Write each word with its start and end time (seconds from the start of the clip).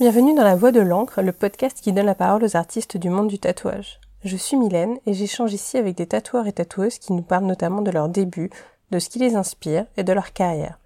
Bienvenue 0.00 0.34
dans 0.34 0.44
La 0.44 0.56
Voix 0.56 0.72
de 0.72 0.80
l'encre, 0.80 1.20
le 1.20 1.30
podcast 1.30 1.78
qui 1.78 1.92
donne 1.92 2.06
la 2.06 2.14
parole 2.14 2.42
aux 2.42 2.56
artistes 2.56 2.96
du 2.96 3.10
monde 3.10 3.28
du 3.28 3.38
tatouage. 3.38 4.00
Je 4.24 4.34
suis 4.34 4.56
Mylène 4.56 4.96
et 5.04 5.12
j'échange 5.12 5.52
ici 5.52 5.76
avec 5.76 5.94
des 5.94 6.06
tatoueurs 6.06 6.46
et 6.46 6.54
tatoueuses 6.54 6.98
qui 6.98 7.12
nous 7.12 7.20
parlent 7.20 7.44
notamment 7.44 7.82
de 7.82 7.90
leurs 7.90 8.08
débuts, 8.08 8.48
de 8.92 8.98
ce 8.98 9.10
qui 9.10 9.18
les 9.18 9.36
inspire 9.36 9.84
et 9.98 10.02
de 10.02 10.14
leur 10.14 10.32
carrière. 10.32 10.78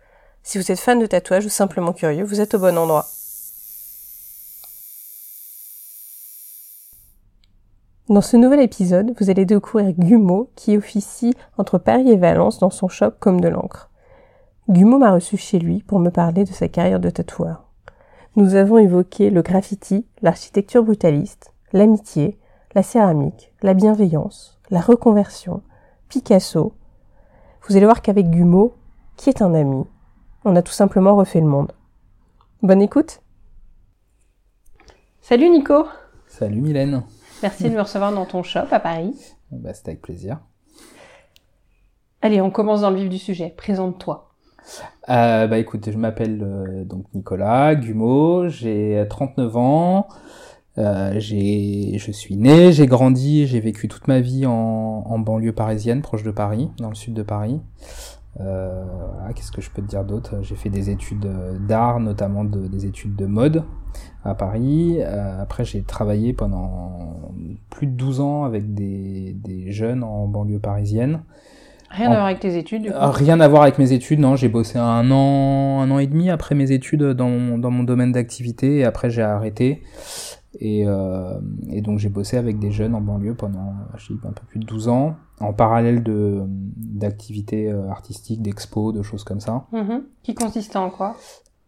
Si 0.42 0.58
vous 0.58 0.72
êtes 0.72 0.80
fan 0.80 0.98
de 0.98 1.06
tatouage 1.06 1.46
ou 1.46 1.48
simplement 1.48 1.92
curieux, 1.92 2.24
vous 2.24 2.40
êtes 2.40 2.54
au 2.54 2.58
bon 2.58 2.77
endroit. 2.77 3.06
Dans 8.08 8.20
ce 8.20 8.36
nouvel 8.36 8.62
épisode, 8.62 9.14
vous 9.20 9.30
allez 9.30 9.44
découvrir 9.44 9.92
Gumo 9.92 10.50
qui 10.56 10.76
officie 10.76 11.34
entre 11.56 11.78
Paris 11.78 12.10
et 12.10 12.16
Valence 12.16 12.58
dans 12.58 12.70
son 12.70 12.88
shop 12.88 13.12
comme 13.20 13.40
de 13.40 13.46
l'encre. 13.46 13.90
Gumo 14.68 14.99
m'a 14.99 15.12
reçu 15.12 15.36
chez 15.36 15.61
lui 15.61 15.85
pour 15.85 16.00
me 16.00 16.11
parler 16.11 16.43
de 16.43 16.53
sa 16.53 16.67
carrière 16.67 16.99
de 16.99 17.11
tatoueur. 17.11 17.64
Nous 18.36 18.56
avons 18.56 18.79
évoqué 18.79 19.30
le 19.30 19.43
graffiti, 19.43 20.06
l'architecture 20.20 20.82
brutaliste, 20.82 21.52
l'amitié, 21.72 22.36
la 22.75 22.82
céramique, 22.82 23.52
la 23.62 23.75
bienveillance, 23.75 24.58
la 24.70 24.80
reconversion, 24.80 25.62
Picasso. 26.08 26.72
Vous 27.62 27.76
allez 27.76 27.84
voir 27.84 28.02
qu'avec 28.02 28.28
Gumo, 28.28 28.75
qui 29.16 29.30
est 29.30 29.40
un 29.40 29.54
ami, 29.54 29.84
on 30.44 30.56
a 30.56 30.62
tout 30.62 30.72
simplement 30.72 31.14
refait 31.14 31.40
le 31.40 31.46
monde. 31.46 31.70
Bonne 32.62 32.83
écoute 32.83 33.22
Salut 35.20 35.48
Nico 35.48 35.86
Salut 36.27 36.61
Mylène 36.61 37.05
Merci 37.41 37.70
de 37.70 37.77
me 37.77 37.83
recevoir 37.83 38.12
dans 38.12 38.27
ton 38.27 38.42
shop 38.42 38.66
à 38.72 38.80
Paris. 38.80 39.14
Bah, 39.53 39.72
C'était 39.75 39.91
avec 39.91 40.03
plaisir. 40.03 40.41
Allez, 42.20 42.41
on 42.41 42.50
commence 42.50 42.80
dans 42.80 42.91
le 42.91 42.97
vif 42.97 43.08
du 43.08 43.19
sujet. 43.19 43.55
Présente-toi. 43.56 44.33
Euh, 45.11 45.47
bah 45.47 45.59
écoute, 45.59 45.91
je 45.91 45.98
m'appelle 45.98 46.42
euh, 46.42 46.84
donc 46.84 47.05
Nicolas 47.15 47.75
Gumeau, 47.75 48.48
j'ai 48.48 49.05
39 49.09 49.56
ans, 49.56 50.09
euh, 50.79 51.21
je 51.21 52.11
suis 52.11 52.37
né, 52.37 52.73
j'ai 52.73 52.87
grandi, 52.87 53.47
j'ai 53.47 53.61
vécu 53.61 53.89
toute 53.89 54.09
ma 54.09 54.21
vie 54.21 54.47
en, 54.47 54.53
en, 54.53 55.19
banlieue 55.19 55.53
parisienne, 55.53 56.03
proche 56.03 56.23
de 56.23 56.31
Paris, 56.31 56.71
dans 56.79 56.89
le 56.89 56.95
sud 56.95 57.15
de 57.15 57.23
Paris. 57.23 57.61
Euh, 58.41 58.84
voilà, 59.15 59.33
qu'est-ce 59.33 59.53
que 59.53 59.61
je 59.61 59.71
peux 59.71 59.83
te 59.83 59.87
dire 59.87 60.05
d'autre? 60.05 60.37
J'ai 60.43 60.56
fait 60.56 60.71
des 60.71 60.91
études 60.91 61.28
d'art, 61.67 62.01
notamment 62.01 62.45
de, 62.45 62.67
des 62.67 62.87
études 62.87 63.15
de 63.15 63.27
mode 63.27 63.65
à 64.25 64.34
Paris. 64.34 64.97
Euh, 64.99 65.41
après, 65.41 65.65
j'ai 65.65 65.83
travaillé 65.83 66.33
pendant 66.33 67.33
plus 67.71 67.87
de 67.87 67.93
12 67.93 68.21
ans 68.21 68.45
avec 68.45 68.75
des, 68.75 69.34
des 69.34 69.71
jeunes 69.71 70.03
en 70.03 70.27
banlieue 70.27 70.59
parisienne. 70.59 71.23
Rien 71.97 72.11
à 72.11 72.14
voir 72.14 72.27
avec 72.27 72.41
tes 72.41 72.56
études, 72.56 72.83
du 72.83 72.91
coup. 72.91 72.97
Rien 72.98 73.41
à 73.41 73.48
voir 73.48 73.62
avec 73.62 73.78
mes 73.78 73.92
études, 73.92 74.19
non. 74.20 74.37
J'ai 74.37 74.48
bossé 74.48 74.78
un 74.78 75.11
an, 75.11 75.81
un 75.81 75.91
an 75.91 75.98
et 75.98 76.06
demi 76.06 76.31
après 76.31 76.55
mes 76.55 76.73
études 76.73 77.03
dans 77.03 77.28
mon, 77.28 77.59
dans 77.59 77.70
mon 77.70 77.84
domaine 77.84 78.12
d'activité 78.12 78.78
et 78.78 78.84
après 78.84 79.11
j'ai 79.11 79.23
arrêté. 79.23 79.83
Et, 80.61 80.84
euh, 80.87 81.39
et 81.70 81.81
donc 81.81 81.98
j'ai 81.98 82.09
bossé 82.09 82.37
avec 82.37 82.59
des 82.59 82.70
jeunes 82.70 82.95
en 82.95 83.00
banlieue 83.00 83.34
pendant 83.34 83.75
je 83.97 84.12
dis, 84.12 84.20
un 84.25 84.33
peu 84.33 84.42
plus 84.47 84.61
de 84.61 84.67
12 84.67 84.89
ans, 84.89 85.17
en 85.41 85.53
parallèle 85.53 86.03
de 86.03 86.42
d'activités 86.47 87.70
euh, 87.70 87.89
artistiques, 87.91 88.41
d'expos, 88.41 88.95
de 88.95 89.03
choses 89.03 89.25
comme 89.25 89.41
ça. 89.41 89.67
Mhm. 89.72 90.05
Qui 90.22 90.34
consistait 90.34 90.77
en 90.77 90.91
quoi? 90.91 91.17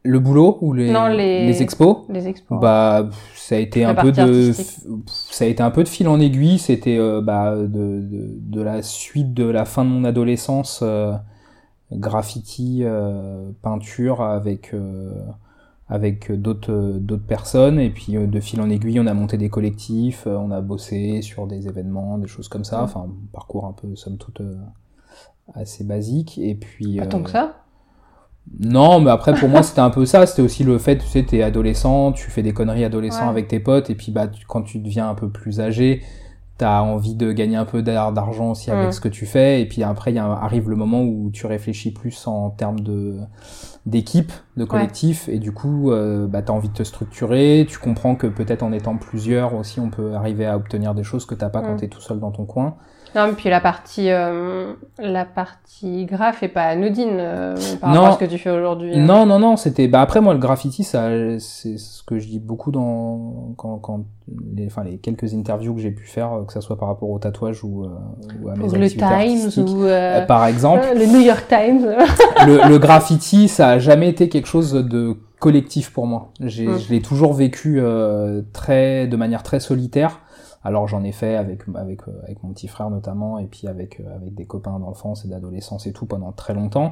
Le 0.06 0.18
boulot 0.20 0.58
ou 0.60 0.72
les, 0.72 0.90
Non, 0.90 1.06
les... 1.08 1.46
les 1.46 1.62
expos? 1.62 1.98
Les 2.08 2.28
expos. 2.28 2.58
Bah 2.60 3.08
ça 3.34 3.56
a 3.56 3.58
été 3.58 3.84
un 3.84 3.94
peu 3.94 4.12
de 4.12 4.52
ça 5.06 5.44
a 5.44 5.48
été 5.48 5.62
un 5.62 5.70
peu 5.70 5.82
de 5.84 5.88
fil 5.88 6.08
en 6.08 6.20
aiguille. 6.20 6.58
C'était 6.58 6.98
euh, 6.98 7.20
bah, 7.20 7.54
de, 7.56 7.66
de 7.66 8.34
de 8.38 8.60
la 8.62 8.82
suite 8.82 9.34
de 9.34 9.44
la 9.44 9.64
fin 9.64 9.84
de 9.84 9.90
mon 9.90 10.04
adolescence, 10.04 10.80
euh, 10.82 11.12
graffiti, 11.92 12.80
euh, 12.82 13.50
peinture 13.62 14.22
avec 14.22 14.74
avec 15.88 16.32
d'autres 16.32 16.96
d'autres 16.98 17.26
personnes 17.26 17.78
et 17.78 17.90
puis 17.90 18.14
de 18.14 18.40
fil 18.40 18.60
en 18.60 18.68
aiguille 18.70 18.98
on 18.98 19.06
a 19.06 19.14
monté 19.14 19.36
des 19.36 19.48
collectifs 19.48 20.26
on 20.26 20.50
a 20.50 20.60
bossé 20.60 21.22
sur 21.22 21.46
des 21.46 21.68
événements 21.68 22.18
des 22.18 22.26
choses 22.26 22.48
comme 22.48 22.64
ça 22.64 22.78
Mhm. 22.78 22.84
enfin 22.84 23.06
parcours 23.32 23.66
un 23.66 23.72
peu 23.72 23.94
somme 23.94 24.16
toute 24.18 24.42
assez 25.54 25.84
basique 25.84 26.38
et 26.38 26.56
puis 26.56 26.96
Pas 26.96 27.06
tant 27.06 27.22
que 27.22 27.30
ça 27.30 27.65
non 28.60 29.00
mais 29.00 29.10
après 29.10 29.34
pour 29.34 29.48
moi 29.48 29.62
c'était 29.62 29.80
un 29.80 29.90
peu 29.90 30.06
ça 30.06 30.24
c'était 30.26 30.42
aussi 30.42 30.64
le 30.64 30.78
fait 30.78 30.96
tu 30.98 31.06
sais 31.06 31.22
t'es 31.24 31.42
adolescent 31.42 32.12
tu 32.12 32.30
fais 32.30 32.42
des 32.42 32.52
conneries 32.52 32.84
adolescents 32.84 33.24
Ouais. 33.24 33.30
avec 33.30 33.48
tes 33.48 33.60
potes 33.60 33.90
et 33.90 33.94
puis 33.94 34.12
bah 34.12 34.28
tu- 34.28 34.46
quand 34.46 34.62
tu 34.62 34.78
deviens 34.78 35.08
un 35.08 35.14
peu 35.14 35.28
plus 35.28 35.60
âgé 35.60 36.02
t'as 36.58 36.80
envie 36.80 37.14
de 37.14 37.32
gagner 37.32 37.56
un 37.56 37.66
peu 37.66 37.82
d'ar- 37.82 38.12
d'argent 38.12 38.52
aussi 38.52 38.70
avec 38.70 38.86
Mhm. 38.86 38.92
ce 38.92 39.00
que 39.00 39.08
tu 39.08 39.26
fais 39.26 39.60
et 39.60 39.66
puis 39.66 39.82
après 39.82 40.12
il 40.12 40.14
y 40.14 40.18
a, 40.18 40.24
arrive 40.26 40.70
le 40.70 40.76
moment 40.76 41.02
où 41.02 41.30
tu 41.32 41.46
réfléchis 41.46 41.90
plus 41.92 42.26
en 42.26 42.48
termes 42.50 42.80
de 42.80 43.16
d'équipe, 43.84 44.32
de 44.56 44.64
collectif, 44.64 45.28
et 45.28 45.38
du 45.38 45.52
coup, 45.52 45.92
euh, 45.92 46.26
bah, 46.26 46.42
t'as 46.42 46.52
envie 46.52 46.68
de 46.68 46.72
te 46.74 46.82
structurer, 46.82 47.64
tu 47.68 47.78
comprends 47.78 48.16
que 48.16 48.26
peut-être 48.26 48.64
en 48.64 48.72
étant 48.72 48.96
plusieurs 48.96 49.54
aussi, 49.54 49.78
on 49.78 49.90
peut 49.90 50.14
arriver 50.14 50.44
à 50.44 50.56
obtenir 50.56 50.92
des 50.92 51.04
choses 51.04 51.24
que 51.24 51.36
t'as 51.36 51.50
pas 51.50 51.60
quand 51.60 51.74
Mm. 51.74 51.76
t'es 51.76 51.86
tout 51.86 52.00
seul 52.00 52.18
dans 52.18 52.32
ton 52.32 52.46
coin. 52.46 52.74
Non, 53.16 53.28
mais 53.28 53.32
puis 53.32 53.48
la 53.48 53.60
partie, 53.60 54.10
euh, 54.10 54.74
la 54.98 55.24
partie 55.24 56.04
graphe 56.04 56.42
est 56.42 56.48
pas 56.48 56.64
anodine 56.64 57.16
euh, 57.18 57.54
par 57.80 57.90
Non. 57.94 58.02
rapport 58.02 58.08
à 58.08 58.18
ce 58.20 58.24
que 58.26 58.30
tu 58.30 58.38
fais 58.38 58.50
aujourd'hui. 58.50 58.92
hein. 58.94 59.02
Non, 59.04 59.24
non, 59.26 59.38
non, 59.38 59.56
c'était. 59.56 59.88
Bah 59.88 60.02
après 60.02 60.20
moi 60.20 60.34
le 60.34 60.38
graffiti, 60.38 60.84
ça, 60.84 61.08
c'est 61.38 61.78
ce 61.78 62.02
que 62.02 62.18
je 62.18 62.26
dis 62.28 62.38
beaucoup 62.38 62.70
dans 62.70 63.54
quand, 63.56 63.78
quand 63.78 64.00
les, 64.54 64.66
enfin 64.66 64.84
les 64.84 64.98
quelques 64.98 65.32
interviews 65.34 65.74
que 65.74 65.80
j'ai 65.80 65.90
pu 65.92 66.04
faire, 66.06 66.32
euh, 66.32 66.44
que 66.44 66.52
ça 66.52 66.60
soit 66.60 66.76
par 66.78 66.88
rapport 66.88 67.08
au 67.10 67.18
tatouage 67.18 67.64
ou, 67.64 67.84
euh, 67.84 67.88
ou 68.42 68.48
à 68.50 68.54
mes 68.54 68.68
le 68.68 68.88
Times 68.88 69.64
ou 69.64 69.84
euh, 69.84 70.20
Euh, 70.22 70.26
par 70.26 70.46
exemple, 70.46 70.84
le 70.94 71.06
New 71.06 71.20
York 71.20 71.46
Times. 71.48 71.86
le, 72.46 72.68
le 72.68 72.78
graffiti, 72.78 73.48
ça 73.48 73.70
a 73.70 73.78
jamais 73.78 74.08
été 74.10 74.28
quelque 74.28 74.46
chose 74.48 74.72
de 74.72 75.16
collectif 75.38 75.92
pour 75.92 76.06
moi. 76.06 76.28
J'ai, 76.40 76.66
Mm. 76.66 76.78
Je 76.78 76.90
l'ai 76.92 77.00
toujours 77.02 77.32
vécu 77.34 77.78
euh, 77.80 78.42
très, 78.52 79.06
de 79.06 79.16
manière 79.16 79.42
très 79.42 79.60
solitaire. 79.60 80.20
Alors 80.66 80.88
j'en 80.88 81.04
ai 81.04 81.12
fait 81.12 81.36
avec 81.36 81.62
avec 81.76 82.08
euh, 82.08 82.12
avec 82.24 82.42
mon 82.42 82.52
petit 82.52 82.66
frère 82.66 82.90
notamment 82.90 83.38
et 83.38 83.46
puis 83.46 83.68
avec 83.68 84.00
euh, 84.00 84.16
avec 84.16 84.34
des 84.34 84.46
copains 84.46 84.80
d'enfance 84.80 85.24
et 85.24 85.28
d'adolescence 85.28 85.86
et 85.86 85.92
tout 85.92 86.06
pendant 86.06 86.32
très 86.32 86.54
longtemps. 86.54 86.90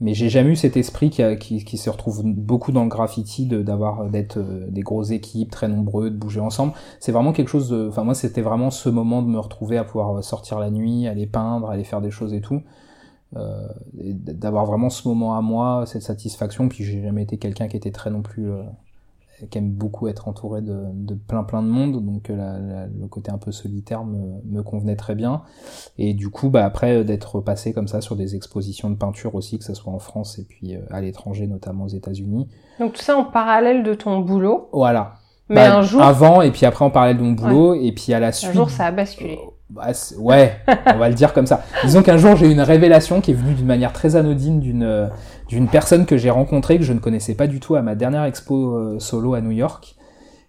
Mais 0.00 0.14
j'ai 0.14 0.30
jamais 0.30 0.52
eu 0.52 0.56
cet 0.56 0.78
esprit 0.78 1.10
qui, 1.10 1.36
qui 1.62 1.76
se 1.76 1.90
retrouve 1.90 2.22
beaucoup 2.24 2.72
dans 2.72 2.82
le 2.82 2.88
graffiti 2.88 3.44
de 3.44 3.60
d'avoir 3.60 4.08
d'être 4.08 4.38
euh, 4.38 4.66
des 4.70 4.80
grosses 4.80 5.10
équipes 5.10 5.50
très 5.50 5.68
nombreux 5.68 6.08
de 6.08 6.16
bouger 6.16 6.40
ensemble. 6.40 6.72
C'est 6.98 7.12
vraiment 7.12 7.34
quelque 7.34 7.48
chose 7.48 7.68
de. 7.68 7.88
Enfin 7.88 8.04
moi 8.04 8.14
c'était 8.14 8.40
vraiment 8.40 8.70
ce 8.70 8.88
moment 8.88 9.20
de 9.20 9.28
me 9.28 9.38
retrouver 9.38 9.76
à 9.76 9.84
pouvoir 9.84 10.24
sortir 10.24 10.58
la 10.58 10.70
nuit, 10.70 11.06
aller 11.06 11.26
peindre, 11.26 11.68
aller 11.68 11.84
faire 11.84 12.00
des 12.00 12.10
choses 12.10 12.32
et 12.32 12.40
tout 12.40 12.62
euh, 13.36 13.68
d'avoir 13.92 14.64
vraiment 14.64 14.88
ce 14.88 15.06
moment 15.06 15.36
à 15.36 15.42
moi, 15.42 15.84
cette 15.84 16.02
satisfaction. 16.02 16.70
Puis 16.70 16.84
j'ai 16.84 17.02
jamais 17.02 17.24
été 17.24 17.36
quelqu'un 17.36 17.68
qui 17.68 17.76
était 17.76 17.92
très 17.92 18.10
non 18.10 18.22
plus, 18.22 18.50
qui 19.48 19.58
aime 19.58 19.70
beaucoup 19.70 20.08
être 20.08 20.28
entouré 20.28 20.60
de, 20.62 20.76
de 20.92 21.14
plein 21.14 21.42
plein 21.44 21.62
de 21.62 21.68
monde, 21.68 22.04
donc 22.04 22.30
euh, 22.30 22.36
la- 22.36 22.58
la- 22.58 22.86
le 22.86 23.06
côté 23.08 23.30
un 23.30 23.38
peu 23.38 23.52
solitaire 23.52 24.04
me, 24.04 24.40
me 24.44 24.62
convenait 24.62 24.96
très 24.96 25.14
bien. 25.14 25.42
Et 25.98 26.14
du 26.14 26.28
coup, 26.30 26.50
bah 26.50 26.64
après 26.64 26.96
euh, 26.98 27.04
d'être 27.04 27.40
passé 27.40 27.72
comme 27.72 27.88
ça 27.88 28.00
sur 28.00 28.16
des 28.16 28.34
expositions 28.36 28.90
de 28.90 28.96
peinture 28.96 29.34
aussi, 29.34 29.58
que 29.58 29.64
ce 29.64 29.74
soit 29.74 29.92
en 29.92 29.98
France 29.98 30.38
et 30.38 30.44
puis 30.44 30.76
euh, 30.76 30.80
à 30.90 31.00
l'étranger, 31.00 31.46
notamment 31.46 31.84
aux 31.84 31.88
États-Unis. 31.88 32.48
Donc 32.78 32.94
tout 32.94 33.02
ça 33.02 33.16
en 33.16 33.24
parallèle 33.24 33.82
de 33.82 33.94
ton 33.94 34.20
boulot. 34.20 34.68
Voilà. 34.72 35.14
Mais 35.48 35.56
Bah, 35.56 35.78
un 35.78 35.82
jour, 35.82 36.00
Avant 36.02 36.42
et 36.42 36.50
puis 36.52 36.64
après 36.66 36.84
en 36.84 36.90
parallèle 36.90 37.16
de 37.18 37.22
mon 37.22 37.32
boulot 37.32 37.74
et 37.74 37.92
puis 37.92 38.12
à 38.14 38.20
la 38.20 38.28
un 38.28 38.32
suite. 38.32 38.52
jour, 38.52 38.70
ça 38.70 38.86
a 38.86 38.92
basculé. 38.92 39.38
Bah, 39.70 39.92
ouais, 40.18 40.56
on 40.86 40.98
va 40.98 41.08
le 41.08 41.14
dire 41.14 41.32
comme 41.32 41.46
ça. 41.46 41.62
Disons 41.84 42.02
qu'un 42.02 42.16
jour 42.16 42.34
j'ai 42.34 42.48
eu 42.48 42.50
une 42.50 42.60
révélation 42.60 43.20
qui 43.20 43.30
est 43.30 43.34
venue 43.34 43.54
d'une 43.54 43.66
manière 43.66 43.92
très 43.92 44.16
anodine 44.16 44.58
d'une 44.58 44.82
euh, 44.82 45.06
d'une 45.48 45.68
personne 45.68 46.06
que 46.06 46.16
j'ai 46.16 46.30
rencontrée 46.30 46.76
que 46.78 46.84
je 46.84 46.92
ne 46.92 46.98
connaissais 46.98 47.34
pas 47.34 47.46
du 47.46 47.60
tout 47.60 47.76
à 47.76 47.82
ma 47.82 47.94
dernière 47.94 48.24
expo 48.24 48.74
euh, 48.74 48.98
solo 48.98 49.34
à 49.34 49.40
New 49.40 49.52
York, 49.52 49.94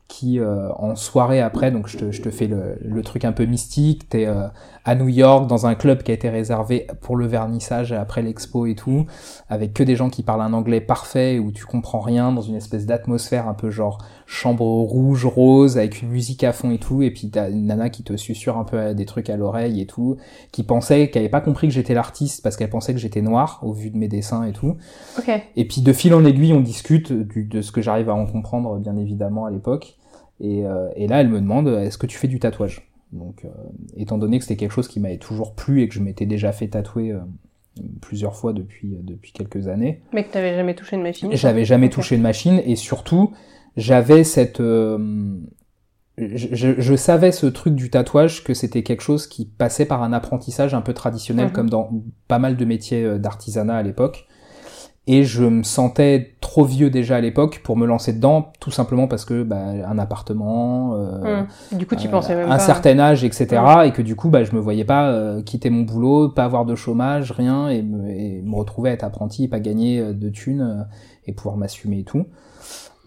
qui 0.08 0.40
euh, 0.40 0.70
en 0.74 0.96
soirée 0.96 1.40
après, 1.40 1.70
donc 1.72 1.88
je 1.88 1.98
te, 1.98 2.12
je 2.12 2.22
te 2.22 2.32
fais 2.32 2.48
le, 2.48 2.78
le 2.84 3.02
truc 3.04 3.24
un 3.24 3.32
peu 3.32 3.46
mystique, 3.46 4.10
t'es 4.10 4.26
euh, 4.26 4.48
à 4.86 4.96
New 4.96 5.08
York 5.08 5.48
dans 5.48 5.68
un 5.68 5.76
club 5.76 6.02
qui 6.04 6.12
a 6.12 6.14
été 6.14 6.30
réservé 6.30 6.88
pour 7.02 7.16
le 7.16 7.28
vernissage 7.28 7.94
après 7.94 8.22
l'expo 8.24 8.66
et 8.66 8.76
tout, 8.76 9.06
avec 9.50 9.74
que 9.74 9.84
des 9.84 9.96
gens 9.96 10.10
qui 10.10 10.24
parlent 10.24 10.42
un 10.42 10.54
anglais 10.54 10.82
parfait 10.82 11.40
où 11.40 11.52
tu 11.52 11.66
comprends 11.66 12.02
rien 12.02 12.32
dans 12.32 12.42
une 12.42 12.56
espèce 12.56 12.86
d'atmosphère 12.88 13.48
un 13.48 13.54
peu 13.54 13.70
genre 13.70 14.00
chambre 14.34 14.64
rouge 14.64 15.26
rose 15.26 15.78
avec 15.78 16.02
une 16.02 16.08
musique 16.08 16.46
à 16.46 16.54
fond 16.54 16.72
et 16.72 16.78
tout 16.78 17.02
et 17.02 17.12
puis 17.12 17.30
t'as 17.30 17.50
une 17.50 17.66
nana 17.66 17.90
qui 17.90 18.02
te 18.02 18.16
susurre 18.16 18.58
un 18.58 18.64
peu 18.64 18.96
des 18.96 19.06
trucs 19.06 19.30
à 19.30 19.36
l'oreille 19.36 19.82
et 19.82 19.86
tout 19.86 20.16
qui 20.54 20.64
pensait 20.64 21.10
qu'elle 21.10 21.24
avait 21.24 21.30
pas 21.30 21.42
compris 21.42 21.68
que 21.68 21.74
j'étais 21.74 21.94
l'artiste 21.94 22.42
parce 22.42 22.56
qu'elle 22.56 22.70
pensait 22.70 22.94
que 22.94 23.00
j'étais 23.00 23.22
noir 23.22 23.60
au 23.62 23.74
vu 23.74 23.90
de 23.90 23.98
mes 23.98 24.08
dessins 24.08 24.46
et 24.46 24.54
tout. 24.54 24.78
Et 25.58 25.66
puis 25.68 25.82
de 25.82 25.92
fil 25.92 26.14
en 26.14 26.24
aiguille 26.24 26.54
on 26.54 26.62
discute 26.62 27.12
du- 27.12 27.44
de 27.44 27.62
ce 27.62 27.74
que 27.74 27.82
j'arrive 27.82 28.10
à 28.10 28.14
en 28.14 28.26
comprendre 28.26 28.78
bien 28.80 28.96
évidemment 28.96 29.44
à 29.46 29.52
l'époque. 29.52 29.98
Et, 30.40 30.66
euh, 30.66 30.88
et 30.96 31.08
là 31.08 31.20
elle 31.20 31.28
me 31.30 31.42
demande 31.42 31.68
est-ce 31.68 31.98
que 31.98 32.08
tu 32.08 32.18
fais 32.18 32.30
du 32.30 32.40
tatouage? 32.40 32.88
Donc 33.12 33.44
euh, 33.44 33.50
étant 33.98 34.18
donné 34.18 34.38
que 34.38 34.46
c'était 34.46 34.56
quelque 34.56 34.72
chose 34.72 34.88
qui 34.88 35.02
m'avait 35.02 35.18
toujours 35.18 35.56
plu 35.56 35.82
et 35.82 35.90
que 35.90 35.94
je 35.94 36.00
m'étais 36.00 36.26
déjà 36.26 36.54
fait 36.54 36.70
tatouer 36.70 37.12
euh, 37.12 37.20
plusieurs 38.00 38.36
fois 38.38 38.54
depuis 38.54 38.98
depuis 39.04 39.34
quelques 39.34 39.68
années. 39.68 40.00
Mais 40.14 40.24
que 40.24 40.32
t'avais 40.32 40.56
jamais 40.56 40.74
touché 40.76 40.96
une 40.96 41.04
machine. 41.04 41.30
j'avais 41.34 41.66
jamais 41.66 41.90
touché 41.90 42.16
une 42.16 42.22
machine 42.22 42.62
et 42.66 42.78
surtout, 42.78 43.32
j'avais 43.78 44.24
cette. 44.24 44.60
euh, 44.62 44.98
je, 46.18 46.76
je- 46.80 46.96
savais 46.96 47.32
ce 47.32 47.46
truc 47.48 47.74
du 47.76 47.90
tatouage 47.90 48.44
que 48.44 48.54
c'était 48.54 48.84
quelque 48.84 49.02
chose 49.02 49.28
qui 49.28 49.46
passait 49.46 49.86
par 49.86 50.04
un 50.04 50.14
apprentissage 50.14 50.74
un 50.74 50.82
peu 50.82 50.94
traditionnel 50.94 51.48
Mhm. 51.48 51.52
comme 51.54 51.70
dans 51.70 51.90
pas 52.28 52.38
mal 52.40 52.58
de 52.58 52.66
métiers 52.66 53.04
euh, 53.04 53.18
d'artisanat 53.18 53.78
à 53.78 53.82
l'époque 53.84 54.28
et 55.08 55.24
je 55.24 55.44
me 55.44 55.64
sentais 55.64 56.36
trop 56.42 56.64
vieux 56.64 56.92
déjà 56.92 57.16
à 57.16 57.22
l'époque 57.22 57.62
pour 57.64 57.76
me 57.76 57.88
lancer 57.88 58.14
dedans, 58.14 58.54
tout 58.60 58.70
simplement 58.70 59.08
parce 59.08 59.26
que 59.26 59.42
bah, 59.42 59.58
un 59.88 59.98
appartement, 59.98 60.94
euh, 60.96 61.42
mmh. 61.74 61.78
du 61.78 61.88
coup 61.88 61.96
tu 61.96 62.08
pensais 62.08 62.36
même 62.36 62.52
un 62.52 62.60
certain 62.60 63.00
âge, 63.00 63.24
etc. 63.24 63.62
Et 63.86 63.92
que 63.94 64.04
du 64.04 64.16
coup 64.16 64.30
bah, 64.30 64.44
je 64.44 64.54
me 64.54 64.60
voyais 64.60 64.86
pas 64.86 65.10
euh, 65.10 65.42
quitter 65.42 65.72
mon 65.72 65.82
boulot, 65.82 66.30
pas 66.30 66.44
avoir 66.46 66.66
de 66.66 66.76
chômage, 66.76 67.32
rien, 67.32 67.68
et 67.70 67.82
me, 67.82 68.10
et 68.12 68.44
me 68.44 68.56
retrouver 68.56 68.92
à 68.92 68.94
être 68.94 69.04
apprenti, 69.04 69.48
pas 69.48 69.60
gagner 69.60 70.00
euh, 70.00 70.14
de 70.14 70.30
thunes 70.30 70.88
et 71.26 71.34
pouvoir 71.34 71.58
m'assumer 71.58 72.00
et 72.00 72.04
tout. 72.04 72.26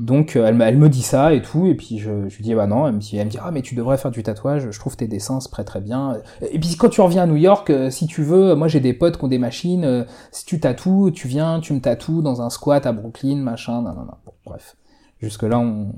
Donc 0.01 0.35
elle, 0.35 0.61
elle, 0.61 0.77
me 0.77 0.89
dit 0.89 1.03
ça 1.03 1.35
et 1.35 1.41
tout, 1.41 1.67
et 1.67 1.75
puis 1.75 1.99
je, 1.99 2.11
lui 2.11 2.43
dis 2.43 2.53
bah 2.55 2.67
non, 2.67 2.89
elle 2.89 2.95
me 2.95 2.99
dit, 2.99 3.17
elle 3.17 3.27
me 3.27 3.31
dit 3.31 3.39
ah 3.41 3.53
mais 3.53 3.63
tu 3.63 3.77
devrais 3.77 3.97
faire 3.97 4.11
du 4.11 4.25
tatouage, 4.25 4.69
je 4.69 4.79
trouve 4.79 4.97
tes 4.97 5.07
dessins 5.07 5.39
c'est 5.39 5.51
très 5.51 5.63
très 5.63 5.81
bien. 5.81 6.19
Et 6.51 6.59
puis 6.59 6.75
quand 6.77 6.89
tu 6.89 7.01
reviens 7.01 7.23
à 7.23 7.27
New 7.27 7.37
York, 7.37 7.71
euh, 7.71 7.91
si 7.91 8.09
tu 8.09 8.23
veux, 8.23 8.57
moi 8.57 8.67
j'ai 8.67 8.81
des 8.81 8.93
potes 8.93 9.19
qui 9.19 9.25
ont 9.25 9.29
des 9.29 9.39
machines, 9.39 9.85
euh, 9.85 10.05
si 10.33 10.45
tu 10.47 10.59
tatoues, 10.59 11.13
tu 11.13 11.29
viens, 11.29 11.61
tu 11.61 11.73
me 11.75 11.81
tatoues 11.81 12.23
dans 12.23 12.43
un 12.43 12.51
squat 12.51 12.85
à 12.87 12.93
Brooklyn, 12.93 13.37
machin, 13.37 13.83
non 13.83 13.95
non 13.95 14.05
non. 14.05 14.33
Bref, 14.45 14.77
jusque 15.21 15.45
là 15.45 15.61
on, 15.61 15.93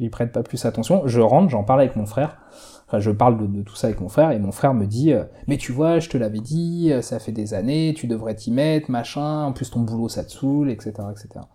j'y 0.00 0.08
prête 0.08 0.32
pas 0.32 0.42
plus 0.42 0.64
attention. 0.64 1.06
Je 1.06 1.20
rentre, 1.20 1.48
j'en 1.48 1.62
parle 1.62 1.82
avec 1.82 1.94
mon 1.94 2.06
frère. 2.06 2.38
Enfin, 2.88 2.98
je 2.98 3.12
parle 3.12 3.52
de, 3.52 3.62
tout 3.62 3.76
ça 3.76 3.86
avec 3.86 4.00
mon 4.00 4.08
frère 4.08 4.32
et 4.32 4.38
mon 4.40 4.52
frère 4.52 4.74
me 4.74 4.86
dit 4.86 5.12
euh, 5.12 5.24
mais 5.46 5.58
tu 5.58 5.70
vois 5.70 6.00
je 6.00 6.08
te 6.08 6.16
l'avais 6.16 6.40
dit 6.40 6.92
ça 7.02 7.18
fait 7.18 7.32
des 7.32 7.52
années 7.52 7.94
tu 7.96 8.06
devrais 8.06 8.36
t'y 8.36 8.52
mettre 8.52 8.92
machin 8.92 9.42
en 9.42 9.52
plus 9.52 9.70
ton 9.70 9.80
boulot 9.80 10.08
ça 10.08 10.24
te 10.24 10.30
saoule 10.30 10.70
etc 10.70 10.92
etc 11.10 11.46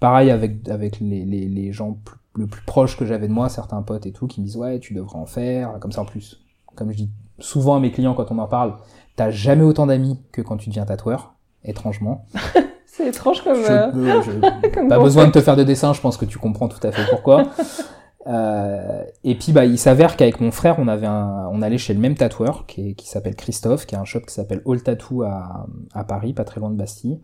Pareil 0.00 0.30
avec, 0.30 0.68
avec 0.68 1.00
les, 1.00 1.24
les, 1.24 1.46
les 1.48 1.72
gens 1.72 1.98
le 2.34 2.46
plus 2.46 2.62
proches 2.62 2.96
que 2.96 3.06
j'avais 3.06 3.28
de 3.28 3.32
moi, 3.32 3.48
certains 3.48 3.82
potes 3.82 4.06
et 4.06 4.12
tout, 4.12 4.26
qui 4.26 4.40
me 4.40 4.46
disent 4.46 4.56
ouais, 4.56 4.78
tu 4.78 4.94
devrais 4.94 5.18
en 5.18 5.26
faire, 5.26 5.78
comme 5.80 5.92
ça 5.92 6.02
en 6.02 6.04
plus. 6.04 6.40
Comme 6.74 6.92
je 6.92 6.96
dis 6.96 7.10
souvent 7.38 7.76
à 7.76 7.80
mes 7.80 7.90
clients 7.90 8.14
quand 8.14 8.30
on 8.30 8.38
en 8.38 8.46
parle, 8.46 8.76
t'as 9.16 9.30
jamais 9.30 9.62
autant 9.62 9.86
d'amis 9.86 10.20
que 10.32 10.42
quand 10.42 10.56
tu 10.56 10.68
deviens 10.68 10.84
tatoueur, 10.84 11.34
étrangement. 11.64 12.26
C'est 12.86 13.08
étrange 13.08 13.42
comme. 13.42 13.56
Je, 13.56 14.88
pas 14.88 14.98
besoin 14.98 15.26
de 15.26 15.32
te 15.32 15.40
faire 15.40 15.56
de 15.56 15.64
dessin, 15.64 15.92
je 15.92 16.00
pense 16.00 16.16
que 16.16 16.24
tu 16.24 16.38
comprends 16.38 16.68
tout 16.68 16.84
à 16.86 16.92
fait 16.92 17.04
pourquoi. 17.10 17.44
euh, 18.26 19.02
et 19.24 19.34
puis 19.34 19.52
bah 19.52 19.66
il 19.66 19.78
s'avère 19.78 20.16
qu'avec 20.16 20.40
mon 20.40 20.50
frère, 20.50 20.76
on 20.78 20.88
avait 20.88 21.06
un, 21.06 21.48
on 21.52 21.60
allait 21.62 21.78
chez 21.78 21.92
le 21.92 22.00
même 22.00 22.14
tatoueur 22.14 22.64
qui, 22.66 22.94
qui 22.94 23.08
s'appelle 23.08 23.34
Christophe, 23.34 23.86
qui 23.86 23.96
a 23.96 24.00
un 24.00 24.04
shop 24.04 24.20
qui 24.20 24.34
s'appelle 24.34 24.62
All 24.66 24.82
Tattoo 24.82 25.24
à, 25.24 25.66
à 25.92 26.04
Paris, 26.04 26.32
pas 26.32 26.44
très 26.44 26.60
loin 26.60 26.70
de 26.70 26.76
Bastille. 26.76 27.20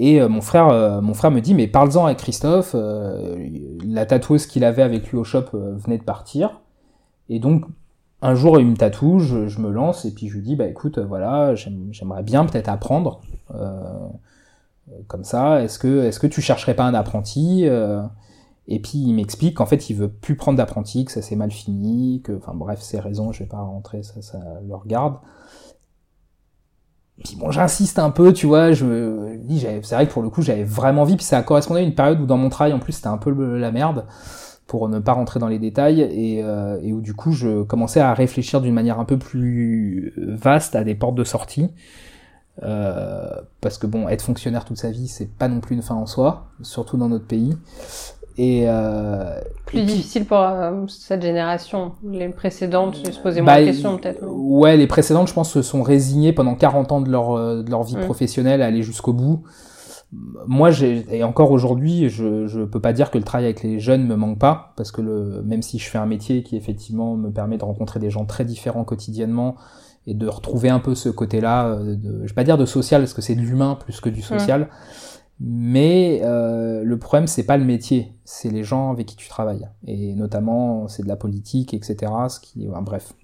Et 0.00 0.20
euh, 0.20 0.28
mon 0.28 0.40
frère, 0.40 0.68
euh, 0.68 1.00
mon 1.00 1.12
frère 1.12 1.32
me 1.32 1.40
dit, 1.40 1.54
mais 1.54 1.66
parle-en 1.66 2.06
avec 2.06 2.18
Christophe. 2.18 2.70
Euh, 2.74 3.36
la 3.84 4.06
tatoueuse 4.06 4.46
qu'il 4.46 4.62
avait 4.62 4.82
avec 4.82 5.10
lui 5.10 5.18
au 5.18 5.24
shop 5.24 5.46
venait 5.52 5.98
de 5.98 6.04
partir. 6.04 6.60
Et 7.28 7.40
donc, 7.40 7.64
un 8.22 8.36
jour, 8.36 8.60
il 8.60 8.66
me 8.66 8.76
tatoue, 8.76 9.18
je, 9.18 9.58
me 9.58 9.70
lance, 9.70 10.04
et 10.04 10.14
puis 10.14 10.28
je 10.28 10.36
lui 10.36 10.42
dis, 10.42 10.54
bah 10.54 10.66
écoute, 10.66 11.00
voilà, 11.00 11.54
j'aimerais 11.56 12.22
bien 12.22 12.46
peut-être 12.46 12.68
apprendre. 12.68 13.20
comme 15.08 15.24
ça, 15.24 15.62
est-ce 15.62 15.80
que, 15.80 16.04
est-ce 16.04 16.24
tu 16.26 16.40
chercherais 16.40 16.74
pas 16.74 16.84
un 16.84 16.94
apprenti 16.94 17.64
Et 17.64 18.78
puis 18.80 18.98
il 18.98 19.12
m'explique 19.14 19.56
qu'en 19.56 19.66
fait, 19.66 19.90
il 19.90 19.94
veut 19.94 20.08
plus 20.08 20.36
prendre 20.36 20.58
d'apprenti, 20.58 21.04
que 21.04 21.12
ça 21.12 21.22
s'est 21.22 21.36
mal 21.36 21.50
fini, 21.50 22.22
que, 22.22 22.32
enfin 22.36 22.54
bref, 22.54 22.80
ces 22.80 22.98
raisons, 22.98 23.32
je 23.32 23.40
vais 23.40 23.48
pas 23.48 23.60
rentrer, 23.60 24.02
ça, 24.04 24.22
ça 24.22 24.40
le 24.66 24.74
regarde. 24.74 25.16
Bon, 27.36 27.50
j'insiste 27.50 27.98
un 27.98 28.10
peu, 28.10 28.32
tu 28.32 28.46
vois, 28.46 28.72
je 28.72 29.36
dis, 29.38 29.66
c'est 29.82 29.94
vrai 29.94 30.06
que 30.06 30.12
pour 30.12 30.22
le 30.22 30.30
coup, 30.30 30.42
j'avais 30.42 30.64
vraiment 30.64 31.02
envie, 31.02 31.16
puis 31.16 31.24
ça 31.24 31.42
correspondait 31.42 31.80
à 31.80 31.82
une 31.82 31.94
période 31.94 32.20
où 32.20 32.26
dans 32.26 32.36
mon 32.36 32.48
travail, 32.48 32.72
en 32.72 32.78
plus, 32.78 32.92
c'était 32.92 33.08
un 33.08 33.18
peu 33.18 33.32
la 33.58 33.72
merde, 33.72 34.06
pour 34.68 34.88
ne 34.88 35.00
pas 35.00 35.12
rentrer 35.12 35.40
dans 35.40 35.48
les 35.48 35.58
détails, 35.58 36.00
et, 36.00 36.42
euh, 36.44 36.78
et 36.80 36.92
où 36.92 37.00
du 37.00 37.14
coup, 37.14 37.32
je 37.32 37.62
commençais 37.64 38.00
à 38.00 38.14
réfléchir 38.14 38.60
d'une 38.60 38.74
manière 38.74 39.00
un 39.00 39.04
peu 39.04 39.18
plus 39.18 40.12
vaste 40.16 40.76
à 40.76 40.84
des 40.84 40.94
portes 40.94 41.16
de 41.16 41.24
sortie. 41.24 41.70
Euh, 42.62 43.28
parce 43.60 43.78
que 43.78 43.86
bon, 43.86 44.08
être 44.08 44.22
fonctionnaire 44.22 44.64
toute 44.64 44.78
sa 44.78 44.90
vie, 44.90 45.08
c'est 45.08 45.30
pas 45.30 45.48
non 45.48 45.60
plus 45.60 45.76
une 45.76 45.82
fin 45.82 45.94
en 45.94 46.06
soi, 46.06 46.48
surtout 46.62 46.96
dans 46.96 47.08
notre 47.08 47.26
pays. 47.26 47.56
Et 48.38 48.62
euh, 48.66 49.40
plus 49.66 49.82
difficile 49.82 50.24
pour 50.24 50.38
euh, 50.38 50.86
cette 50.86 51.22
génération. 51.22 51.92
Les 52.08 52.28
précédentes, 52.28 52.96
je 53.04 53.10
se 53.10 53.18
posais 53.18 53.40
moins 53.40 53.54
bah, 53.54 53.60
de 53.60 53.66
questions 53.66 53.98
peut-être. 53.98 54.22
Ouais, 54.24 54.76
les 54.76 54.86
précédentes, 54.86 55.26
je 55.26 55.34
pense, 55.34 55.50
se 55.50 55.60
sont 55.60 55.82
résignées 55.82 56.32
pendant 56.32 56.54
40 56.54 56.92
ans 56.92 57.00
de 57.00 57.10
leur 57.10 57.32
euh, 57.32 57.64
de 57.64 57.70
leur 57.70 57.82
vie 57.82 57.96
mm. 57.96 58.02
professionnelle 58.02 58.62
à 58.62 58.66
aller 58.66 58.82
jusqu'au 58.82 59.12
bout. 59.12 59.42
Moi, 60.46 60.70
et 60.80 61.24
encore 61.24 61.50
aujourd'hui, 61.50 62.08
je 62.08 62.46
je 62.46 62.60
peux 62.60 62.80
pas 62.80 62.92
dire 62.92 63.10
que 63.10 63.18
le 63.18 63.24
travail 63.24 63.46
avec 63.46 63.64
les 63.64 63.80
jeunes 63.80 64.06
me 64.06 64.14
manque 64.14 64.38
pas 64.38 64.72
parce 64.76 64.92
que 64.92 65.02
le 65.02 65.42
même 65.44 65.60
si 65.60 65.78
je 65.78 65.90
fais 65.90 65.98
un 65.98 66.06
métier 66.06 66.44
qui 66.44 66.56
effectivement 66.56 67.16
me 67.16 67.30
permet 67.30 67.58
de 67.58 67.64
rencontrer 67.64 67.98
des 67.98 68.08
gens 68.08 68.24
très 68.24 68.44
différents 68.44 68.84
quotidiennement 68.84 69.56
et 70.06 70.14
de 70.14 70.26
retrouver 70.26 70.70
un 70.70 70.78
peu 70.78 70.94
ce 70.94 71.10
côté-là, 71.10 71.66
euh, 71.66 71.94
de, 71.94 72.20
je 72.22 72.28
vais 72.28 72.34
pas 72.34 72.44
dire 72.44 72.56
de 72.56 72.64
social 72.64 73.02
parce 73.02 73.12
que 73.12 73.20
c'est 73.20 73.34
de 73.34 73.42
l'humain 73.42 73.76
plus 73.78 74.00
que 74.00 74.08
du 74.08 74.22
social. 74.22 74.62
Mm. 74.62 74.68
Mais 75.40 76.20
euh, 76.24 76.82
le 76.82 76.98
problème, 76.98 77.28
c'est 77.28 77.44
pas 77.44 77.56
le 77.56 77.64
métier, 77.64 78.12
c'est 78.24 78.50
les 78.50 78.64
gens 78.64 78.90
avec 78.90 79.06
qui 79.06 79.14
tu 79.14 79.28
travailles. 79.28 79.68
Et 79.86 80.14
notamment, 80.14 80.88
c'est 80.88 81.04
de 81.04 81.08
la 81.08 81.16
politique, 81.16 81.74
etc. 81.74 82.12
Ce 82.28 82.40
qui, 82.40 82.66
bref, 82.82 83.14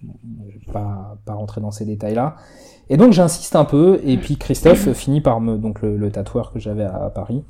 je 0.48 0.58
vais 0.58 0.72
pas, 0.72 1.18
pas 1.24 1.34
rentrer 1.34 1.60
dans 1.60 1.72
ces 1.72 1.84
détails-là. 1.84 2.36
Et 2.88 2.96
donc, 2.96 3.12
j'insiste 3.12 3.56
un 3.56 3.64
peu. 3.64 4.00
Et 4.04 4.16
puis, 4.16 4.36
Christophe 4.36 4.92
finit 4.92 5.20
par 5.20 5.40
me, 5.40 5.58
donc 5.58 5.82
le, 5.82 6.10
tatoueur 6.10 6.52
que 6.52 6.60
j'avais 6.60 6.84
à, 6.84 7.10
Paris, 7.10 7.42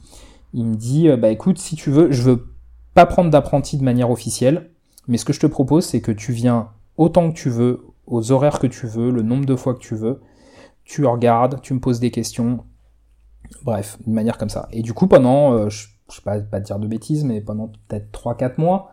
il 0.55 0.65
me 0.65 0.77
dit, 0.77 1.09
euh, 1.09 1.17
bah 1.19 1.29
écoute, 1.29 1.59
si 1.59 1.77
tu 1.77 1.91
veux, 1.91 2.11
je 2.11 2.23
veux 2.23 2.47
pas 2.95 3.05
prendre 3.05 3.31
d'apprenti 3.31 3.77
de 3.77 3.85
manière 3.85 4.11
officielle, 4.11 4.71
mais 5.09 5.19
ce 5.19 5.27
que 5.27 5.35
je 5.35 5.41
te 5.41 5.47
propose, 5.47 5.85
c'est 5.85 6.01
que 6.01 6.13
tu 6.13 6.33
viens 6.33 6.69
autant 6.97 7.31
que 7.31 7.37
tu 7.37 7.51
veux, 7.51 7.85
aux 8.07 8.33
horaires 8.33 8.61
que 8.61 8.67
tu 8.67 8.87
veux, 8.87 9.11
le 9.11 9.23
nombre 9.23 9.45
de 9.45 9.57
fois 9.57 9.75
que 9.75 9.81
tu 9.81 9.95
veux. 9.95 10.21
Tu 10.85 11.05
regardes, 11.05 11.61
tu 11.61 11.75
me 11.75 11.81
poses 11.81 12.01
des 12.01 12.11
questions, 12.11 12.65
Bref, 13.62 13.99
une 14.06 14.12
manière 14.12 14.38
comme 14.38 14.49
ça. 14.49 14.69
Et 14.73 14.82
du 14.82 14.93
coup, 14.93 15.06
pendant, 15.06 15.52
euh, 15.52 15.69
je, 15.69 15.87
sais 16.08 16.23
pas, 16.23 16.41
pas 16.41 16.61
dire 16.61 16.79
de 16.79 16.87
bêtises, 16.87 17.25
mais 17.25 17.41
pendant 17.41 17.69
peut-être 17.88 18.11
3-4 18.12 18.55
mois, 18.58 18.93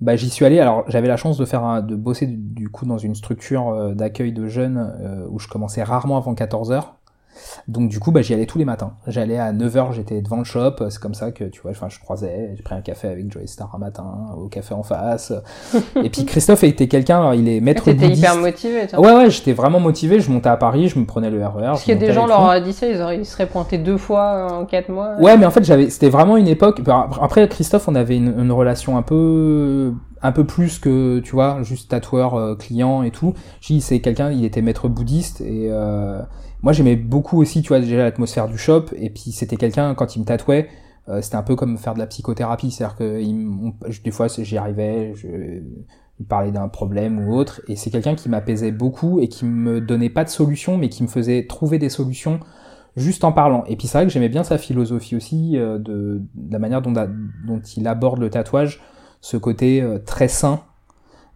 bah, 0.00 0.16
j'y 0.16 0.30
suis 0.30 0.44
allé. 0.44 0.58
Alors, 0.60 0.84
j'avais 0.88 1.08
la 1.08 1.16
chance 1.16 1.36
de 1.36 1.44
faire 1.44 1.64
un, 1.64 1.82
de 1.82 1.94
bosser 1.94 2.26
du, 2.26 2.68
coup 2.68 2.86
dans 2.86 2.98
une 2.98 3.14
structure 3.14 3.68
euh, 3.68 3.94
d'accueil 3.94 4.32
de 4.32 4.48
jeunes 4.48 4.78
euh, 5.00 5.26
où 5.30 5.38
je 5.38 5.48
commençais 5.48 5.82
rarement 5.82 6.16
avant 6.16 6.34
14 6.34 6.72
heures. 6.72 6.99
Donc 7.68 7.88
du 7.88 8.00
coup, 8.00 8.10
bah, 8.10 8.22
j'y 8.22 8.34
allais 8.34 8.46
tous 8.46 8.58
les 8.58 8.64
matins. 8.64 8.92
J'allais 9.06 9.38
à 9.38 9.52
9h, 9.52 9.92
j'étais 9.92 10.20
devant 10.22 10.38
le 10.38 10.44
shop. 10.44 10.76
C'est 10.88 11.00
comme 11.00 11.14
ça 11.14 11.30
que, 11.30 11.44
tu 11.44 11.60
vois, 11.60 11.70
enfin, 11.72 11.88
je 11.88 11.98
croisais. 11.98 12.52
J'ai 12.56 12.62
pris 12.62 12.74
un 12.74 12.80
café 12.80 13.08
avec 13.08 13.30
Joey 13.32 13.46
Star 13.46 13.74
un 13.74 13.78
matin, 13.78 14.04
au 14.36 14.48
café 14.48 14.74
en 14.74 14.82
face. 14.82 15.32
et 16.02 16.10
puis 16.10 16.24
Christophe 16.24 16.64
était 16.64 16.88
quelqu'un, 16.88 17.34
il 17.34 17.48
est 17.48 17.60
maître 17.60 17.84
T'étais 17.84 18.08
hyper 18.08 18.36
motivé, 18.36 18.86
toi. 18.86 19.00
Ouais, 19.00 19.14
ouais, 19.14 19.30
j'étais 19.30 19.52
vraiment 19.52 19.80
motivé. 19.80 20.20
Je 20.20 20.30
montais 20.30 20.48
à 20.48 20.56
Paris, 20.56 20.88
je 20.88 20.98
me 20.98 21.06
prenais 21.06 21.30
le 21.30 21.44
RER. 21.44 21.58
E 21.58 21.60
Parce 21.62 21.82
qu'il 21.82 21.94
y 21.94 21.96
a 21.96 22.00
des 22.00 22.12
gens 22.12 22.26
leur 22.26 22.40
auraient 22.40 22.62
dit 22.62 22.72
ça, 22.72 22.86
ils, 22.86 23.00
auraient, 23.00 23.18
ils 23.18 23.26
seraient 23.26 23.46
pointés 23.46 23.78
deux 23.78 23.98
fois 23.98 24.48
en 24.52 24.64
quatre 24.64 24.88
mois. 24.88 25.16
Ouais, 25.20 25.36
mais 25.36 25.46
en 25.46 25.50
fait, 25.50 25.64
j'avais, 25.64 25.90
c'était 25.90 26.10
vraiment 26.10 26.36
une 26.36 26.48
époque. 26.48 26.80
Après, 27.20 27.48
Christophe, 27.48 27.88
on 27.88 27.94
avait 27.94 28.16
une, 28.16 28.34
une 28.38 28.52
relation 28.52 28.96
un 28.96 29.02
peu 29.02 29.92
un 30.22 30.32
peu 30.32 30.44
plus 30.44 30.78
que 30.78 31.20
tu 31.20 31.32
vois 31.32 31.62
juste 31.62 31.90
tatoueur 31.90 32.34
euh, 32.34 32.54
client 32.54 33.02
et 33.02 33.10
tout 33.10 33.34
c'est 33.60 34.00
quelqu'un 34.00 34.30
il 34.30 34.44
était 34.44 34.62
maître 34.62 34.88
bouddhiste 34.88 35.40
et 35.40 35.68
euh, 35.70 36.20
moi 36.62 36.72
j'aimais 36.72 36.96
beaucoup 36.96 37.40
aussi 37.40 37.62
tu 37.62 37.68
vois 37.68 37.80
déjà 37.80 37.98
l'atmosphère 37.98 38.48
du 38.48 38.58
shop 38.58 38.86
et 38.96 39.10
puis 39.10 39.32
c'était 39.32 39.56
quelqu'un 39.56 39.94
quand 39.94 40.16
il 40.16 40.20
me 40.20 40.24
tatouait 40.24 40.68
euh, 41.08 41.22
c'était 41.22 41.36
un 41.36 41.42
peu 41.42 41.56
comme 41.56 41.78
faire 41.78 41.94
de 41.94 41.98
la 41.98 42.06
psychothérapie 42.06 42.70
c'est 42.70 42.84
à 42.84 42.88
dire 42.88 42.96
que 42.96 43.20
il, 43.20 43.72
des 44.04 44.10
fois 44.10 44.28
j'y 44.28 44.56
arrivais 44.56 45.14
je 45.14 45.28
il 46.18 46.26
parlait 46.26 46.52
d'un 46.52 46.68
problème 46.68 47.26
ou 47.26 47.34
autre 47.34 47.62
et 47.66 47.76
c'est 47.76 47.90
quelqu'un 47.90 48.14
qui 48.14 48.28
m'apaisait 48.28 48.72
beaucoup 48.72 49.20
et 49.20 49.28
qui 49.28 49.46
me 49.46 49.80
donnait 49.80 50.10
pas 50.10 50.24
de 50.24 50.28
solution 50.28 50.76
mais 50.76 50.90
qui 50.90 51.02
me 51.02 51.08
faisait 51.08 51.46
trouver 51.46 51.78
des 51.78 51.88
solutions 51.88 52.40
juste 52.94 53.24
en 53.24 53.32
parlant 53.32 53.64
et 53.66 53.76
puis 53.76 53.86
c'est 53.86 53.96
vrai 53.96 54.06
que 54.06 54.12
j'aimais 54.12 54.28
bien 54.28 54.44
sa 54.44 54.58
philosophie 54.58 55.16
aussi 55.16 55.52
de, 55.52 55.78
de, 55.78 56.22
la 56.50 56.58
manière 56.58 56.82
dont, 56.82 56.92
dont 56.92 57.60
il 57.74 57.88
aborde 57.88 58.18
le 58.18 58.28
tatouage 58.28 58.82
ce 59.20 59.36
côté 59.36 59.82
euh, 59.82 59.98
très 59.98 60.28
sain. 60.28 60.60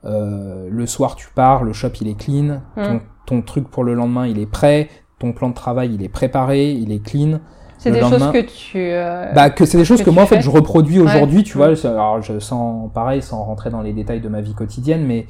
Euh, 0.05 0.69
le 0.71 0.87
soir 0.87 1.17
tu 1.17 1.29
pars, 1.35 1.65
le 1.65 1.73
shop 1.73 1.91
il 2.01 2.09
est 2.09 2.19
clean, 2.19 2.61
ton, 2.75 2.95
mm. 2.95 3.01
ton, 3.25 3.43
truc 3.43 3.69
pour 3.69 3.85
le 3.85 3.95
lendemain 3.95 4.27
il 4.27 4.39
est 4.39 4.51
prêt, 4.51 4.91
ton 5.19 5.33
plan 5.33 5.49
de 5.49 5.55
travail 5.55 5.95
il 5.95 6.03
est 6.03 6.09
préparé, 6.09 6.71
il 6.73 6.93
est 6.93 7.05
clean. 7.05 7.41
C'est 7.79 7.91
des 7.91 8.01
choses 8.01 8.31
que 8.33 8.41
tu. 8.41 8.79
Euh, 8.79 9.33
bah 9.33 9.51
que 9.51 9.67
c'est 9.67 9.77
des 9.77 9.85
choses 9.85 10.03
que, 10.03 10.11
moi 10.11 10.23
en 10.23 10.27
fait 10.27 10.41
je 10.41 10.51
reproduis 10.51 11.01
aujourd'hui, 11.01 11.43
tu 11.43 11.59
vois. 11.59 11.73
Alors 11.87 12.23
je 12.23 12.39
sens 12.39 12.91
pareil 12.93 13.21
sans 13.21 13.45
rentrer 13.45 13.71
dans 13.71 13.83
les 13.83 13.93
détails 13.93 14.21
de 14.21 14.29
ma 14.29 14.41
vie 14.41 14.55
quotidienne, 14.55 15.05
mais 15.05 15.27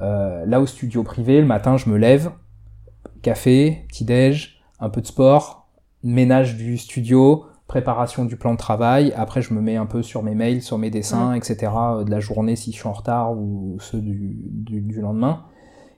euh, 0.00 0.44
là 0.46 0.60
au 0.60 0.66
studio 0.66 1.02
privé 1.02 1.40
le 1.40 1.46
matin 1.46 1.76
je 1.76 1.90
me 1.90 1.98
lève, 1.98 2.30
café, 3.22 3.84
petit 3.88 4.04
déj, 4.04 4.60
un 4.80 4.88
peu 4.88 5.00
de 5.00 5.06
sport, 5.06 5.68
ménage 6.02 6.56
du 6.56 6.78
studio, 6.78 7.46
préparation 7.68 8.24
du 8.24 8.36
plan 8.36 8.52
de 8.52 8.58
travail. 8.58 9.12
Après, 9.16 9.42
je 9.42 9.54
me 9.54 9.60
mets 9.60 9.76
un 9.76 9.86
peu 9.86 10.02
sur 10.02 10.22
mes 10.22 10.34
mails, 10.34 10.62
sur 10.62 10.78
mes 10.78 10.90
dessins, 10.90 11.34
etc. 11.34 11.70
Euh, 11.76 12.04
de 12.04 12.10
la 12.10 12.18
journée 12.18 12.56
si 12.56 12.72
je 12.72 12.78
suis 12.78 12.88
en 12.88 12.92
retard 12.92 13.32
ou 13.32 13.76
ceux 13.80 14.00
du, 14.00 14.38
du, 14.42 15.00
lendemain. 15.00 15.44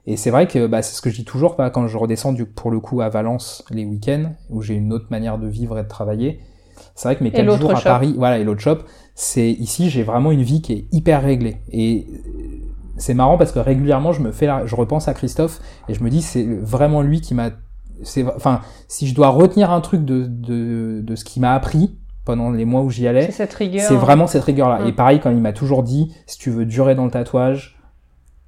Et 0.06 0.16
c'est 0.16 0.30
vrai 0.30 0.46
que 0.46 0.66
bah, 0.66 0.82
c'est 0.82 0.94
ce 0.94 1.02
que 1.02 1.10
je 1.10 1.16
dis 1.16 1.24
toujours 1.24 1.56
pas 1.56 1.70
quand 1.70 1.86
je 1.86 1.96
redescends 1.96 2.32
du, 2.32 2.46
pour 2.46 2.70
le 2.70 2.80
coup 2.80 3.00
à 3.00 3.08
Valence 3.08 3.64
les 3.70 3.84
week-ends 3.84 4.32
où 4.48 4.62
j'ai 4.62 4.74
une 4.74 4.92
autre 4.92 5.06
manière 5.10 5.38
de 5.38 5.46
vivre 5.46 5.78
et 5.78 5.82
de 5.82 5.88
travailler. 5.88 6.40
C'est 6.94 7.08
vrai 7.08 7.16
que 7.16 7.24
mes 7.24 7.30
quatre 7.30 7.58
jours 7.58 7.76
à 7.76 7.80
Paris, 7.80 8.14
voilà, 8.16 8.38
et 8.38 8.44
l'autre 8.44 8.60
shop, 8.60 8.78
c'est 9.14 9.50
ici 9.50 9.90
j'ai 9.90 10.02
vraiment 10.02 10.32
une 10.32 10.42
vie 10.42 10.62
qui 10.62 10.72
est 10.72 10.86
hyper 10.92 11.22
réglée. 11.22 11.58
Et 11.70 12.06
c'est 12.96 13.14
marrant 13.14 13.38
parce 13.38 13.52
que 13.52 13.58
régulièrement 13.58 14.12
je 14.12 14.20
me 14.20 14.32
fais, 14.32 14.48
je 14.64 14.74
repense 14.74 15.08
à 15.08 15.14
Christophe 15.14 15.60
et 15.88 15.94
je 15.94 16.02
me 16.02 16.10
dis 16.10 16.22
c'est 16.22 16.44
vraiment 16.44 17.02
lui 17.02 17.20
qui 17.20 17.34
m'a 17.34 17.50
enfin, 18.34 18.60
si 18.88 19.06
je 19.06 19.14
dois 19.14 19.28
retenir 19.28 19.70
un 19.70 19.80
truc 19.80 20.04
de, 20.04 20.26
de, 20.26 21.00
de 21.02 21.16
ce 21.16 21.24
qu'il 21.24 21.42
m'a 21.42 21.54
appris 21.54 21.96
pendant 22.24 22.50
les 22.50 22.64
mois 22.64 22.82
où 22.82 22.90
j'y 22.90 23.06
allais, 23.06 23.26
C'est 23.26 23.32
cette 23.32 23.54
rigueur. 23.54 23.82
c'est 23.86 23.96
vraiment 23.96 24.26
cette 24.26 24.44
rigueur-là. 24.44 24.84
Mm. 24.84 24.86
Et 24.88 24.92
pareil, 24.92 25.20
quand 25.20 25.30
il 25.30 25.40
m'a 25.40 25.52
toujours 25.52 25.82
dit, 25.82 26.14
si 26.26 26.38
tu 26.38 26.50
veux 26.50 26.64
durer 26.64 26.94
dans 26.94 27.04
le 27.04 27.10
tatouage, 27.10 27.79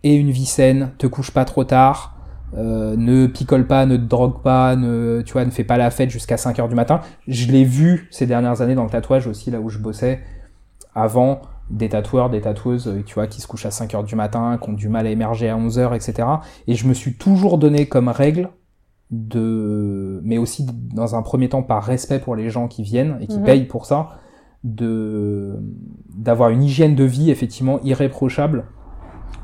et 0.04 0.14
une 0.14 0.30
vie 0.30 0.46
saine, 0.46 0.90
te 0.98 1.06
couche 1.06 1.30
pas 1.30 1.44
trop 1.44 1.64
tard, 1.64 2.16
euh, 2.56 2.96
ne 2.96 3.26
picole 3.26 3.66
pas, 3.66 3.86
ne 3.86 3.96
te 3.96 4.02
drogue 4.02 4.42
pas, 4.42 4.76
ne, 4.76 5.22
tu 5.24 5.32
vois, 5.32 5.44
ne 5.44 5.50
fais 5.50 5.64
pas 5.64 5.78
la 5.78 5.90
fête 5.90 6.10
jusqu'à 6.10 6.36
5 6.36 6.58
heures 6.58 6.68
du 6.68 6.74
matin. 6.74 7.00
Je 7.28 7.50
l'ai 7.50 7.64
vu 7.64 8.08
ces 8.10 8.26
dernières 8.26 8.60
années 8.60 8.74
dans 8.74 8.84
le 8.84 8.90
tatouage 8.90 9.26
aussi, 9.26 9.50
là 9.50 9.60
où 9.60 9.68
je 9.68 9.78
bossais, 9.78 10.20
avant, 10.94 11.40
des 11.70 11.88
tatoueurs, 11.88 12.28
des 12.28 12.42
tatoueuses, 12.42 12.88
euh, 12.88 13.02
tu 13.04 13.14
vois, 13.14 13.26
qui 13.26 13.40
se 13.40 13.46
couchent 13.46 13.64
à 13.66 13.70
5 13.70 13.94
heures 13.94 14.04
du 14.04 14.14
matin, 14.16 14.58
qui 14.62 14.68
ont 14.68 14.74
du 14.74 14.88
mal 14.88 15.06
à 15.06 15.10
émerger 15.10 15.48
à 15.48 15.56
11 15.56 15.78
heures, 15.78 15.94
etc. 15.94 16.28
Et 16.66 16.74
je 16.74 16.86
me 16.86 16.92
suis 16.94 17.14
toujours 17.14 17.56
donné 17.56 17.86
comme 17.86 18.08
règle 18.08 18.50
de, 19.10 20.20
mais 20.24 20.38
aussi 20.38 20.66
dans 20.94 21.14
un 21.14 21.22
premier 21.22 21.48
temps 21.48 21.62
par 21.62 21.84
respect 21.84 22.18
pour 22.18 22.34
les 22.36 22.50
gens 22.50 22.66
qui 22.68 22.82
viennent 22.82 23.18
et 23.20 23.26
qui 23.26 23.38
Mhm. 23.38 23.44
payent 23.44 23.64
pour 23.64 23.86
ça, 23.86 24.10
de, 24.64 25.58
d'avoir 26.14 26.50
une 26.50 26.62
hygiène 26.62 26.94
de 26.94 27.04
vie 27.04 27.30
effectivement 27.30 27.80
irréprochable. 27.82 28.64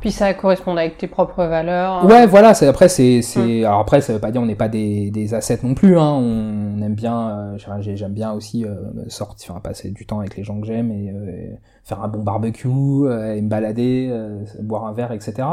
Puis 0.00 0.12
ça 0.12 0.32
correspond 0.32 0.76
avec 0.76 0.96
tes 0.96 1.08
propres 1.08 1.44
valeurs. 1.44 2.04
Ouais, 2.04 2.26
voilà. 2.26 2.54
C'est 2.54 2.68
après, 2.68 2.88
c'est, 2.88 3.20
c'est. 3.20 3.62
Mm. 3.62 3.64
Alors 3.64 3.80
après, 3.80 4.00
ça 4.00 4.12
veut 4.12 4.20
pas 4.20 4.30
dire 4.30 4.40
on 4.40 4.46
n'est 4.46 4.54
pas 4.54 4.68
des, 4.68 5.10
des 5.10 5.34
assets 5.34 5.58
non 5.64 5.74
plus. 5.74 5.98
Hein. 5.98 6.12
On 6.12 6.80
aime 6.82 6.94
bien. 6.94 7.30
euh, 7.30 7.58
j'ai- 7.80 7.96
j'aime 7.96 8.12
bien 8.12 8.32
aussi 8.32 8.64
euh, 8.64 8.74
sortir, 9.08 9.52
enfin, 9.52 9.60
passer 9.60 9.90
du 9.90 10.06
temps 10.06 10.20
avec 10.20 10.36
les 10.36 10.44
gens 10.44 10.60
que 10.60 10.66
j'aime 10.68 10.92
et 10.92 11.10
euh, 11.12 11.50
faire 11.82 12.00
un 12.02 12.08
bon 12.08 12.22
barbecue, 12.22 12.68
euh, 12.68 13.34
et 13.34 13.42
me 13.42 13.48
balader, 13.48 14.08
euh, 14.12 14.44
boire 14.62 14.86
un 14.86 14.92
verre, 14.92 15.10
etc. 15.10 15.48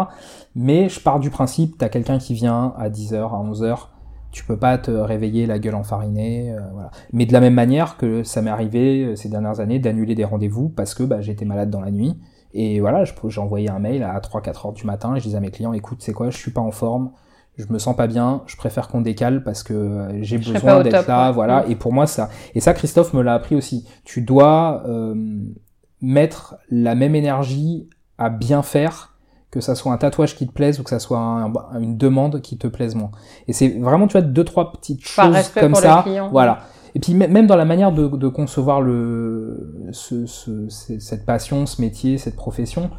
Mais 0.55 0.89
je 0.89 0.99
pars 0.99 1.19
du 1.19 1.31
principe, 1.31 1.77
t'as 1.79 1.89
quelqu'un 1.89 2.19
qui 2.19 2.33
vient 2.35 2.73
à 2.77 2.89
10h, 2.89 3.15
à 3.15 3.41
11h. 3.43 3.87
Tu 4.31 4.43
peux 4.43 4.57
pas 4.57 4.77
te 4.77 4.91
réveiller 4.91 5.47
la 5.47 5.57
gueule 5.59 5.75
enfarinée, 5.75 6.51
euh, 6.51 6.59
voilà. 6.73 6.91
Mais 7.13 7.25
de 7.25 7.33
la 7.33 7.39
même 7.39 7.53
manière 7.55 7.97
que 7.97 8.21
ça 8.23 8.41
m'est 8.43 8.49
arrivé 8.51 9.15
ces 9.15 9.29
dernières 9.29 9.59
années 9.59 9.79
d'annuler 9.79 10.13
des 10.13 10.25
rendez-vous 10.25 10.69
parce 10.69 10.93
que 10.93 11.03
bah, 11.03 11.21
j'étais 11.21 11.45
malade 11.45 11.69
dans 11.71 11.81
la 11.81 11.89
nuit. 11.89 12.19
Et 12.57 12.79
voilà, 12.79 13.03
je- 13.03 13.13
j'ai 13.27 13.41
envoyé 13.41 13.69
un 13.69 13.79
mail 13.79 14.01
à 14.03 14.19
3-4 14.19 14.65
heures 14.65 14.73
du 14.73 14.85
matin 14.85 15.13
et 15.15 15.19
je 15.19 15.25
disais 15.25 15.37
à 15.37 15.41
mes 15.41 15.51
clients, 15.51 15.73
écoute, 15.73 15.97
c'est 16.01 16.13
quoi, 16.13 16.29
je 16.29 16.37
suis 16.37 16.51
pas 16.51 16.61
en 16.61 16.71
forme, 16.71 17.11
je 17.57 17.65
me 17.69 17.77
sens 17.79 17.95
pas 17.95 18.07
bien, 18.07 18.41
je 18.47 18.55
préfère 18.55 18.87
qu'on 18.87 19.01
décale 19.01 19.43
parce 19.43 19.61
que 19.61 19.73
euh, 19.73 20.23
j'ai 20.23 20.37
besoin 20.53 20.71
d'être 20.83 21.07
là, 21.07 21.27
ouais. 21.27 21.33
voilà. 21.33 21.63
Mm. 21.67 21.71
Et 21.71 21.75
pour 21.75 21.91
moi, 21.93 22.07
ça, 22.07 22.29
et 22.55 22.59
ça, 22.61 22.73
Christophe 22.73 23.13
me 23.13 23.21
l'a 23.21 23.33
appris 23.33 23.55
aussi. 23.55 23.85
Tu 24.05 24.21
dois 24.21 24.83
euh, 24.87 25.13
mettre 26.01 26.55
la 26.69 26.95
même 26.95 27.15
énergie 27.15 27.89
à 28.17 28.29
bien 28.29 28.61
faire 28.61 29.11
que 29.51 29.61
ça 29.61 29.75
soit 29.75 29.93
un 29.93 29.97
tatouage 29.97 30.35
qui 30.35 30.47
te 30.47 30.51
plaise 30.51 30.79
ou 30.79 30.83
que 30.83 30.89
ça 30.89 30.99
soit 30.99 31.19
un- 31.19 31.53
une 31.79 31.97
demande 31.97 32.41
qui 32.41 32.57
te 32.57 32.67
plaise 32.67 32.93
moins. 32.95 33.11
Et 33.47 33.53
c'est 33.53 33.69
vraiment, 33.79 34.07
tu 34.07 34.13
vois, 34.13 34.21
deux, 34.21 34.43
trois 34.43 34.71
petites 34.73 35.01
Par 35.15 35.27
choses 35.27 35.35
comme 35.61 35.75
ça. 35.81 36.03
Voilà. 36.29 36.59
Et 36.95 36.99
puis 36.99 37.13
mê- 37.13 37.27
même 37.29 37.45
dans 37.45 37.57
la 37.57 37.65
manière 37.65 37.91
de, 37.91 38.07
de 38.07 38.27
concevoir 38.29 38.81
le, 38.81 39.87
ce, 39.91 40.25
ce- 40.25 40.69
ce- 40.69 40.99
cette 40.99 41.25
passion, 41.25 41.65
ce 41.65 41.81
métier, 41.81 42.17
cette 42.17 42.35
profession, 42.37 42.89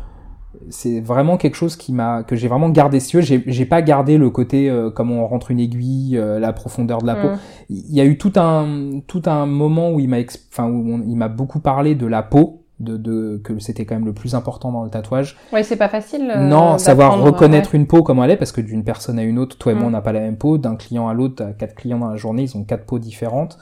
c'est 0.71 1.01
vraiment 1.01 1.37
quelque 1.37 1.55
chose 1.55 1.77
qui 1.77 1.93
m'a 1.93 2.23
que 2.23 2.35
j'ai 2.37 2.49
vraiment 2.49 2.71
gardé 2.71 2.99
veux, 3.13 3.21
j'ai 3.23 3.43
j'ai 3.47 3.67
pas 3.67 3.83
gardé 3.83 4.17
le 4.17 4.31
côté 4.31 4.71
euh, 4.71 4.91
comme 4.91 5.11
on 5.11 5.27
rentre 5.27 5.51
une 5.51 5.61
aiguille 5.61 6.17
euh, 6.17 6.39
la 6.39 6.53
profondeur 6.55 7.03
de 7.03 7.07
la 7.07 7.15
peau 7.15 7.29
Mm. 7.29 7.39
il 7.71 7.95
y 7.95 8.01
a 8.01 8.05
eu 8.07 8.17
tout 8.17 8.33
un 8.37 9.01
tout 9.07 9.23
un 9.27 9.45
moment 9.45 9.91
où 9.91 10.01
il 10.01 10.09
m'a 10.09 10.19
ex- 10.19 10.47
enfin 10.51 10.67
où 10.67 10.95
on- 10.95 11.03
il 11.07 11.15
m'a 11.17 11.29
beaucoup 11.29 11.61
parlé 11.61 11.95
de 11.95 12.07
la 12.07 12.23
peau 12.23 12.63
de, 12.81 12.97
de 12.97 13.39
que 13.45 13.59
c'était 13.59 13.85
quand 13.85 13.97
même 13.97 14.07
le 14.07 14.15
plus 14.15 14.35
important 14.35 14.73
dans 14.73 14.83
le 14.83 14.89
tatouage 14.91 15.37
Ouais, 15.53 15.63
c'est 15.63 15.77
pas 15.77 15.89
facile. 15.91 16.31
euh, 16.35 16.47
non 16.47 16.79
savoir 16.79 17.21
reconnaître 17.21 17.75
une 17.75 17.87
peau 17.87 18.03
comme 18.03 18.21
elle 18.21 18.31
est 18.31 18.37
parce 18.39 18.53
que 18.53 18.63
d'une 18.63 18.83
personne 18.85 19.19
à 19.19 19.23
une 19.25 19.39
autre 19.39 19.59
toi 19.59 19.73
et 19.73 19.75
moi 19.75 19.85
Mm. 19.85 19.89
on 19.89 19.91
n'a 19.91 20.01
pas 20.01 20.13
la 20.13 20.21
même 20.21 20.37
peau 20.37 20.57
d'un 20.57 20.77
client 20.77 21.07
à 21.09 21.13
l'autre 21.15 21.45
quatre 21.59 21.75
clients 21.75 21.99
dans 21.99 22.09
la 22.11 22.17
journée 22.17 22.45
ils 22.45 22.57
ont 22.57 22.65
quatre 22.65 22.87
peaux 22.87 22.99
différentes 22.99 23.59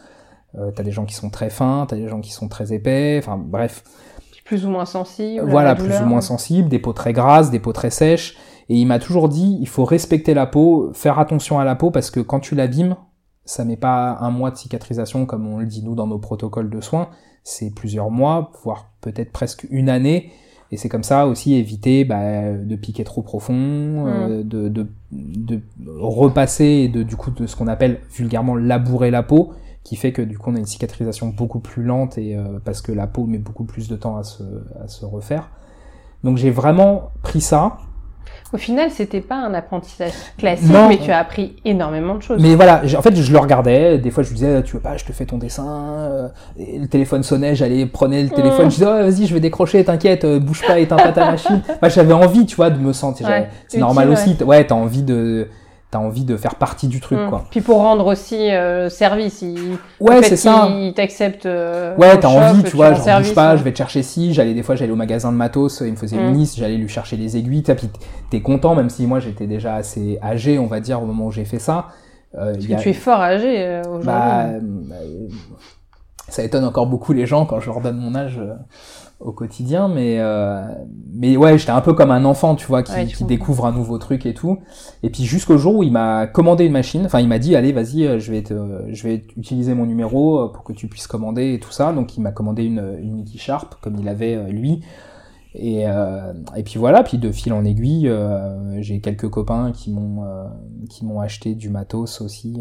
euh, 0.58 0.70
t'as 0.74 0.82
des 0.82 0.92
gens 0.92 1.04
qui 1.04 1.14
sont 1.14 1.30
très 1.30 1.50
fins 1.50 1.86
t'as 1.88 1.96
des 1.96 2.08
gens 2.08 2.20
qui 2.20 2.32
sont 2.32 2.48
très 2.48 2.72
épais 2.72 3.16
enfin 3.18 3.36
bref 3.38 3.84
plus 4.44 4.66
ou 4.66 4.70
moins 4.70 4.84
sensible. 4.84 5.40
à 5.40 5.44
voilà, 5.44 5.74
plus 5.74 5.98
ou 6.00 6.04
moins 6.04 6.20
sensibles, 6.20 6.68
des 6.68 6.78
peaux 6.78 6.92
très 6.92 7.12
grasses, 7.12 7.50
des 7.50 7.58
peaux 7.58 7.72
très 7.72 7.90
sèches. 7.90 8.36
Et 8.68 8.76
il 8.76 8.86
m'a 8.86 8.98
toujours 8.98 9.28
dit, 9.28 9.58
il 9.60 9.68
faut 9.68 9.84
respecter 9.84 10.32
la 10.34 10.46
peau, 10.46 10.90
faire 10.94 11.18
attention 11.18 11.58
à 11.58 11.64
la 11.64 11.74
peau, 11.74 11.90
parce 11.90 12.10
que 12.10 12.20
quand 12.20 12.40
tu 12.40 12.54
l'abîmes, 12.54 12.96
ça 13.44 13.64
met 13.64 13.76
pas 13.76 14.18
un 14.20 14.30
mois 14.30 14.50
de 14.50 14.56
cicatrisation 14.56 15.26
comme 15.26 15.46
on 15.46 15.58
le 15.58 15.66
dit 15.66 15.82
nous 15.82 15.94
dans 15.94 16.06
nos 16.06 16.18
protocoles 16.18 16.70
de 16.70 16.80
soins, 16.80 17.08
c'est 17.42 17.74
plusieurs 17.74 18.10
mois, 18.10 18.52
voire 18.62 18.90
peut-être 19.00 19.32
presque 19.32 19.66
une 19.70 19.88
année. 19.88 20.30
Et 20.70 20.76
c'est 20.76 20.88
comme 20.88 21.02
ça 21.02 21.26
aussi 21.26 21.54
éviter 21.54 22.04
bah, 22.04 22.52
de 22.52 22.76
piquer 22.76 23.04
trop 23.04 23.22
profond, 23.22 23.54
euh, 24.06 24.42
de, 24.42 24.68
de, 24.68 24.88
de 25.12 25.60
repasser 25.98 26.64
et 26.64 26.88
de 26.88 27.02
du 27.02 27.16
coup 27.16 27.30
de 27.30 27.46
ce 27.46 27.54
qu'on 27.54 27.68
appelle 27.68 28.00
vulgairement 28.10 28.56
labourer 28.56 29.10
la 29.10 29.22
peau, 29.22 29.52
qui 29.84 29.96
fait 29.96 30.12
que 30.12 30.22
du 30.22 30.38
coup 30.38 30.50
on 30.50 30.56
a 30.56 30.58
une 30.58 30.66
cicatrisation 30.66 31.28
beaucoup 31.28 31.60
plus 31.60 31.82
lente 31.84 32.18
et 32.18 32.36
euh, 32.36 32.58
parce 32.64 32.80
que 32.82 32.90
la 32.90 33.06
peau 33.06 33.26
met 33.26 33.38
beaucoup 33.38 33.64
plus 33.64 33.86
de 33.88 33.96
temps 33.96 34.16
à 34.16 34.24
se, 34.24 34.42
à 34.82 34.88
se 34.88 35.04
refaire. 35.04 35.50
Donc 36.24 36.38
j'ai 36.38 36.50
vraiment 36.50 37.10
pris 37.22 37.40
ça. 37.42 37.76
Au 38.52 38.56
final, 38.56 38.90
c'était 38.90 39.20
pas 39.20 39.34
un 39.34 39.52
apprentissage 39.52 40.12
classique, 40.38 40.70
Non. 40.70 40.88
mais 40.88 40.98
tu 40.98 41.10
as 41.10 41.18
appris 41.18 41.56
énormément 41.64 42.14
de 42.14 42.22
choses. 42.22 42.40
Mais 42.40 42.54
voilà, 42.54 42.82
en 42.96 43.02
fait 43.02 43.14
je 43.14 43.32
le 43.32 43.38
regardais, 43.38 43.98
des 43.98 44.10
fois 44.10 44.22
je 44.22 44.28
lui 44.28 44.36
disais 44.36 44.62
tu 44.62 44.74
veux 44.76 44.80
pas, 44.80 44.96
je 44.96 45.04
te 45.04 45.12
fais 45.12 45.26
ton 45.26 45.38
dessin, 45.38 45.66
euh, 45.98 46.28
et 46.56 46.78
le 46.78 46.86
téléphone 46.86 47.22
sonnait, 47.24 47.54
j'allais 47.56 47.84
prenais 47.84 48.22
le 48.22 48.30
téléphone, 48.30 48.70
je 48.70 48.76
disais 48.76 48.86
oh, 48.86 49.10
vas-y 49.10 49.26
je 49.26 49.34
vais 49.34 49.40
décrocher, 49.40 49.84
t'inquiète, 49.84 50.24
euh, 50.24 50.38
bouge 50.38 50.62
pas, 50.66 50.78
éteins 50.78 50.96
pas 50.96 51.10
ta 51.12 51.32
machine. 51.32 51.62
Moi 51.82 51.88
j'avais 51.88 52.12
envie, 52.14 52.46
tu 52.46 52.54
vois, 52.56 52.70
de 52.70 52.78
me 52.78 52.92
sentir, 52.92 53.26
Ouais, 53.28 53.48
c'est 53.66 53.78
normal 53.78 54.08
ouais. 54.08 54.14
aussi, 54.14 54.36
ouais 54.44 54.64
t'as 54.66 54.76
envie 54.76 55.02
de 55.02 55.48
t'as 55.94 56.00
envie 56.00 56.24
de 56.24 56.36
faire 56.36 56.56
partie 56.56 56.88
du 56.88 56.98
truc 57.00 57.18
Mm. 57.20 57.28
quoi. 57.28 57.44
Puis 57.50 57.60
pour 57.60 57.76
rendre 57.78 58.06
aussi 58.06 58.50
euh, 58.50 58.88
service, 58.90 59.42
il... 59.42 59.78
Ouais 60.00 60.22
c'est 60.24 60.36
ça. 60.36 60.66
qu'il 60.66 60.92
t'accepte. 60.92 61.46
euh, 61.46 61.94
Ouais, 61.96 62.18
t'as 62.18 62.26
envie, 62.28 62.64
tu 62.64 62.74
vois, 62.74 62.94
j'en 62.94 63.02
service, 63.02 63.28
bouge 63.28 63.34
pas, 63.36 63.52
ouais. 63.52 63.58
je 63.58 63.62
vais 63.62 63.70
te 63.72 63.78
chercher 63.78 64.02
ci, 64.02 64.34
j'allais 64.34 64.54
des 64.54 64.64
fois, 64.64 64.74
j'allais 64.74 64.90
au 64.90 64.96
magasin 64.96 65.30
de 65.30 65.36
matos, 65.36 65.82
il 65.86 65.92
me 65.92 65.96
faisait 65.96 66.16
Mm. 66.16 66.28
une 66.28 66.34
liste, 66.38 66.56
j'allais 66.58 66.76
lui 66.76 66.88
chercher 66.88 67.16
les 67.16 67.36
aiguilles, 67.36 67.62
t'as- 67.62 67.76
puis 67.76 67.88
t'es 68.30 68.40
content, 68.42 68.74
même 68.74 68.90
si 68.90 69.06
moi 69.06 69.20
j'étais 69.20 69.46
déjà 69.46 69.76
assez 69.76 70.18
âgé, 70.22 70.58
on 70.58 70.66
va 70.66 70.80
dire, 70.80 71.00
au 71.00 71.06
moment 71.06 71.26
où 71.26 71.30
j'ai 71.30 71.44
fait 71.44 71.60
ça. 71.60 71.86
Euh, 72.36 72.52
Parce 72.52 72.56
il 72.64 72.64
y 72.64 72.74
que 72.74 72.78
a- 72.80 72.82
tu 72.82 72.88
es 72.88 72.92
fort 72.92 73.20
âgé 73.20 73.54
euh, 73.60 73.80
aujourd'hui. 73.82 74.06
bah, 74.06 74.44
euh, 74.46 75.28
ça 76.28 76.42
étonne 76.42 76.64
encore 76.64 76.86
beaucoup 76.86 77.12
les 77.12 77.26
gens 77.26 77.46
quand 77.46 77.60
je 77.60 77.66
leur 77.66 77.80
donne 77.80 77.98
mon 77.98 78.14
âge 78.16 78.38
euh, 78.38 78.54
au 79.20 79.32
quotidien, 79.32 79.88
mais 79.88 80.16
euh, 80.18 80.62
mais 81.12 81.36
ouais, 81.36 81.56
j'étais 81.56 81.70
un 81.70 81.80
peu 81.80 81.94
comme 81.94 82.10
un 82.10 82.24
enfant, 82.24 82.54
tu 82.54 82.66
vois, 82.66 82.82
qui, 82.82 82.92
Ouais, 82.92 83.06
qui 83.06 83.24
découvre 83.24 83.66
un 83.66 83.72
nouveau 83.72 83.98
truc 83.98 84.26
et 84.26 84.34
tout. 84.34 84.58
Et 85.02 85.10
puis 85.10 85.24
jusqu'au 85.24 85.56
jour 85.56 85.76
où 85.76 85.82
il 85.82 85.92
m'a 85.92 86.26
commandé 86.26 86.64
une 86.66 86.72
machine, 86.72 87.02
enfin 87.06 87.20
il 87.20 87.28
m'a 87.28 87.38
dit 87.38 87.56
allez 87.56 87.72
vas-y, 87.72 88.06
euh, 88.06 88.18
je 88.18 88.30
vais 88.30 88.42
te, 88.42 88.54
je 88.88 89.02
vais 89.04 89.24
utiliser 89.36 89.74
mon 89.74 89.86
numéro 89.86 90.40
euh, 90.40 90.48
pour 90.52 90.64
que 90.64 90.72
tu 90.72 90.88
puisses 90.88 91.06
commander 91.06 91.54
et 91.54 91.60
tout 91.60 91.72
ça. 91.72 91.92
Donc 91.92 92.16
il 92.16 92.20
m'a 92.20 92.32
commandé 92.32 92.64
une 92.64 92.98
une 93.00 93.14
Mickey 93.14 93.38
Sharp 93.38 93.76
comme 93.80 93.96
il 93.96 94.08
avait 94.08 94.34
euh, 94.34 94.48
lui. 94.48 94.80
Et, 95.56 95.86
euh, 95.86 96.32
et 96.56 96.64
puis 96.64 96.78
voilà, 96.78 97.04
puis 97.04 97.16
de 97.16 97.30
fil 97.30 97.52
en 97.52 97.64
aiguille, 97.64 98.08
euh, 98.08 98.82
j'ai 98.82 99.00
quelques 99.00 99.28
copains 99.28 99.70
qui 99.70 99.92
m'ont 99.92 100.24
euh, 100.24 100.48
qui 100.90 101.04
m'ont 101.04 101.20
acheté 101.20 101.54
du 101.54 101.70
matos 101.70 102.20
aussi, 102.20 102.60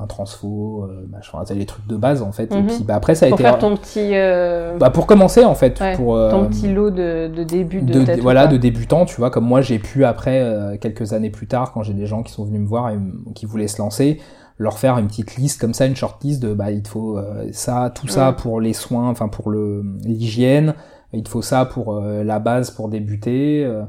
un 0.00 0.06
transfo, 0.06 0.84
euh, 0.84 1.06
machin, 1.10 1.38
c'est 1.44 1.54
les 1.54 1.66
trucs 1.66 1.86
de 1.86 1.96
base 1.96 2.22
en 2.22 2.32
fait. 2.32 2.52
Et 2.52 2.56
Mhm. 2.56 2.66
puis 2.66 2.84
bah, 2.84 2.94
après 2.94 3.14
ça 3.14 3.26
a 3.26 3.28
pour 3.30 3.38
été 3.40 3.44
faire 3.48 3.58
ton 3.58 3.76
petit, 3.76 4.10
euh, 4.14 4.76
bah, 4.78 4.90
pour 4.90 5.06
commencer 5.06 5.44
en 5.44 5.54
fait, 5.54 5.80
ouais, 5.80 5.96
pour 5.96 6.16
euh, 6.16 6.30
ton 6.30 6.46
petit 6.46 6.72
lot 6.72 6.90
de, 6.90 7.28
de 7.34 7.42
début 7.44 7.80
de, 7.82 8.04
de, 8.04 8.20
voilà 8.20 8.46
de 8.46 8.56
débutant, 8.56 9.04
tu 9.04 9.16
vois, 9.16 9.30
comme 9.30 9.44
moi 9.44 9.60
j'ai 9.60 9.78
pu 9.78 10.04
après 10.04 10.40
euh, 10.40 10.76
quelques 10.76 11.12
années 11.12 11.30
plus 11.30 11.46
tard 11.46 11.72
quand 11.72 11.82
j'ai 11.82 11.94
des 11.94 12.06
gens 12.06 12.22
qui 12.22 12.32
sont 12.32 12.44
venus 12.44 12.60
me 12.60 12.66
voir 12.66 12.90
et 12.90 12.98
qui 13.34 13.46
voulaient 13.46 13.68
se 13.68 13.78
lancer, 13.78 14.20
leur 14.58 14.78
faire 14.78 14.98
une 14.98 15.06
petite 15.06 15.36
liste 15.36 15.60
comme 15.60 15.74
ça, 15.74 15.86
une 15.86 15.96
short 15.96 16.22
list 16.24 16.42
de 16.42 16.52
bah 16.54 16.70
il 16.70 16.82
te 16.82 16.88
faut 16.88 17.18
euh, 17.18 17.48
ça, 17.52 17.90
tout 17.94 18.08
ça 18.08 18.32
pour 18.32 18.60
les 18.60 18.72
soins, 18.72 19.08
enfin 19.08 19.28
pour 19.28 19.50
le 19.50 19.82
l'hygiène, 20.04 20.74
il 21.12 21.22
te 21.22 21.28
faut 21.28 21.42
ça 21.42 21.64
pour 21.64 21.94
euh, 21.96 22.24
la 22.24 22.38
base 22.38 22.70
pour 22.70 22.88
débuter 22.88 23.64
euh, 23.64 23.82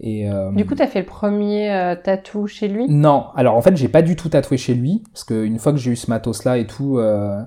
et 0.00 0.28
euh, 0.28 0.50
Du 0.52 0.66
coup, 0.66 0.74
t'as 0.74 0.86
fait 0.88 1.00
le 1.00 1.06
premier 1.06 1.70
euh, 1.72 1.94
tatou 1.94 2.46
chez 2.46 2.68
lui? 2.68 2.86
Non, 2.88 3.26
alors 3.36 3.54
en 3.56 3.62
fait 3.62 3.76
j'ai 3.76 3.88
pas 3.88 4.02
du 4.02 4.16
tout 4.16 4.28
tatoué 4.28 4.56
chez 4.56 4.74
lui 4.74 5.02
parce 5.12 5.24
que 5.24 5.44
une 5.44 5.58
fois 5.58 5.72
que 5.72 5.78
j'ai 5.78 5.92
eu 5.92 5.96
ce 5.96 6.10
matos 6.10 6.44
là 6.44 6.58
et 6.58 6.66
tout, 6.66 6.98
euh, 6.98 7.40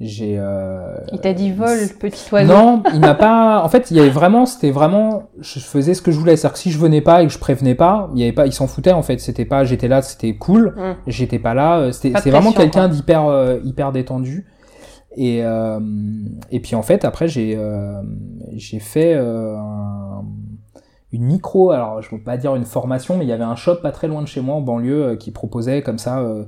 j'ai 0.00 0.36
euh, 0.38 0.96
Il 1.12 1.20
t'a 1.20 1.34
dit 1.34 1.52
vol, 1.52 1.76
petit 2.00 2.32
oiseau 2.32 2.50
non, 2.50 2.82
il 2.94 3.00
m'a 3.00 3.14
pas. 3.14 3.62
En 3.62 3.68
fait, 3.68 3.90
il 3.90 3.98
y 3.98 4.00
avait 4.00 4.08
vraiment, 4.08 4.46
c'était 4.46 4.70
vraiment, 4.70 5.24
je 5.40 5.58
faisais 5.58 5.92
ce 5.92 6.00
que 6.00 6.10
je 6.10 6.18
voulais. 6.18 6.36
C'est-à-dire 6.36 6.54
que 6.54 6.58
si 6.58 6.70
je 6.70 6.78
venais 6.78 7.02
pas 7.02 7.22
et 7.22 7.26
que 7.26 7.32
je 7.34 7.38
prévenais 7.38 7.74
pas, 7.74 8.08
il 8.14 8.20
y 8.20 8.22
avait 8.22 8.32
pas, 8.32 8.46
il 8.46 8.52
s'en 8.54 8.66
foutait 8.66 8.92
en 8.92 9.02
fait. 9.02 9.18
C'était 9.18 9.44
pas, 9.44 9.64
j'étais 9.64 9.88
là, 9.88 10.00
c'était 10.00 10.34
cool. 10.36 10.74
Mm. 10.74 10.94
J'étais 11.06 11.38
pas 11.38 11.52
là. 11.52 11.80
euh, 11.80 11.92
C'était, 11.92 12.18
c'est 12.18 12.30
vraiment 12.30 12.52
quelqu'un 12.52 12.88
d'hyper, 12.88 13.26
euh, 13.26 13.58
hyper 13.62 13.92
détendu. 13.92 14.46
Et 15.18 15.40
euh, 15.44 15.78
et 16.50 16.60
puis 16.60 16.76
en 16.76 16.82
fait, 16.82 17.04
après 17.04 17.28
j'ai, 17.28 17.56
euh, 17.58 18.00
j'ai 18.54 18.78
fait 18.78 19.12
euh, 19.14 19.54
un- 19.58 20.24
une 21.12 21.24
micro. 21.24 21.70
Alors, 21.70 22.02
je 22.02 22.14
veux 22.14 22.22
pas 22.22 22.36
dire 22.36 22.54
une 22.56 22.64
formation, 22.64 23.16
mais 23.16 23.24
il 23.24 23.28
y 23.28 23.32
avait 23.32 23.44
un 23.44 23.56
shop 23.56 23.76
pas 23.82 23.92
très 23.92 24.08
loin 24.08 24.22
de 24.22 24.26
chez 24.28 24.40
moi 24.40 24.54
en 24.56 24.60
banlieue 24.60 25.04
euh, 25.04 25.16
qui 25.16 25.30
proposait 25.30 25.82
comme 25.82 25.98
ça 25.98 26.20
euh, 26.20 26.44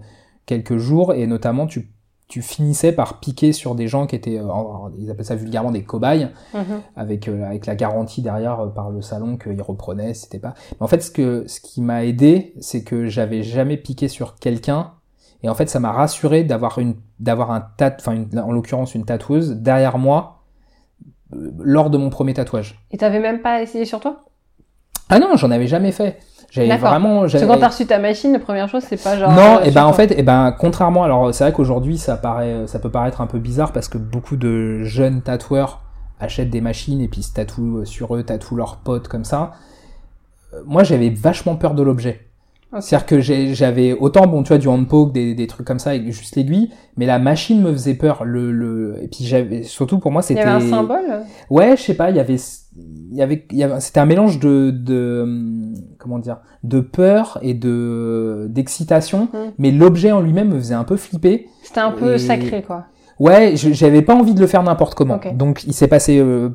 quelques 0.46 0.76
jours 0.76 1.14
et 1.14 1.26
notamment 1.26 1.66
tu 1.66 1.88
tu 2.28 2.40
finissais 2.40 2.92
par 2.92 3.20
piquer 3.20 3.52
sur 3.52 3.74
des 3.74 3.88
gens 3.88 4.06
qui 4.06 4.16
étaient, 4.16 4.38
euh, 4.38 4.46
ils 4.96 5.10
appellent 5.10 5.26
ça 5.26 5.34
vulgairement 5.34 5.70
des 5.70 5.82
cobayes, 5.84 6.30
Mhm. 6.54 6.80
avec 6.96 7.28
euh, 7.28 7.44
avec 7.44 7.66
la 7.66 7.74
garantie 7.74 8.22
derrière 8.22 8.58
euh, 8.60 8.66
par 8.68 8.88
le 8.88 9.02
salon 9.02 9.36
qu'ils 9.36 9.60
reprenaient, 9.60 10.14
c'était 10.14 10.38
pas. 10.38 10.54
Mais 10.70 10.82
en 10.82 10.86
fait, 10.86 11.02
ce 11.02 11.10
que 11.10 11.44
ce 11.46 11.60
qui 11.60 11.82
m'a 11.82 12.04
aidé, 12.06 12.54
c'est 12.58 12.84
que 12.84 13.06
j'avais 13.06 13.42
jamais 13.42 13.76
piqué 13.76 14.08
sur 14.08 14.36
quelqu'un, 14.36 14.92
et 15.42 15.50
en 15.50 15.54
fait, 15.54 15.68
ça 15.68 15.78
m'a 15.78 15.92
rassuré 15.92 16.42
d'avoir 16.42 16.78
une 16.78 16.94
d'avoir 17.20 17.50
un 17.50 17.60
tat, 17.76 17.96
enfin 18.00 18.24
en 18.42 18.52
l'occurrence 18.52 18.94
une 18.94 19.04
tatoueuse 19.04 19.56
derrière 19.56 19.98
moi 19.98 20.38
lors 21.32 21.90
de 21.90 21.98
mon 21.98 22.08
premier 22.08 22.32
tatouage. 22.32 22.82
Et 22.92 22.96
t'avais 22.96 23.20
même 23.20 23.42
pas 23.42 23.60
essayé 23.60 23.84
sur 23.84 24.00
toi? 24.00 24.24
Ah 25.08 25.18
non, 25.18 25.36
j'en 25.36 25.50
avais 25.50 25.66
jamais 25.66 25.92
fait. 25.92 26.18
J'avais 26.50 26.68
D'accord. 26.68 26.90
vraiment. 26.90 27.20
Parce 27.22 27.32
que 27.34 27.44
quand 27.46 27.58
t'as 27.58 27.68
reçu 27.68 27.86
ta 27.86 27.98
machine, 27.98 28.32
la 28.32 28.38
première 28.38 28.68
chose, 28.68 28.82
c'est 28.86 29.02
pas 29.02 29.16
genre. 29.18 29.32
non, 29.32 29.56
euh, 29.58 29.60
et 29.62 29.64
sur 29.66 29.74
ben 29.74 29.84
en 29.86 29.92
fait, 29.94 30.12
et 30.18 30.22
ben 30.22 30.54
contrairement, 30.58 31.02
alors 31.04 31.34
c'est 31.34 31.44
vrai 31.44 31.52
qu'aujourd'hui 31.52 31.96
ça 31.96 32.16
paraît, 32.16 32.66
ça 32.66 32.78
peut 32.78 32.90
paraître 32.90 33.20
un 33.22 33.26
peu 33.26 33.38
bizarre 33.38 33.72
parce 33.72 33.88
que 33.88 33.96
beaucoup 33.98 34.36
de 34.36 34.82
jeunes 34.82 35.22
tatoueurs 35.22 35.80
achètent 36.20 36.50
des 36.50 36.60
machines 36.60 37.00
et 37.00 37.08
puis 37.08 37.22
se 37.22 37.32
tatouent 37.32 37.84
sur 37.86 38.14
eux, 38.16 38.22
tatouent 38.22 38.56
leurs 38.56 38.76
potes 38.76 39.08
comme 39.08 39.24
ça. 39.24 39.52
Euh, 40.54 40.58
Moi, 40.66 40.84
j'avais 40.84 41.08
vachement 41.10 41.56
peur 41.56 41.74
de 41.74 41.82
l'objet. 41.82 42.20
C'est-à-dire 42.80 43.04
que 43.06 43.20
j'ai- 43.20 43.54
j'avais 43.54 43.92
autant, 43.92 44.26
bon, 44.26 44.42
tu 44.42 44.48
vois, 44.48 44.56
du 44.58 44.66
handpoke, 44.66 45.12
des, 45.12 45.34
des 45.34 45.46
trucs 45.46 45.66
comme 45.66 45.78
ça 45.78 45.90
avec 45.90 46.10
juste 46.10 46.36
l'aiguille, 46.36 46.70
mais 46.96 47.04
la 47.04 47.18
machine 47.18 47.60
me 47.60 47.70
faisait 47.72 47.92
peur. 47.94 48.24
Le, 48.24 48.50
le, 48.50 48.96
et 49.02 49.08
puis 49.08 49.24
surtout 49.64 49.98
pour 49.98 50.10
moi, 50.10 50.22
Il 50.22 50.24
y 50.24 50.26
c'était. 50.28 50.40
avait 50.42 50.64
un 50.64 50.70
symbole? 50.70 51.24
Ouais, 51.50 51.76
je 51.76 51.82
sais 51.82 51.94
pas, 51.94 52.08
il 52.08 52.16
y 52.16 52.20
avait, 52.20 52.36
il 52.76 53.14
y 53.16 53.22
avait, 53.22 53.46
il 53.50 53.58
y 53.58 53.62
avait 53.64 53.80
c'était 53.80 54.00
un 54.00 54.06
mélange 54.06 54.38
de, 54.38 54.70
de, 54.70 55.26
comment 55.98 56.18
dire, 56.18 56.38
de 56.64 56.80
peur 56.80 57.38
et 57.42 57.54
de 57.54 58.46
d'excitation, 58.50 59.28
Mm. 59.32 59.36
mais 59.58 59.70
l'objet 59.70 60.12
en 60.12 60.20
lui-même 60.20 60.48
me 60.48 60.58
faisait 60.58 60.74
un 60.74 60.84
peu 60.84 60.96
flipper. 60.96 61.46
C'était 61.62 61.80
un 61.80 61.90
peu 61.92 62.14
Et- 62.14 62.18
sacré, 62.18 62.62
quoi. 62.62 62.84
Ouais, 63.20 63.52
j'avais 63.56 64.02
pas 64.02 64.14
envie 64.14 64.34
de 64.34 64.40
le 64.40 64.46
faire 64.46 64.62
n'importe 64.62 64.94
comment. 64.94 65.20
Donc 65.34 65.64
il 65.64 65.74
s'est 65.74 65.86
passé 65.86 66.18
euh, 66.18 66.48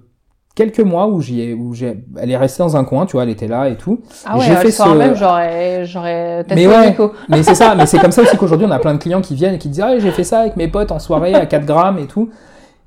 quelques 0.55 0.79
mois 0.79 1.07
où 1.07 1.21
j'y 1.21 1.39
ai, 1.41 1.53
où 1.53 1.73
j'ai, 1.73 2.03
elle 2.17 2.31
est 2.31 2.35
restée 2.35 2.63
dans 2.63 2.75
un 2.75 2.83
coin, 2.83 3.05
tu 3.05 3.11
vois, 3.13 3.23
elle 3.23 3.29
était 3.29 3.47
là 3.47 3.69
et 3.69 3.77
tout. 3.77 4.01
Ah 4.25 4.37
ouais, 4.37 4.43
J'ai 4.43 4.55
fait 4.55 4.71
ce- 4.71 4.89
même, 4.97 5.15
j'aurais, 5.15 5.85
j'aurais 5.85 6.43
Mais 6.55 6.67
ouais. 6.67 6.95
Mais 7.29 7.43
c'est 7.43 7.53
ça, 7.55 7.75
mais 7.75 7.85
c'est 7.85 7.99
comme 7.99 8.11
ça 8.11 8.21
aussi 8.23 8.35
qu'aujourd'hui 8.37 8.65
on 8.67 8.71
a 8.71 8.79
plein 8.79 8.95
de 8.95 8.99
clients 8.99 9.21
qui 9.21 9.35
viennent 9.35 9.53
et 9.53 9.59
qui 9.59 9.69
disent 9.69 9.83
ah 9.85 9.99
j'ai 9.99 10.11
fait 10.11 10.23
ça 10.23 10.39
avec 10.39 10.57
mes 10.57 10.67
potes 10.67 10.91
en 10.91 10.97
soirée 10.99 11.35
à 11.35 11.45
4 11.45 11.65
grammes 11.65 11.99
et 11.99 12.07
tout. 12.07 12.29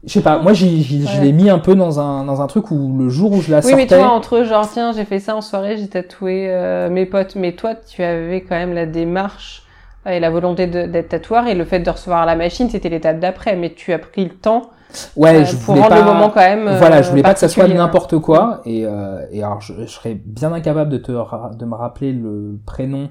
Je 0.07 0.13
sais 0.15 0.23
pas, 0.23 0.39
moi 0.39 0.55
j'y- 0.55 0.83
je 0.83 1.07
Ouais. 1.19 1.25
l'ai 1.25 1.33
mis 1.33 1.51
un 1.51 1.59
peu 1.59 1.75
dans 1.75 2.01
un 2.01 2.25
dans 2.25 2.41
un 2.41 2.47
truc 2.47 2.71
où 2.71 2.97
le 2.99 3.11
jour 3.11 3.33
où 3.33 3.43
je 3.43 3.51
la 3.51 3.59
Oui, 3.59 3.63
sortais. 3.65 3.77
mais 3.77 3.87
toi, 3.87 4.09
entre 4.09 4.45
genre, 4.45 4.67
tiens, 4.71 4.93
j'ai 4.93 5.05
fait 5.05 5.19
ça 5.21 5.37
en 5.37 5.43
soirée, 5.43 5.77
j'ai 5.77 5.89
tatoué 5.89 6.47
euh, 6.49 6.89
mes 6.89 7.05
potes. 7.05 7.37
Mais 7.37 7.53
toi, 7.53 7.75
tu 7.75 8.03
avais 8.03 8.41
quand 8.41 8.55
même 8.57 8.73
la 8.73 8.87
démarche 8.87 9.63
euh, 10.07 10.11
et 10.13 10.21
la 10.21 10.31
volonté 10.31 10.67
de- 10.67 10.87
d'être 10.87 11.11
tatoueur 11.11 11.47
et 11.49 11.55
le 11.55 11.65
fait 11.67 11.81
de 11.81 11.91
recevoir 11.91 12.25
la 12.25 12.35
machine, 12.35 12.71
c'était 12.71 12.89
l'étape 12.89 13.21
d'après. 13.21 13.57
Mais 13.57 13.75
tu 13.75 13.93
as 13.93 13.99
pris 13.99 14.25
le 14.25 14.31
temps 14.31 14.71
Ouais, 15.17 15.37
euh, 15.37 15.45
je 15.45 15.55
pour 15.57 15.75
voulais 15.75 15.81
rendre 15.83 15.95
pas. 15.95 16.01
le 16.01 16.07
moment 16.07 16.31
quand 16.31 16.41
même. 16.41 16.67
euh, 16.67 16.79
voilà, 16.79 17.03
je 17.03 17.11
voulais 17.11 17.23
pas 17.23 17.35
que 17.35 17.39
ça 17.41 17.49
soit 17.49 17.69
n'importe 17.69 18.19
quoi. 18.21 18.63
Et, 18.65 18.87
euh, 18.87 19.21
et 19.31 19.43
alors, 19.43 19.61
je, 19.61 19.75
je 19.81 19.87
serais 19.87 20.15
bien 20.25 20.51
incapable 20.55 20.91
de 20.91 20.97
te 20.97 21.13
ra- 21.13 21.51
de 21.57 21.65
me 21.67 21.75
rappeler 21.75 22.13
le 22.13 22.59
prénom 22.65 23.11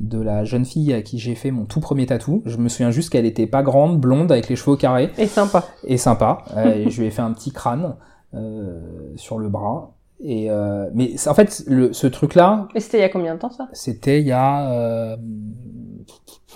de 0.00 0.20
la 0.20 0.44
jeune 0.44 0.64
fille 0.64 0.92
à 0.92 1.02
qui 1.02 1.18
j'ai 1.18 1.34
fait 1.34 1.50
mon 1.50 1.64
tout 1.64 1.80
premier 1.80 2.06
tatou. 2.06 2.42
Je 2.46 2.56
me 2.56 2.68
souviens 2.68 2.90
juste 2.90 3.10
qu'elle 3.10 3.26
était 3.26 3.46
pas 3.46 3.62
grande, 3.62 4.00
blonde, 4.00 4.32
avec 4.32 4.48
les 4.48 4.56
cheveux 4.56 4.72
au 4.72 4.76
carré 4.76 5.10
Et 5.18 5.26
sympa. 5.26 5.64
et 5.84 5.96
sympa. 5.96 6.38
Euh, 6.56 6.74
et 6.74 6.90
je 6.90 7.00
lui 7.00 7.06
ai 7.06 7.10
fait 7.10 7.22
un 7.22 7.32
petit 7.32 7.52
crâne 7.52 7.94
euh, 8.34 8.80
sur 9.16 9.38
le 9.38 9.48
bras. 9.48 9.92
Et 10.20 10.50
euh, 10.50 10.88
mais 10.94 11.14
en 11.28 11.34
fait, 11.34 11.62
le, 11.66 11.92
ce 11.92 12.06
truc-là, 12.06 12.68
Et 12.74 12.80
c'était 12.80 12.98
il 12.98 13.02
y 13.02 13.04
a 13.04 13.08
combien 13.08 13.34
de 13.34 13.40
temps 13.40 13.50
ça? 13.50 13.68
C'était 13.72 14.20
il 14.20 14.26
y 14.26 14.32
a, 14.32 14.70
euh, 14.72 15.16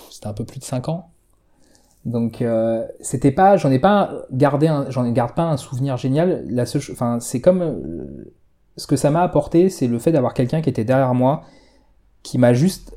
c'était 0.09 0.27
un 0.27 0.33
peu 0.33 0.43
plus 0.45 0.59
de 0.59 0.65
5 0.65 0.89
ans. 0.89 1.09
Donc 2.05 2.41
euh, 2.41 2.85
c'était 3.01 3.31
pas, 3.31 3.57
j'en 3.57 3.71
ai 3.71 3.79
pas 3.79 4.11
gardé, 4.31 4.67
un, 4.67 4.89
j'en 4.89 5.09
garde 5.11 5.33
pas 5.33 5.43
un 5.43 5.57
souvenir 5.57 5.97
génial. 5.97 6.45
La 6.49 6.65
seule, 6.65 6.81
enfin 6.91 7.19
c'est 7.19 7.41
comme 7.41 7.77
ce 8.77 8.87
que 8.87 8.95
ça 8.95 9.11
m'a 9.11 9.21
apporté, 9.21 9.69
c'est 9.69 9.87
le 9.87 9.99
fait 9.99 10.11
d'avoir 10.11 10.33
quelqu'un 10.33 10.61
qui 10.61 10.69
était 10.69 10.85
derrière 10.85 11.13
moi, 11.13 11.43
qui 12.23 12.37
m'a 12.37 12.53
juste, 12.53 12.95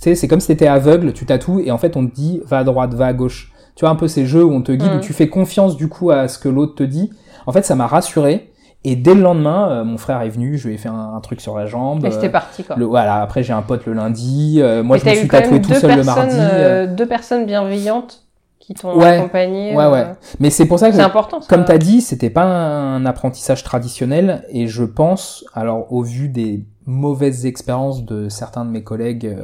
tu 0.00 0.04
sais, 0.04 0.14
c'est 0.14 0.28
comme 0.28 0.40
si 0.40 0.46
t'étais 0.48 0.66
aveugle, 0.68 1.12
tu 1.12 1.26
tatoues 1.26 1.60
et 1.60 1.70
en 1.70 1.78
fait 1.78 1.96
on 1.96 2.06
te 2.06 2.14
dit 2.14 2.40
va 2.46 2.58
à 2.58 2.64
droite, 2.64 2.94
va 2.94 3.06
à 3.06 3.12
gauche. 3.12 3.52
Tu 3.74 3.84
vois 3.84 3.90
un 3.90 3.96
peu 3.96 4.08
ces 4.08 4.26
jeux 4.26 4.44
où 4.44 4.52
on 4.52 4.62
te 4.62 4.72
guide, 4.72 4.90
Mhm. 4.90 4.96
où 4.98 5.00
tu 5.00 5.12
fais 5.12 5.28
confiance 5.28 5.76
du 5.76 5.88
coup 5.88 6.10
à 6.10 6.26
ce 6.28 6.38
que 6.38 6.48
l'autre 6.48 6.74
te 6.74 6.82
dit. 6.82 7.10
En 7.46 7.52
fait 7.52 7.64
ça 7.64 7.74
m'a 7.74 7.86
rassuré. 7.86 8.50
Et 8.84 8.94
dès 8.94 9.14
le 9.14 9.20
lendemain, 9.22 9.68
euh, 9.70 9.84
mon 9.84 9.98
frère 9.98 10.20
est 10.22 10.28
venu, 10.28 10.56
je 10.56 10.68
lui 10.68 10.74
ai 10.76 10.78
fait 10.78 10.88
un, 10.88 11.14
un 11.16 11.20
truc 11.20 11.40
sur 11.40 11.58
la 11.58 11.66
jambe. 11.66 12.04
Et 12.04 12.12
c'était 12.12 12.28
euh, 12.28 12.30
parti 12.30 12.62
quoi. 12.62 12.76
le, 12.76 12.84
voilà, 12.84 13.20
après 13.22 13.42
j'ai 13.42 13.52
un 13.52 13.60
pote 13.62 13.84
le 13.86 13.92
lundi, 13.92 14.58
euh, 14.62 14.84
moi 14.84 14.98
je 14.98 15.04
me 15.04 15.14
suis 15.14 15.26
tatoué 15.28 15.60
tout 15.60 15.74
seul 15.74 15.96
le 15.96 16.04
mardi. 16.04 16.36
euh, 16.38 16.86
deux 16.86 17.06
personnes 17.06 17.44
bienveillantes 17.44 18.22
qui 18.60 18.74
t'ont 18.74 18.96
Ouais. 18.96 19.16
accompagné. 19.18 19.74
ouais, 19.74 19.86
ouais. 19.88 20.06
Mais 20.38 20.50
c'est 20.50 20.66
pour 20.66 20.78
ça 20.78 20.90
que, 20.90 20.94
C'est 20.96 21.02
important. 21.02 21.40
Ça. 21.40 21.48
comme 21.48 21.64
t'as 21.64 21.78
dit, 21.78 22.00
c'était 22.00 22.30
pas 22.30 22.44
un 22.44 23.04
apprentissage 23.04 23.64
traditionnel 23.64 24.44
et 24.50 24.68
je 24.68 24.84
pense, 24.84 25.44
alors 25.54 25.92
au 25.92 26.02
vu 26.02 26.28
des 26.28 26.64
mauvaises 26.86 27.46
expériences 27.46 28.04
de 28.04 28.28
certains 28.28 28.64
de 28.64 28.70
mes 28.70 28.84
collègues 28.84 29.36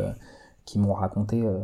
qui 0.64 0.79
m'ont 0.79 0.94
raconté 0.94 1.42
euh, 1.42 1.59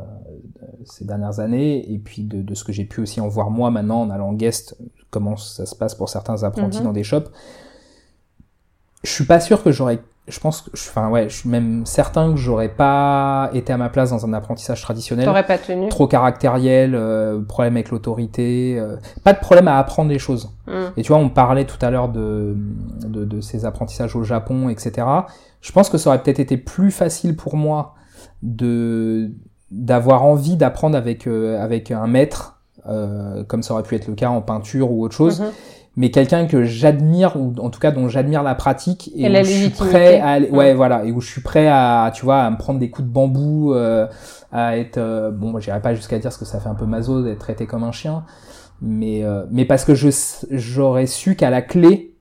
ces 0.85 1.05
dernières 1.07 1.41
années 1.41 1.91
et 1.93 1.99
puis 1.99 2.23
de, 2.23 2.43
de 2.43 2.55
ce 2.55 2.65
que 2.65 2.73
j'ai 2.73 2.85
pu 2.85 3.01
aussi 3.01 3.21
en 3.21 3.29
voir 3.29 3.51
moi 3.51 3.71
maintenant 3.71 4.03
en 4.03 4.11
allant 4.11 4.33
guest, 4.35 4.77
comment 5.11 5.37
ça 5.37 5.65
se 5.67 5.75
passe 5.75 5.95
pour 5.95 6.09
certains 6.09 6.43
apprentis 6.43 6.79
Mhm. 6.81 6.85
dans 6.85 6.93
des 6.93 7.03
shops. 7.05 7.31
Je 9.03 9.11
suis 9.11 9.25
pas 9.25 9.41
sûr 9.41 9.63
que 9.63 9.73
j'aurais 9.73 10.01
je 10.29 10.39
pense 10.39 10.61
que, 10.63 10.71
enfin 10.75 11.09
ouais, 11.09 11.29
je 11.29 11.35
suis 11.39 11.49
même 11.49 11.85
certain 11.87 12.31
que 12.31 12.37
j'aurais 12.37 12.69
pas 12.69 13.51
été 13.53 13.73
à 13.73 13.77
ma 13.77 13.89
place 13.89 14.11
dans 14.11 14.25
un 14.27 14.33
apprentissage 14.33 14.81
traditionnel 14.81 15.25
T'aurais 15.25 15.47
pas 15.47 15.59
tenu. 15.59 15.89
trop 15.89 16.07
caractériel, 16.07 16.95
euh, 16.95 17.41
problème 17.43 17.75
avec 17.77 17.91
l'autorité, 17.91 18.79
euh, 18.79 18.95
pas 19.25 19.33
de 19.33 19.41
problème 19.41 19.67
à 19.67 19.77
apprendre 19.79 20.09
les 20.11 20.21
choses. 20.21 20.51
Mm. 20.69 20.73
Et 20.99 21.03
tu 21.03 21.09
vois, 21.09 21.17
on 21.21 21.31
parlait 21.31 21.65
tout 21.65 21.79
à 21.85 21.91
l'heure 21.91 22.11
de, 22.11 22.55
de, 23.05 23.25
de 23.25 23.41
ces 23.41 23.65
apprentissages 23.65 24.15
au 24.15 24.23
Japon, 24.23 24.69
etc. 24.69 25.05
Je 25.63 25.73
pense 25.73 25.89
que 25.91 25.99
ça 25.99 26.11
aurait 26.11 26.23
peut-être 26.23 26.39
été 26.39 26.57
plus 26.59 26.93
facile 26.93 27.35
pour 27.35 27.57
moi 27.57 27.95
de 28.43 29.31
d'avoir 29.71 30.25
envie 30.25 30.57
d'apprendre 30.57 30.97
avec 30.97 31.27
euh, 31.27 31.63
avec 31.63 31.91
un 31.91 32.07
maître, 32.07 32.61
euh, 32.89 33.45
comme 33.45 33.63
ça 33.63 33.75
aurait 33.75 33.83
pu 33.85 33.95
être 33.95 34.09
le 34.09 34.15
cas 34.15 34.31
en 34.31 34.41
peinture 34.43 34.91
ou 34.91 35.05
autre 35.05 35.15
chose, 35.15 35.41
Mhm. 35.41 35.51
mais 35.97 36.11
quelqu'un 36.11 36.47
que 36.47 36.65
j'admire 36.65 37.37
ou 37.37 37.55
en 37.59 37.71
tout 37.71 37.79
cas 37.79 37.91
dont 37.93 38.09
j'admire 38.09 38.43
la 38.43 38.55
pratique 38.57 39.11
et, 39.15 39.25
Et 39.25 39.29
où 39.29 39.33
la 39.33 39.43
je 39.45 39.51
suis 39.51 39.69
prêt 39.71 40.19
à 40.21 40.29
aller, 40.31 40.51
ouais 40.51 40.75
voilà 40.75 41.05
et 41.05 41.13
où 41.13 41.21
je 41.21 41.29
suis 41.31 41.41
prêt 41.43 41.69
à 41.69 42.11
tu 42.15 42.25
vois 42.25 42.41
à 42.43 42.51
me 42.51 42.57
prendre 42.57 42.81
des 42.81 42.91
coups 42.91 43.07
de 43.07 43.13
bambou 43.13 43.75
euh, 43.75 44.07
à 44.51 44.77
être 44.77 44.99
euh, 44.99 45.31
bon 45.31 45.59
j'irai 45.61 45.81
pas 45.81 45.95
jusqu'à 45.95 46.19
dire 46.19 46.33
ce 46.33 46.39
que 46.39 46.45
ça 46.45 46.59
fait 46.59 46.69
un 46.69 46.75
peu 46.75 46.87
maso 46.87 47.23
d'être 47.23 47.39
traité 47.39 47.67
comme 47.67 47.85
un 47.85 47.93
chien 47.93 48.25
mais 48.83 49.23
euh, 49.25 49.45
mais 49.51 49.65
parce 49.67 49.85
que 49.85 49.95
je 49.95 50.09
j'aurais 50.51 51.07
su 51.07 51.37
qu'à 51.37 51.51
la 51.51 51.63
clé 51.63 52.15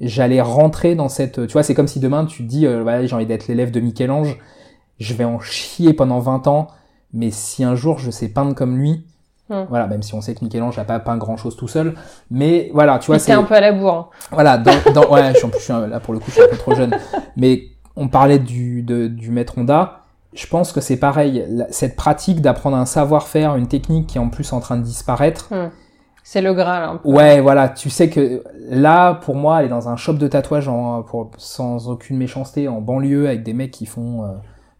j'allais 0.00 0.40
rentrer 0.40 0.94
dans 0.94 1.08
cette 1.08 1.46
tu 1.46 1.52
vois 1.52 1.62
c'est 1.62 1.74
comme 1.74 1.88
si 1.88 2.00
demain 2.00 2.24
tu 2.24 2.42
te 2.44 2.48
dis 2.48 2.66
euh, 2.66 2.82
voilà 2.82 3.04
j'ai 3.06 3.14
envie 3.14 3.26
d'être 3.26 3.46
l'élève 3.48 3.70
de 3.70 3.80
Michel-Ange 3.80 4.38
je 4.98 5.14
vais 5.14 5.24
en 5.24 5.38
chier 5.40 5.92
pendant 5.92 6.18
20 6.20 6.46
ans 6.46 6.68
mais 7.12 7.30
si 7.30 7.64
un 7.64 7.74
jour 7.74 7.98
je 7.98 8.10
sais 8.10 8.28
peindre 8.28 8.54
comme 8.54 8.76
lui 8.76 9.04
Mm. 9.48 9.66
voilà 9.68 9.86
même 9.86 10.02
si 10.02 10.12
on 10.12 10.20
sait 10.20 10.34
que 10.34 10.44
Michel-Ange 10.44 10.76
n'a 10.76 10.84
pas 10.84 10.98
peint 10.98 11.16
grand 11.16 11.36
chose 11.36 11.54
tout 11.56 11.68
seul 11.68 11.94
mais 12.32 12.68
voilà 12.74 12.98
tu 12.98 13.06
vois 13.12 13.20
c'est 13.20 13.30
un 13.30 13.44
peu 13.44 13.54
à 13.54 13.60
la 13.60 13.70
bourre. 13.70 14.10
voilà, 14.32 14.58
dans, 14.58 14.72
dans, 14.92 15.08
ouais, 15.08 15.30
je 15.34 15.36
suis, 15.36 15.46
en 15.46 15.50
plus, 15.50 15.58
je 15.60 15.64
suis 15.64 15.72
un- 15.72 15.86
là 15.86 16.00
pour 16.00 16.14
le 16.14 16.18
coup, 16.18 16.24
je 16.30 16.32
suis 16.32 16.42
un 16.42 16.48
peu 16.48 16.56
trop 16.56 16.74
jeune. 16.74 16.90
Mais 17.36 17.62
on 17.94 18.08
parlait 18.08 18.40
du, 18.40 18.82
de, 18.82 19.06
du 19.06 19.30
maître 19.30 19.56
Honda. 19.56 20.00
Je 20.34 20.48
pense 20.48 20.72
que 20.72 20.80
c'est 20.80 20.96
pareil. 20.96 21.46
Cette 21.70 21.94
pratique 21.94 22.40
d'apprendre 22.40 22.76
un 22.76 22.86
savoir-faire, 22.86 23.54
une 23.54 23.68
technique 23.68 24.08
qui 24.08 24.18
est 24.18 24.20
en 24.20 24.30
plus 24.30 24.52
en 24.52 24.58
train 24.58 24.78
de 24.78 24.82
disparaître. 24.82 25.50
C'est 26.24 26.42
le 26.42 26.52
Graal. 26.52 26.82
un 26.82 26.96
peu. 26.96 27.08
Ouais, 27.08 27.40
voilà, 27.40 27.68
tu 27.68 27.88
sais 27.88 28.10
que 28.10 28.42
là, 28.68 29.14
pour 29.14 29.36
moi, 29.36 29.58
aller 29.58 29.68
dans 29.68 29.88
un 29.88 29.94
shop 29.96 30.14
de 30.14 30.26
tatouage 30.26 30.66
en, 30.66 31.04
pour, 31.04 31.30
sans 31.38 31.88
aucune 31.88 32.16
méchanceté, 32.16 32.66
en 32.66 32.80
banlieue, 32.80 33.28
avec 33.28 33.44
des 33.44 33.52
mecs 33.54 33.70
qui 33.70 33.86
font 33.86 34.24
euh, 34.24 34.28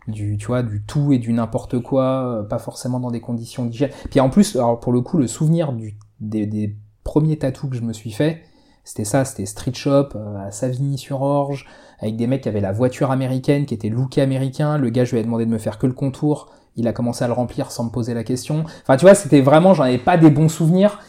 du, 0.09 0.37
tu 0.38 0.47
vois, 0.47 0.62
du 0.62 0.83
tout 0.83 1.12
et 1.12 1.19
du 1.19 1.33
n'importe 1.33 1.81
quoi, 1.81 2.25
euh, 2.25 2.42
pas 2.42 2.59
forcément 2.59 3.01
dans 3.01 3.11
des 3.11 3.21
conditions 3.21 3.64
d'hygiène. 3.66 3.90
Puis 4.11 4.21
en 4.21 4.31
plus, 4.31 4.57
alors 4.57 4.81
pour 4.81 4.92
le 4.92 5.01
coup, 5.01 5.19
le 5.19 5.27
souvenir 5.27 5.73
du, 5.73 5.97
des, 6.21 6.47
des 6.47 6.77
premiers 7.05 7.38
tatous 7.38 7.71
que 7.71 7.77
je 7.77 7.83
me 7.83 7.92
suis 7.92 8.12
fait, 8.12 8.42
c'était 8.87 9.05
ça, 9.05 9.25
c'était 9.25 9.47
Street 9.47 9.75
Shop 9.75 10.11
euh, 10.14 10.47
à 10.47 10.53
Savigny-sur-Orge, 10.53 11.66
avec 11.99 12.16
des 12.16 12.29
mecs 12.29 12.42
qui 12.42 12.49
avaient 12.49 12.61
la 12.61 12.73
voiture 12.73 13.11
américaine, 13.11 13.66
qui 13.66 13.75
était 13.75 13.88
lookée 13.88 14.23
américain. 14.23 14.79
Le 14.79 14.90
gars, 14.90 15.05
je 15.05 15.12
lui 15.12 15.19
ai 15.19 15.25
demandé 15.25 15.45
de 15.45 15.51
me 15.51 15.59
faire 15.59 15.79
que 15.79 15.88
le 15.88 15.92
contour. 15.92 16.53
Il 16.77 16.87
a 16.87 16.92
commencé 16.92 17.25
à 17.25 17.27
le 17.27 17.33
remplir 17.33 17.73
sans 17.73 17.85
me 17.85 17.90
poser 17.90 18.14
la 18.14 18.23
question. 18.23 18.64
Enfin, 18.83 18.97
tu 18.97 19.05
vois, 19.05 19.14
c'était 19.14 19.40
vraiment, 19.40 19.75
j'en 19.75 19.85
avais 19.85 19.99
pas 19.99 20.16
des 20.16 20.31
bons 20.31 20.49
souvenirs. 20.49 21.01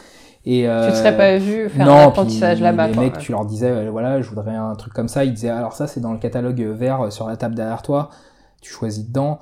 Et, 0.44 0.62
Tu 0.62 0.66
euh, 0.66 0.90
te 0.90 0.96
serais 0.96 1.16
pas 1.16 1.36
vu 1.36 1.68
faire 1.68 1.86
non, 1.86 1.92
un 1.92 2.08
apprentissage 2.08 2.60
là-bas. 2.60 2.88
Les 2.88 2.96
mecs, 2.96 3.18
tu 3.18 3.32
leur 3.32 3.44
disais, 3.44 3.70
euh, 3.70 3.90
voilà, 3.90 4.22
je 4.22 4.28
voudrais 4.28 4.56
un 4.56 4.74
truc 4.74 4.92
comme 4.92 5.08
ça. 5.08 5.24
Ils 5.24 5.34
disaient, 5.34 5.50
alors 5.50 5.74
ça, 5.74 5.86
c'est 5.86 6.00
dans 6.00 6.12
le 6.12 6.18
catalogue 6.18 6.60
vert 6.60 7.12
sur 7.12 7.28
la 7.28 7.36
table 7.36 7.54
derrière 7.54 7.82
toi. 7.82 8.10
Tu 8.60 8.72
choisis 8.72 9.06
dedans. 9.06 9.38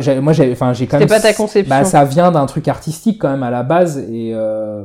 J'ai- 0.00 0.20
moi, 0.20 0.32
j'ai, 0.32 0.50
enfin, 0.50 0.72
j'ai 0.72 0.86
quand 0.86 0.98
même. 0.98 1.08
pas 1.08 1.20
ta 1.20 1.32
conception. 1.32 1.68
Bah, 1.70 1.84
ça 1.84 2.04
vient 2.04 2.32
d'un 2.32 2.46
truc 2.46 2.66
artistique 2.66 3.20
quand 3.20 3.30
même 3.30 3.42
à 3.44 3.50
la 3.50 3.62
base, 3.62 3.98
et 3.98 4.32
euh, 4.34 4.84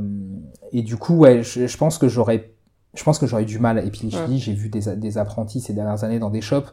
et 0.71 0.83
du 0.83 0.95
coup, 0.97 1.15
ouais, 1.17 1.41
je, 1.43 1.65
je 1.65 1.77
pense 1.77 1.97
que 1.97 2.07
j'aurais, 2.07 2.53
je 2.93 3.03
pense 3.03 3.17
que 3.17 3.25
j'aurais 3.25 3.45
du 3.45 3.57
mal. 3.59 3.79
Et 3.85 3.89
puis, 3.89 4.11
je 4.11 4.17
dis, 4.27 4.39
j'ai 4.39 4.53
vu 4.53 4.69
des, 4.69 4.95
des 4.95 5.17
apprentis 5.17 5.59
ces 5.61 5.73
dernières 5.73 6.03
années 6.03 6.19
dans 6.19 6.29
des 6.29 6.41
shops 6.41 6.71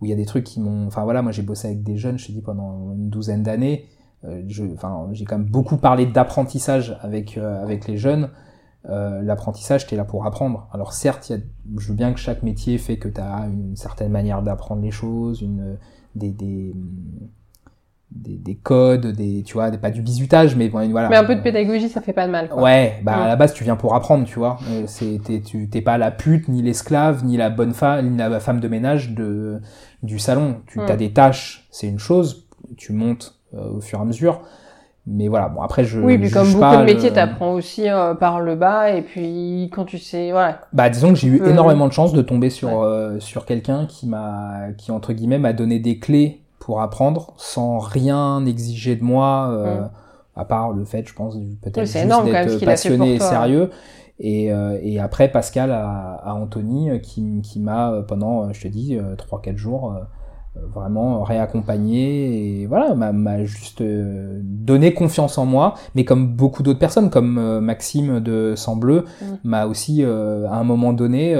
où 0.00 0.04
il 0.04 0.10
y 0.10 0.12
a 0.12 0.16
des 0.16 0.26
trucs 0.26 0.44
qui 0.44 0.60
m'ont, 0.60 0.86
enfin 0.86 1.02
voilà, 1.04 1.22
moi 1.22 1.32
j'ai 1.32 1.42
bossé 1.42 1.68
avec 1.68 1.82
des 1.82 1.96
jeunes, 1.96 2.18
je 2.18 2.26
te 2.26 2.32
dis 2.32 2.42
pendant 2.42 2.92
une 2.92 3.08
douzaine 3.08 3.42
d'années. 3.42 3.86
euh, 4.24 4.42
je, 4.46 4.64
enfin, 4.74 5.08
j'ai 5.12 5.24
quand 5.24 5.38
même 5.38 5.46
beaucoup 5.48 5.78
parlé 5.78 6.06
d'apprentissage 6.06 6.96
avec 7.02 7.38
euh, 7.38 7.62
avec 7.62 7.88
les 7.88 7.96
jeunes. 7.96 8.28
Euh, 8.88 9.20
l'apprentissage, 9.22 9.86
t'es 9.86 9.96
là 9.96 10.04
pour 10.04 10.26
apprendre. 10.26 10.68
Alors 10.72 10.92
certes, 10.92 11.28
y 11.28 11.32
a, 11.32 11.38
je 11.78 11.88
veux 11.88 11.94
bien 11.94 12.12
que 12.12 12.20
chaque 12.20 12.42
métier 12.42 12.78
fait 12.78 12.98
que 12.98 13.08
tu 13.08 13.20
as 13.20 13.46
une 13.46 13.74
certaine 13.74 14.12
manière 14.12 14.42
d'apprendre 14.42 14.82
les 14.82 14.92
choses, 14.92 15.42
une 15.42 15.76
des, 16.14 16.30
des 16.30 16.72
des, 18.12 18.36
des, 18.36 18.54
codes, 18.54 19.08
des, 19.08 19.42
tu 19.42 19.54
vois, 19.54 19.70
pas 19.72 19.90
du 19.90 20.00
bizutage, 20.00 20.54
mais 20.54 20.68
voilà. 20.68 21.08
Mais 21.08 21.16
un 21.16 21.24
peu 21.24 21.34
de 21.34 21.40
pédagogie, 21.40 21.88
ça 21.88 22.00
fait 22.00 22.12
pas 22.12 22.26
de 22.26 22.30
mal. 22.30 22.48
Quoi. 22.48 22.62
Ouais, 22.62 23.00
bah 23.02 23.16
à 23.16 23.28
la 23.28 23.36
base 23.36 23.52
tu 23.52 23.64
viens 23.64 23.76
pour 23.76 23.94
apprendre, 23.94 24.24
tu 24.24 24.38
vois. 24.38 24.58
C'est, 24.86 25.20
t'es, 25.24 25.40
tu 25.40 25.68
t'es 25.68 25.82
pas 25.82 25.98
la 25.98 26.12
pute, 26.12 26.48
ni 26.48 26.62
l'esclave, 26.62 27.24
ni 27.24 27.36
la 27.36 27.50
bonne 27.50 27.74
femme, 27.74 28.08
ni 28.10 28.16
la 28.16 28.40
femme 28.40 28.60
de 28.60 28.68
ménage 28.68 29.10
de 29.10 29.60
du 30.02 30.18
salon. 30.18 30.62
Tu 30.66 30.80
as 30.80 30.96
des 30.96 31.12
tâches, 31.12 31.66
c'est 31.70 31.88
une 31.88 31.98
chose. 31.98 32.46
Tu 32.76 32.92
montes 32.92 33.38
au 33.52 33.80
fur 33.80 33.98
et 33.98 34.02
à 34.02 34.04
mesure. 34.04 34.40
Mais 35.08 35.28
voilà, 35.28 35.48
bon 35.48 35.60
après 35.60 35.84
je. 35.84 36.00
Oui, 36.00 36.18
puis 36.18 36.30
comme 36.30 36.52
beaucoup 36.52 36.76
de 36.76 36.84
métiers, 36.84 37.12
t'apprends 37.12 37.52
aussi 37.52 37.88
euh, 37.88 38.14
par 38.14 38.40
le 38.40 38.56
bas 38.56 38.90
et 38.90 39.02
puis 39.02 39.70
quand 39.72 39.84
tu 39.84 39.98
sais, 39.98 40.32
voilà. 40.32 40.60
Bah 40.72 40.90
disons 40.90 41.10
que 41.10 41.14
j'ai 41.14 41.28
eu 41.28 41.46
énormément 41.46 41.86
de 41.86 41.92
chance 41.92 42.12
de 42.12 42.22
tomber 42.22 42.50
sur 42.50 42.82
euh, 42.82 43.20
sur 43.20 43.44
quelqu'un 43.44 43.86
qui 43.86 44.08
m'a 44.08 44.72
qui 44.76 44.90
entre 44.90 45.12
guillemets 45.12 45.38
m'a 45.38 45.52
donné 45.52 45.78
des 45.78 46.00
clés 46.00 46.40
pour 46.58 46.80
apprendre 46.80 47.34
sans 47.36 47.78
rien 47.78 48.44
exiger 48.46 48.96
de 48.96 49.04
moi, 49.04 49.48
euh, 49.52 49.82
mm. 49.82 49.90
à 50.34 50.44
part 50.44 50.72
le 50.72 50.84
fait, 50.84 51.06
je 51.06 51.14
pense, 51.14 51.36
peut-être 51.62 51.80
juste 51.84 51.94
d'être 51.94 52.64
passionné 52.64 53.14
et 53.14 53.20
sérieux. 53.20 53.70
Et, 54.18 54.50
et 54.82 54.98
après 54.98 55.28
Pascal 55.28 55.70
à, 55.70 56.20
à 56.24 56.32
Anthony 56.32 57.00
qui, 57.02 57.42
qui 57.42 57.60
m'a 57.60 58.02
pendant, 58.08 58.52
je 58.52 58.62
te 58.62 58.66
dis, 58.66 58.98
trois 59.18 59.40
quatre 59.40 59.58
jours 59.58 59.94
vraiment 60.74 61.22
réaccompagné 61.22 62.60
et 62.60 62.66
voilà 62.66 62.94
m'a 62.94 63.44
juste 63.44 63.80
euh, 63.80 64.40
donné 64.42 64.92
confiance 64.94 65.38
en 65.38 65.46
moi 65.46 65.74
mais 65.94 66.04
comme 66.04 66.28
beaucoup 66.28 66.62
d'autres 66.62 66.78
personnes 66.78 67.10
comme 67.10 67.38
euh, 67.38 67.60
Maxime 67.60 68.20
de 68.20 68.54
Sang 68.56 68.76
Bleu 68.76 69.04
mm. 69.20 69.24
m'a 69.44 69.66
aussi 69.66 70.02
euh, 70.02 70.46
à 70.48 70.56
un 70.56 70.64
moment 70.64 70.92
donné 70.92 71.34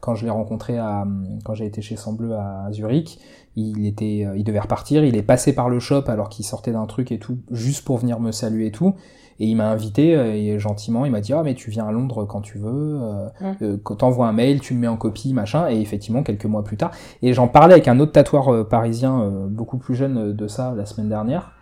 quand 0.00 0.14
je 0.14 0.24
l'ai 0.24 0.30
rencontré 0.30 0.78
à 0.78 1.06
quand 1.44 1.54
j'ai 1.54 1.66
été 1.66 1.82
chez 1.82 1.96
Sang 1.96 2.12
Bleu 2.12 2.34
à 2.34 2.68
Zurich 2.72 3.18
il 3.56 3.86
était 3.86 4.26
il 4.36 4.44
devait 4.44 4.60
repartir 4.60 5.04
il 5.04 5.16
est 5.16 5.22
passé 5.22 5.52
par 5.52 5.68
le 5.68 5.80
shop 5.80 6.04
alors 6.06 6.28
qu'il 6.28 6.44
sortait 6.44 6.72
d'un 6.72 6.86
truc 6.86 7.12
et 7.12 7.18
tout 7.18 7.38
juste 7.50 7.84
pour 7.84 7.98
venir 7.98 8.20
me 8.20 8.32
saluer 8.32 8.66
et 8.66 8.72
tout 8.72 8.94
et 9.40 9.46
il 9.46 9.56
m'a 9.56 9.70
invité 9.70 10.14
euh, 10.14 10.34
et 10.34 10.58
gentiment, 10.58 11.06
il 11.06 11.12
m'a 11.12 11.22
dit 11.22 11.32
ah 11.32 11.42
mais 11.42 11.54
tu 11.54 11.70
viens 11.70 11.86
à 11.86 11.92
Londres 11.92 12.26
quand 12.26 12.42
tu 12.42 12.58
veux, 12.58 13.00
euh, 13.02 13.26
mmh. 13.40 13.52
euh, 13.62 13.76
quand 13.82 13.96
t'envoies 13.96 14.28
un 14.28 14.34
mail, 14.34 14.60
tu 14.60 14.74
me 14.74 14.80
mets 14.80 14.86
en 14.86 14.98
copie, 14.98 15.32
machin. 15.32 15.68
Et 15.70 15.80
effectivement, 15.80 16.22
quelques 16.22 16.44
mois 16.44 16.62
plus 16.62 16.76
tard, 16.76 16.90
et 17.22 17.32
j'en 17.32 17.48
parlais 17.48 17.72
avec 17.72 17.88
un 17.88 17.98
autre 18.00 18.12
tatoueur 18.12 18.68
parisien 18.68 19.48
beaucoup 19.48 19.78
plus 19.78 19.94
jeune 19.94 20.34
de 20.34 20.46
ça 20.46 20.74
la 20.76 20.84
semaine 20.84 21.08
dernière. 21.08 21.52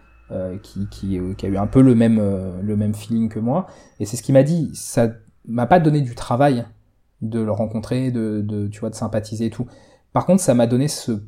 qui, 0.62 0.88
qui, 0.90 1.18
qui, 1.38 1.46
a 1.46 1.48
eu 1.48 1.56
un 1.56 1.66
peu 1.68 1.80
le 1.80 1.94
même, 1.94 2.20
le 2.60 2.76
même 2.76 2.94
feeling 2.94 3.28
que 3.28 3.38
moi. 3.38 3.66
Et 4.00 4.04
c'est 4.04 4.16
ce 4.16 4.22
qu'il 4.22 4.34
m'a 4.34 4.42
dit. 4.42 4.70
Ça 4.74 5.08
m'a 5.46 5.66
pas 5.66 5.78
donné 5.78 6.00
du 6.00 6.14
travail 6.14 6.66
de 7.22 7.40
le 7.40 7.52
rencontrer, 7.52 8.10
de, 8.10 8.42
de, 8.42 8.66
tu 8.66 8.80
vois, 8.80 8.90
de 8.90 8.94
sympathiser 8.94 9.46
et 9.46 9.50
tout. 9.50 9.66
Par 10.12 10.26
contre, 10.26 10.42
ça 10.42 10.54
m'a 10.54 10.66
donné 10.66 10.88
ce 10.88 11.22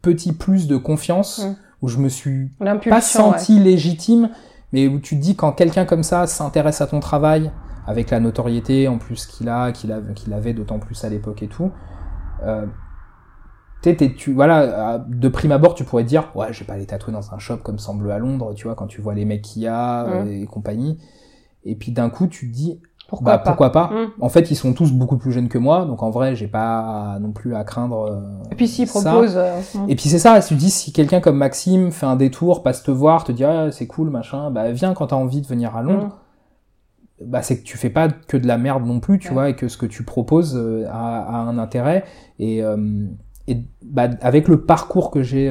petit 0.00 0.32
plus 0.32 0.68
de 0.68 0.76
confiance 0.76 1.44
mmh. 1.44 1.56
où 1.82 1.88
je 1.88 1.98
me 1.98 2.08
suis 2.08 2.50
pas 2.88 3.00
senti 3.00 3.58
légitime 3.58 4.30
mais 4.72 4.88
où 4.88 4.98
tu 4.98 5.16
te 5.16 5.20
dis 5.20 5.36
quand 5.36 5.52
quelqu'un 5.52 5.84
comme 5.84 6.02
ça 6.02 6.26
s'intéresse 6.26 6.80
à 6.80 6.86
ton 6.86 7.00
travail, 7.00 7.50
avec 7.86 8.10
la 8.10 8.20
notoriété 8.20 8.86
en 8.86 8.98
plus 8.98 9.26
qu'il 9.26 9.48
a, 9.48 9.72
qu'il 9.72 9.94
qu'il 10.14 10.32
avait 10.34 10.52
d'autant 10.52 10.78
plus 10.78 11.04
à 11.04 11.08
l'époque 11.08 11.42
et 11.42 11.48
tout, 11.48 11.72
euh, 12.42 12.66
tu 14.16 14.32
voilà, 14.32 15.04
de 15.08 15.28
prime 15.28 15.52
abord, 15.52 15.74
tu 15.74 15.84
pourrais 15.84 16.02
te 16.02 16.08
dire, 16.08 16.30
ouais, 16.34 16.52
je 16.52 16.60
vais 16.60 16.66
pas 16.66 16.74
aller 16.74 16.86
tatouer 16.86 17.12
dans 17.12 17.32
un 17.32 17.38
shop 17.38 17.58
comme 17.58 17.78
Semble 17.78 18.10
à 18.10 18.18
Londres, 18.18 18.52
tu 18.54 18.64
vois, 18.64 18.74
quand 18.74 18.86
tu 18.86 19.00
vois 19.00 19.14
les 19.14 19.24
mecs 19.24 19.42
qu'il 19.42 19.62
y 19.62 19.66
a 19.66 20.04
mmh. 20.04 20.28
et 20.28 20.46
compagnie. 20.46 20.98
Et 21.64 21.76
puis 21.76 21.92
d'un 21.92 22.10
coup, 22.10 22.26
tu 22.26 22.50
te 22.50 22.54
dis, 22.54 22.80
pourquoi 23.08 23.32
bah, 23.32 23.38
pas. 23.38 23.50
Pourquoi 23.50 23.72
pas 23.72 23.86
mmh. 23.86 24.10
En 24.20 24.28
fait, 24.28 24.50
ils 24.50 24.54
sont 24.54 24.74
tous 24.74 24.92
beaucoup 24.92 25.16
plus 25.16 25.32
jeunes 25.32 25.48
que 25.48 25.56
moi, 25.56 25.86
donc 25.86 26.02
en 26.02 26.10
vrai, 26.10 26.36
j'ai 26.36 26.46
pas 26.46 27.16
non 27.20 27.32
plus 27.32 27.56
à 27.56 27.64
craindre. 27.64 28.02
Euh, 28.02 28.50
et 28.52 28.54
puis 28.54 28.68
s'ils 28.68 28.86
proposent. 28.86 29.38
Euh, 29.38 29.60
et 29.88 29.96
puis 29.96 30.10
c'est 30.10 30.18
ça, 30.18 30.38
tu 30.42 30.54
dis 30.54 30.70
si 30.70 30.92
quelqu'un 30.92 31.20
comme 31.20 31.38
Maxime 31.38 31.90
fait 31.90 32.04
un 32.04 32.16
détour, 32.16 32.62
passe 32.62 32.82
te 32.82 32.90
voir, 32.90 33.24
te 33.24 33.32
dit 33.32 33.44
ah, 33.44 33.72
c'est 33.72 33.86
cool, 33.86 34.10
machin, 34.10 34.50
bah 34.50 34.70
viens 34.72 34.92
quand 34.92 35.06
t'as 35.06 35.16
envie 35.16 35.40
de 35.40 35.46
venir 35.46 35.74
à 35.74 35.82
Londres. 35.82 36.18
Mmh. 37.20 37.24
Bah 37.24 37.42
c'est 37.42 37.60
que 37.60 37.64
tu 37.64 37.78
fais 37.78 37.88
pas 37.88 38.08
que 38.08 38.36
de 38.36 38.46
la 38.46 38.58
merde 38.58 38.84
non 38.84 39.00
plus, 39.00 39.18
tu 39.18 39.32
vois, 39.32 39.48
et 39.48 39.56
que 39.56 39.68
ce 39.68 39.78
que 39.78 39.86
tu 39.86 40.04
proposes 40.04 40.54
euh, 40.54 40.84
a, 40.90 41.34
un 41.34 41.56
intérêt. 41.56 42.04
Et, 42.38 42.62
et 43.48 43.64
bah, 43.82 44.08
avec 44.20 44.48
le 44.48 44.60
parcours 44.60 45.10
que 45.10 45.22
j'ai 45.22 45.50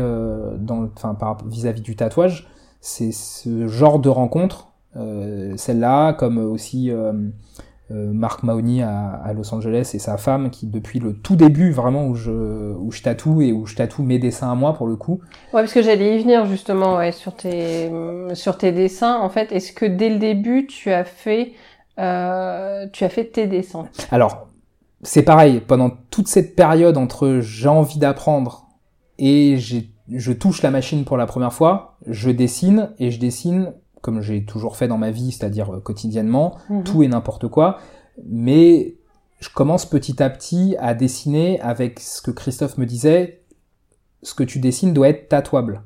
dans, 0.60 0.90
enfin 0.96 1.18
vis-à-vis 1.48 1.82
du 1.82 1.96
tatouage, 1.96 2.48
c'est 2.82 3.12
ce 3.12 3.68
genre 3.68 3.98
de 3.98 4.10
rencontre 4.10 4.67
euh, 4.67 4.67
celle-là, 4.96 6.14
comme 6.14 6.38
aussi 6.38 6.92
euh, 6.92 7.14
euh, 7.90 8.12
Marc 8.12 8.44
Mahoney 8.44 8.84
à, 8.84 9.32
Los 9.34 9.54
Angeles 9.54 9.92
et 9.94 10.00
sa 10.00 10.18
femme 10.18 10.50
qui 10.50 10.68
depuis 10.68 11.00
le 11.00 11.14
tout 11.14 11.38
début 11.38 11.72
vraiment 11.72 12.06
où 12.08 12.16
je 12.16 12.74
où 12.76 12.92
je 12.92 13.02
tatoue 13.02 13.42
et 13.42 13.54
où 13.54 13.66
je 13.66 13.76
tatoue 13.76 14.04
mes 14.04 14.20
dessins 14.20 14.52
à 14.52 14.56
moi 14.56 14.74
pour 14.74 14.88
le 14.88 14.98
coup. 14.98 15.22
Ouais 15.54 15.62
parce 15.62 15.72
que 15.72 15.82
j'allais 15.82 16.18
y 16.18 16.22
venir 16.22 16.46
justement 16.48 16.98
ouais, 16.98 17.14
sur 17.14 17.34
tes 17.34 17.90
sur 18.34 18.58
tes 18.58 18.74
dessins. 18.74 19.18
En 19.22 19.30
fait 19.30 19.54
est-ce 19.54 19.72
que 19.72 19.86
dès 19.86 20.10
le 20.10 20.18
début 20.18 20.68
tu 20.68 20.92
as 20.92 21.06
fait 21.06 21.54
euh, 21.98 22.88
tu 22.92 23.06
as 23.06 23.10
fait 23.10 23.24
tes 23.24 23.48
dessins? 23.48 23.88
Alors 24.12 24.50
c'est 25.02 25.24
pareil. 25.24 25.62
Pendant 25.62 25.92
toute 26.10 26.28
cette 26.28 26.58
période 26.58 26.98
entre 26.98 27.40
j'ai 27.40 27.70
envie 27.70 28.00
d'apprendre 28.00 28.68
et 29.18 29.58
je 29.58 30.32
touche 30.34 30.62
la 30.62 30.72
machine 30.72 31.06
pour 31.06 31.16
la 31.16 31.26
première 31.26 31.54
fois, 31.54 31.98
je 32.06 32.32
dessine 32.32 32.90
et 33.00 33.12
je 33.12 33.20
dessine 33.20 33.72
comme 34.02 34.22
j'ai 34.22 34.46
toujours 34.46 34.76
fait 34.76 34.88
dans 34.88 34.98
ma 34.98 35.12
vie, 35.12 35.32
c'est-à-dire 35.32 35.74
euh, 35.74 35.80
quotidiennement, 35.80 36.58
mhm. 36.70 36.84
tout 36.84 37.04
et 37.04 37.08
n'importe 37.08 37.48
quoi. 37.48 37.80
Mais 38.26 38.96
je 39.40 39.50
commence 39.50 39.86
petit 39.86 40.22
à 40.22 40.30
petit 40.30 40.76
à 40.80 40.94
dessiner 40.94 41.60
avec 41.62 42.00
ce 42.00 42.22
que 42.22 42.32
Christophe 42.32 42.78
me 42.78 42.86
disait, 42.86 43.44
ce 44.24 44.34
que 44.34 44.44
tu 44.44 44.60
dessines 44.60 44.94
doit 44.94 45.10
être 45.10 45.30
tatouable. 45.30 45.84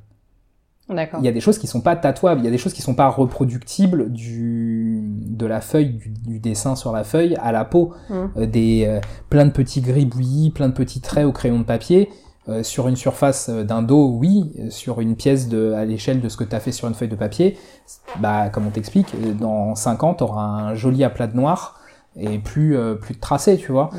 Il 1.19 1.25
y 1.25 1.27
a 1.27 1.31
des 1.31 1.39
choses 1.39 1.57
qui 1.57 1.67
sont 1.67 1.81
pas 1.81 1.95
tatouables, 1.95 2.41
il 2.41 2.45
y 2.45 2.47
a 2.47 2.51
des 2.51 2.57
choses 2.57 2.73
qui 2.73 2.81
sont 2.81 2.95
pas 2.95 3.07
reproductibles 3.07 4.11
du 4.11 5.01
de 5.03 5.45
la 5.45 5.61
feuille, 5.61 5.99
du, 6.25 6.39
dessin 6.39 6.75
sur 6.75 6.91
la 6.91 7.03
feuille 7.03 7.35
à 7.41 7.51
la 7.51 7.63
peau, 7.63 7.93
mhm. 8.09 8.31
euh, 8.37 8.45
des 8.45 8.85
euh, 8.87 8.99
plein 9.29 9.45
de 9.45 9.51
petits 9.51 9.81
gribouillis, 9.81 10.51
plein 10.51 10.67
de 10.67 10.73
petits 10.73 11.01
traits 11.01 11.25
au 11.25 11.31
crayon 11.31 11.59
de 11.59 11.63
papier. 11.63 12.09
Euh, 12.51 12.63
sur 12.63 12.87
une 12.87 12.95
surface 12.95 13.49
euh, 13.49 13.63
d'un 13.63 13.81
dos, 13.81 14.09
oui. 14.09 14.53
Sur 14.69 15.01
une 15.01 15.15
pièce 15.15 15.47
de, 15.47 15.73
à 15.73 15.85
l'échelle 15.85 16.21
de 16.21 16.29
ce 16.29 16.37
que 16.37 16.43
tu 16.43 16.55
as 16.55 16.59
fait 16.59 16.71
sur 16.71 16.87
une 16.87 16.93
feuille 16.93 17.09
de 17.09 17.15
papier, 17.15 17.57
bah, 18.19 18.49
comme 18.49 18.67
on 18.67 18.69
t'explique, 18.69 19.13
euh, 19.15 19.33
dans 19.33 19.75
5 19.75 20.03
ans, 20.03 20.13
tu 20.13 20.23
auras 20.23 20.43
un 20.43 20.75
joli 20.75 21.03
aplat 21.03 21.27
de 21.27 21.35
noir 21.35 21.79
et 22.17 22.39
plus, 22.39 22.77
plus 22.99 23.15
de 23.15 23.19
tracé, 23.21 23.55
tu 23.55 23.71
vois. 23.71 23.89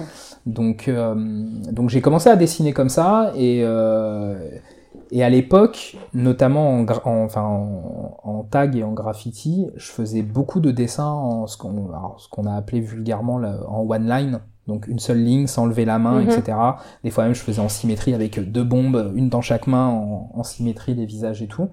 Donc, 0.45 0.91
donc 1.71 1.89
j'ai 1.89 2.03
commencé 2.03 2.29
à 2.29 2.37
dessiner 2.37 2.75
comme 2.75 2.91
ça 2.91 3.33
et, 3.35 3.61
et 5.11 5.25
à 5.25 5.31
l'époque, 5.31 5.97
notamment 6.13 6.75
en, 6.75 6.85
en 7.07 7.25
enfin, 7.25 7.41
en, 8.23 8.47
tag 8.51 8.77
et 8.77 8.85
en 8.85 8.93
graffiti, 8.93 9.67
je 9.77 9.91
faisais 9.91 10.21
beaucoup 10.21 10.61
de 10.61 10.71
dessins 10.71 11.07
en 11.07 11.47
ce 11.47 11.57
qu'on, 11.57 11.89
qu'on 12.31 12.45
a 12.45 12.55
appelé 12.55 12.83
vulgairement 12.83 13.41
en 13.67 13.81
one 13.89 14.07
line. 14.07 14.41
Donc 14.69 14.87
une 14.87 14.99
seule 14.99 15.23
ligne 15.23 15.47
sans 15.47 15.67
lever 15.67 15.85
la 15.85 15.99
main, 15.99 16.21
mhm. 16.21 16.31
etc. 16.31 16.57
Des 17.03 17.11
fois 17.11 17.25
même 17.25 17.35
je 17.35 17.41
faisais 17.41 17.61
en 17.61 17.69
symétrie 17.69 18.15
avec 18.15 18.39
deux 18.51 18.65
bombes, 18.65 19.13
une 19.15 19.29
dans 19.29 19.41
chaque 19.41 19.67
main 19.67 19.89
en, 19.89 20.43
symétrie 20.45 20.95
des 20.95 21.07
visages 21.07 21.43
et 21.43 21.49
tout. 21.49 21.69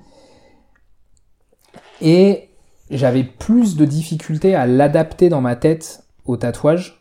Et 2.01 2.49
j'avais 2.89 3.23
plus 3.23 3.75
de 3.75 3.85
difficultés 3.85 4.55
à 4.55 4.65
l'adapter 4.65 5.29
dans 5.29 5.41
ma 5.41 5.55
tête 5.55 6.03
au 6.25 6.37
tatouage. 6.37 6.95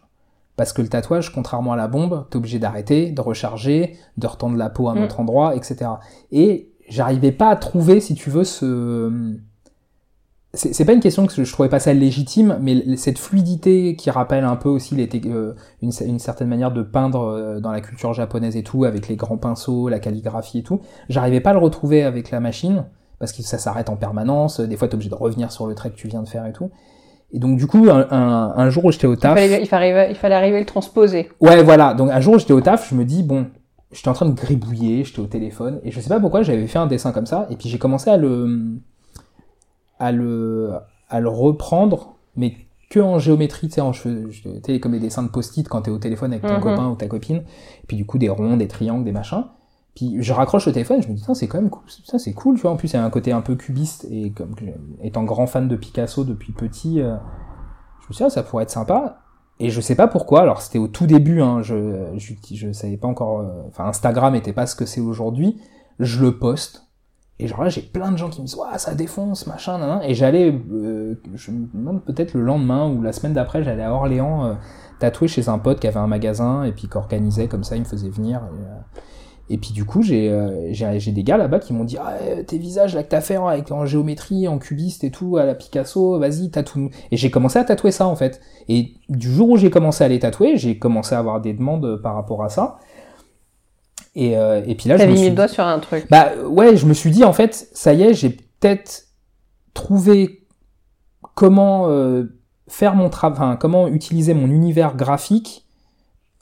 Parce 0.56 0.72
que 0.72 0.82
le 0.82 0.88
tatouage, 0.88 1.32
contrairement 1.32 1.72
à 1.72 1.76
la 1.76 1.86
bombe, 1.86 2.26
t'es 2.30 2.36
obligé 2.36 2.58
d'arrêter, 2.58 3.12
de 3.12 3.20
recharger, 3.20 3.96
de 4.16 4.26
retendre 4.26 4.56
la 4.56 4.68
peau 4.68 4.88
à 4.88 4.92
un 4.92 4.96
mhm. 4.96 5.04
autre 5.04 5.20
endroit, 5.20 5.54
etc. 5.54 5.88
Et 6.32 6.72
j'arrivais 6.88 7.30
pas 7.30 7.48
à 7.48 7.56
trouver, 7.56 8.00
si 8.00 8.16
tu 8.16 8.28
veux, 8.28 8.42
ce, 8.42 9.38
c'est 10.54 10.84
pas 10.86 10.94
une 10.94 11.00
question 11.00 11.26
que 11.26 11.44
je 11.44 11.52
trouvais 11.52 11.68
pas 11.68 11.78
ça 11.78 11.92
légitime, 11.92 12.56
mais 12.60 12.96
cette 12.96 13.18
fluidité 13.18 13.96
qui 13.96 14.10
rappelle 14.10 14.44
un 14.44 14.56
peu 14.56 14.70
aussi 14.70 14.94
les, 14.94 15.08
euh, 15.26 15.54
une, 15.82 15.90
une, 16.06 16.18
certaine 16.18 16.48
manière 16.48 16.72
de 16.72 16.82
peindre 16.82 17.20
euh, 17.20 17.60
dans 17.60 17.70
la 17.70 17.82
culture 17.82 18.14
japonaise 18.14 18.56
et 18.56 18.62
tout, 18.62 18.84
avec 18.84 19.08
les 19.08 19.16
grands 19.16 19.36
pinceaux, 19.36 19.90
la 19.90 19.98
calligraphie 19.98 20.60
et 20.60 20.62
tout, 20.62 20.80
j'arrivais 21.10 21.40
pas 21.40 21.50
à 21.50 21.52
le 21.52 21.58
retrouver 21.58 22.02
avec 22.02 22.30
la 22.30 22.40
machine, 22.40 22.86
parce 23.18 23.32
que 23.32 23.42
ça 23.42 23.58
s'arrête 23.58 23.90
en 23.90 23.96
permanence, 23.96 24.60
des 24.60 24.76
fois 24.78 24.88
t'es 24.88 24.94
obligé 24.94 25.10
de 25.10 25.14
revenir 25.14 25.52
sur 25.52 25.66
le 25.66 25.74
trait 25.74 25.90
que 25.90 25.96
tu 25.96 26.08
viens 26.08 26.22
de 26.22 26.28
faire 26.28 26.46
et 26.46 26.52
tout. 26.52 26.70
Et 27.30 27.40
donc 27.40 27.58
du 27.58 27.66
coup, 27.66 27.90
un, 27.90 28.06
un, 28.10 28.70
jour 28.70 28.86
où 28.86 28.90
j'étais 28.90 29.06
au 29.06 29.16
taf... 29.16 29.38
Il 29.38 29.66
fallait, 29.66 30.10
il, 30.10 30.16
fallait, 30.16 30.34
arriver 30.34 30.56
à 30.56 30.60
le 30.60 30.66
transposer. 30.66 31.28
Ouais, 31.42 31.62
voilà. 31.62 31.92
Donc 31.92 32.10
un 32.10 32.20
jour 32.20 32.36
où 32.36 32.38
j'étais 32.38 32.54
au 32.54 32.62
taf, 32.62 32.88
je 32.88 32.94
me 32.94 33.04
dis, 33.04 33.22
bon, 33.22 33.48
j'étais 33.92 34.08
en 34.08 34.14
train 34.14 34.24
de 34.24 34.34
gribouiller, 34.34 35.04
j'étais 35.04 35.20
au 35.20 35.26
téléphone, 35.26 35.78
et 35.84 35.90
je 35.90 36.00
sais 36.00 36.08
pas 36.08 36.20
pourquoi 36.20 36.40
j'avais 36.40 36.66
fait 36.66 36.78
un 36.78 36.86
dessin 36.86 37.12
comme 37.12 37.26
ça, 37.26 37.46
et 37.50 37.56
puis 37.56 37.68
j'ai 37.68 37.78
commencé 37.78 38.08
à 38.08 38.16
le 38.16 38.80
à 39.98 40.12
le, 40.12 40.72
à 41.08 41.20
le 41.20 41.28
reprendre, 41.28 42.14
mais 42.36 42.54
que 42.90 43.00
en 43.00 43.18
géométrie, 43.18 43.68
tu 43.68 43.74
sais, 43.74 43.82
je, 43.92 44.60
tu 44.60 44.80
comme 44.80 44.92
des 44.92 45.00
dessins 45.00 45.22
de 45.22 45.28
post-it 45.28 45.68
quand 45.68 45.82
t'es 45.82 45.90
au 45.90 45.98
téléphone 45.98 46.32
avec 46.32 46.44
ton 46.46 46.54
mhm. 46.54 46.60
copain 46.60 46.88
ou 46.88 46.94
ta 46.94 47.06
copine, 47.06 47.38
et 47.38 47.86
puis 47.86 47.96
du 47.96 48.06
coup 48.06 48.18
des 48.18 48.28
ronds, 48.28 48.56
des 48.56 48.68
triangles, 48.68 49.04
des 49.04 49.12
machins. 49.12 49.44
Puis 49.94 50.16
je 50.22 50.32
raccroche 50.32 50.66
le 50.66 50.72
téléphone, 50.72 51.02
je 51.02 51.08
me 51.08 51.14
dis, 51.14 51.24
c'est 51.34 51.48
quand 51.48 51.60
même 51.60 51.70
cool, 51.70 51.82
ça 52.04 52.18
c'est 52.18 52.32
cool, 52.32 52.54
tu 52.54 52.62
vois. 52.62 52.70
En 52.70 52.76
plus, 52.76 52.92
il 52.92 52.94
y 52.94 52.98
a 52.98 53.04
un 53.04 53.10
côté 53.10 53.32
un 53.32 53.40
peu 53.40 53.56
cubiste 53.56 54.06
et 54.10 54.30
comme 54.30 54.54
étant 55.02 55.24
grand 55.24 55.46
fan 55.48 55.66
de 55.66 55.74
Picasso 55.76 56.22
depuis 56.24 56.52
petit, 56.52 57.00
euh, 57.00 57.16
je 58.02 58.06
me 58.08 58.12
suis 58.12 58.22
dit, 58.22 58.22
ah, 58.24 58.30
ça 58.30 58.42
pourrait 58.44 58.62
être 58.62 58.70
sympa. 58.70 59.22
Et 59.60 59.70
je 59.70 59.80
sais 59.80 59.96
pas 59.96 60.06
pourquoi. 60.06 60.42
Alors 60.42 60.62
c'était 60.62 60.78
au 60.78 60.86
tout 60.86 61.06
début, 61.06 61.42
hein, 61.42 61.62
je, 61.62 62.06
je 62.16 62.32
je 62.54 62.70
savais 62.70 62.96
pas 62.96 63.08
encore. 63.08 63.40
euh, 63.40 63.62
Enfin, 63.66 63.86
Instagram 63.86 64.36
était 64.36 64.52
pas 64.52 64.66
ce 64.66 64.76
que 64.76 64.86
c'est 64.86 65.00
aujourd'hui. 65.00 65.60
Je 65.98 66.24
le 66.24 66.38
poste. 66.38 66.87
Et 67.40 67.46
genre 67.46 67.62
là, 67.62 67.68
j'ai 67.68 67.82
plein 67.82 68.10
de 68.10 68.16
gens 68.16 68.30
qui 68.30 68.40
me 68.40 68.46
disent, 68.46 68.56
ouais, 68.56 68.78
ça 68.78 68.94
défonce, 68.94 69.46
machin, 69.46 69.78
nan, 69.78 69.88
nan. 69.88 70.00
Et 70.02 70.14
j'allais, 70.14 70.52
euh, 70.72 71.14
je 71.34 71.50
me 71.52 71.66
demande 71.72 72.04
peut-être 72.04 72.34
le 72.34 72.42
lendemain 72.42 72.88
ou 72.90 73.00
la 73.00 73.12
semaine 73.12 73.32
d'après, 73.32 73.62
j'allais 73.62 73.84
à 73.84 73.92
Orléans 73.92 74.44
euh, 74.44 74.54
tatouer 74.98 75.28
chez 75.28 75.48
un 75.48 75.58
pote 75.58 75.80
qui 75.80 75.86
avait 75.86 75.98
un 75.98 76.06
magasin 76.06 76.64
et 76.64 76.72
puis 76.72 76.88
qui 76.88 76.96
organisait 76.96 77.48
comme 77.48 77.64
ça, 77.64 77.76
il 77.76 77.80
me 77.80 77.84
faisait 77.84 78.08
venir. 78.08 78.42
Et, 79.48 79.54
euh, 79.54 79.56
puis 79.58 79.72
du 79.72 79.84
coup, 79.84 80.02
j'ai 80.02 80.30
euh, 80.30 80.72
j'ai 80.72 81.12
des 81.12 81.22
gars 81.22 81.36
là-bas 81.36 81.58
qui 81.58 81.72
m'ont 81.72 81.84
dit 81.84 81.96
ah 81.98 82.14
euh, 82.22 82.42
tes 82.42 82.58
visages 82.58 82.94
là 82.94 83.02
que 83.02 83.08
t'as 83.08 83.20
fait 83.20 83.36
avec 83.36 83.70
en 83.70 83.86
géométrie, 83.86 84.48
en 84.48 84.58
cubiste 84.58 85.04
et 85.04 85.10
tout 85.10 85.36
à 85.36 85.44
la 85.44 85.54
Picasso, 85.54 86.18
vas-y 86.18 86.50
tatoue. 86.50 86.90
Et 87.10 87.16
j'ai 87.16 87.30
commencé 87.30 87.58
à 87.58 87.64
tatouer 87.64 87.92
ça 87.92 88.06
en 88.06 88.16
fait. 88.16 88.40
Et 88.68 88.94
du 89.08 89.30
jour 89.32 89.50
où 89.50 89.56
j'ai 89.56 89.70
commencé 89.70 90.04
à 90.04 90.08
les 90.08 90.18
tatouer, 90.18 90.56
j'ai 90.56 90.78
commencé 90.78 91.14
à 91.14 91.18
avoir 91.18 91.40
des 91.40 91.54
demandes 91.54 92.00
par 92.02 92.14
rapport 92.14 92.42
à 92.42 92.48
ça. 92.48 92.78
Et 94.20 94.36
euh, 94.36 94.60
et 94.66 94.74
puis 94.74 94.88
là, 94.88 94.96
je 94.96 95.02
T'avais 95.02 95.12
me 95.12 95.16
mis 95.16 95.20
suis 95.20 95.30
le 95.30 95.36
doigt 95.36 95.46
sur 95.46 95.64
un 95.64 95.78
truc. 95.78 96.06
bah 96.10 96.30
ouais, 96.44 96.76
je 96.76 96.86
me 96.86 96.92
suis 96.92 97.12
dit 97.12 97.22
en 97.22 97.32
fait, 97.32 97.68
ça 97.72 97.92
y 97.92 98.02
est, 98.02 98.14
j'ai 98.14 98.30
peut-être 98.30 99.04
trouvé 99.74 100.44
comment 101.36 101.88
euh, 101.88 102.24
faire 102.66 102.96
mon 102.96 103.10
travail, 103.10 103.38
enfin, 103.38 103.56
comment 103.56 103.86
utiliser 103.86 104.34
mon 104.34 104.48
univers 104.48 104.96
graphique 104.96 105.68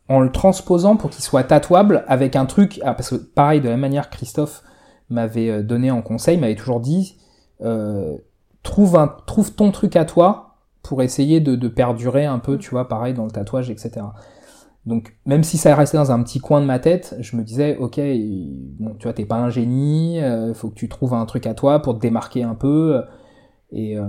en 0.08 0.20
le 0.20 0.32
transposant 0.32 0.96
pour 0.96 1.10
qu'il 1.10 1.22
soit 1.22 1.44
tatouable 1.44 2.02
avec 2.08 2.34
un 2.34 2.46
truc. 2.46 2.80
Ah, 2.82 2.94
parce 2.94 3.10
que 3.10 3.16
pareil, 3.16 3.60
de 3.60 3.66
la 3.66 3.72
même 3.72 3.80
manière, 3.80 4.08
Christophe 4.08 4.62
m'avait 5.10 5.50
euh, 5.50 5.62
donné 5.62 5.90
en 5.90 6.00
conseil, 6.00 6.38
m'avait 6.38 6.54
toujours 6.54 6.80
dit 6.80 7.18
euh, 7.60 8.16
trouve 8.62 8.96
un, 8.96 9.14
trouve 9.26 9.52
ton 9.52 9.70
truc 9.70 9.96
à 9.96 10.06
toi 10.06 10.56
pour 10.82 11.02
essayer 11.02 11.40
de, 11.40 11.56
de 11.56 11.68
perdurer 11.68 12.24
un 12.24 12.38
peu, 12.38 12.56
tu 12.56 12.70
vois, 12.70 12.88
pareil 12.88 13.12
dans 13.12 13.26
le 13.26 13.30
tatouage, 13.30 13.68
etc. 13.68 14.00
Donc, 14.86 15.16
même 15.26 15.42
si 15.42 15.58
ça 15.58 15.74
restait 15.74 15.98
dans 15.98 16.12
un 16.12 16.22
petit 16.22 16.38
coin 16.38 16.60
de 16.60 16.66
ma 16.66 16.78
tête, 16.78 17.16
je 17.18 17.36
me 17.36 17.42
disais, 17.42 17.76
ok, 17.76 18.00
bon, 18.78 18.94
tu 18.98 19.02
vois, 19.02 19.12
t'es 19.12 19.26
pas 19.26 19.36
un 19.36 19.50
génie, 19.50 20.20
euh, 20.20 20.54
faut 20.54 20.70
que 20.70 20.74
tu 20.74 20.88
trouves 20.88 21.12
un 21.12 21.26
truc 21.26 21.46
à 21.46 21.54
toi 21.54 21.82
pour 21.82 21.94
te 21.94 22.00
démarquer 22.00 22.44
un 22.44 22.54
peu. 22.54 23.02
Et, 23.72 23.98
euh, 23.98 24.08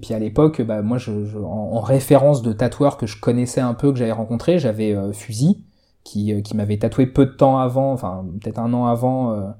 puis 0.00 0.14
à 0.14 0.18
l'époque, 0.18 0.62
bah, 0.62 0.82
moi, 0.82 0.98
je, 0.98 1.36
en, 1.36 1.72
en 1.72 1.80
référence 1.80 2.42
de 2.42 2.52
tatoueurs 2.52 2.96
que 2.96 3.06
je 3.06 3.20
connaissais 3.20 3.60
un 3.60 3.74
peu, 3.74 3.90
que 3.90 3.98
j'avais 3.98 4.12
rencontré, 4.12 4.58
j'avais 4.58 4.94
euh, 4.94 5.12
Fusil, 5.12 5.64
qui, 6.04 6.32
euh, 6.32 6.40
qui 6.40 6.56
m'avait 6.56 6.78
tatoué 6.78 7.06
peu 7.06 7.26
de 7.26 7.32
temps 7.32 7.58
avant, 7.58 7.92
enfin 7.92 8.24
peut-être 8.40 8.58
un 8.58 8.72
an 8.72 8.86
avant, 8.86 9.54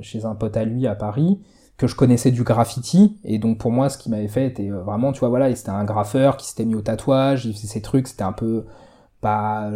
chez 0.00 0.24
un 0.24 0.34
pote 0.34 0.56
à 0.56 0.64
lui 0.64 0.86
à 0.86 0.94
Paris, 0.94 1.38
que 1.76 1.86
je 1.86 1.94
connaissais 1.94 2.30
du 2.30 2.44
graffiti. 2.44 3.18
Et 3.24 3.38
donc 3.38 3.58
pour 3.58 3.72
moi, 3.72 3.90
ce 3.90 3.98
qu'il 3.98 4.10
m'avait 4.10 4.28
fait 4.28 4.46
était 4.46 4.70
vraiment, 4.70 5.12
tu 5.12 5.20
vois, 5.20 5.28
voilà, 5.28 5.54
c'était 5.54 5.70
un 5.70 5.84
graffeur 5.84 6.38
qui 6.38 6.46
s'était 6.46 6.64
mis 6.64 6.74
au 6.74 6.80
tatouage, 6.80 7.44
il 7.44 7.52
faisait 7.52 7.66
ses 7.66 7.82
trucs, 7.82 8.08
c'était 8.08 8.22
un 8.22 8.32
peu 8.32 8.64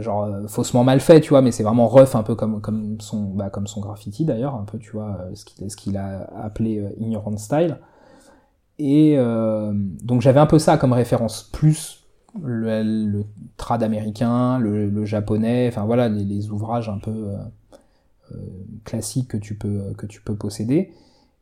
genre 0.00 0.24
euh, 0.24 0.46
faussement 0.46 0.84
mal 0.84 1.00
fait, 1.00 1.20
tu 1.20 1.30
vois, 1.30 1.42
mais 1.42 1.52
c'est 1.52 1.62
vraiment 1.62 1.88
rough, 1.88 2.14
un 2.14 2.22
peu 2.22 2.34
comme 2.34 2.60
comme 2.60 3.00
son 3.00 3.24
bah, 3.34 3.50
comme 3.50 3.66
son 3.66 3.80
graffiti 3.80 4.24
d'ailleurs, 4.24 4.54
un 4.54 4.64
peu, 4.64 4.78
tu 4.78 4.92
vois, 4.92 5.18
euh, 5.20 5.34
ce 5.34 5.44
qu'il 5.44 5.70
ce 5.70 5.76
qu'il 5.76 5.96
a 5.96 6.28
appelé 6.42 6.78
euh, 6.78 6.90
ignorant 6.98 7.36
style. 7.36 7.78
Et 8.78 9.18
donc 10.02 10.22
j'avais 10.22 10.40
un 10.40 10.46
peu 10.46 10.58
ça 10.58 10.78
comme 10.78 10.94
référence, 10.94 11.50
plus 11.52 12.06
le, 12.42 12.82
le 12.82 13.24
trad 13.58 13.82
américain, 13.82 14.58
le, 14.58 15.04
japonais, 15.04 15.68
enfin 15.68 15.84
voilà 15.84 16.08
les, 16.08 16.50
ouvrages 16.50 16.88
un 16.88 16.96
peu 16.96 17.28
classiques 18.84 19.28
que 19.28 19.36
tu 19.36 19.54
peux 19.54 19.92
que 19.98 20.06
tu 20.06 20.22
peux 20.22 20.34
posséder. 20.34 20.92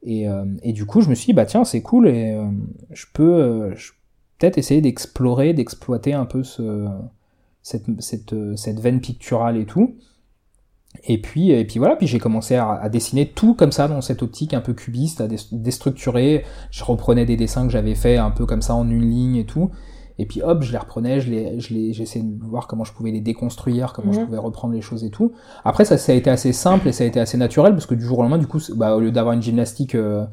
Et, 0.03 0.27
et 0.65 0.73
du 0.73 0.85
coup 0.85 1.01
je 1.01 1.09
me 1.09 1.15
suis 1.15 1.27
dit 1.27 1.33
bah 1.33 1.47
tiens 1.47 1.63
c'est 1.63 1.81
cool 1.81 2.09
et 2.09 2.37
je 2.91 3.07
peux 3.15 3.73
peut-être 4.39 4.59
essayer 4.59 4.81
d'explorer, 4.81 5.55
d'exploiter 5.55 6.15
un 6.15 6.25
peu 6.25 6.43
ce 6.43 6.89
cette, 7.69 7.87
cette, 8.01 8.33
euh, 8.33 8.57
cette 8.57 8.81
veine 8.81 9.01
picturale 9.01 9.57
et 9.57 9.67
tout. 9.67 9.95
Et 11.05 11.21
puis, 11.21 11.51
et 11.51 11.65
puis 11.65 11.79
voilà, 11.79 11.97
puis 11.97 12.07
j'ai 12.07 12.19
commencé 12.19 12.57
à, 12.57 12.71
à 12.73 12.89
dessiner 12.89 13.29
tout 13.29 13.55
comme 13.55 13.73
ça 13.73 13.89
dans 13.89 14.01
cette 14.01 14.23
optique 14.23 14.55
un 14.55 14.61
peu 14.61 14.73
cubiste, 14.73 15.21
à 15.21 15.29
dé- 15.29 15.37
déstructurer. 15.53 16.45
Je 16.71 16.83
reprenais 16.83 17.27
des 17.27 17.37
dessins 17.37 17.65
que 17.67 17.73
j'avais 17.73 17.95
fait 17.95 18.17
un 18.17 18.31
peu 18.31 18.47
comme 18.47 18.63
ça 18.63 18.75
en 18.75 18.89
une 18.89 19.09
ligne 19.09 19.37
et 19.37 19.45
tout. 19.45 19.71
Et 20.19 20.27
puis 20.27 20.43
hop, 20.43 20.63
je 20.63 20.73
les 20.73 20.79
reprenais, 20.79 21.21
je 21.21 21.31
les, 21.31 21.61
je 21.61 21.73
les, 21.75 21.93
j'essayais 21.93 22.25
de 22.25 22.43
voir 22.45 22.67
comment 22.67 22.83
je 22.85 22.93
pouvais 22.93 23.13
les 23.13 23.21
déconstruire, 23.21 23.93
comment 23.93 24.13
je 24.13 24.21
pouvais 24.25 24.39
reprendre 24.39 24.75
les 24.75 24.81
choses 24.81 25.05
et 25.05 25.11
tout. 25.11 25.33
Après, 25.65 25.85
ça, 25.85 25.97
ça 25.99 26.11
a 26.11 26.15
été 26.17 26.29
assez 26.31 26.53
simple 26.53 26.89
et 26.89 26.93
ça 26.93 27.05
a 27.05 27.07
été 27.07 27.21
assez 27.21 27.37
naturel 27.37 27.73
parce 27.75 27.87
que 27.87 27.95
du 27.95 28.05
jour 28.05 28.19
au 28.19 28.23
lendemain, 28.23 28.39
du 28.39 28.49
coup, 28.49 28.59
bah, 28.75 28.97
au 28.97 29.01
lieu 29.01 29.13
d'avoir 29.13 29.35
une 29.35 29.43
gymnastique 29.43 29.95
euh, 29.95 30.25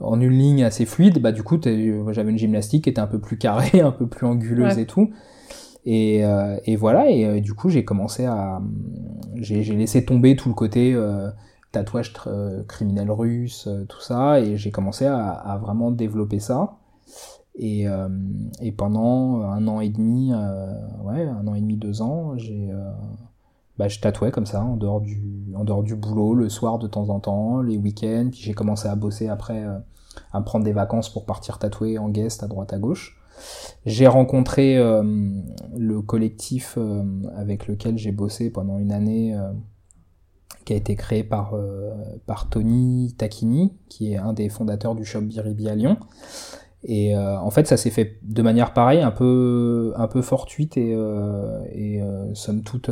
en 0.00 0.20
une 0.20 0.32
ligne 0.32 0.64
assez 0.64 0.86
fluide, 0.86 1.20
bah 1.20 1.30
du 1.32 1.44
coup, 1.44 1.60
euh, 1.66 2.12
j'avais 2.12 2.30
une 2.32 2.38
gymnastique 2.38 2.84
qui 2.84 2.90
était 2.90 3.00
un 3.00 3.06
peu 3.06 3.20
plus 3.20 3.36
carrée, 3.38 3.80
un 3.82 3.92
peu 3.92 4.08
plus 4.08 4.26
anguleuse 4.26 4.74
Ouais. 4.74 4.82
et 4.82 4.86
tout. 4.86 5.10
Et, 5.90 6.22
euh, 6.22 6.58
et 6.66 6.76
voilà, 6.76 7.10
et 7.10 7.24
euh, 7.24 7.40
du 7.40 7.54
coup, 7.54 7.70
j'ai 7.70 7.82
commencé 7.82 8.26
à, 8.26 8.60
j'ai 9.36 9.62
j'ai 9.62 9.74
laissé 9.74 10.04
tomber 10.04 10.36
tout 10.36 10.50
le 10.50 10.54
côté 10.54 10.92
euh, 10.92 11.30
tatouage 11.72 12.12
euh, 12.26 12.62
criminel 12.64 13.10
russe, 13.10 13.66
euh, 13.68 13.86
tout 13.86 14.02
ça, 14.02 14.38
et 14.38 14.58
j'ai 14.58 14.70
commencé 14.70 15.06
à, 15.06 15.58
vraiment 15.62 15.90
développer 15.90 16.40
ça. 16.40 16.76
Et, 17.54 17.88
euh, 17.88 18.06
pendant 18.76 19.40
un 19.40 19.66
an 19.66 19.80
et 19.80 19.88
demi, 19.88 20.30
euh, 20.34 20.74
ouais, 21.04 21.26
un 21.26 21.46
an 21.46 21.54
et 21.54 21.60
demi, 21.62 21.78
deux 21.78 22.02
ans, 22.02 22.36
j'ai, 22.36 22.68
euh, 22.70 22.92
bah, 23.78 23.88
je 23.88 23.98
tatouais 23.98 24.30
comme 24.30 24.44
ça 24.44 24.62
en 24.62 24.76
dehors 24.76 25.00
du, 25.00 25.22
en 25.56 25.64
dehors 25.64 25.82
du 25.82 25.96
boulot, 25.96 26.34
le 26.34 26.50
soir 26.50 26.78
de 26.78 26.86
temps 26.86 27.08
en 27.08 27.18
temps, 27.18 27.62
les 27.62 27.78
week-ends. 27.78 28.28
Puis 28.30 28.42
j'ai 28.42 28.52
commencé 28.52 28.88
à 28.88 28.94
bosser 28.94 29.28
après, 29.28 29.64
euh, 29.64 29.78
à 30.34 30.42
prendre 30.42 30.66
des 30.66 30.74
vacances 30.74 31.10
pour 31.10 31.24
partir 31.24 31.58
tatouer 31.58 31.96
en 31.96 32.10
guest 32.10 32.42
à 32.42 32.46
droite 32.46 32.74
à 32.74 32.78
gauche. 32.78 33.17
J'ai 33.86 34.06
rencontré 34.06 34.76
euh, 34.76 35.02
le 35.76 36.02
collectif 36.02 36.74
euh, 36.76 37.02
avec 37.36 37.66
lequel 37.66 37.96
j'ai 37.96 38.12
bossé 38.12 38.50
pendant 38.50 38.78
une 38.78 38.92
année, 38.92 39.34
euh, 39.34 39.50
qui 40.64 40.74
a 40.74 40.76
été 40.76 40.94
créé 40.96 41.24
par, 41.24 41.54
par 42.26 42.50
Tony 42.50 43.14
Tacchini, 43.16 43.72
qui 43.88 44.12
est 44.12 44.18
un 44.18 44.34
des 44.34 44.50
fondateurs 44.50 44.94
du 44.94 45.06
shop 45.06 45.22
Biribi 45.22 45.66
à 45.70 45.74
Lyon. 45.74 45.96
Et 46.84 47.16
en 47.16 47.50
fait, 47.50 47.66
ça 47.66 47.78
s'est 47.78 47.88
fait 47.88 48.18
de 48.22 48.42
manière 48.42 48.74
pareille, 48.74 49.00
un 49.00 49.10
peu, 49.10 49.94
un 49.96 50.08
peu 50.08 50.20
fortuite 50.20 50.76
et, 50.76 52.02
somme 52.34 52.62
toute 52.64 52.90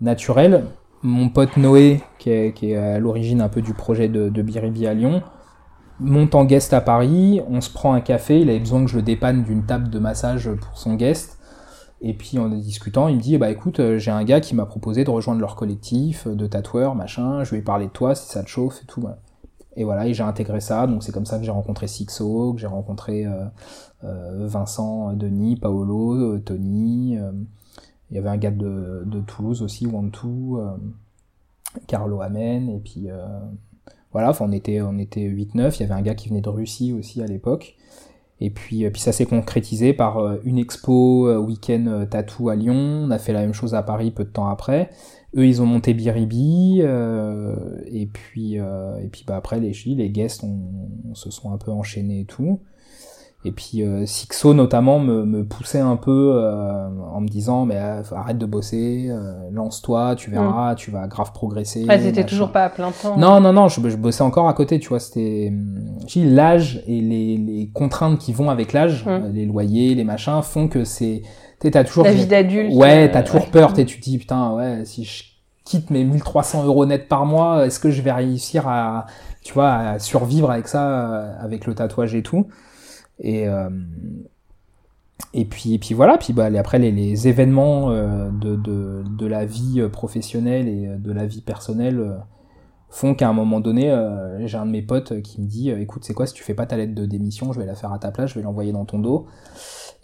naturelle. 0.00 0.64
Mon 1.04 1.28
pote 1.28 1.56
Noé, 1.56 2.00
qui 2.18 2.30
est, 2.30 2.52
qui 2.52 2.72
est 2.72 2.76
à 2.76 2.98
l'origine 2.98 3.40
un 3.40 3.48
peu 3.48 3.62
du 3.62 3.72
projet 3.72 4.08
de, 4.08 4.28
de 4.28 4.42
Biribi 4.42 4.88
à 4.88 4.94
Lyon, 4.94 5.22
monte 6.00 6.34
en 6.34 6.44
guest 6.44 6.72
à 6.72 6.80
Paris, 6.80 7.40
on 7.48 7.60
se 7.60 7.70
prend 7.70 7.92
un 7.92 8.00
café, 8.00 8.40
il 8.40 8.50
avait 8.50 8.60
besoin 8.60 8.84
que 8.84 8.90
je 8.90 8.96
le 8.96 9.02
dépanne 9.02 9.44
d'une 9.44 9.64
table 9.64 9.90
de 9.90 9.98
massage 9.98 10.50
pour 10.50 10.78
son 10.78 10.94
guest. 10.94 11.38
Et 12.00 12.12
puis 12.12 12.38
en 12.38 12.48
discutant, 12.48 13.08
il 13.08 13.16
me 13.16 13.20
dit 13.20 13.38
bah 13.38 13.50
écoute, 13.50 13.80
euh, 13.80 13.98
j'ai 13.98 14.10
un 14.10 14.24
gars 14.24 14.40
qui 14.40 14.54
m'a 14.54 14.66
proposé 14.66 15.04
de 15.04 15.10
rejoindre 15.10 15.40
leur 15.40 15.56
collectif 15.56 16.26
euh, 16.26 16.34
de 16.34 16.46
tatoueurs, 16.46 16.94
machin, 16.94 17.44
je 17.44 17.54
vais 17.54 17.62
parler 17.62 17.86
de 17.86 17.92
toi 17.92 18.14
si 18.14 18.28
ça 18.28 18.42
te 18.42 18.48
chauffe 18.48 18.82
et 18.82 18.86
tout. 18.86 19.04
Et 19.76 19.84
voilà, 19.84 20.06
et 20.06 20.14
j'ai 20.14 20.22
intégré 20.22 20.60
ça, 20.60 20.86
donc 20.86 21.02
c'est 21.02 21.12
comme 21.12 21.26
ça 21.26 21.38
que 21.38 21.44
j'ai 21.44 21.50
rencontré 21.50 21.88
Sixo, 21.88 22.52
que 22.52 22.60
j'ai 22.60 22.66
rencontré 22.66 23.26
euh, 23.26 24.46
Vincent, 24.46 25.14
Denis, 25.14 25.56
Paolo, 25.56 26.38
Tony. 26.40 27.18
il 28.10 28.14
y 28.14 28.18
avait 28.18 28.28
un 28.28 28.36
gars 28.36 28.50
de, 28.50 29.04
Toulouse 29.26 29.62
aussi, 29.62 29.86
euh, 29.86 30.76
Carlo 31.88 32.20
Amen, 32.20 32.68
et 32.68 32.78
puis 32.78 33.08
voilà, 34.14 34.32
on 34.40 34.50
était, 34.52 34.80
on 34.80 34.98
était 34.98 35.28
8-9, 35.28 35.76
il 35.76 35.80
y 35.80 35.82
avait 35.84 35.92
un 35.92 36.00
gars 36.02 36.14
qui 36.14 36.30
venait 36.30 36.40
de 36.40 36.48
Russie 36.48 36.94
aussi 36.94 37.20
à 37.20 37.26
l'époque. 37.26 37.76
Et 38.40 38.50
puis, 38.50 38.84
euh, 38.84 38.90
puis 38.90 39.00
ça 39.00 39.12
s'est 39.12 39.26
concrétisé 39.26 39.92
par 39.92 40.18
euh, 40.18 40.40
une 40.44 40.58
expo 40.58 41.28
euh, 41.28 41.36
week-end 41.38 42.06
tattoo 42.10 42.48
à 42.48 42.56
Lyon. 42.56 42.74
On 42.74 43.10
a 43.10 43.18
fait 43.18 43.32
la 43.32 43.40
même 43.40 43.54
chose 43.54 43.74
à 43.74 43.82
Paris 43.82 44.10
peu 44.10 44.24
de 44.24 44.30
temps 44.30 44.48
après. 44.48 44.90
Eux, 45.36 45.46
ils 45.46 45.60
ont 45.62 45.66
monté 45.66 45.94
Biribi. 45.94 46.80
euh, 46.82 47.54
et 47.86 48.06
puis, 48.06 48.58
euh, 48.58 48.98
et 48.98 49.08
puis 49.08 49.24
bah, 49.26 49.36
après, 49.36 49.60
les, 49.60 49.72
les 49.86 50.10
guests 50.10 50.44
on, 50.44 50.58
on 51.10 51.14
se 51.14 51.30
sont 51.30 51.52
un 51.52 51.58
peu 51.58 51.70
enchaînés 51.70 52.20
et 52.20 52.24
tout. 52.24 52.60
Et 53.46 53.52
puis 53.52 53.82
euh, 53.82 54.06
Sixo 54.06 54.54
notamment 54.54 54.98
me, 54.98 55.24
me 55.26 55.44
poussait 55.44 55.80
un 55.80 55.96
peu 55.96 56.32
euh, 56.36 56.88
en 57.12 57.20
me 57.20 57.28
disant 57.28 57.66
mais 57.66 57.76
euh, 57.76 58.02
arrête 58.16 58.38
de 58.38 58.46
bosser, 58.46 59.08
euh, 59.10 59.34
lance-toi, 59.52 60.14
tu 60.16 60.30
verras, 60.30 60.74
tu 60.74 60.90
vas 60.90 61.06
grave 61.08 61.32
progresser. 61.32 61.84
Ouais, 61.84 61.98
t'étais 61.98 62.22
machin. 62.22 62.26
toujours 62.26 62.52
pas 62.52 62.64
à 62.64 62.70
plein 62.70 62.90
temps. 62.90 63.18
Non, 63.18 63.40
non, 63.40 63.52
non, 63.52 63.68
je, 63.68 63.86
je 63.86 63.96
bossais 63.96 64.22
encore 64.22 64.48
à 64.48 64.54
côté, 64.54 64.78
tu 64.78 64.88
vois, 64.88 64.98
c'était... 64.98 65.52
Dis, 66.06 66.24
l'âge 66.24 66.82
et 66.86 67.00
les, 67.02 67.36
les 67.36 67.70
contraintes 67.74 68.18
qui 68.18 68.32
vont 68.32 68.48
avec 68.48 68.72
l'âge, 68.72 69.04
Mm. 69.04 69.08
euh, 69.10 69.28
les 69.32 69.44
loyers, 69.44 69.94
les 69.94 70.04
machins, 70.04 70.40
font 70.42 70.66
que 70.68 70.84
c'est... 70.84 71.20
T'as 71.60 71.84
toujours... 71.84 72.04
La 72.04 72.12
vie 72.12 72.26
d'adulte. 72.26 72.74
Ouais, 72.74 73.08
euh, 73.08 73.12
t'as 73.12 73.22
toujours 73.22 73.42
ouais. 73.42 73.50
peur, 73.50 73.72
t'es- 73.74 73.84
tu 73.84 73.98
te 73.98 74.04
dis, 74.04 74.18
putain, 74.18 74.52
ouais, 74.54 74.84
si 74.86 75.04
je 75.04 75.24
quitte 75.64 75.90
mes 75.90 76.04
1300 76.04 76.64
euros 76.64 76.84
net 76.86 77.08
par 77.08 77.24
mois, 77.26 77.64
est-ce 77.66 77.78
que 77.80 77.90
je 77.90 78.02
vais 78.02 78.12
réussir 78.12 78.68
à, 78.68 79.06
tu 79.42 79.54
vois, 79.54 79.72
à 79.72 79.98
survivre 79.98 80.50
avec 80.50 80.68
ça, 80.68 81.32
avec 81.40 81.66
le 81.66 81.74
tatouage 81.74 82.14
et 82.14 82.22
tout? 82.22 82.46
Et, 83.20 83.48
euh, 83.48 83.70
et 85.32 85.44
puis, 85.44 85.74
et 85.74 85.78
puis 85.78 85.94
voilà, 85.94 86.18
puis 86.18 86.32
bah, 86.32 86.48
après 86.58 86.78
les, 86.78 87.28
événements 87.28 87.90
euh, 87.90 88.30
de, 88.30 88.56
de, 88.56 89.26
la 89.26 89.44
vie 89.44 89.80
euh, 89.80 89.88
professionnelle 89.88 90.68
et 90.68 90.88
de 90.98 91.12
la 91.12 91.26
vie 91.26 91.40
personnelle 91.40 92.20
font 92.90 93.14
qu'à 93.14 93.28
un 93.28 93.32
moment 93.32 93.60
donné, 93.60 93.92
j'ai 94.44 94.56
un 94.56 94.66
de 94.66 94.70
mes 94.70 94.82
potes 94.82 95.20
qui 95.22 95.40
me 95.40 95.46
dit 95.46 95.70
écoute, 95.70 96.04
c'est 96.04 96.14
quoi, 96.14 96.26
si 96.26 96.34
tu 96.34 96.44
fais 96.44 96.54
pas 96.54 96.66
ta 96.66 96.76
lettre 96.76 96.94
de 96.94 97.06
démission, 97.06 97.52
je 97.52 97.58
vais 97.58 97.66
la 97.66 97.74
faire 97.74 97.92
à 97.92 97.98
ta 97.98 98.12
place, 98.12 98.30
je 98.30 98.34
vais 98.36 98.42
l'envoyer 98.42 98.70
dans 98.70 98.84
ton 98.84 99.00
dos. 99.00 99.26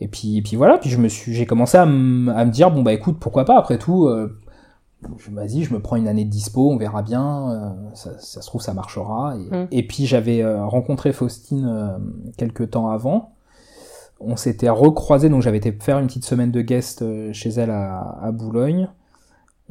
Et 0.00 0.08
puis, 0.08 0.38
et 0.38 0.56
voilà, 0.56 0.78
puis 0.78 0.90
je 0.90 0.98
me 0.98 1.06
suis, 1.06 1.32
j'ai 1.32 1.46
commencé 1.46 1.78
à, 1.78 1.86
me 1.86 2.50
dire 2.50 2.72
bon 2.72 2.82
bah 2.82 2.92
écoute, 2.92 3.18
pourquoi 3.20 3.44
pas, 3.44 3.56
après 3.56 3.78
tout, 3.78 4.08
vas-y, 5.32 5.64
je 5.64 5.72
me 5.72 5.80
prends 5.80 5.96
une 5.96 6.08
année 6.08 6.24
de 6.24 6.30
dispo, 6.30 6.70
on 6.70 6.76
verra 6.76 7.02
bien, 7.02 7.76
ça, 7.94 8.18
ça, 8.18 8.42
se 8.42 8.46
trouve 8.46 8.60
ça 8.60 8.74
marchera. 8.74 9.36
Et, 9.36 9.56
mm. 9.56 9.68
et 9.70 9.86
puis 9.86 10.06
j'avais 10.06 10.44
rencontré 10.44 11.12
Faustine 11.12 11.98
quelques 12.36 12.70
temps 12.70 12.88
avant 12.88 13.32
on 14.20 14.36
s'était 14.36 14.68
recroisé, 14.68 15.28
donc 15.28 15.42
j'avais 15.42 15.56
été 15.56 15.72
faire 15.72 15.98
une 15.98 16.06
petite 16.06 16.24
semaine 16.24 16.50
de 16.50 16.60
guest 16.60 17.02
euh, 17.02 17.32
chez 17.32 17.48
elle 17.50 17.70
à, 17.70 18.30
Boulogne. 18.32 18.88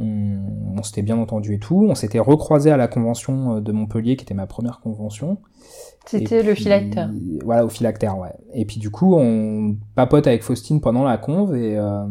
On, 0.02 0.82
s'était 0.82 1.02
bien 1.02 1.18
entendu 1.18 1.56
et 1.56 1.60
tout. 1.60 1.86
On 1.89 1.94
s'était 1.94 2.20
recroisé 2.20 2.72
à 2.72 2.78
la 2.78 2.88
convention 2.88 3.58
euh, 3.58 3.60
de 3.60 3.72
Montpellier, 3.74 4.15
qui 4.15 4.24
était 4.24 4.34
ma 4.34 4.48
première 4.48 4.80
convention. 4.80 5.39
C'était 6.06 6.42
le 6.42 6.56
phylactère. 6.56 7.12
Voilà, 7.44 7.65
au 7.65 7.70
phylactère, 7.70 8.18
ouais. 8.18 8.34
Et 8.54 8.65
puis 8.65 8.80
du 8.80 8.89
coup, 8.89 9.15
on 9.15 9.76
papote 9.96 10.26
avec 10.26 10.42
Faustine 10.42 10.80
pendant 10.80 11.04
la 11.04 11.18
conve 11.18 11.56
et 11.56 11.78
euh, 11.78 12.06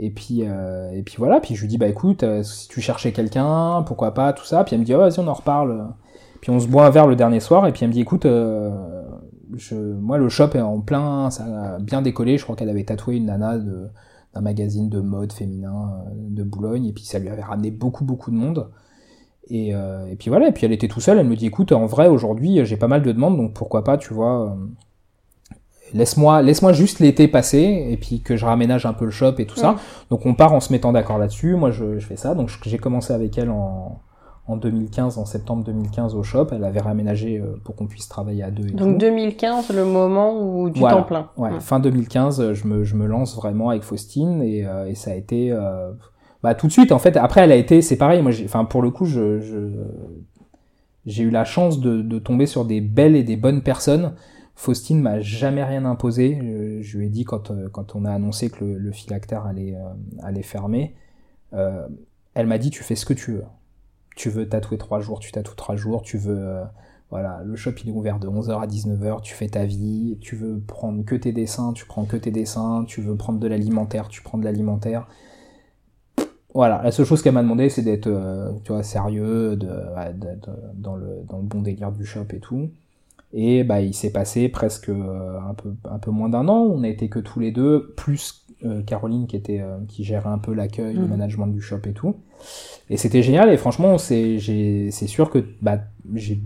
et 0.00 0.10
puis 0.10 0.40
et 0.40 1.02
puis 1.04 1.14
voilà. 1.18 1.40
Puis 1.40 1.54
je 1.54 1.60
lui 1.60 1.68
dis 1.68 1.78
bah 1.78 1.86
écoute, 1.86 2.24
si 2.42 2.68
tu 2.68 2.80
cherchais 2.80 3.12
quelqu'un, 3.12 3.84
pourquoi 3.86 4.14
pas, 4.14 4.32
tout 4.32 4.44
ça. 4.44 4.64
Puis 4.64 4.74
elle 4.74 4.80
me 4.80 4.84
dit 4.84 4.94
oh, 4.94 4.98
vas-y, 4.98 5.20
on 5.20 5.28
en 5.28 5.34
reparle. 5.34 5.94
Puis 6.40 6.50
on 6.50 6.58
se 6.58 6.66
boit 6.66 6.86
un 6.86 6.90
verre 6.90 7.06
le 7.06 7.16
dernier 7.16 7.40
soir 7.40 7.66
et 7.66 7.72
puis 7.72 7.84
elle 7.84 7.90
me 7.90 7.94
dit 7.94 8.00
écoute, 8.00 8.26
je, 9.56 9.74
moi, 9.74 10.18
le 10.18 10.28
shop 10.28 10.50
est 10.54 10.60
en 10.60 10.80
plein, 10.80 11.30
ça 11.30 11.44
a 11.44 11.78
bien 11.78 12.02
décollé. 12.02 12.38
Je 12.38 12.44
crois 12.44 12.56
qu'elle 12.56 12.70
avait 12.70 12.84
tatoué 12.84 13.16
une 13.16 13.26
nana 13.26 13.58
d'un 13.58 14.40
magazine 14.40 14.88
de 14.88 15.00
mode 15.00 15.32
féminin 15.32 16.04
euh, 16.06 16.10
de 16.14 16.42
Boulogne, 16.42 16.86
et 16.86 16.92
puis 16.92 17.04
ça 17.04 17.18
lui 17.18 17.28
avait 17.28 17.42
ramené 17.42 17.70
beaucoup, 17.70 18.04
beaucoup 18.04 18.30
de 18.30 18.36
monde. 18.36 18.70
Et, 19.48 19.74
euh, 19.74 20.06
et 20.06 20.16
puis 20.16 20.30
voilà, 20.30 20.48
et 20.48 20.52
puis 20.52 20.64
elle 20.66 20.72
était 20.72 20.86
tout 20.86 21.00
seule, 21.00 21.18
elle 21.18 21.26
me 21.26 21.36
dit, 21.36 21.46
écoute, 21.46 21.72
en 21.72 21.86
vrai, 21.86 22.08
aujourd'hui, 22.08 22.64
j'ai 22.64 22.76
pas 22.76 22.86
mal 22.86 23.02
de 23.02 23.10
demandes, 23.10 23.36
donc 23.36 23.54
pourquoi 23.54 23.82
pas, 23.82 23.98
tu 23.98 24.14
vois, 24.14 24.46
euh, 24.46 24.54
laisse-moi, 25.94 26.42
laisse-moi 26.42 26.72
juste 26.72 27.00
l'été 27.00 27.28
passer, 27.28 27.88
et 27.90 27.96
puis 27.96 28.20
que 28.20 28.36
je 28.36 28.44
raménage 28.44 28.86
un 28.86 28.92
peu 28.92 29.04
le 29.04 29.10
shop 29.10 29.34
et 29.38 29.46
tout 29.46 29.56
ça. 29.56 29.76
Donc 30.10 30.26
on 30.26 30.34
part 30.34 30.52
en 30.52 30.60
se 30.60 30.72
mettant 30.72 30.92
d'accord 30.92 31.18
là-dessus, 31.18 31.56
moi 31.56 31.70
je, 31.70 31.98
je 31.98 32.06
fais 32.06 32.16
ça, 32.16 32.34
donc 32.34 32.50
j'ai 32.64 32.78
commencé 32.78 33.12
avec 33.12 33.36
elle 33.38 33.50
en, 33.50 34.00
en 34.50 34.56
2015, 34.56 35.18
en 35.18 35.24
septembre 35.24 35.64
2015 35.64 36.14
au 36.14 36.22
shop. 36.22 36.48
Elle 36.52 36.64
avait 36.64 36.80
réaménagé 36.80 37.38
euh, 37.38 37.60
pour 37.64 37.76
qu'on 37.76 37.86
puisse 37.86 38.08
travailler 38.08 38.42
à 38.42 38.50
deux 38.50 38.66
et 38.66 38.72
Donc 38.72 38.98
2015, 38.98 39.70
le 39.70 39.84
moment 39.84 40.40
où 40.40 40.70
du 40.70 40.80
temps 40.80 41.02
plein. 41.04 41.30
Ouais, 41.36 41.50
fin 41.60 41.78
2015, 41.78 42.52
je 42.52 42.66
me, 42.66 42.84
je 42.84 42.96
me 42.96 43.06
lance 43.06 43.36
vraiment 43.36 43.70
avec 43.70 43.82
Faustine 43.82 44.42
et, 44.42 44.66
euh, 44.66 44.88
et 44.88 44.94
ça 44.94 45.12
a 45.12 45.14
été 45.14 45.52
euh, 45.52 45.92
bah 46.42 46.54
tout 46.54 46.66
de 46.66 46.72
suite 46.72 46.92
en 46.92 46.98
fait. 46.98 47.16
Après, 47.16 47.42
elle 47.42 47.52
a 47.52 47.56
été, 47.56 47.80
c'est 47.82 47.96
pareil. 47.96 48.22
Moi, 48.22 48.32
enfin 48.44 48.64
pour 48.64 48.82
le 48.82 48.90
coup, 48.90 49.04
je, 49.04 49.40
je 49.40 49.56
j'ai 51.06 51.22
eu 51.22 51.30
la 51.30 51.44
chance 51.44 51.80
de, 51.80 52.02
de, 52.02 52.18
tomber 52.18 52.46
sur 52.46 52.64
des 52.64 52.80
belles 52.80 53.16
et 53.16 53.22
des 53.22 53.36
bonnes 53.36 53.62
personnes. 53.62 54.12
Faustine 54.60 55.00
m'a 55.00 55.20
jamais 55.20 55.64
rien 55.64 55.84
imposé. 55.84 56.80
Je, 56.82 56.98
lui 56.98 57.06
ai 57.06 57.08
dit 57.08 57.24
quand, 57.24 57.50
quand 57.72 57.96
on 57.96 58.04
a 58.04 58.12
annoncé 58.12 58.50
que 58.50 58.64
le, 58.64 58.92
phylactère 58.92 59.46
allait, 59.46 59.74
allait 60.22 60.42
fermer, 60.42 60.94
elle 61.52 62.46
m'a 62.46 62.58
dit 62.58 62.70
tu 62.70 62.82
fais 62.82 62.94
ce 62.94 63.06
que 63.06 63.14
tu 63.14 63.32
veux 63.32 63.44
tu 64.20 64.28
veux 64.28 64.48
tatouer 64.48 64.76
trois 64.76 65.00
jours, 65.00 65.18
tu 65.18 65.32
tatoues 65.32 65.54
trois 65.54 65.76
jours, 65.76 66.02
tu 66.02 66.18
veux... 66.18 66.38
Euh, 66.38 66.64
voilà, 67.10 67.40
le 67.44 67.56
shop 67.56 67.72
il 67.82 67.88
est 67.88 67.92
ouvert 67.92 68.20
de 68.20 68.28
11h 68.28 68.62
à 68.62 68.66
19h, 68.68 69.22
tu 69.22 69.34
fais 69.34 69.48
ta 69.48 69.64
vie, 69.64 70.16
tu 70.20 70.36
veux 70.36 70.60
prendre 70.60 71.04
que 71.04 71.16
tes 71.16 71.32
dessins, 71.32 71.72
tu 71.72 71.84
prends 71.84 72.04
que 72.04 72.16
tes 72.16 72.30
dessins, 72.30 72.84
tu 72.86 73.00
veux 73.00 73.16
prendre 73.16 73.40
de 73.40 73.48
l'alimentaire, 73.48 74.06
tu 74.06 74.22
prends 74.22 74.38
de 74.38 74.44
l'alimentaire. 74.44 75.08
Voilà, 76.54 76.80
la 76.84 76.92
seule 76.92 77.06
chose 77.06 77.22
qu'elle 77.22 77.34
m'a 77.34 77.42
demandé 77.42 77.68
c'est 77.68 77.82
d'être 77.82 78.06
euh, 78.06 78.82
sérieux, 78.82 79.56
dans 79.56 80.94
le 80.94 81.42
bon 81.42 81.62
délire 81.62 81.90
du 81.90 82.04
shop 82.04 82.26
et 82.32 82.38
tout. 82.38 82.70
Et 83.32 83.62
bah 83.62 83.80
il 83.80 83.94
s'est 83.94 84.10
passé 84.10 84.48
presque 84.48 84.88
euh, 84.88 85.38
un 85.48 85.54
peu 85.54 85.72
un 85.88 85.98
peu 85.98 86.10
moins 86.10 86.28
d'un 86.28 86.48
an, 86.48 86.58
on 86.58 86.82
a 86.82 86.88
été 86.88 87.08
que 87.08 87.20
tous 87.20 87.40
les 87.40 87.52
deux, 87.52 87.94
plus 87.96 88.44
Caroline 88.86 89.26
qui 89.26 89.36
était 89.36 89.64
qui 89.88 90.04
gérait 90.04 90.28
un 90.28 90.36
peu 90.36 90.52
l'accueil, 90.52 90.94
le 90.94 91.06
mmh. 91.06 91.08
management 91.08 91.46
du 91.46 91.62
shop 91.62 91.80
et 91.86 91.94
tout. 91.94 92.16
Et 92.90 92.98
c'était 92.98 93.22
génial, 93.22 93.50
et 93.50 93.56
franchement, 93.56 93.96
c'est 93.96 94.38
sûr 94.90 95.30
que 95.30 95.44
bah, 95.62 95.78
j'ai 96.14 96.42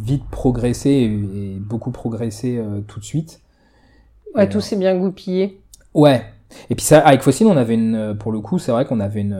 vite 0.00 0.24
progressé 0.30 0.90
et, 0.90 1.58
beaucoup 1.58 1.90
progressé 1.90 2.58
euh, 2.58 2.80
tout 2.80 3.00
de 3.00 3.04
suite. 3.04 3.40
Ouais, 4.34 4.48
tout 4.48 4.60
s'est 4.60 4.76
bien 4.76 4.96
goupillé. 4.96 5.60
Ouais. 5.94 6.22
Et 6.70 6.74
puis 6.74 6.84
ça, 6.84 7.00
avec 7.00 7.22
Faucine, 7.22 7.46
on 7.46 7.56
avait 7.56 7.74
une, 7.74 8.16
pour 8.18 8.32
le 8.32 8.40
coup, 8.40 8.58
c'est 8.58 8.72
vrai 8.72 8.84
qu'on 8.84 9.00
avait 9.00 9.20
une, 9.20 9.38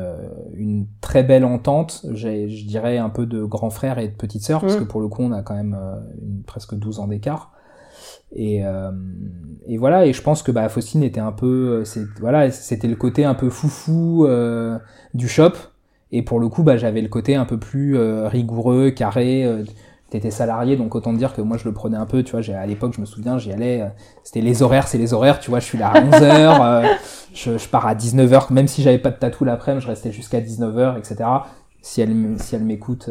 une 0.55 0.87
très 1.00 1.22
belle 1.22 1.44
entente. 1.44 2.05
Je 2.12 2.66
dirais 2.66 2.98
un 2.98 3.11
peu 3.11 3.27
de 3.27 3.44
grand 3.44 3.70
frère 3.70 3.98
et 3.98 4.09
de 4.09 4.14
petite 4.14 4.42
sœur, 4.42 4.61
parce 4.61 4.77
mm. 4.77 4.81
que 4.81 4.85
pour 4.85 5.00
le 5.00 5.09
coup, 5.09 5.22
on 5.22 5.33
a 5.33 5.42
quand 5.42 5.55
même 5.55 5.77
euh, 5.79 5.96
presque 6.46 6.74
12 6.74 7.00
ans 7.00 7.09
d'écart. 7.09 7.53
Et, 8.37 8.64
euh, 8.64 8.90
et 9.66 9.79
voilà, 9.79 10.07
et 10.07 10.12
je 10.12 10.20
pense 10.20 10.42
que 10.42 10.50
bah, 10.50 10.68
Faustine 10.68 11.03
était 11.03 11.20
un 11.20 11.33
peu, 11.33 11.85
voilà, 12.20 12.50
c'était 12.50 12.88
le 12.88 12.96
côté 12.96 13.24
un 13.24 13.35
peu 13.35 13.48
foufou 13.48 14.27
du 15.14 15.29
shop 15.29 15.53
et 16.14 16.22
pour 16.22 16.38
le 16.38 16.48
coup, 16.48 16.62
bah, 16.62 16.77
j'avais 16.77 17.00
le 17.00 17.09
côté 17.09 17.35
un 17.35 17.44
peu 17.44 17.59
plus 17.59 17.98
euh, 17.98 18.29
rigoureux, 18.29 18.90
carré. 18.90 19.44
Euh, 20.07 20.11
T'étais 20.11 20.31
salarié, 20.31 20.77
donc 20.77 20.95
autant 20.95 21.12
dire 21.12 21.35
que 21.35 21.40
moi 21.43 21.57
je 21.57 21.64
le 21.64 21.73
prenais 21.73 21.97
un 21.97 22.07
peu, 22.07 22.23
tu 22.23 22.37
vois. 22.37 22.57
À 22.57 22.67
l'époque, 22.67 22.93
je 22.95 23.01
me 23.01 23.07
souviens, 23.07 23.38
j'y 23.38 23.53
allais. 23.53 23.83
Euh, 23.83 23.88
c'était 24.23 24.40
les 24.40 24.62
horaires, 24.62 24.87
c'est 24.87 24.99
les 24.99 25.12
horaires, 25.12 25.40
tu 25.40 25.51
vois. 25.51 25.61
Je 25.61 25.64
suis 25.64 25.79
là 25.79 25.88
à 25.88 26.01
11h, 26.05 26.85
euh, 26.85 26.95
je, 27.35 27.59
je, 27.59 27.69
pars 27.69 27.87
à 27.87 27.95
19h, 27.95 28.53
même 28.53 28.69
si 28.69 28.83
j'avais 28.83 28.99
pas 28.99 29.11
de 29.11 29.17
tatou 29.17 29.45
l'après-midi, 29.45 29.85
je 29.85 29.90
restais 29.90 30.12
jusqu'à 30.12 30.40
19h, 30.40 30.99
etc. 30.99 31.29
Si 31.83 32.01
elle, 32.01 32.37
si 32.38 32.55
elle 32.55 32.64
m'écoute, 32.64 33.11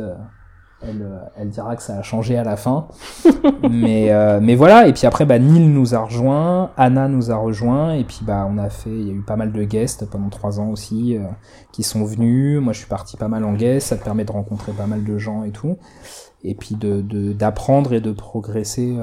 elle, 0.85 1.01
euh, 1.01 1.19
elle 1.37 1.49
dira 1.49 1.75
que 1.75 1.83
ça 1.83 1.97
a 1.97 2.01
changé 2.01 2.37
à 2.37 2.43
la 2.43 2.55
fin. 2.55 2.87
mais, 3.69 4.11
euh, 4.11 4.39
mais 4.41 4.55
voilà, 4.55 4.87
et 4.87 4.93
puis 4.93 5.07
après, 5.07 5.25
bah, 5.25 5.39
Neil 5.39 5.67
nous 5.67 5.95
a 5.95 5.99
rejoint, 5.99 6.71
Anna 6.77 7.07
nous 7.07 7.31
a 7.31 7.35
rejoint, 7.35 7.93
et 7.93 8.03
puis 8.03 8.19
bah, 8.21 8.47
on 8.49 8.57
a 8.57 8.69
fait, 8.69 8.89
il 8.89 9.07
y 9.07 9.09
a 9.09 9.13
eu 9.13 9.21
pas 9.21 9.35
mal 9.35 9.51
de 9.51 9.63
guests 9.63 10.09
pendant 10.09 10.29
trois 10.29 10.59
ans 10.59 10.69
aussi, 10.69 11.17
euh, 11.17 11.21
qui 11.71 11.83
sont 11.83 12.03
venus. 12.03 12.61
Moi, 12.61 12.73
je 12.73 12.79
suis 12.79 12.87
parti 12.87 13.17
pas 13.17 13.27
mal 13.27 13.43
en 13.45 13.53
guest, 13.53 13.87
ça 13.87 13.97
te 13.97 14.03
permet 14.03 14.25
de 14.25 14.31
rencontrer 14.31 14.71
pas 14.73 14.87
mal 14.87 15.03
de 15.03 15.17
gens 15.17 15.43
et 15.43 15.51
tout. 15.51 15.77
Et 16.43 16.55
puis 16.55 16.75
de 16.75 17.01
d'apprendre 17.31 17.93
et 17.93 18.01
de 18.01 18.11
progresser 18.11 18.95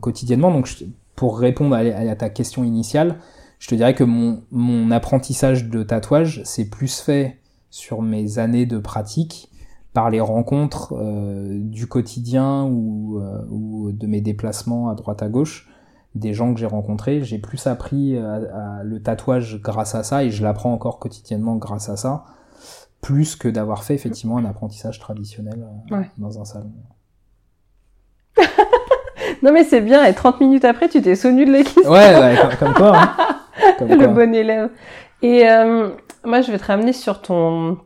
quotidiennement. 0.00 0.52
Donc, 0.52 0.68
pour 1.16 1.38
répondre 1.38 1.74
à, 1.74 1.80
à, 1.80 2.14
ta 2.14 2.28
question 2.28 2.62
initiale, 2.62 3.16
je 3.58 3.68
te 3.68 3.74
dirais 3.74 3.94
que 3.94 4.04
mon, 4.04 4.42
mon 4.50 4.90
apprentissage 4.90 5.68
de 5.68 5.82
tatouage, 5.82 6.40
c'est 6.44 6.70
plus 6.70 7.00
fait 7.00 7.38
sur 7.70 8.02
mes 8.02 8.38
années 8.38 8.66
de 8.66 8.78
pratique 8.78 9.50
par 9.92 10.10
les 10.10 10.20
rencontres 10.20 10.94
euh, 10.96 11.58
du 11.58 11.86
quotidien 11.86 12.64
ou, 12.64 13.18
euh, 13.18 13.44
ou, 13.50 13.92
de 13.92 14.06
mes 14.06 14.20
déplacements 14.20 14.88
à 14.88 14.94
droite 14.94 15.22
à 15.22 15.28
gauche, 15.28 15.68
des 16.14 16.34
gens 16.34 16.52
que 16.54 16.60
j'ai 16.60 16.66
rencontrés, 16.66 17.22
j'ai 17.22 17.38
plus 17.38 17.66
appris 17.66 18.16
à, 18.18 18.82
le 18.84 19.02
tatouage 19.02 19.60
grâce 19.62 19.94
à 19.94 20.02
ça 20.02 20.24
et 20.24 20.30
je 20.30 20.42
l'apprends 20.42 20.72
encore 20.72 20.98
quotidiennement 20.98 21.56
grâce 21.56 21.88
à 21.88 21.96
ça, 21.96 22.24
plus 23.02 23.36
que 23.36 23.48
d'avoir 23.48 23.84
fait 23.84 23.94
effectivement 23.94 24.38
un 24.38 24.46
apprentissage 24.46 24.98
traditionnel 24.98 25.66
euh, 25.92 26.02
dans 26.16 26.40
un 26.40 26.46
salon. 26.46 26.72
non 29.42 29.52
mais 29.52 29.64
c'est 29.64 29.82
bien, 29.82 30.04
et 30.04 30.14
30 30.14 30.40
minutes 30.40 30.64
après 30.64 30.88
tu 30.88 31.02
t'es 31.02 31.16
souvenu 31.16 31.44
de 31.44 31.52
l'équipe. 31.52 31.84
Ouais, 31.84 32.34
comme, 32.58 32.72
quoi. 32.72 32.96
Hein. 32.96 33.16
le 33.80 34.06
bon 34.06 34.34
élève. 34.34 34.70
Et 35.20 35.44
moi 36.24 36.40
je 36.40 36.50
vais 36.50 36.58
te 36.58 36.64
ramener 36.64 36.94
sur 36.94 37.20
ton 37.20 37.78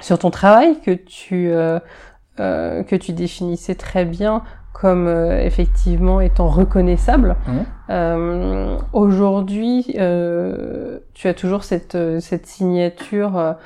sur 0.00 0.18
ton 0.18 0.30
travail 0.30 0.80
que 0.80 0.92
tu 0.92 1.50
euh, 1.50 1.78
euh, 2.38 2.82
que 2.82 2.96
tu 2.96 3.12
définissais 3.12 3.74
très 3.74 4.04
bien 4.04 4.42
comme 4.72 5.08
euh, 5.08 5.38
effectivement 5.42 6.20
étant 6.20 6.48
reconnaissable. 6.48 7.36
Mmh. 7.46 7.52
Euh, 7.90 8.78
Aujourd'hui, 8.92 9.84
tu 11.14 11.28
as 11.28 11.34
toujours 11.34 11.64
cette 11.64 11.98
cette 12.20 12.46
signature 12.46 13.56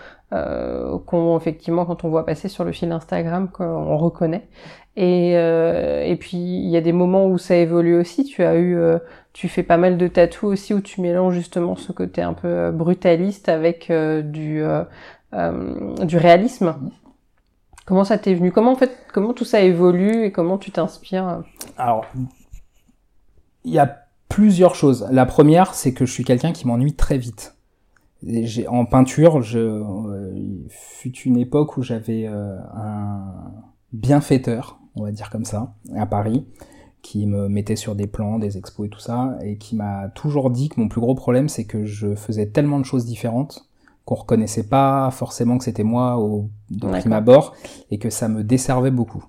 qu'on 1.06 1.36
effectivement 1.36 1.84
quand 1.84 2.04
on 2.04 2.08
voit 2.08 2.26
passer 2.26 2.48
sur 2.48 2.64
le 2.64 2.72
fil 2.72 2.90
Instagram 2.90 3.48
qu'on 3.50 3.96
reconnaît. 3.96 4.48
Et 4.96 5.32
et 5.32 6.16
puis 6.16 6.36
il 6.36 6.68
y 6.68 6.76
a 6.76 6.80
des 6.80 6.92
moments 6.92 7.26
où 7.26 7.38
ça 7.38 7.56
évolue 7.56 7.96
aussi. 7.96 8.24
Tu 8.24 8.42
as 8.42 8.56
eu 8.56 8.76
tu 9.32 9.48
fais 9.48 9.62
pas 9.62 9.76
mal 9.76 9.96
de 9.96 10.08
tatous 10.08 10.44
aussi 10.44 10.74
où 10.74 10.80
tu 10.80 11.00
mélanges 11.00 11.34
justement 11.34 11.76
ce 11.76 11.92
côté 11.92 12.22
un 12.22 12.32
peu 12.32 12.70
brutaliste 12.70 13.48
avec 13.48 13.90
du 13.90 14.62
euh, 15.34 16.04
du 16.04 16.16
réalisme. 16.16 16.76
Comment 17.86 18.04
ça 18.04 18.18
t'est 18.18 18.34
venu? 18.34 18.52
Comment 18.52 18.72
en 18.72 18.76
fait, 18.76 18.92
comment 19.12 19.32
tout 19.32 19.44
ça 19.44 19.60
évolue 19.60 20.24
et 20.24 20.32
comment 20.32 20.58
tu 20.58 20.70
t'inspires? 20.70 21.42
Alors, 21.76 22.06
il 23.64 23.72
y 23.72 23.78
a 23.78 24.04
plusieurs 24.28 24.74
choses. 24.74 25.08
La 25.10 25.26
première, 25.26 25.74
c'est 25.74 25.92
que 25.92 26.06
je 26.06 26.12
suis 26.12 26.24
quelqu'un 26.24 26.52
qui 26.52 26.66
m'ennuie 26.66 26.94
très 26.94 27.18
vite. 27.18 27.56
En 28.68 28.86
peinture, 28.86 29.42
je, 29.42 29.58
euh, 29.58 30.64
fut 30.68 31.14
une 31.18 31.36
époque 31.36 31.76
où 31.76 31.82
j'avais 31.82 32.26
euh, 32.26 32.56
un 32.74 33.52
bienfaiteur, 33.92 34.78
on 34.96 35.02
va 35.02 35.12
dire 35.12 35.30
comme 35.30 35.44
ça, 35.44 35.74
à 35.94 36.06
Paris, 36.06 36.46
qui 37.02 37.26
me 37.26 37.48
mettait 37.48 37.76
sur 37.76 37.94
des 37.94 38.06
plans, 38.06 38.38
des 38.38 38.56
expos 38.56 38.86
et 38.86 38.90
tout 38.90 39.00
ça, 39.00 39.36
et 39.42 39.58
qui 39.58 39.76
m'a 39.76 40.08
toujours 40.08 40.50
dit 40.50 40.68
que 40.68 40.80
mon 40.80 40.88
plus 40.88 41.00
gros 41.00 41.14
problème, 41.14 41.48
c'est 41.48 41.64
que 41.64 41.84
je 41.84 42.14
faisais 42.14 42.46
tellement 42.46 42.78
de 42.78 42.84
choses 42.84 43.04
différentes 43.04 43.68
qu'on 44.04 44.16
reconnaissait 44.16 44.68
pas 44.68 45.10
forcément 45.10 45.56
que 45.56 45.64
c'était 45.64 45.84
moi 45.84 46.18
au 46.18 46.50
de 46.70 46.86
prime 46.86 47.12
abord, 47.12 47.54
et 47.90 47.98
que 47.98 48.10
ça 48.10 48.28
me 48.28 48.44
desservait 48.44 48.90
beaucoup. 48.90 49.24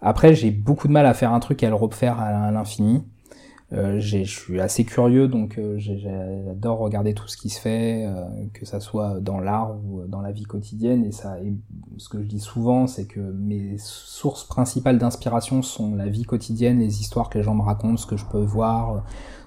Après, 0.00 0.34
j'ai 0.34 0.50
beaucoup 0.50 0.88
de 0.88 0.92
mal 0.92 1.06
à 1.06 1.14
faire 1.14 1.32
un 1.32 1.40
truc 1.40 1.62
et 1.62 1.66
à 1.66 1.68
le 1.68 1.74
refaire 1.74 2.20
à 2.20 2.50
l'infini. 2.50 3.04
Euh, 3.72 3.98
je 3.98 4.22
suis 4.24 4.60
assez 4.60 4.84
curieux, 4.84 5.26
donc 5.26 5.58
euh, 5.58 5.78
j'adore 5.78 6.78
regarder 6.78 7.14
tout 7.14 7.26
ce 7.26 7.36
qui 7.36 7.48
se 7.48 7.58
fait, 7.58 8.04
euh, 8.06 8.24
que 8.52 8.66
ça 8.66 8.78
soit 8.78 9.20
dans 9.20 9.40
l'art 9.40 9.76
ou 9.84 10.02
dans 10.06 10.20
la 10.20 10.32
vie 10.32 10.44
quotidienne. 10.44 11.04
Et 11.04 11.12
ça, 11.12 11.40
et 11.40 11.54
ce 11.96 12.08
que 12.08 12.22
je 12.22 12.26
dis 12.26 12.40
souvent, 12.40 12.86
c'est 12.86 13.06
que 13.06 13.20
mes 13.20 13.76
sources 13.78 14.44
principales 14.44 14.98
d'inspiration 14.98 15.62
sont 15.62 15.94
la 15.94 16.08
vie 16.08 16.24
quotidienne, 16.24 16.78
les 16.78 17.00
histoires 17.00 17.30
que 17.30 17.38
les 17.38 17.44
gens 17.44 17.54
me 17.54 17.62
racontent, 17.62 17.96
ce 17.96 18.06
que 18.06 18.16
je 18.16 18.26
peux 18.26 18.42
voir, 18.42 19.04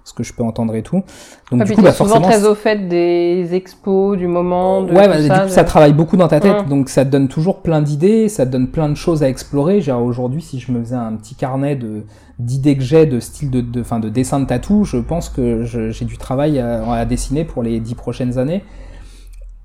ce 0.07 0.13
que 0.13 0.23
je 0.23 0.33
peux 0.33 0.43
entendre 0.43 0.73
et 0.75 0.83
tout. 0.83 1.03
Donc 1.51 1.61
ah, 1.61 1.63
du 1.65 1.73
coup, 1.73 1.81
bah, 1.81 1.91
souvent 1.91 2.21
très 2.21 2.45
au 2.45 2.55
fait 2.55 2.87
des 2.87 3.53
expos, 3.53 4.17
du 4.17 4.27
moment. 4.27 4.81
De 4.83 4.93
ouais, 4.93 5.07
bah, 5.07 5.21
ça, 5.21 5.39
du 5.39 5.47
coup, 5.47 5.53
ça 5.53 5.63
travaille 5.65 5.91
beaucoup 5.91 6.15
dans 6.15 6.29
ta 6.29 6.39
tête, 6.39 6.67
donc 6.69 6.87
ça 6.87 7.03
te 7.03 7.09
donne 7.09 7.27
toujours 7.27 7.61
plein 7.61 7.81
d'idées, 7.81 8.29
ça 8.29 8.45
te 8.45 8.51
donne 8.51 8.69
plein 8.69 8.87
de 8.87 8.95
choses 8.95 9.21
à 9.21 9.29
explorer. 9.29 9.81
Genre 9.81 10.01
aujourd'hui, 10.01 10.41
si 10.41 10.59
je 10.59 10.71
me 10.71 10.79
faisais 10.79 10.95
un 10.95 11.13
petit 11.17 11.35
carnet 11.35 11.75
de 11.75 12.03
d'idées 12.39 12.77
que 12.77 12.83
j'ai 12.83 13.05
de 13.07 13.19
style 13.19 13.49
de, 13.49 13.61
de, 13.61 13.81
fin, 13.81 13.99
de 13.99 14.09
dessin 14.09 14.39
de 14.39 14.45
tatou, 14.45 14.83
je 14.83 14.97
pense 14.97 15.27
que 15.27 15.63
j'ai 15.63 16.05
du 16.05 16.17
travail 16.17 16.59
à, 16.59 16.89
à, 16.91 17.05
dessiner 17.05 17.43
pour 17.43 17.63
les 17.63 17.79
dix 17.79 17.95
prochaines 17.95 18.37
années. 18.37 18.63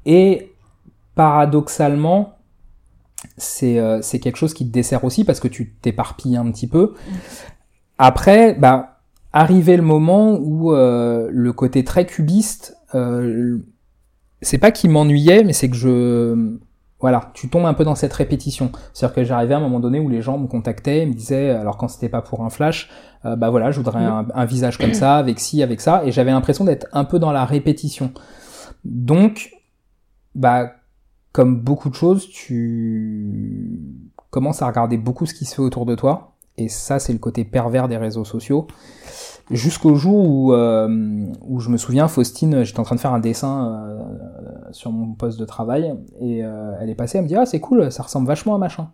Et 0.07 0.53
paradoxalement, 1.15 2.39
c'est 3.37 3.79
euh, 3.79 4.01
c'est 4.03 4.19
quelque 4.19 4.37
chose 4.37 4.55
qui 4.55 4.67
te 4.67 4.73
dessert 4.73 5.05
aussi 5.05 5.25
parce 5.25 5.39
que 5.39 5.49
tu 5.49 5.75
t'éparpilles 5.75 6.37
un 6.37 6.51
petit 6.51 6.67
peu. 6.67 6.95
Après, 7.99 8.55
bah 8.55 8.92
arrivé 9.33 9.77
le 9.77 9.83
moment 9.83 10.39
où 10.39 10.73
euh, 10.73 11.29
le 11.31 11.53
côté 11.53 11.85
très 11.85 12.07
cubiste, 12.07 12.77
euh, 12.95 13.59
c'est 14.41 14.59
pas 14.59 14.71
qu'il 14.71 14.91
m'ennuyait, 14.91 15.45
mais 15.45 15.53
c'est 15.53 15.69
que 15.71 15.77
je 15.77 16.59
voilà, 17.03 17.33
tu 17.35 17.49
tombes 17.49 17.67
un 17.67 17.75
peu 17.75 17.83
dans 17.83 17.97
cette 17.97 18.13
répétition. 18.13 18.71
C'est-à-dire 18.93 19.17
que 19.17 19.25
j'arrivais 19.25 19.55
à 19.55 19.57
un 19.57 19.61
moment 19.61 19.81
donné 19.81 19.99
où 19.99 20.09
les 20.09 20.23
gens 20.23 20.39
me 20.39 20.47
contactaient, 20.47 21.05
me 21.05 21.15
disaient, 21.15 21.51
alors 21.51 21.77
quand 21.77 21.89
c'était 21.89 22.09
pas 22.09 22.23
pour 22.23 22.45
un 22.45 22.49
flash, 22.49 22.91
euh, 23.25 23.35
bah 23.35 23.51
voilà, 23.51 23.73
je 23.73 23.79
voudrais 23.79 24.05
un, 24.05 24.29
un, 24.33 24.45
visage 24.45 24.79
comme 24.79 24.95
ça, 24.95 25.17
avec 25.17 25.41
ci, 25.41 25.65
avec 25.65 25.81
ça, 25.81 26.05
et 26.05 26.13
j'avais 26.13 26.31
l'impression 26.31 26.65
d'être 26.65 26.87
un 26.93 27.03
peu 27.03 27.19
dans 27.19 27.33
la 27.33 27.45
répétition. 27.45 28.13
Donc, 28.85 29.51
bah, 30.37 30.75
comme 31.33 31.61
beaucoup 31.61 31.91
de 31.91 31.95
choses, 31.97 32.29
tu 32.29 33.81
commences 34.31 34.63
à 34.63 34.69
regarder 34.69 34.97
beaucoup 34.97 35.27
ce 35.27 35.35
qui 35.35 35.45
se 35.45 35.57
fait 35.57 35.63
autour 35.63 35.87
de 35.87 35.97
toi, 35.97 36.32
et 36.59 36.69
ça, 36.69 36.99
c'est 36.99 37.13
le 37.13 37.19
côté 37.19 37.45
pervers 37.45 37.89
des 37.89 37.97
réseaux 37.97 38.25
sociaux. 38.25 38.67
Jusqu'au 39.51 39.95
jour 39.97 40.29
où, 40.29 40.53
euh, 40.53 41.27
où 41.43 41.61
je 41.61 41.69
me 41.69 41.77
souviens, 41.77 42.09
Faustine, 42.09 42.65
j'étais 42.65 42.81
en 42.81 42.85
train 42.85 42.95
de 42.95 43.01
faire 43.01 43.13
un 43.13 43.21
dessin 43.21 43.67
euh, 43.67 44.73
sur 44.73 44.93
mon 44.93 45.15
poste 45.15 45.39
de 45.39 45.45
travail, 45.45 45.95
et 46.21 46.45
euh, 46.45 46.73
elle 46.81 46.91
est 46.91 46.95
passée, 46.95 47.19
elle 47.19 47.25
me 47.25 47.29
dit 47.29 47.37
Ah, 47.37 47.47
c'est 47.47 47.61
cool, 47.61 47.91
ça 47.91 48.03
ressemble 48.03 48.27
vachement 48.27 48.55
à 48.55 48.59
machin. 48.59 48.91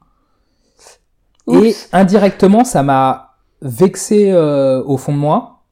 Et 1.50 1.74
indirectement, 1.92 2.64
ça 2.64 2.82
m'a 2.82 3.36
vexé 3.62 4.34
au 4.34 4.96
fond 4.98 5.12
de 5.12 5.18
moi. 5.18 5.62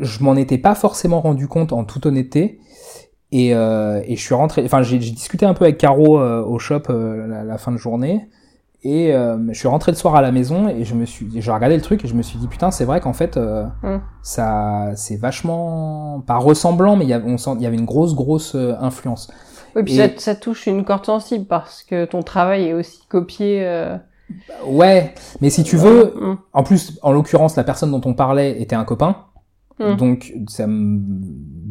Je 0.00 0.22
m'en 0.24 0.34
étais 0.34 0.58
pas 0.58 0.74
forcément 0.74 1.20
rendu 1.20 1.46
compte 1.46 1.72
en 1.72 1.84
toute 1.84 2.06
honnêteté. 2.06 2.60
Et, 3.30 3.50
et 3.50 4.16
je 4.16 4.20
suis 4.20 4.34
rentré, 4.34 4.64
enfin 4.64 4.82
j'ai 4.82 4.98
discuté 4.98 5.46
un 5.46 5.54
peu 5.54 5.64
avec 5.64 5.78
Caro 5.78 6.18
au 6.18 6.58
shop 6.58 6.82
la, 6.88 7.44
la, 7.44 7.58
fin 7.58 7.70
de 7.70 7.76
journée. 7.76 8.28
Et 8.84 9.12
euh, 9.12 9.36
je 9.48 9.58
suis 9.58 9.66
rentré 9.66 9.90
le 9.90 9.96
soir 9.96 10.14
à 10.14 10.22
la 10.22 10.30
maison 10.30 10.68
et 10.68 10.84
je 10.84 10.94
me 10.94 11.04
suis, 11.04 11.28
j'ai 11.34 11.50
regardé 11.50 11.74
le 11.74 11.82
truc 11.82 12.04
et 12.04 12.08
je 12.08 12.14
me 12.14 12.22
suis 12.22 12.38
dit 12.38 12.46
putain 12.46 12.70
c'est 12.70 12.84
vrai 12.84 13.00
qu'en 13.00 13.12
fait 13.12 13.36
euh, 13.36 13.64
mm. 13.82 14.00
ça 14.22 14.92
c'est 14.94 15.16
vachement 15.16 16.22
pas 16.24 16.36
ressemblant 16.36 16.94
mais 16.94 17.04
il 17.04 17.08
y 17.08 17.12
avait, 17.12 17.28
on 17.28 17.38
sent, 17.38 17.50
il 17.56 17.62
y 17.62 17.66
avait 17.66 17.76
une 17.76 17.84
grosse 17.84 18.14
grosse 18.14 18.54
euh, 18.54 18.76
influence. 18.80 19.32
Oui 19.74 19.82
puis 19.82 19.96
ça, 19.96 20.06
ça, 20.16 20.36
touche 20.36 20.68
une 20.68 20.84
corde 20.84 21.06
sensible 21.06 21.46
parce 21.46 21.82
que 21.82 22.04
ton 22.04 22.22
travail 22.22 22.68
est 22.68 22.72
aussi 22.72 23.00
copié. 23.08 23.66
Ouais 24.64 25.12
mais 25.40 25.50
si 25.50 25.64
tu 25.64 25.76
veux, 25.76 26.14
mm. 26.14 26.38
en 26.52 26.62
plus 26.62 27.00
en 27.02 27.10
l'occurrence 27.10 27.56
la 27.56 27.64
personne 27.64 27.90
dont 27.90 28.02
on 28.04 28.14
parlait 28.14 28.62
était 28.62 28.76
un 28.76 28.84
copain. 28.84 29.16
Mm. 29.78 29.96
Donc 29.96 30.34
ça 30.48 30.66
me 30.66 30.98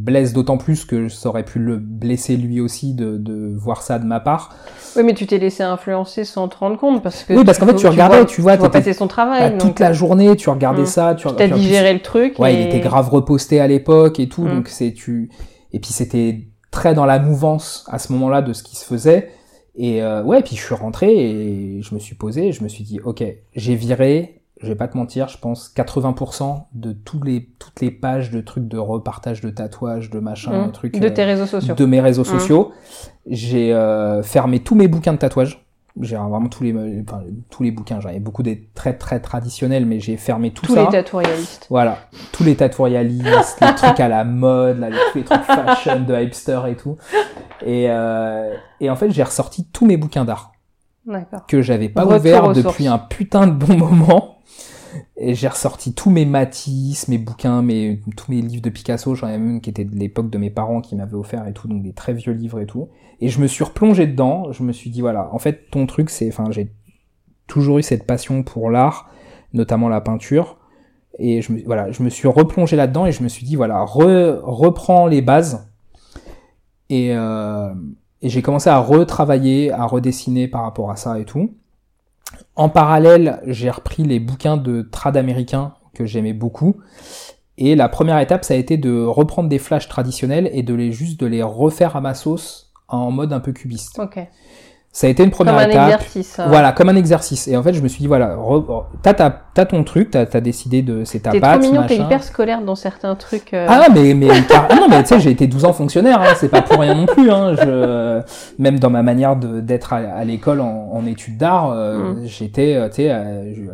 blesse 0.07 0.33
d'autant 0.33 0.57
plus 0.57 0.85
que 0.85 1.09
ça 1.09 1.29
aurait 1.29 1.43
pu 1.43 1.59
le 1.59 1.77
blesser 1.77 2.37
lui 2.37 2.61
aussi 2.61 2.93
de, 2.93 3.17
de 3.17 3.53
voir 3.55 3.81
ça 3.81 3.99
de 3.99 4.05
ma 4.05 4.19
part. 4.19 4.55
Oui, 4.95 5.03
mais 5.03 5.13
tu 5.13 5.27
t'es 5.27 5.37
laissé 5.37 5.63
influencer 5.63 6.23
sans 6.23 6.47
te 6.47 6.57
rendre 6.57 6.77
compte 6.77 7.03
parce 7.03 7.23
que. 7.23 7.33
Oui, 7.33 7.43
parce 7.43 7.57
qu'en 7.57 7.67
fait, 7.67 7.75
tu, 7.75 7.87
regardais, 7.87 8.25
tu 8.25 8.41
vois, 8.41 8.57
tu 8.57 8.67
vois 8.67 8.93
son 8.93 9.07
travail. 9.07 9.51
Bah, 9.51 9.57
toute 9.57 9.79
la 9.79 9.93
journée, 9.93 10.35
tu 10.35 10.49
regardais 10.49 10.83
hmm. 10.83 10.87
ça, 10.87 11.15
tu. 11.15 11.27
Tu 11.27 11.43
as 11.43 11.47
digéré 11.47 11.93
le 11.93 12.01
truc. 12.01 12.39
Ouais, 12.39 12.53
il 12.55 12.61
était 12.61 12.79
grave 12.79 13.09
reposté 13.09 13.59
à 13.59 13.67
l'époque 13.67 14.19
et 14.19 14.29
tout, 14.29 14.43
hmm. 14.43 14.55
donc 14.55 14.67
c'est 14.69 14.93
tu. 14.93 15.29
Et 15.73 15.79
puis 15.79 15.91
c'était 15.91 16.47
très 16.71 16.93
dans 16.93 17.05
la 17.05 17.19
mouvance 17.19 17.85
à 17.91 17.99
ce 17.99 18.13
moment-là 18.13 18.41
de 18.41 18.53
ce 18.53 18.63
qui 18.63 18.75
se 18.75 18.85
faisait. 18.85 19.29
Et 19.75 20.01
euh, 20.01 20.23
ouais, 20.23 20.41
puis 20.41 20.55
je 20.55 20.63
suis 20.63 20.73
rentré 20.73 21.13
et 21.13 21.81
je 21.83 21.93
me 21.93 21.99
suis 21.99 22.15
posé, 22.15 22.47
et 22.47 22.51
je 22.51 22.63
me 22.63 22.67
suis 22.67 22.83
dit, 22.83 22.99
ok, 23.03 23.23
j'ai 23.55 23.75
viré 23.75 24.36
je 24.61 24.67
vais 24.67 24.75
pas 24.75 24.87
te 24.87 24.97
mentir, 24.97 25.27
je 25.27 25.37
pense 25.37 25.71
80% 25.75 26.65
de 26.73 26.91
tous 26.91 27.21
les, 27.21 27.49
toutes 27.59 27.79
les 27.79 27.91
pages 27.91 28.31
de 28.31 28.41
trucs 28.41 28.67
de 28.67 28.77
repartage 28.77 29.41
de 29.41 29.49
tatouages, 29.49 30.09
de 30.09 30.19
machin, 30.19 30.63
mmh. 30.63 30.67
de 30.67 30.71
trucs. 30.71 30.99
De 30.99 31.09
tes 31.09 31.25
réseaux 31.25 31.45
sociaux. 31.45 31.75
De 31.75 31.85
mes 31.85 32.01
réseaux 32.01 32.23
mmh. 32.23 32.39
sociaux. 32.39 32.71
J'ai 33.27 33.73
euh, 33.73 34.23
fermé 34.23 34.59
tous 34.61 34.75
mes 34.75 34.87
bouquins 34.87 35.13
de 35.13 35.19
tatouage. 35.19 35.63
J'ai 35.99 36.15
vraiment 36.15 36.49
tous 36.49 36.63
les, 36.63 36.73
enfin, 37.07 37.23
tous 37.49 37.63
les 37.63 37.71
bouquins. 37.71 37.99
J'avais 37.99 38.19
beaucoup 38.19 38.43
des 38.43 38.69
très 38.75 38.95
très 38.95 39.19
traditionnels, 39.19 39.85
mais 39.85 39.99
j'ai 39.99 40.15
fermé 40.15 40.51
tout 40.51 40.65
tous 40.65 40.75
ça. 40.75 40.85
Tous 40.85 40.91
les 40.91 40.97
tatouarialistes. 40.97 41.67
Voilà. 41.69 41.97
Tous 42.31 42.43
les 42.43 42.55
tatouarialistes, 42.55 43.59
les 43.61 43.75
trucs 43.75 43.99
à 43.99 44.07
la 44.07 44.23
mode, 44.23 44.79
là, 44.79 44.89
les, 44.89 44.97
tous 45.11 45.17
les 45.19 45.23
trucs 45.23 45.43
fashion 45.43 46.01
de 46.01 46.21
hipster 46.21 46.61
et 46.67 46.75
tout. 46.75 46.97
Et, 47.65 47.87
euh, 47.89 48.53
et 48.79 48.89
en 48.91 48.95
fait, 48.95 49.09
j'ai 49.09 49.23
ressorti 49.23 49.67
tous 49.71 49.85
mes 49.85 49.97
bouquins 49.97 50.25
d'art. 50.25 50.51
Que 51.47 51.61
j'avais 51.61 51.89
pas 51.89 52.05
ouvert 52.05 52.51
depuis 52.51 52.87
un 52.87 52.97
putain 52.97 53.47
de 53.47 53.53
bon 53.53 53.77
moment. 53.77 54.36
J'ai 55.19 55.47
ressorti 55.47 55.93
tous 55.93 56.11
mes 56.11 56.25
Matisse, 56.25 57.07
mes 57.07 57.17
bouquins, 57.17 57.63
mes, 57.63 58.01
tous 58.15 58.31
mes 58.31 58.41
livres 58.41 58.61
de 58.61 58.69
Picasso, 58.69 59.15
j'en 59.15 59.27
ai 59.27 59.37
même 59.39 59.61
qui 59.61 59.69
étaient 59.71 59.83
de 59.83 59.95
l'époque 59.95 60.29
de 60.29 60.37
mes 60.37 60.51
parents 60.51 60.79
qui 60.79 60.95
m'avaient 60.95 61.15
offert 61.15 61.47
et 61.47 61.53
tout, 61.53 61.67
donc 61.67 61.81
des 61.81 61.93
très 61.93 62.13
vieux 62.13 62.33
livres 62.33 62.59
et 62.59 62.67
tout. 62.67 62.89
Et 63.19 63.29
je 63.29 63.41
me 63.41 63.47
suis 63.47 63.63
replongé 63.63 64.05
dedans, 64.05 64.51
je 64.51 64.61
me 64.61 64.71
suis 64.71 64.91
dit 64.91 65.01
voilà, 65.01 65.33
en 65.33 65.39
fait 65.39 65.71
ton 65.71 65.87
truc 65.87 66.11
c'est, 66.11 66.27
enfin 66.27 66.51
j'ai 66.51 66.71
toujours 67.47 67.79
eu 67.79 67.83
cette 67.83 68.05
passion 68.05 68.43
pour 68.43 68.69
l'art, 68.69 69.09
notamment 69.53 69.89
la 69.89 70.01
peinture. 70.01 70.57
Et 71.17 71.41
je 71.41 71.51
me, 71.51 71.63
voilà, 71.65 71.91
je 71.91 72.03
me 72.03 72.09
suis 72.09 72.27
replongé 72.27 72.75
là-dedans 72.75 73.07
et 73.07 73.11
je 73.11 73.23
me 73.23 73.27
suis 73.27 73.43
dit 73.43 73.55
voilà, 73.55 73.83
re, 73.83 74.39
reprends 74.43 75.07
les 75.07 75.23
bases. 75.23 75.67
Et, 76.89 77.15
euh, 77.15 77.73
et 78.21 78.29
j'ai 78.29 78.43
commencé 78.43 78.69
à 78.69 78.77
retravailler, 78.77 79.71
à 79.71 79.85
redessiner 79.85 80.47
par 80.47 80.61
rapport 80.61 80.91
à 80.91 80.95
ça 80.95 81.19
et 81.19 81.25
tout. 81.25 81.55
En 82.55 82.69
parallèle, 82.69 83.41
j'ai 83.45 83.69
repris 83.69 84.03
les 84.03 84.19
bouquins 84.19 84.57
de 84.57 84.81
trad 84.81 85.15
américains 85.15 85.73
que 85.93 86.05
j'aimais 86.05 86.33
beaucoup. 86.33 86.77
Et 87.57 87.75
la 87.75 87.89
première 87.89 88.19
étape, 88.19 88.45
ça 88.45 88.53
a 88.53 88.57
été 88.57 88.77
de 88.77 89.03
reprendre 89.03 89.49
des 89.49 89.59
flashs 89.59 89.87
traditionnels 89.87 90.49
et 90.53 90.63
de 90.63 90.73
les 90.73 90.91
juste 90.91 91.19
de 91.19 91.25
les 91.25 91.41
refaire 91.41 91.95
à 91.95 92.01
ma 92.01 92.13
sauce 92.13 92.71
en 92.87 93.11
mode 93.11 93.33
un 93.33 93.39
peu 93.39 93.51
cubiste. 93.51 93.99
Ça 94.97 95.05
a 95.05 95.11
été 95.11 95.23
une 95.23 95.29
première 95.29 95.53
comme 95.53 95.69
étape. 95.69 95.79
Un 95.79 95.85
exercice, 95.85 96.39
hein. 96.39 96.45
Voilà, 96.47 96.71
comme 96.71 96.89
un 96.89 96.95
exercice. 96.95 97.47
Et 97.47 97.55
en 97.55 97.61
fait, 97.61 97.71
je 97.71 97.83
me 97.83 97.87
suis 97.87 97.99
dit, 97.99 98.07
voilà, 98.07 98.35
t'as, 99.03 99.13
t'as, 99.13 99.65
ton 99.65 99.83
truc, 99.83 100.09
t'as, 100.09 100.21
as 100.21 100.41
décidé 100.41 100.81
de, 100.81 101.03
c'est 101.03 101.19
ta 101.19 101.29
t'es 101.29 101.39
patte, 101.39 101.61
trop 101.61 101.71
mignon. 101.71 101.85
T'es 101.87 101.97
hyper 101.97 102.23
scolaire 102.23 102.61
dans 102.61 102.73
certains 102.73 103.13
trucs. 103.13 103.53
Euh... 103.53 103.67
Ah 103.69 103.89
mais 103.93 104.15
mais 104.15 104.29
ah, 104.49 104.73
non 104.75 104.87
mais 104.89 105.03
tu 105.03 105.09
sais, 105.09 105.19
j'ai 105.19 105.29
été 105.29 105.45
12 105.45 105.65
ans 105.65 105.73
fonctionnaire, 105.73 106.19
hein, 106.19 106.33
c'est 106.35 106.49
pas 106.49 106.63
pour 106.63 106.79
rien 106.79 106.95
non 106.95 107.05
plus. 107.05 107.29
Hein, 107.29 107.53
je, 107.53 108.21
même 108.57 108.79
dans 108.79 108.89
ma 108.89 109.03
manière 109.03 109.35
de, 109.35 109.59
d'être 109.59 109.93
à, 109.93 109.97
à 109.97 110.23
l'école 110.23 110.61
en, 110.61 110.89
en, 110.91 111.05
études 111.05 111.37
d'art, 111.37 111.69
euh, 111.69 112.13
mm. 112.13 112.25
j'étais, 112.25 112.73
euh, 112.73 112.89
tu 112.89 113.03
sais, 113.03 113.15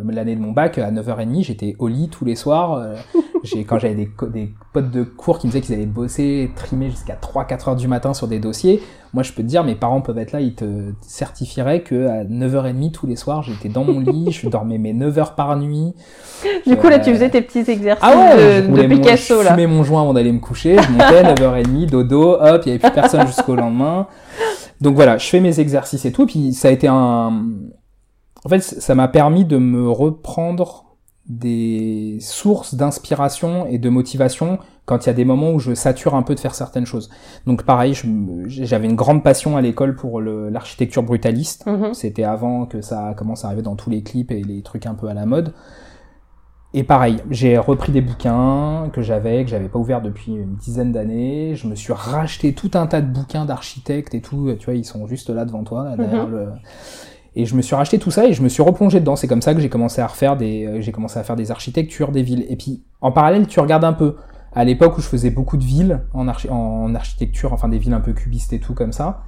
l'année 0.10 0.36
de 0.36 0.42
mon 0.42 0.52
bac 0.52 0.78
à 0.78 0.92
9h30, 0.92 1.46
j'étais 1.46 1.78
au 1.80 1.88
lit 1.88 2.10
tous 2.10 2.26
les 2.26 2.36
soirs. 2.36 2.74
Euh, 2.74 2.96
quand 3.68 3.78
j'avais 3.78 3.96
des, 3.96 4.10
des 4.34 4.54
potes 4.72 4.92
de 4.92 5.04
cours 5.04 5.38
qui 5.38 5.48
me 5.48 5.52
disaient 5.52 5.62
qu'ils 5.62 5.76
allaient 5.76 5.86
bosser, 5.86 6.52
trimer 6.56 6.90
jusqu'à 6.90 7.16
3-4 7.16 7.70
heures 7.70 7.76
du 7.76 7.88
matin 7.88 8.14
sur 8.14 8.28
des 8.28 8.40
dossiers. 8.40 8.82
Moi, 9.14 9.22
je 9.22 9.32
peux 9.32 9.44
te 9.44 9.48
dire, 9.48 9.64
mes 9.64 9.76
parents 9.76 10.02
peuvent 10.02 10.18
être 10.18 10.32
là, 10.32 10.42
ils 10.42 10.56
te 10.56 10.94
certifieraient 11.02 11.84
que 11.84 12.08
à 12.08 12.24
9h30 12.24 12.92
tous 12.92 13.06
les 13.06 13.16
soirs, 13.16 13.44
j'étais 13.44 13.70
dans 13.70 13.84
mon 13.84 14.00
lit, 14.00 14.32
je 14.32 14.50
dormais 14.50 14.78
mes 14.78 14.94
9 14.94 15.18
heures 15.20 15.36
par 15.36 15.58
nuit. 15.58 15.94
Du 16.66 16.78
coup, 16.78 16.88
là, 16.88 17.00
tu 17.00 17.12
faisais 17.14 17.30
tes 17.30 17.42
petits 17.42 17.70
exercices 17.70 18.02
ah 18.02 18.36
de, 18.36 18.76
de, 18.76 18.88
Picasso, 18.88 19.36
mon, 19.36 19.42
là. 19.44 19.50
Je 19.50 19.54
fumais 19.54 19.68
mon 19.68 19.84
joint 19.84 20.02
avant 20.02 20.14
d'aller 20.14 20.32
me 20.32 20.40
coucher, 20.40 20.78
je 20.82 20.92
montais 20.92 21.24
9h30, 21.24 21.90
dodo, 21.90 22.38
hop, 22.40 22.62
il 22.66 22.70
y 22.70 22.72
avait 22.72 22.80
plus 22.80 22.92
personne 22.92 23.28
jusqu'au 23.28 23.56
lendemain. 23.56 24.08
Donc 24.82 24.96
voilà, 24.96 25.18
je 25.18 25.28
fais 25.28 25.42
mes 25.42 25.60
exercices 25.60 26.06
et 26.06 26.12
tout, 26.12 26.24
et 26.24 26.28
puis 26.28 26.54
ça 26.54 26.70
a 26.70 26.72
été 26.72 26.88
un... 26.88 27.44
En 28.46 28.50
fait, 28.50 28.62
ça 28.62 28.96
m'a 28.96 29.08
permis 29.08 29.46
de 29.46 29.58
me 29.58 29.90
reprendre 29.90 30.93
des 31.30 32.18
sources 32.20 32.76
d'inspiration 32.76 33.66
et 33.66 33.78
de 33.78 33.90
motivation 33.90 34.60
quand 34.86 35.06
il 35.06 35.08
y 35.08 35.10
a 35.10 35.14
des 35.14 35.24
moments 35.24 35.52
où 35.52 35.60
je 35.60 35.74
sature 35.74 36.16
un 36.16 36.24
peu 36.24 36.36
de 36.36 36.40
faire 36.42 36.54
certaines 36.54 36.86
choses. 36.86 37.10
Donc 37.48 37.64
pareil, 37.64 37.98
j'avais 38.48 38.88
une 38.88 38.98
grande 38.98 39.24
passion 39.24 39.56
à 39.56 39.62
l'école 39.62 39.96
pour 39.96 40.20
l'architecture 40.22 41.04
brutaliste. 41.04 41.66
Mhm. 41.66 41.94
C'était 41.94 42.26
avant 42.26 42.66
que 42.66 42.82
ça 42.82 43.14
commence 43.18 43.46
à 43.46 43.48
arriver 43.48 43.62
dans 43.62 43.76
tous 43.78 43.90
les 43.90 44.04
clips 44.04 44.32
et 44.32 44.42
les 44.44 44.62
trucs 44.62 44.86
un 44.86 44.96
peu 44.96 45.08
à 45.08 45.14
la 45.14 45.26
mode. 45.26 45.54
Et 46.76 46.84
pareil, 46.84 47.18
j'ai 47.30 47.58
repris 47.58 47.92
des 47.92 48.02
bouquins 48.02 48.90
que 48.92 49.02
j'avais, 49.04 49.44
que 49.46 49.50
j'avais 49.52 49.70
pas 49.70 49.78
ouvert 49.78 50.02
depuis 50.02 50.34
une 50.34 50.56
dizaine 50.56 50.92
d'années. 50.92 51.56
Je 51.56 51.68
me 51.68 51.76
suis 51.76 51.94
racheté 51.94 52.54
tout 52.54 52.72
un 52.74 52.88
tas 52.88 53.00
de 53.00 53.06
bouquins 53.08 53.46
d'architectes 53.46 54.16
et 54.16 54.22
tout. 54.22 54.52
Tu 54.60 54.66
vois, 54.66 54.74
ils 54.74 54.84
sont 54.84 55.06
juste 55.06 55.30
là 55.30 55.46
devant 55.46 55.64
toi, 55.64 55.86
là, 55.92 55.96
derrière 55.98 56.26
Mhm. 56.28 56.32
le. 56.34 56.48
Et 57.36 57.46
je 57.46 57.56
me 57.56 57.62
suis 57.62 57.76
racheté 57.76 57.98
tout 58.00 58.12
ça 58.12 58.26
et 58.26 58.34
je 58.34 58.42
me 58.42 58.50
suis 58.50 58.62
replongé 58.62 59.00
dedans. 59.00 59.16
C'est 59.16 59.28
comme 59.28 59.42
ça 59.42 59.54
que 59.54 59.60
j'ai 59.60 59.70
commencé 59.70 60.02
à 60.02 60.08
refaire 60.08 60.38
des, 60.38 60.66
euh, 60.66 60.82
j'ai 60.82 60.92
commencé 60.92 61.18
à 61.18 61.24
faire 61.24 61.36
des 61.36 61.52
architectures 61.52 62.12
des 62.12 62.22
villes. 62.22 62.46
Et 62.50 62.56
puis, 62.56 62.84
en 63.02 63.12
parallèle, 63.12 63.48
tu 63.48 63.60
regardes 63.60 63.86
un 63.86 63.94
peu. 63.94 64.16
À 64.56 64.66
l'époque 64.66 64.98
où 65.00 65.02
je 65.02 65.08
faisais 65.08 65.32
beaucoup 65.32 65.58
de 65.58 65.64
villes 65.64 66.04
en, 66.14 66.28
en 66.28 66.96
architecture, 66.96 67.54
enfin 67.54 67.70
des 67.70 67.80
villes 67.80 67.94
un 67.94 68.02
peu 68.02 68.14
cubistes 68.14 68.54
et 68.54 68.60
tout 68.60 68.76
comme 68.76 68.92
ça, 68.92 69.24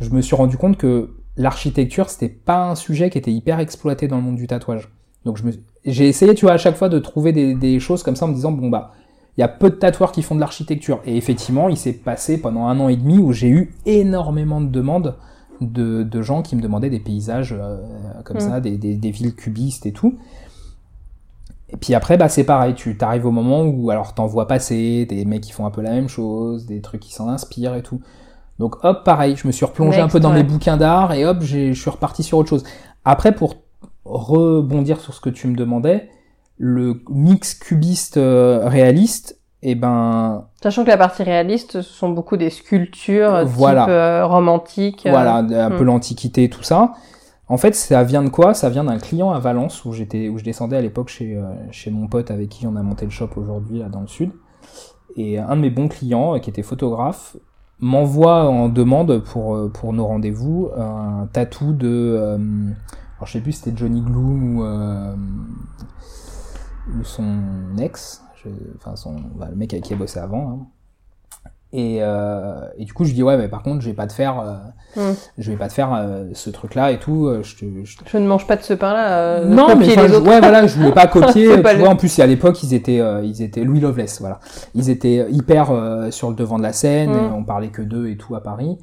je 0.00 0.08
me 0.10 0.20
suis 0.20 0.36
rendu 0.36 0.56
compte 0.56 0.76
que 0.76 1.16
l'architecture 1.36 2.08
c'était 2.10 2.28
pas 2.28 2.68
un 2.68 2.76
sujet 2.76 3.10
qui 3.10 3.18
était 3.18 3.32
hyper 3.32 3.58
exploité 3.58 4.06
dans 4.06 4.16
le 4.16 4.22
monde 4.22 4.36
du 4.36 4.46
tatouage. 4.46 4.88
Donc 5.24 5.42
me, 5.42 5.50
j'ai 5.84 6.06
essayé, 6.06 6.34
tu 6.36 6.44
vois, 6.44 6.54
à 6.54 6.58
chaque 6.58 6.76
fois 6.76 6.88
de 6.88 7.00
trouver 7.00 7.32
des, 7.32 7.54
des 7.54 7.80
choses 7.80 8.04
comme 8.04 8.14
ça 8.14 8.26
en 8.26 8.28
me 8.28 8.34
disant 8.34 8.52
bon 8.52 8.68
bah, 8.68 8.92
il 9.36 9.40
y 9.40 9.44
a 9.44 9.48
peu 9.48 9.70
de 9.70 9.76
tatoueurs 9.76 10.12
qui 10.12 10.22
font 10.22 10.34
de 10.34 10.40
l'architecture. 10.40 11.00
Et 11.06 11.16
effectivement, 11.16 11.68
il 11.68 11.76
s'est 11.76 11.92
passé 11.92 12.38
pendant 12.38 12.66
un 12.66 12.78
an 12.80 12.88
et 12.88 12.96
demi 12.96 13.18
où 13.18 13.32
j'ai 13.32 13.48
eu 13.48 13.74
énormément 13.86 14.60
de 14.60 14.68
demandes 14.68 15.16
de, 15.62 16.02
de 16.02 16.22
gens 16.22 16.42
qui 16.42 16.56
me 16.56 16.62
demandaient 16.62 16.90
des 16.90 17.00
paysages 17.00 17.54
euh, 17.58 17.78
comme 18.24 18.36
Mm. 18.38 18.40
ça, 18.40 18.60
des, 18.60 18.76
des, 18.78 18.94
des 18.96 19.10
villes 19.10 19.34
cubistes 19.34 19.86
et 19.86 19.92
tout. 19.92 20.18
Et 21.68 21.76
puis 21.76 21.94
après, 21.94 22.18
bah 22.18 22.28
c'est 22.28 22.44
pareil, 22.44 22.74
tu 22.74 22.96
t'arrives 22.98 23.24
au 23.24 23.30
moment 23.30 23.62
où 23.62 23.90
alors 23.90 24.14
t'en 24.14 24.26
vois 24.26 24.46
passer 24.46 25.06
des 25.06 25.24
mecs 25.24 25.40
qui 25.42 25.52
font 25.52 25.64
un 25.64 25.70
peu 25.70 25.80
la 25.80 25.90
même 25.90 26.08
chose, 26.08 26.66
des 26.66 26.82
trucs 26.82 27.00
qui 27.00 27.14
s'en 27.14 27.28
inspirent 27.28 27.74
et 27.74 27.82
tout. 27.82 28.00
Donc 28.58 28.76
hop, 28.84 29.04
pareil, 29.04 29.36
je 29.36 29.46
me 29.46 29.52
suis 29.52 29.64
replongé 29.64 30.00
un 30.00 30.08
peu 30.08 30.20
dans 30.20 30.30
ouais. 30.30 30.36
mes 30.36 30.42
bouquins 30.42 30.76
d'art 30.76 31.12
et 31.14 31.24
hop, 31.24 31.38
j'ai- 31.40 31.72
je 31.72 31.80
suis 31.80 31.90
reparti 31.90 32.22
sur 32.22 32.36
autre 32.38 32.50
chose. 32.50 32.64
Après, 33.04 33.32
pour 33.34 33.54
rebondir 34.04 35.00
sur 35.00 35.14
ce 35.14 35.20
que 35.20 35.30
tu 35.30 35.46
me 35.48 35.56
demandais, 35.56 36.10
le 36.58 37.02
mix 37.08 37.54
cubiste 37.54 38.18
euh, 38.18 38.68
réaliste, 38.68 39.38
et 39.62 39.74
ben 39.74 40.44
Sachant 40.62 40.84
que 40.84 40.88
la 40.88 40.96
partie 40.96 41.22
réaliste, 41.22 41.82
ce 41.82 41.82
sont 41.82 42.10
beaucoup 42.10 42.36
des 42.36 42.50
sculptures 42.50 43.34
euh, 43.34 43.44
Voilà. 43.44 43.82
type 43.82 43.90
euh, 43.90 44.26
romantique. 44.26 45.06
euh, 45.06 45.10
voilà, 45.10 45.36
un 45.36 45.70
peu 45.70 45.84
hmm. 45.84 45.86
l'antiquité, 45.86 46.50
tout 46.50 46.62
ça. 46.62 46.94
En 47.48 47.56
fait, 47.56 47.74
ça 47.74 48.02
vient 48.02 48.22
de 48.22 48.28
quoi? 48.28 48.54
Ça 48.54 48.70
vient 48.70 48.84
d'un 48.84 48.98
client 48.98 49.30
à 49.30 49.38
Valence 49.38 49.84
où 49.84 49.92
j'étais, 49.92 50.28
où 50.28 50.38
je 50.38 50.44
descendais 50.44 50.76
à 50.76 50.80
l'époque 50.80 51.08
chez 51.08 51.38
chez 51.70 51.90
mon 51.90 52.06
pote 52.06 52.30
avec 52.30 52.48
qui 52.48 52.66
on 52.66 52.76
a 52.76 52.82
monté 52.82 53.04
le 53.04 53.10
shop 53.10 53.30
aujourd'hui 53.36 53.80
là 53.80 53.88
dans 53.88 54.00
le 54.00 54.06
sud. 54.06 54.30
Et 55.16 55.38
un 55.38 55.56
de 55.56 55.60
mes 55.60 55.68
bons 55.68 55.88
clients, 55.88 56.38
qui 56.40 56.48
était 56.48 56.62
photographe, 56.62 57.36
m'envoie 57.82 58.48
en 58.48 58.68
demande 58.68 59.18
pour 59.18 59.70
pour 59.72 59.92
nos 59.92 60.06
rendez-vous 60.06 60.70
un 60.78 61.28
tatou 61.32 61.72
de, 61.72 61.88
euh, 61.88 62.36
alors 62.36 63.26
je 63.26 63.32
sais 63.32 63.40
plus 63.40 63.52
si 63.52 63.62
c'était 63.62 63.76
Johnny 63.76 64.00
Gloom 64.00 64.56
ou 64.56 64.64
euh, 64.64 65.14
ou 66.98 67.04
son 67.04 67.76
ex, 67.78 68.22
enfin 68.78 68.96
son, 68.96 69.14
bah, 69.36 69.48
le 69.50 69.56
mec 69.56 69.72
avec 69.72 69.84
qui 69.84 69.92
il 69.94 69.98
bossé 69.98 70.18
avant. 70.18 70.48
hein. 70.50 70.58
Et, 71.74 72.00
euh, 72.02 72.66
et 72.76 72.84
du 72.84 72.92
coup, 72.92 73.04
je 73.04 73.14
dis 73.14 73.22
ouais, 73.22 73.38
mais 73.38 73.48
par 73.48 73.62
contre, 73.62 73.80
je 73.80 73.86
vais 73.88 73.94
pas 73.94 74.06
te 74.06 74.12
faire, 74.12 74.38
euh, 74.40 74.56
Hmm. 74.94 75.14
je 75.38 75.50
vais 75.50 75.56
pas 75.56 75.68
te 75.68 75.72
faire 75.72 75.94
euh, 75.94 76.26
ce 76.34 76.50
truc-là 76.50 76.92
et 76.92 76.98
tout. 76.98 77.28
euh, 77.28 77.42
Je 77.42 77.56
te, 77.56 77.64
je 77.84 77.96
te- 77.96 78.02
Je 78.06 78.18
ne 78.18 78.26
mange 78.26 78.46
pas 78.46 78.56
de 78.56 78.62
ce 78.62 78.74
pain-là. 78.74 79.18
euh, 79.20 79.44
non, 79.48 79.74
mais 79.74 79.86
les 79.86 79.94
je- 79.94 80.00
autres. 80.16 80.28
ouais, 80.28 80.38
voilà, 80.40 80.66
je 80.66 80.76
voulais 80.76 80.92
pas 80.92 81.06
copier. 81.06 81.48
Tu 81.56 81.62
pas 81.62 81.72
le- 81.72 81.78
vois, 81.78 81.88
en 81.88 81.96
plus, 81.96 82.18
à 82.18 82.26
l'époque, 82.26 82.62
ils 82.62 82.74
étaient, 82.74 83.00
euh, 83.00 83.24
ils 83.24 83.40
étaient 83.40 83.64
Louis 83.64 83.80
Loveless, 83.80 84.20
voilà. 84.20 84.38
Ils 84.74 84.90
étaient 84.90 85.26
hyper 85.30 85.70
euh, 85.70 86.10
sur 86.10 86.28
le 86.28 86.36
devant 86.36 86.58
de 86.58 86.62
la 86.62 86.74
scène. 86.74 87.08
Mm. 87.10 87.14
et 87.14 87.30
on 87.34 87.42
parlait 87.44 87.68
que 87.70 87.80
d'eux 87.80 88.08
et 88.08 88.18
tout 88.18 88.34
à 88.34 88.42
Paris. 88.42 88.76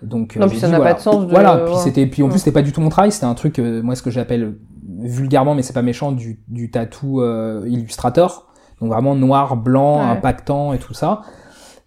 Donc, 0.00 0.36
Non, 0.36 0.48
puis 0.48 0.58
ça 0.58 0.68
n'a 0.68 0.78
voilà. 0.78 0.92
pas 0.94 0.98
de 0.98 1.02
sens 1.04 1.26
de- 1.26 1.30
Voilà. 1.30 1.58
Puis 1.66 1.74
c'était, 1.84 2.06
puis 2.06 2.22
en 2.22 2.30
plus, 2.30 2.38
c'était 2.38 2.50
pas 2.52 2.62
du 2.62 2.72
tout 2.72 2.80
mon 2.80 2.88
travail. 2.88 3.12
C'était 3.12 3.26
un 3.26 3.34
truc, 3.34 3.58
euh, 3.58 3.82
moi, 3.82 3.94
ce 3.94 4.02
que 4.02 4.10
j'appelle 4.10 4.54
vulgairement, 5.00 5.54
mais 5.54 5.60
c'est 5.62 5.74
pas 5.74 5.82
méchant, 5.82 6.12
du, 6.12 6.40
du 6.48 6.70
tatou 6.70 7.20
euh, 7.20 7.62
illustrator. 7.68 8.48
Donc 8.82 8.90
vraiment 8.90 9.14
noir, 9.14 9.56
blanc, 9.56 9.98
Ouais. 10.00 10.10
impactant 10.10 10.72
et 10.74 10.78
tout 10.78 10.92
ça. 10.92 11.22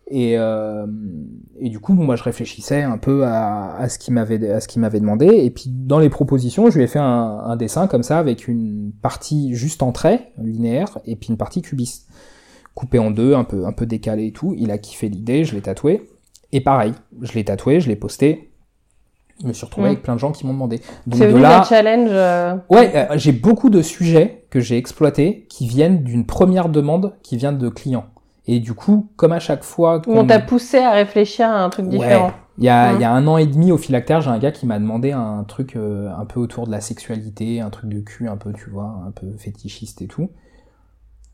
Et, 0.08 0.36
euh, 0.38 0.86
et 1.60 1.70
du 1.70 1.80
coup, 1.80 1.93
bon, 1.93 2.04
moi, 2.06 2.16
je 2.16 2.24
réfléchissais 2.24 2.84
un 2.84 2.98
peu 3.00 3.26
à, 3.26 3.76
à 3.76 3.89
ce 3.89 3.98
qu'il 4.00 4.14
m'avait 4.14 4.50
à 4.52 4.60
ce 4.62 4.68
qu'il 4.68 4.80
m'avait 4.82 5.00
demandé. 5.00 5.26
Et 5.26 5.50
puis, 5.50 5.66
dans 5.68 5.98
les 6.00 6.10
propositions, 6.10 6.70
je 6.70 6.78
lui 6.78 6.84
ai 6.84 6.88
fait 6.88 7.00
un, 7.00 7.04
un 7.43 7.56
dessin 7.56 7.88
comme 7.88 8.04
ça 8.04 8.18
avec 8.20 8.48
une 8.48 8.91
partie 9.02 9.54
juste 9.56 9.82
en 9.84 9.91
trait 9.91 10.32
linéaire 10.38 11.00
et 11.06 11.16
puis 11.16 11.30
une 11.30 11.38
partie 11.38 11.62
cubiste, 11.64 12.08
coupée 12.76 13.00
en 13.00 13.10
deux, 13.12 13.34
un 13.34 13.43
peu 13.43 13.66
un 13.66 13.72
peu 13.74 13.86
décalée 13.88 14.28
et 14.28 14.32
tout. 14.32 14.54
Il 14.58 14.70
a 14.72 14.78
kiffé 14.78 15.10
l'idée, 15.10 15.43
je 15.43 15.56
l'ai 15.56 15.62
tatoué. 15.62 16.08
Et 16.52 16.62
pareil, 16.62 16.93
je 17.22 17.34
l'ai 17.34 17.43
tatoué, 17.43 17.80
je 17.82 17.88
l'ai 17.89 17.96
posté. 17.96 18.52
Je 19.42 19.48
me 19.48 19.54
suis 19.54 19.66
retrouvé 19.66 19.88
Mm. 19.88 19.92
avec 19.92 20.04
plein 20.04 20.16
de 20.16 20.20
gens 20.20 20.32
qui 20.32 20.46
m'ont 20.46 20.54
demandé. 20.54 20.82
Donc 21.08 21.20
C'est 21.20 21.32
de 21.34 21.38
là, 21.38 21.60
d'un 21.60 21.64
challenge. 21.64 22.10
euh, 22.12 22.56
Ouais, 22.70 22.92
euh, 22.96 23.06
j'ai 23.18 23.32
beaucoup 23.34 23.70
de 23.70 23.82
sujets 23.82 24.46
que 24.50 24.60
j'ai 24.62 24.78
exploités 24.78 25.46
qui 25.50 25.68
viennent 25.68 26.04
d'une 26.04 26.26
première 26.26 26.70
demande 26.70 27.14
qui 27.22 27.36
vient 27.38 27.52
de 27.52 27.70
clients. 27.70 28.06
Et 28.48 28.60
du 28.60 28.74
coup, 28.74 29.10
comme 29.18 29.32
à 29.34 29.40
chaque 29.40 29.64
fois 29.64 30.02
Où 30.08 30.14
on 30.18 30.26
t'a 30.26 30.40
poussé 30.40 30.78
à 30.78 30.92
réfléchir 30.92 31.48
à 31.50 31.64
un 31.64 31.70
truc 31.70 31.88
différent. 31.88 32.28
Ouais. 32.28 32.34
Il 32.60 32.64
y, 32.64 32.70
a, 32.70 32.94
Mm. 32.94 32.96
il 32.96 33.02
y 33.02 33.04
a 33.04 33.12
un 33.12 33.28
an 33.28 33.38
et 33.38 33.46
demi 33.48 33.74
au 33.74 33.78
phylactère, 33.78 34.22
j'ai 34.22 34.30
un 34.30 34.38
gars 34.40 34.52
qui 34.52 34.66
m'a 34.66 34.80
demandé 34.80 35.12
un 35.12 35.44
truc 35.46 35.76
euh, 35.76 36.10
un 36.18 36.24
peu 36.24 36.40
autour 36.40 36.66
de 36.68 36.72
la 36.72 36.80
sexualité, 36.80 37.60
un 37.60 37.70
truc 37.70 37.90
de 37.90 38.00
cul 38.00 38.30
un 38.30 38.38
peu, 38.38 38.54
tu 38.54 38.70
vois, 38.70 38.96
un 39.06 39.12
peu 39.12 39.28
fétichiste 39.38 40.02
et 40.02 40.08
tout. 40.08 40.30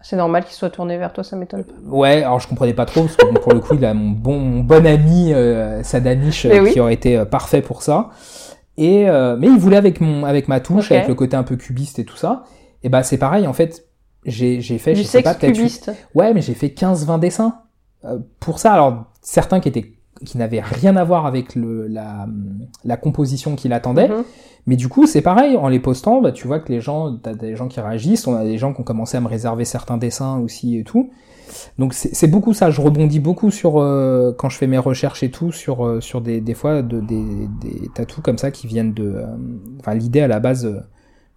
C'est 0.03 0.15
normal 0.15 0.43
qu'il 0.45 0.53
soit 0.53 0.69
tourné 0.69 0.97
vers 0.97 1.13
toi, 1.13 1.23
ça 1.23 1.35
m'étonne 1.35 1.63
pas. 1.63 1.73
Ouais, 1.85 2.23
alors 2.23 2.39
je 2.39 2.47
comprenais 2.47 2.73
pas 2.73 2.85
trop 2.85 3.01
parce 3.03 3.15
que 3.15 3.25
pour 3.39 3.53
le 3.53 3.59
coup, 3.59 3.75
il 3.75 3.85
a 3.85 3.93
mon 3.93 4.09
bon, 4.09 4.39
mon 4.39 4.61
bon 4.61 4.85
ami 4.85 5.33
euh, 5.33 5.83
Sadamish 5.83 6.45
euh, 6.45 6.59
oui. 6.61 6.73
qui 6.73 6.79
aurait 6.79 6.93
été 6.93 7.17
euh, 7.17 7.25
parfait 7.25 7.61
pour 7.61 7.83
ça. 7.83 8.09
Et 8.77 9.09
euh, 9.09 9.35
mais 9.37 9.47
il 9.47 9.57
voulait 9.57 9.77
avec 9.77 10.01
mon 10.01 10.25
avec 10.25 10.47
ma 10.47 10.59
touche, 10.59 10.91
avec 10.91 11.07
le 11.07 11.15
côté 11.15 11.35
un 11.35 11.43
peu 11.43 11.55
cubiste 11.55 11.99
et 11.99 12.05
tout 12.05 12.15
ça. 12.15 12.45
Et 12.83 12.89
bah 12.89 13.03
c'est 13.03 13.17
pareil 13.17 13.45
en 13.45 13.53
fait. 13.53 13.85
J'ai 14.25 14.61
j'ai 14.61 14.77
fait 14.77 14.93
Du 14.93 15.01
je 15.01 15.05
sais 15.05 15.21
pas 15.21 15.33
peut-être. 15.35 15.91
Ouais, 16.15 16.33
mais 16.33 16.41
j'ai 16.41 16.53
fait 16.53 16.67
15-20 16.67 17.19
dessins. 17.19 17.55
Euh, 18.05 18.17
pour 18.39 18.59
ça, 18.59 18.73
alors 18.73 19.05
certains 19.21 19.59
qui 19.59 19.69
étaient 19.69 19.93
qui 20.25 20.37
n'avaient 20.37 20.61
rien 20.61 20.95
à 20.95 21.03
voir 21.03 21.25
avec 21.25 21.55
le, 21.55 21.87
la, 21.87 22.27
la 22.83 22.97
composition 22.97 23.55
qu'il 23.55 23.73
attendait. 23.73 24.07
Mhm. 24.07 24.23
Mais 24.67 24.75
du 24.75 24.87
coup, 24.87 25.07
c'est 25.07 25.21
pareil, 25.21 25.57
en 25.57 25.67
les 25.69 25.79
postant, 25.79 26.21
bah, 26.21 26.31
tu 26.31 26.45
vois 26.47 26.59
que 26.59 26.71
les 26.71 26.81
gens, 26.81 27.17
t'as 27.17 27.33
des 27.33 27.55
gens 27.55 27.67
qui 27.67 27.79
réagissent, 27.79 28.27
on 28.27 28.35
a 28.35 28.43
des 28.43 28.57
gens 28.57 28.73
qui 28.73 28.81
ont 28.81 28.83
commencé 28.83 29.17
à 29.17 29.21
me 29.21 29.27
réserver 29.27 29.65
certains 29.65 29.97
dessins 29.97 30.37
aussi 30.37 30.77
et 30.77 30.83
tout. 30.83 31.09
Donc 31.77 31.93
c'est 31.93 32.27
beaucoup 32.27 32.53
ça, 32.53 32.69
je 32.69 32.79
rebondis 32.79 33.19
beaucoup 33.19 33.51
sur, 33.51 33.81
euh, 33.81 34.33
quand 34.37 34.49
je 34.49 34.57
fais 34.57 34.67
mes 34.67 34.77
recherches 34.77 35.21
et 35.23 35.31
tout, 35.31 35.51
sur, 35.51 35.85
euh, 35.85 35.99
sur 35.99 36.21
des, 36.21 36.39
des 36.39 36.53
fois 36.53 36.81
de, 36.81 37.01
des, 37.01 37.25
des 37.59 37.89
tatous 37.93 38.23
comme 38.23 38.37
ça 38.37 38.51
qui 38.51 38.67
viennent 38.67 38.93
de... 38.93 39.03
euh, 39.03 39.25
Enfin, 39.79 39.95
l'idée 39.95 40.21
à 40.21 40.27
la 40.27 40.39
base 40.39 40.81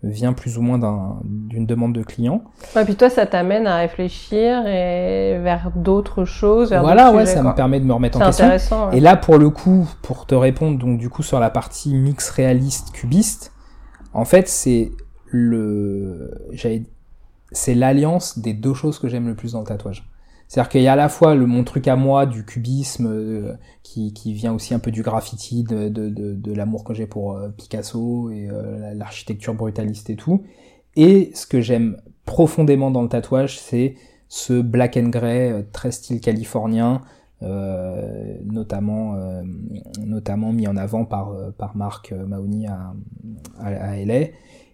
vient 0.06 0.32
plus 0.32 0.58
ou 0.58 0.62
moins 0.62 0.78
d'un- 0.78 1.16
d'une 1.24 1.66
demande 1.66 1.94
de 1.94 2.02
client. 2.02 2.42
Et 2.78 2.84
puis 2.84 2.94
toi, 2.94 3.08
ça 3.10 3.26
t'amène 3.26 3.66
à 3.66 3.76
réfléchir 3.78 4.66
et 4.66 5.38
vers 5.42 5.70
d'autres 5.74 6.24
choses, 6.24 6.70
vers 6.70 6.82
Voilà, 6.82 7.10
ouais, 7.12 7.22
sujets, 7.24 7.34
ça 7.36 7.40
quoi. 7.42 7.50
me 7.50 7.56
permet 7.56 7.80
de 7.80 7.84
me 7.86 7.92
remettre 7.94 8.18
en 8.20 8.26
question. 8.26 8.44
intéressant. 8.44 8.90
ouais. 8.90 8.98
Et 8.98 9.00
là, 9.00 9.16
pour 9.16 9.38
le 9.38 9.50
coup, 9.50 9.88
pour 10.02 10.26
te 10.26 10.34
répondre, 10.34 10.78
donc 10.78 10.98
du 10.98 11.08
coup 11.08 11.22
sur 11.22 11.40
la 11.40 11.50
partie 11.50 11.94
mix 11.94 12.28
réaliste 12.30 12.92
cubiste, 12.92 13.52
en 14.12 14.24
fait, 14.24 14.48
c'est 14.48 14.92
le, 15.26 16.30
c'est 17.52 17.74
l'alliance 17.74 18.38
des 18.38 18.52
deux 18.52 18.74
choses 18.74 18.98
que 18.98 19.08
j'aime 19.08 19.26
le 19.26 19.34
plus 19.34 19.52
dans 19.52 19.60
le 19.60 19.66
tatouage. 19.66 20.04
C'est-à-dire 20.48 20.68
qu'il 20.68 20.82
y 20.82 20.88
a 20.88 20.92
à 20.92 20.96
la 20.96 21.08
fois 21.08 21.34
mon 21.34 21.64
truc 21.64 21.88
à 21.88 21.96
moi 21.96 22.26
du 22.26 22.44
cubisme 22.44 23.06
euh, 23.06 23.54
qui, 24.12 24.32
vient 24.32 24.52
aussi 24.52 24.74
un 24.74 24.78
peu 24.78 24.90
du 24.90 25.02
graffiti, 25.02 25.62
de, 25.62 26.54
l'amour 26.54 26.84
que 26.84 26.94
j'ai 26.94 27.06
pour 27.06 27.36
euh, 27.36 27.48
Picasso 27.48 28.30
et 28.30 28.48
euh, 28.50 28.92
l'architecture 28.94 29.54
brutaliste 29.54 30.10
et 30.10 30.16
tout. 30.16 30.42
Et 30.96 31.30
ce 31.34 31.46
que 31.46 31.60
j'aime 31.60 31.96
profondément 32.24 32.90
dans 32.90 33.02
le 33.02 33.08
tatouage, 33.08 33.58
c'est 33.58 33.94
ce 34.28 34.60
black 34.60 34.96
and 34.96 35.08
grey 35.08 35.52
euh, 35.52 35.62
très 35.72 35.92
style 35.92 36.20
californien, 36.20 37.02
notamment 38.46 39.12
mis 40.52 40.66
en 40.66 40.78
avant 40.78 41.04
par 41.04 41.36
par 41.58 41.76
Marc 41.76 42.12
Mahoney 42.12 42.66
à, 42.66 42.94
à, 43.58 43.66
à 43.66 43.96
LA 43.98 44.28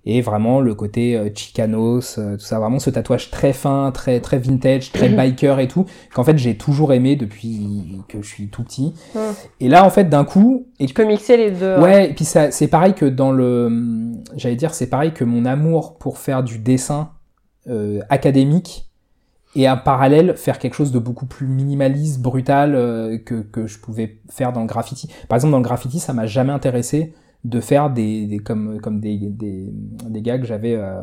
et 0.06 0.22
vraiment 0.22 0.60
le 0.60 0.74
côté 0.74 1.16
euh, 1.16 1.28
chicanos 1.34 2.18
euh, 2.18 2.36
tout 2.36 2.44
ça 2.44 2.58
vraiment 2.58 2.78
ce 2.78 2.88
tatouage 2.88 3.30
très 3.30 3.52
fin 3.52 3.90
très 3.92 4.20
très 4.20 4.38
vintage 4.38 4.92
très 4.92 5.10
biker 5.10 5.60
et 5.60 5.68
tout 5.68 5.84
qu'en 6.14 6.24
fait 6.24 6.38
j'ai 6.38 6.56
toujours 6.56 6.92
aimé 6.94 7.16
depuis 7.16 8.02
que 8.08 8.22
je 8.22 8.26
suis 8.26 8.48
tout 8.48 8.64
petit 8.64 8.94
Mm. 9.14 9.18
et 9.60 9.68
là 9.68 9.84
en 9.84 9.90
fait 9.90 10.08
d'un 10.08 10.24
coup 10.24 10.66
et 10.78 10.86
Tu 10.86 10.94
peux 10.94 11.04
mixer 11.04 11.36
les 11.36 11.50
deux. 11.50 11.78
Ouais, 11.78 12.10
et 12.10 12.14
puis 12.14 12.24
ça, 12.24 12.50
c'est 12.50 12.68
pareil 12.68 12.94
que 12.94 13.04
dans 13.04 13.32
le, 13.32 14.14
j'allais 14.36 14.56
dire, 14.56 14.72
c'est 14.72 14.86
pareil 14.86 15.12
que 15.12 15.24
mon 15.24 15.44
amour 15.44 15.98
pour 15.98 16.18
faire 16.18 16.42
du 16.42 16.58
dessin 16.58 17.10
euh, 17.68 18.00
académique 18.08 18.86
et 19.54 19.68
en 19.68 19.76
parallèle 19.76 20.36
faire 20.36 20.58
quelque 20.58 20.74
chose 20.74 20.92
de 20.92 20.98
beaucoup 20.98 21.26
plus 21.26 21.46
minimaliste, 21.46 22.20
brutal 22.20 22.74
euh, 22.74 23.18
que 23.18 23.42
que 23.42 23.66
je 23.66 23.78
pouvais 23.78 24.20
faire 24.30 24.52
dans 24.52 24.60
le 24.60 24.66
graffiti. 24.66 25.08
Par 25.28 25.36
exemple, 25.36 25.52
dans 25.52 25.58
le 25.58 25.64
graffiti, 25.64 25.98
ça 25.98 26.12
m'a 26.12 26.26
jamais 26.26 26.52
intéressé 26.52 27.12
de 27.44 27.60
faire 27.60 27.88
des, 27.90 28.26
des 28.26 28.38
comme 28.38 28.80
comme 28.80 29.00
des 29.00 29.16
des, 29.16 29.72
des 30.08 30.22
gars 30.22 30.38
que 30.38 30.44
j'avais 30.44 30.74
euh, 30.76 31.00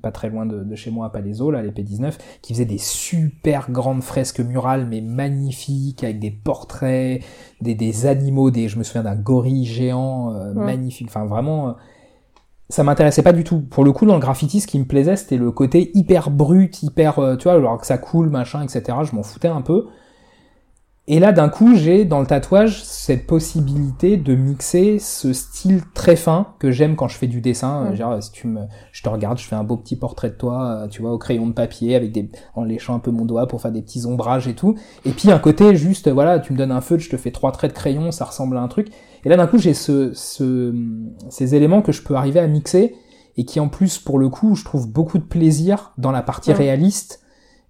pas 0.00 0.12
très 0.12 0.30
loin 0.30 0.46
de, 0.46 0.62
de 0.62 0.74
chez 0.76 0.90
moi 0.92 1.06
à 1.06 1.10
Palaiso 1.10 1.50
là 1.50 1.60
les 1.60 1.70
P19 1.72 2.12
qui 2.40 2.52
faisaient 2.54 2.64
des 2.64 2.78
super 2.78 3.70
grandes 3.70 4.02
fresques 4.02 4.38
murales 4.40 4.86
mais 4.88 5.00
magnifiques 5.00 6.04
avec 6.04 6.20
des 6.20 6.30
portraits 6.30 7.22
des, 7.60 7.74
des 7.74 8.06
animaux 8.06 8.50
des 8.52 8.68
je 8.68 8.78
me 8.78 8.84
souviens 8.84 9.02
d'un 9.02 9.16
gorille 9.16 9.64
géant 9.64 10.32
euh, 10.34 10.52
Ouais. 10.54 10.64
magnifique 10.66 11.08
enfin 11.08 11.24
vraiment 11.26 11.70
euh, 11.70 11.72
ça 12.68 12.84
m'intéressait 12.84 13.22
pas 13.22 13.32
du 13.32 13.44
tout. 13.44 13.60
Pour 13.60 13.84
le 13.84 13.92
coup, 13.92 14.06
dans 14.06 14.14
le 14.14 14.20
graffiti, 14.20 14.60
ce 14.60 14.66
qui 14.66 14.78
me 14.78 14.86
plaisait, 14.86 15.16
c'était 15.16 15.36
le 15.36 15.50
côté 15.50 15.90
hyper 15.94 16.30
brut, 16.30 16.82
hyper, 16.82 17.18
euh, 17.18 17.36
tu 17.36 17.44
vois, 17.44 17.54
alors 17.54 17.78
que 17.78 17.86
ça 17.86 17.98
coule, 17.98 18.30
machin, 18.30 18.62
etc. 18.62 18.96
Je 19.04 19.14
m'en 19.14 19.22
foutais 19.22 19.48
un 19.48 19.60
peu. 19.60 19.88
Et 21.08 21.18
là, 21.18 21.32
d'un 21.32 21.48
coup, 21.48 21.74
j'ai 21.74 22.04
dans 22.04 22.20
le 22.20 22.26
tatouage 22.26 22.84
cette 22.84 23.26
possibilité 23.26 24.16
de 24.16 24.36
mixer 24.36 25.00
ce 25.00 25.32
style 25.32 25.80
très 25.94 26.14
fin 26.14 26.54
que 26.60 26.70
j'aime 26.70 26.94
quand 26.94 27.08
je 27.08 27.16
fais 27.18 27.26
du 27.26 27.40
dessin. 27.40 27.90
Mm. 27.90 27.94
Genre, 27.96 28.22
si 28.22 28.30
tu 28.30 28.46
me, 28.46 28.60
je 28.92 29.02
te 29.02 29.08
regarde, 29.08 29.36
je 29.38 29.44
fais 29.44 29.56
un 29.56 29.64
beau 29.64 29.76
petit 29.76 29.96
portrait 29.96 30.30
de 30.30 30.36
toi, 30.36 30.84
euh, 30.84 30.88
tu 30.88 31.02
vois, 31.02 31.10
au 31.12 31.18
crayon 31.18 31.48
de 31.48 31.52
papier, 31.52 31.96
avec 31.96 32.12
des, 32.12 32.30
en 32.54 32.62
léchant 32.62 32.94
un 32.94 33.00
peu 33.00 33.10
mon 33.10 33.24
doigt 33.24 33.48
pour 33.48 33.60
faire 33.60 33.72
des 33.72 33.82
petits 33.82 34.06
ombrages 34.06 34.46
et 34.46 34.54
tout. 34.54 34.76
Et 35.04 35.10
puis 35.10 35.32
un 35.32 35.40
côté 35.40 35.74
juste, 35.74 36.08
voilà, 36.08 36.38
tu 36.38 36.52
me 36.52 36.58
donnes 36.58 36.70
un 36.70 36.80
feutre, 36.80 37.02
je 37.02 37.10
te 37.10 37.16
fais 37.16 37.32
trois 37.32 37.50
traits 37.50 37.72
de 37.72 37.76
crayon, 37.76 38.12
ça 38.12 38.24
ressemble 38.24 38.56
à 38.56 38.60
un 38.60 38.68
truc. 38.68 38.88
Et 39.24 39.28
là, 39.28 39.36
d'un 39.36 39.48
coup, 39.48 39.58
j'ai 39.58 39.74
ce, 39.74 40.12
ce, 40.14 40.72
ces 41.30 41.56
éléments 41.56 41.82
que 41.82 41.90
je 41.90 42.02
peux 42.02 42.14
arriver 42.14 42.38
à 42.38 42.46
mixer 42.46 42.94
et 43.36 43.44
qui, 43.44 43.58
en 43.58 43.68
plus, 43.68 43.98
pour 43.98 44.20
le 44.20 44.28
coup, 44.28 44.54
je 44.54 44.64
trouve 44.64 44.88
beaucoup 44.88 45.18
de 45.18 45.24
plaisir 45.24 45.94
dans 45.98 46.12
la 46.12 46.22
partie 46.22 46.50
Mm. 46.52 46.54
réaliste. 46.54 47.21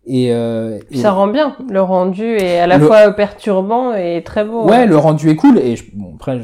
Et, 0.04 0.32
euh, 0.34 0.78
et- 0.90 0.96
Ça 0.98 1.12
rend 1.12 1.28
bien. 1.28 1.56
Le 1.70 1.80
rendu 1.80 2.24
est 2.24 2.58
à 2.58 2.66
la 2.66 2.78
Le- 2.78 2.86
fois 2.86 3.12
perturbant 3.12 3.94
et 3.94 4.22
très 4.24 4.44
beau. 4.44 4.66
Ouais, 4.68 4.84
le 4.86 4.96
rendu 4.96 5.30
est 5.30 5.36
cool 5.36 5.58
et 5.58 5.76
je- 5.76 5.84
bon, 5.94 6.14
après 6.16 6.40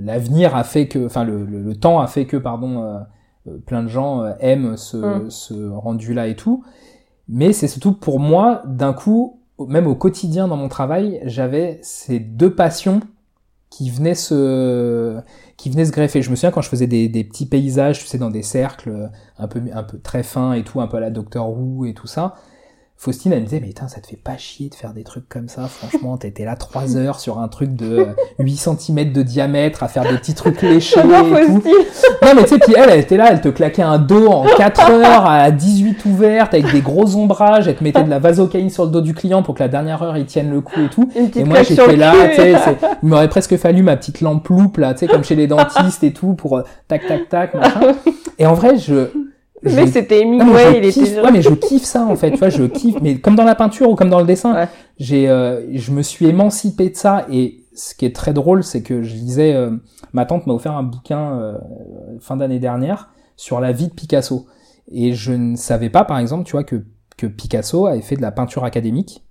l'avenir 0.00 0.56
a 0.56 0.64
fait 0.64 0.88
que, 0.88 1.04
enfin 1.06 1.24
le, 1.24 1.44
le, 1.44 1.60
le 1.62 1.76
temps 1.76 2.00
a 2.00 2.06
fait 2.06 2.24
que 2.26 2.36
pardon, 2.36 2.82
euh, 2.82 2.98
euh, 3.48 3.58
plein 3.66 3.82
de 3.82 3.88
gens 3.88 4.22
euh, 4.22 4.32
aiment 4.40 4.76
ce, 4.76 4.96
Mm. 4.96 5.30
ce 5.30 5.70
rendu 5.70 6.14
là 6.14 6.26
et 6.26 6.36
tout. 6.36 6.64
Mais 7.28 7.52
c'est 7.52 7.68
surtout 7.68 7.92
pour 7.92 8.18
moi 8.20 8.62
d'un 8.66 8.92
coup, 8.92 9.40
même 9.68 9.86
au 9.86 9.94
quotidien 9.94 10.48
dans 10.48 10.56
mon 10.56 10.68
travail, 10.68 11.20
j'avais 11.24 11.78
ces 11.82 12.18
deux 12.18 12.54
passions 12.54 13.00
qui 13.72 13.88
venaient 13.90 14.14
se 14.14 15.18
qui 15.56 15.70
venaient 15.70 15.86
se 15.86 15.92
greffer. 15.92 16.20
Je 16.20 16.30
me 16.30 16.36
souviens 16.36 16.50
quand 16.50 16.60
je 16.60 16.68
faisais 16.68 16.86
des, 16.86 17.24
petits 17.24 17.46
paysages, 17.46 18.00
tu 18.00 18.06
sais, 18.06 18.18
dans 18.18 18.30
des 18.30 18.42
cercles 18.42 18.90
euh, 18.90 19.06
un 19.38 19.48
peu 19.48 19.62
un 19.72 19.82
peu 19.82 19.98
très 19.98 20.22
fins 20.22 20.52
et 20.52 20.62
tout, 20.62 20.80
un 20.80 20.86
peu 20.86 20.98
à 20.98 21.00
la 21.00 21.10
Doctor 21.10 21.50
Who 21.50 21.86
et 21.86 21.94
tout 21.94 22.06
ça. 22.06 22.36
Faustine, 23.02 23.32
elle 23.32 23.40
me 23.40 23.46
disait, 23.46 23.58
mais 23.58 23.66
putain, 23.66 23.88
ça 23.88 24.00
te 24.00 24.06
fait 24.06 24.14
pas 24.14 24.36
chier 24.36 24.68
de 24.68 24.76
faire 24.76 24.92
des 24.92 25.02
trucs 25.02 25.28
comme 25.28 25.48
ça, 25.48 25.66
franchement, 25.66 26.16
t'étais 26.16 26.44
là 26.44 26.54
trois 26.54 26.96
heures 26.96 27.18
sur 27.18 27.40
un 27.40 27.48
truc 27.48 27.74
de 27.74 27.98
euh, 27.98 28.14
8 28.38 28.56
cm 28.56 29.12
de 29.12 29.24
diamètre 29.24 29.82
à 29.82 29.88
faire 29.88 30.04
des 30.04 30.16
petits 30.18 30.34
trucs 30.34 30.62
léchés 30.62 31.00
et 31.00 31.46
tout. 31.46 31.64
Non, 32.22 32.34
mais 32.36 32.44
tu 32.44 32.50
sais, 32.50 32.58
puis 32.60 32.74
elle, 32.76 32.90
elle 32.90 33.00
était 33.00 33.16
là, 33.16 33.32
elle 33.32 33.40
te 33.40 33.48
claquait 33.48 33.82
un 33.82 33.98
dos 33.98 34.28
en 34.28 34.44
4 34.44 34.90
heures 34.92 35.26
à 35.26 35.50
18 35.50 36.04
ouvertes 36.04 36.54
avec 36.54 36.70
des 36.70 36.80
gros 36.80 37.16
ombrages, 37.16 37.66
elle 37.66 37.74
te 37.74 37.82
mettait 37.82 38.04
de 38.04 38.08
la 38.08 38.20
vasocaïne 38.20 38.70
sur 38.70 38.84
le 38.84 38.92
dos 38.92 39.00
du 39.00 39.14
client 39.14 39.42
pour 39.42 39.56
que 39.56 39.64
la 39.64 39.68
dernière 39.68 40.00
heure 40.00 40.16
il 40.16 40.26
tienne 40.26 40.52
le 40.52 40.60
coup 40.60 40.80
et 40.80 40.88
tout. 40.88 41.08
Et 41.34 41.42
moi 41.42 41.64
j'étais 41.64 41.96
là, 41.96 42.14
tu 42.28 42.36
sais, 42.36 42.52
il 43.02 43.08
m'aurait 43.08 43.28
presque 43.28 43.56
fallu 43.56 43.82
ma 43.82 43.96
petite 43.96 44.20
lampe 44.20 44.46
loupe 44.46 44.76
là, 44.76 44.94
tu 44.94 45.00
sais, 45.00 45.06
comme 45.08 45.24
chez 45.24 45.34
les 45.34 45.48
dentistes 45.48 46.04
et 46.04 46.12
tout, 46.12 46.34
pour 46.34 46.58
euh, 46.58 46.62
tac 46.86 47.04
tac 47.08 47.28
tac, 47.28 47.54
machin. 47.54 47.96
Et 48.38 48.46
en 48.46 48.54
vrai, 48.54 48.78
je. 48.78 49.08
Mais 49.62 49.86
c'était 49.86 50.22
Hemingway, 50.22 50.80
il 50.82 50.92
kiffe, 50.92 51.08
était. 51.12 51.20
ouais, 51.20 51.30
mais 51.32 51.42
je 51.42 51.50
kiffe 51.54 51.84
ça 51.84 52.04
en 52.04 52.16
fait, 52.16 52.30
tu 52.32 52.38
vois, 52.38 52.48
je 52.48 52.64
kiffe, 52.64 52.96
mais 53.00 53.18
comme 53.18 53.34
dans 53.36 53.44
la 53.44 53.54
peinture 53.54 53.88
ou 53.90 53.94
comme 53.94 54.10
dans 54.10 54.20
le 54.20 54.26
dessin, 54.26 54.54
Ouais. 54.54 54.68
j'ai, 54.98 55.28
euh, 55.28 55.60
je 55.72 55.92
me 55.92 56.02
suis 56.02 56.26
émancipé 56.26 56.90
de 56.90 56.96
ça 56.96 57.26
et 57.30 57.64
ce 57.74 57.94
qui 57.94 58.04
est 58.04 58.14
très 58.14 58.32
drôle, 58.32 58.64
c'est 58.64 58.82
que 58.82 59.02
je 59.02 59.14
lisais, 59.14 59.54
euh, 59.54 59.70
ma 60.12 60.26
tante 60.26 60.46
m'a 60.46 60.52
offert 60.54 60.76
un 60.76 60.82
bouquin 60.82 61.38
euh, 61.38 61.58
fin 62.20 62.36
d'année 62.36 62.58
dernière 62.58 63.10
sur 63.36 63.60
la 63.60 63.72
vie 63.72 63.88
de 63.88 63.94
Picasso 63.94 64.46
et 64.90 65.14
je 65.14 65.32
ne 65.32 65.56
savais 65.56 65.90
pas, 65.90 66.04
par 66.04 66.18
exemple, 66.18 66.44
tu 66.44 66.52
vois, 66.52 66.64
que 66.64 66.84
que 67.18 67.26
Picasso 67.26 67.86
avait 67.86 68.00
fait 68.00 68.16
de 68.16 68.22
la 68.22 68.32
peinture 68.32 68.64
académique 68.64 69.22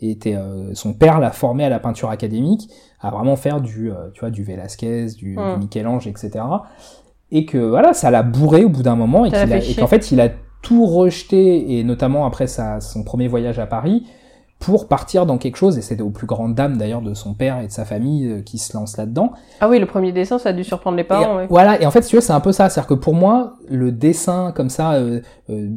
et 0.00 0.10
était, 0.10 0.34
euh, 0.34 0.74
son 0.74 0.92
père 0.92 1.18
l'a 1.18 1.30
formé 1.30 1.64
à 1.64 1.68
la 1.68 1.78
peinture 1.80 2.10
académique, 2.10 2.68
à 3.00 3.10
vraiment 3.10 3.36
faire 3.36 3.60
du, 3.60 3.90
euh, 3.90 4.10
tu 4.12 4.20
vois, 4.20 4.30
du 4.30 4.42
Velasquez, 4.44 5.06
du, 5.16 5.34
du 5.34 5.58
Michel-Ange, 5.60 6.06
etc. 6.08 6.30
Et 7.30 7.44
que 7.44 7.58
voilà, 7.58 7.92
ça 7.92 8.10
l'a 8.10 8.22
bourré 8.22 8.64
au 8.64 8.68
bout 8.68 8.82
d'un 8.82 8.96
moment 8.96 9.24
et 9.24 9.30
qu'il 9.30 9.52
a- 9.52 9.60
qu'en 9.78 9.86
fait 9.86 10.10
il 10.12 10.20
a 10.20 10.28
tout 10.62 10.86
rejeté 10.86 11.78
et 11.78 11.84
notamment 11.84 12.26
après 12.26 12.46
sa, 12.46 12.80
son 12.80 13.04
premier 13.04 13.28
voyage 13.28 13.58
à 13.58 13.66
Paris 13.66 14.06
pour 14.58 14.88
partir 14.88 15.24
dans 15.24 15.38
quelque 15.38 15.56
chose 15.56 15.78
et 15.78 15.82
c'était 15.82 16.02
aux 16.02 16.10
plus 16.10 16.26
grandes 16.26 16.54
dames 16.56 16.76
d'ailleurs 16.78 17.00
de 17.02 17.14
son 17.14 17.34
père 17.34 17.60
et 17.60 17.66
de 17.68 17.72
sa 17.72 17.84
famille 17.84 18.26
euh, 18.26 18.42
qui 18.42 18.58
se 18.58 18.76
lancent 18.76 18.96
là-dedans. 18.96 19.32
Ah 19.60 19.68
oui, 19.68 19.78
le 19.78 19.86
premier 19.86 20.10
dessin, 20.10 20.38
ça 20.38 20.48
a 20.48 20.52
dû 20.52 20.64
surprendre 20.64 20.96
les 20.96 21.04
parents. 21.04 21.34
Et, 21.34 21.42
ouais. 21.42 21.46
Voilà, 21.48 21.80
et 21.80 21.86
en 21.86 21.92
fait, 21.92 22.02
si 22.02 22.10
tu 22.10 22.16
veux, 22.16 22.22
c'est 22.22 22.32
un 22.32 22.40
peu 22.40 22.50
ça. 22.50 22.68
C'est-à-dire 22.68 22.88
que 22.88 22.94
pour 22.94 23.14
moi, 23.14 23.54
le 23.68 23.92
dessin 23.92 24.50
comme 24.52 24.68
ça, 24.68 24.94
euh, 24.94 25.20
euh, 25.50 25.68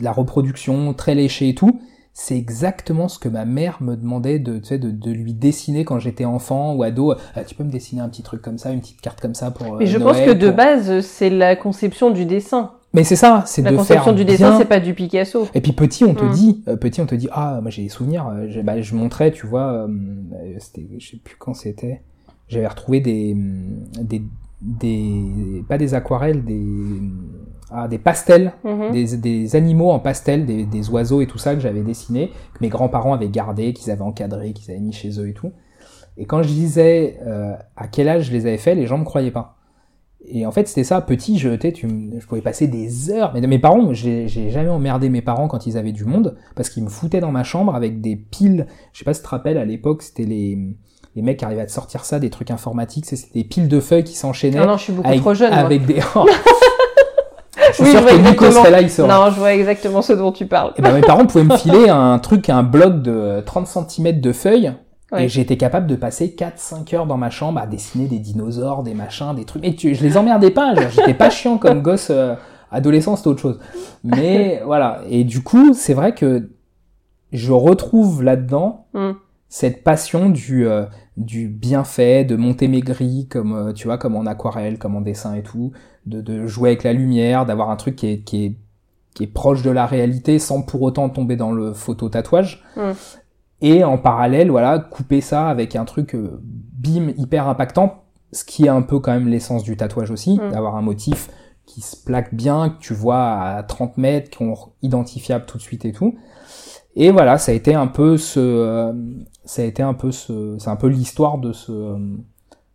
la 0.00 0.12
reproduction 0.12 0.94
très 0.94 1.14
léchée 1.14 1.50
et 1.50 1.54
tout, 1.54 1.78
c'est 2.12 2.36
exactement 2.36 3.08
ce 3.08 3.18
que 3.18 3.28
ma 3.28 3.44
mère 3.44 3.78
me 3.82 3.96
demandait 3.96 4.38
de, 4.38 4.58
tu 4.58 4.64
sais, 4.66 4.78
de, 4.78 4.90
de 4.90 5.10
lui 5.10 5.32
dessiner 5.32 5.84
quand 5.84 5.98
j'étais 5.98 6.24
enfant 6.24 6.74
ou 6.74 6.82
ado. 6.82 7.14
Ah, 7.34 7.44
tu 7.44 7.54
peux 7.54 7.64
me 7.64 7.70
dessiner 7.70 8.00
un 8.02 8.08
petit 8.08 8.22
truc 8.22 8.42
comme 8.42 8.58
ça, 8.58 8.72
une 8.72 8.80
petite 8.80 9.00
carte 9.00 9.20
comme 9.20 9.34
ça 9.34 9.50
pour. 9.50 9.76
Mais 9.76 9.84
euh, 9.84 9.86
je 9.86 9.98
Noël, 9.98 10.14
pense 10.16 10.26
que 10.26 10.32
de 10.32 10.48
pour- 10.48 10.56
base, 10.56 11.00
c'est 11.00 11.30
la 11.30 11.56
conception 11.56 12.10
du 12.10 12.26
dessin. 12.26 12.72
Mais 12.92 13.04
c'est 13.04 13.14
ça, 13.16 13.44
c'est 13.46 13.62
La 13.62 13.70
de 13.70 13.76
conception 13.76 14.04
faire 14.06 14.14
du 14.14 14.24
dessin, 14.24 14.48
bien- 14.50 14.58
c'est 14.58 14.64
pas 14.64 14.80
du 14.80 14.94
Picasso. 14.94 15.46
Et 15.54 15.60
puis 15.60 15.70
petit, 15.72 16.04
on 16.04 16.14
te 16.14 16.24
Mm. 16.24 16.30
dit, 16.32 16.64
euh, 16.66 16.74
petit, 16.76 17.00
on 17.00 17.06
te 17.06 17.14
dit, 17.14 17.28
ah, 17.30 17.60
moi 17.62 17.70
j'ai 17.70 17.84
des 17.84 17.88
souvenirs. 17.88 18.26
euh, 18.26 18.46
j'ai- 18.48 18.64
bah, 18.64 18.80
je 18.80 18.94
montrais, 18.96 19.30
tu 19.30 19.46
vois, 19.46 19.72
euh, 19.72 19.86
euh, 20.34 20.54
c'était, 20.58 20.86
je 20.98 21.10
sais 21.10 21.16
plus 21.18 21.36
quand 21.38 21.54
c'était. 21.54 22.02
J'avais 22.48 22.66
retrouvé 22.66 22.98
des, 23.00 23.36
des, 24.02 24.22
des, 24.60 25.64
pas 25.68 25.78
des 25.78 25.94
aquarelles, 25.94 26.44
des, 26.44 27.00
des 27.88 27.98
pastels, 27.98 28.52
Mhm. 28.64 28.90
des, 28.92 29.16
des 29.16 29.56
animaux 29.56 29.90
en 29.90 29.98
pastel, 29.98 30.44
des, 30.46 30.64
des 30.64 30.88
oiseaux 30.90 31.20
et 31.20 31.26
tout 31.26 31.38
ça 31.38 31.54
que 31.54 31.60
j'avais 31.60 31.82
dessiné, 31.82 32.28
que 32.54 32.58
mes 32.60 32.68
grands-parents 32.68 33.12
avaient 33.14 33.28
gardé, 33.28 33.72
qu'ils 33.72 33.90
avaient 33.90 34.02
encadré, 34.02 34.52
qu'ils 34.52 34.70
avaient 34.70 34.80
mis 34.80 34.92
chez 34.92 35.18
eux 35.20 35.28
et 35.28 35.32
tout. 35.34 35.52
Et 36.16 36.26
quand 36.26 36.42
je 36.42 36.48
disais 36.48 37.18
euh, 37.26 37.54
à 37.76 37.86
quel 37.88 38.08
âge 38.08 38.24
je 38.24 38.32
les 38.32 38.46
avais 38.46 38.58
fait, 38.58 38.74
les 38.74 38.86
gens 38.86 38.98
me 38.98 39.04
croyaient 39.04 39.30
pas. 39.30 39.56
Et 40.26 40.44
en 40.44 40.50
fait, 40.52 40.68
c'était 40.68 40.84
ça, 40.84 41.00
petit, 41.00 41.38
je, 41.38 41.48
tu 41.50 41.60
sais, 41.62 41.72
tu 41.72 41.86
me- 41.86 42.20
je 42.20 42.26
pouvais 42.26 42.42
passer 42.42 42.66
des 42.66 43.10
heures. 43.10 43.30
Mais 43.32 43.40
mes 43.46 43.58
parents, 43.58 43.94
j'ai 43.94 44.28
jamais 44.28 44.68
emmerdé 44.68 45.08
mes 45.08 45.22
parents 45.22 45.48
quand 45.48 45.66
ils 45.66 45.78
avaient 45.78 45.92
du 45.92 46.04
monde, 46.04 46.36
parce 46.56 46.68
qu'ils 46.68 46.84
me 46.84 46.90
foutaient 46.90 47.20
dans 47.20 47.32
ma 47.32 47.42
chambre 47.42 47.74
avec 47.74 48.02
des 48.02 48.16
piles. 48.16 48.66
Je 48.92 48.98
sais 48.98 49.04
pas 49.06 49.14
si 49.14 49.20
tu 49.20 49.24
te 49.24 49.30
rappelles, 49.30 49.56
à 49.56 49.64
l'époque, 49.64 50.02
c'était 50.02 50.24
les, 50.26 50.58
les 51.16 51.22
mecs 51.22 51.38
qui 51.38 51.44
arrivaient 51.46 51.62
à 51.62 51.66
te 51.66 51.72
sortir 51.72 52.04
ça, 52.04 52.18
des 52.18 52.28
trucs 52.28 52.50
informatiques, 52.50 53.06
c'était 53.06 53.30
des 53.32 53.44
piles 53.44 53.68
de 53.68 53.80
feuilles 53.80 54.04
qui 54.04 54.14
s'enchaînaient. 54.14 54.58
Ah 54.58 54.66
non, 54.66 54.76
je 54.76 54.82
suis 54.82 54.92
beaucoup 54.92 55.08
avec, 55.08 55.20
trop 55.20 55.32
jeune. 55.32 55.50
moi. 55.54 55.58
avec 55.60 55.86
des. 55.86 55.94
Je 57.70 57.74
suis 57.74 57.84
Oui, 57.84 57.90
sûr 57.90 58.06
que 58.06 58.28
Nico 58.28 58.50
serait 58.50 58.70
là, 58.70 58.80
il 58.80 58.90
serait. 58.90 59.08
Non, 59.08 59.30
je 59.30 59.38
vois 59.38 59.54
exactement 59.54 60.02
ce 60.02 60.12
dont 60.12 60.32
tu 60.32 60.46
parles. 60.46 60.72
Et 60.76 60.82
ben, 60.82 60.92
mes 60.92 61.00
parents 61.00 61.26
pouvaient 61.26 61.44
me 61.44 61.56
filer 61.58 61.88
un 61.88 62.18
truc, 62.18 62.48
un 62.48 62.62
bloc 62.62 63.02
de 63.02 63.40
30 63.44 63.66
cm 63.66 64.20
de 64.20 64.32
feuilles. 64.32 64.72
Ouais. 65.12 65.24
Et 65.24 65.28
j'étais 65.28 65.56
capable 65.56 65.86
de 65.88 65.96
passer 65.96 66.36
4-5 66.38 66.94
heures 66.94 67.06
dans 67.06 67.16
ma 67.16 67.30
chambre 67.30 67.60
à 67.60 67.66
dessiner 67.66 68.06
des 68.06 68.20
dinosaures, 68.20 68.82
des 68.84 68.94
machins, 68.94 69.34
des 69.34 69.44
trucs. 69.44 69.62
Mais 69.62 69.74
tu, 69.74 69.94
je 69.94 70.02
les 70.02 70.16
emmerdais 70.16 70.50
pas, 70.50 70.74
j'étais 70.90 71.14
pas 71.14 71.30
chiant 71.30 71.58
comme 71.58 71.82
gosse 71.82 72.08
euh, 72.10 72.34
adolescent, 72.70 73.16
c'était 73.16 73.28
autre 73.28 73.40
chose. 73.40 73.58
Mais 74.04 74.62
voilà. 74.64 75.00
Et 75.08 75.24
du 75.24 75.42
coup, 75.42 75.74
c'est 75.74 75.94
vrai 75.94 76.14
que 76.14 76.50
je 77.32 77.52
retrouve 77.52 78.22
là-dedans 78.22 78.86
Mm. 78.92 79.10
Cette 79.50 79.82
passion 79.82 80.30
du, 80.30 80.66
euh, 80.66 80.86
du 81.16 81.48
bienfait, 81.48 82.24
de 82.24 82.36
monter 82.36 82.68
mes 82.68 82.80
grilles, 82.80 83.26
comme, 83.28 83.52
euh, 83.52 83.72
tu 83.72 83.88
vois, 83.88 83.98
comme 83.98 84.14
en 84.14 84.24
aquarelle, 84.24 84.78
comme 84.78 84.94
en 84.94 85.00
dessin 85.00 85.34
et 85.34 85.42
tout, 85.42 85.72
de, 86.06 86.20
de 86.22 86.46
jouer 86.46 86.70
avec 86.70 86.84
la 86.84 86.92
lumière, 86.92 87.44
d'avoir 87.44 87.70
un 87.70 87.76
truc 87.76 87.96
qui 87.96 88.06
est, 88.06 88.18
qui 88.20 88.44
est, 88.44 88.56
qui 89.12 89.24
est 89.24 89.26
proche 89.26 89.62
de 89.62 89.70
la 89.70 89.86
réalité 89.86 90.38
sans 90.38 90.62
pour 90.62 90.80
autant 90.82 91.08
tomber 91.08 91.34
dans 91.34 91.50
le 91.50 91.72
photo-tatouage. 91.74 92.62
Mm. 92.76 92.90
Et 93.62 93.84
en 93.84 93.98
parallèle, 93.98 94.50
voilà, 94.50 94.78
couper 94.78 95.20
ça 95.20 95.48
avec 95.48 95.74
un 95.74 95.84
truc, 95.84 96.14
euh, 96.14 96.40
bim, 96.42 97.12
hyper 97.18 97.48
impactant, 97.48 98.04
ce 98.32 98.44
qui 98.44 98.66
est 98.66 98.70
un 98.70 98.82
peu 98.82 99.00
quand 99.00 99.12
même 99.12 99.26
l'essence 99.26 99.64
du 99.64 99.76
tatouage 99.76 100.12
aussi, 100.12 100.36
Mm. 100.38 100.52
d'avoir 100.52 100.76
un 100.76 100.82
motif 100.82 101.28
qui 101.66 101.80
se 101.80 101.96
plaque 101.96 102.34
bien, 102.34 102.70
que 102.70 102.78
tu 102.80 102.94
vois 102.94 103.32
à 103.32 103.62
30 103.64 103.96
mètres, 103.98 104.30
qui 104.30 104.38
sont 104.38 104.54
identifiables 104.82 105.44
tout 105.46 105.58
de 105.58 105.62
suite 105.62 105.84
et 105.84 105.92
tout. 105.92 106.16
Et 106.96 107.10
voilà, 107.10 107.38
ça 107.38 107.52
a 107.52 107.54
été 107.54 107.74
un 107.74 107.86
peu 107.86 108.16
ce, 108.16 108.40
euh, 108.40 108.92
ça 109.44 109.62
a 109.62 109.64
été 109.64 109.82
un 109.82 109.94
peu 109.94 110.10
ce, 110.10 110.56
c'est 110.58 110.70
un 110.70 110.76
peu 110.76 110.88
l'histoire 110.88 111.38
de 111.38 111.52
ce, 111.52 111.72
euh, 111.72 111.96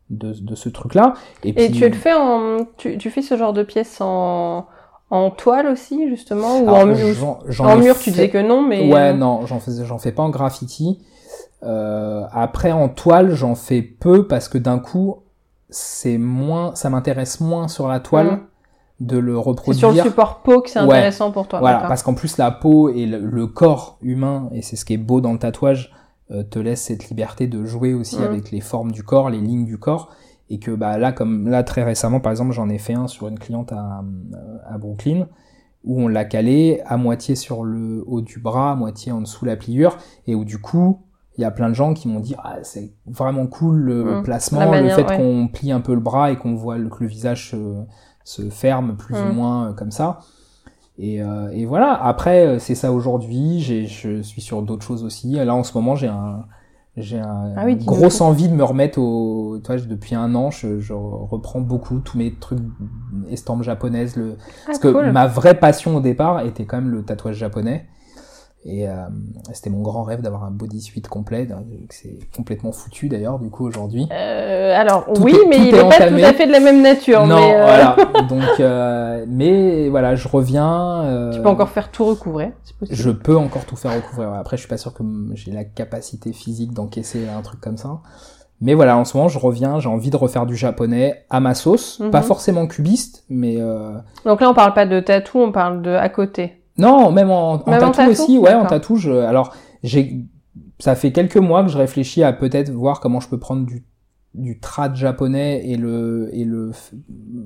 de, 0.09 0.33
de 0.33 0.55
ce 0.55 0.69
truc-là. 0.69 1.13
Et, 1.43 1.71
tu 1.71 1.87
le 1.87 1.95
fais 1.95 2.13
en, 2.13 2.65
tu, 2.77 2.97
tu 2.97 3.09
fais 3.09 3.21
ce 3.21 3.37
genre 3.37 3.53
de 3.53 3.63
pièces 3.63 3.99
en, 3.99 4.67
en 5.09 5.29
toile 5.31 5.67
aussi, 5.67 6.07
justement, 6.09 6.59
ou 6.59 6.69
alors, 6.69 6.79
en, 6.79 6.85
mur? 6.87 7.39
en 7.59 7.77
mur, 7.77 7.97
tu 7.99 8.11
disais 8.11 8.29
que 8.29 8.41
non, 8.41 8.61
mais. 8.61 8.91
Ouais, 8.91 9.09
euh, 9.09 9.13
non, 9.13 9.45
j'en 9.45 9.59
fais, 9.59 9.71
j'en 9.83 9.97
fais 9.97 10.11
pas 10.11 10.23
en 10.23 10.29
graffiti. 10.29 10.99
Euh, 11.63 12.23
après, 12.31 12.71
en 12.71 12.89
toile, 12.89 13.33
j'en 13.33 13.55
fais 13.55 13.81
peu 13.81 14.27
parce 14.27 14.47
que 14.47 14.57
d'un 14.57 14.79
coup, 14.79 15.17
c'est 15.69 16.17
moins, 16.17 16.75
ça 16.75 16.89
m'intéresse 16.89 17.39
moins 17.39 17.67
sur 17.67 17.87
la 17.87 17.99
toile 17.99 18.27
Mm. 18.27 18.39
De 18.99 19.17
le 19.17 19.33
C'est 19.35 19.39
reproduire. 19.41 19.79
sur 19.91 20.03
le 20.03 20.09
support 20.09 20.41
peau 20.41 20.61
que 20.61 20.69
c'est 20.69 20.79
Ouais. 20.79 20.85
intéressant 20.85 21.31
pour 21.31 21.47
toi. 21.47 21.59
Voilà, 21.59 21.79
parce 21.87 22.01
qu'en 22.03 22.13
plus 22.13 22.37
la 22.37 22.51
peau 22.51 22.89
et 22.89 23.05
le, 23.05 23.19
le 23.19 23.47
corps 23.47 23.97
humain, 24.01 24.49
et 24.53 24.61
c'est 24.61 24.75
ce 24.77 24.85
qui 24.85 24.93
est 24.93 24.97
beau 24.97 25.19
dans 25.21 25.33
le 25.33 25.39
tatouage, 25.39 25.91
euh, 26.31 26.43
te 26.43 26.57
laisse 26.59 26.81
cette 26.83 27.09
liberté 27.09 27.47
de 27.47 27.65
jouer 27.65 27.93
aussi 27.93 28.17
Mhm. 28.17 28.23
avec 28.23 28.51
les 28.51 28.61
formes 28.61 28.91
du 28.91 29.03
corps, 29.03 29.29
les 29.29 29.39
lignes 29.39 29.65
du 29.65 29.77
corps, 29.77 30.09
et 30.49 30.59
que 30.59 30.71
bah 30.71 30.97
là, 30.97 31.11
comme 31.11 31.49
là 31.49 31.63
très 31.63 31.83
récemment, 31.83 32.19
par 32.19 32.31
exemple, 32.31 32.51
j'en 32.53 32.69
ai 32.69 32.77
fait 32.77 32.93
un 32.93 33.07
sur 33.07 33.27
une 33.27 33.37
cliente 33.39 33.71
à, 33.73 34.03
à 34.69 34.77
Brooklyn, 34.77 35.27
où 35.83 36.01
on 36.01 36.07
l'a 36.07 36.25
calé 36.25 36.81
à 36.85 36.97
moitié 36.97 37.35
sur 37.35 37.63
le 37.63 38.03
haut 38.07 38.21
du 38.21 38.39
bras, 38.39 38.71
à 38.71 38.75
moitié 38.75 39.11
en 39.11 39.21
dessous 39.21 39.45
la 39.45 39.55
pliure, 39.55 39.97
et 40.25 40.33
où 40.35 40.45
du 40.45 40.57
coup, 40.59 41.01
il 41.37 41.41
y 41.41 41.45
a 41.45 41.51
plein 41.51 41.67
de 41.69 41.73
gens 41.75 41.93
qui 41.93 42.07
m'ont 42.07 42.21
dit 42.21 42.35
ah 42.43 42.55
c'est 42.63 42.93
vraiment 43.05 43.45
cool 43.45 43.75
le 43.75 44.03
Mhm. 44.17 44.23
placement, 44.23 44.71
La 44.71 44.81
le 44.81 44.89
fait 44.89 45.03
ouais. 45.05 45.17
qu'on 45.17 45.47
plie 45.51 45.71
un 45.71 45.81
peu 45.81 45.93
le 45.93 45.99
bras 45.99 46.31
et 46.31 46.37
qu'on 46.37 46.55
voit 46.55 46.77
le, 46.77 46.89
que 46.89 47.03
le 47.03 47.07
visage 47.09 47.51
se, 47.51 47.57
se 48.25 48.49
ferme 48.49 48.97
plus 48.97 49.15
ou 49.15 49.31
Mm. 49.31 49.35
moins 49.35 49.69
euh, 49.69 49.73
comme 49.73 49.91
ça. 49.91 50.19
Et, 50.97 51.21
euh, 51.21 51.49
et 51.53 51.65
voilà. 51.65 51.93
Après, 51.93 52.45
euh, 52.45 52.59
c'est 52.59 52.75
ça 52.75 52.91
aujourd'hui. 52.91 53.59
J'ai, 53.61 53.85
je 53.85 54.21
suis 54.21 54.41
sur 54.41 54.61
d'autres 54.61 54.85
choses 54.85 55.03
aussi. 55.05 55.31
Là, 55.33 55.53
en 55.55 55.63
ce 55.63 55.77
moment, 55.77 55.95
j'ai 55.95 56.07
un, 56.07 56.45
j'ai 56.97 57.19
un, 57.19 57.53
Ah 57.57 57.63
oui, 57.65 57.75
grosse 57.75 58.21
envie 58.21 58.47
de 58.49 58.53
me 58.53 58.63
remettre 58.63 58.99
au. 58.99 59.59
Tu 59.63 59.67
vois, 59.67 59.85
depuis 59.85 60.15
un 60.15 60.33
an, 60.35 60.51
je, 60.51 60.79
je 60.79 60.93
reprends 60.93 61.59
beaucoup 61.61 61.99
tous 61.99 62.17
mes 62.17 62.33
trucs 62.33 62.59
estampes 63.29 63.63
japonaises. 63.63 64.15
Le, 64.15 64.37
Ah, 64.39 64.63
parce 64.67 64.79
que 64.79 65.11
ma 65.11 65.27
vraie 65.27 65.59
passion 65.59 65.97
au 65.97 65.99
départ 66.01 66.41
était 66.45 66.65
quand 66.65 66.77
même 66.77 66.89
le 66.89 67.03
tatouage 67.03 67.35
japonais. 67.35 67.85
Et 68.67 68.89
euh, 68.89 68.93
c'était 69.53 69.69
mon 69.69 69.83
grand 69.83 70.01
rêve 70.01 70.21
d'avoir 70.23 70.43
un 70.43 70.49
bodysuit 70.49 71.03
complet. 71.03 71.45
donc 71.45 71.59
C'est 71.91 72.17
complètement 72.35 72.71
foutu 72.71 73.09
d'ailleurs, 73.09 73.37
du 73.37 73.51
coup, 73.51 73.63
aujourd'hui. 73.67 74.07
Euh, 74.11 74.75
alors, 74.75 75.05
Tout 75.13 75.21
oui, 75.21 75.35
est- 75.35 75.47
mais 75.47 75.57
il 75.57 75.67
est 75.67 75.83
n'est 75.83 75.89
pas 75.89 76.07
tout 76.07 76.15
à 76.23 76.33
fait 76.33 76.47
de 76.47 76.51
la 76.51 76.59
même 76.59 76.81
nature. 76.81 77.27
non, 77.27 77.35
mais, 77.35 77.55
euh, 77.55 77.61
voilà. 77.63 77.95
Donc, 78.27 78.59
euh, 78.59 79.23
mais 79.27 79.87
voilà, 79.89 80.15
je 80.15 80.27
reviens. 80.27 81.03
euh, 81.03 81.31
Tu 81.31 81.41
peux 81.41 81.47
encore 81.49 81.69
faire 81.69 81.91
tout 81.91 82.05
recouvrer, 82.05 82.53
c'est 82.63 82.75
possible. 82.75 82.97
Je 82.97 83.11
peux 83.11 83.37
encore 83.37 83.65
tout 83.65 83.75
faire 83.75 83.93
recouvrir. 83.95 84.33
Après, 84.33 84.57
je 84.57 84.61
suis 84.61 84.69
pas 84.69 84.77
sûr 84.77 84.95
que 84.95 85.03
j'ai 85.35 85.51
la 85.51 85.63
capacité 85.63 86.33
physique 86.33 86.73
d'encaisser 86.73 87.27
un 87.29 87.43
truc 87.43 87.61
comme 87.61 87.77
ça. 87.77 87.99
Mais 88.61 88.73
voilà, 88.73 88.97
en 88.97 89.05
ce 89.05 89.15
moment, 89.15 89.29
je 89.29 89.37
reviens, 89.37 89.79
j'ai 89.79 89.89
envie 89.89 90.09
de 90.09 90.17
refaire 90.17 90.47
du 90.47 90.55
japonais 90.55 91.25
à 91.29 91.39
ma 91.39 91.53
sauce. 91.53 91.99
Mhm. 91.99 92.09
Pas 92.09 92.23
forcément 92.23 92.65
cubiste, 92.65 93.25
mais 93.29 93.57
euh, 93.59 93.91
Donc 94.25 94.41
là, 94.41 94.49
on 94.49 94.53
parle 94.55 94.73
pas 94.73 94.87
de 94.87 94.99
tatou, 95.01 95.39
on 95.39 95.51
parle 95.51 95.83
de 95.83 95.91
à 95.91 96.09
côté. 96.09 96.63
Non, 96.77 97.11
même 97.11 97.29
en, 97.31 97.53
en 97.53 97.69
Même 97.71 97.83
en 97.83 97.91
tatou 97.91 98.11
aussi, 98.11 98.37
ouais, 98.37 98.53
en 98.53 98.65
tatou. 98.65 98.95
Je, 98.97 99.11
alors, 99.11 99.53
j'ai, 99.83 100.25
ça 100.79 100.95
fait 100.95 101.11
quelques 101.11 101.37
mois 101.37 101.63
que 101.63 101.69
je 101.69 101.77
réfléchis 101.77 102.23
à 102.23 102.33
peut-être 102.33 102.69
voir 102.71 102.99
comment 102.99 103.19
je 103.19 103.29
peux 103.29 103.39
prendre 103.39 103.65
du, 103.65 103.85
du 104.33 104.59
trad 104.59 104.95
japonais 104.95 105.67
et 105.69 105.77
le, 105.77 106.29
et 106.33 106.43
le, 106.43 106.71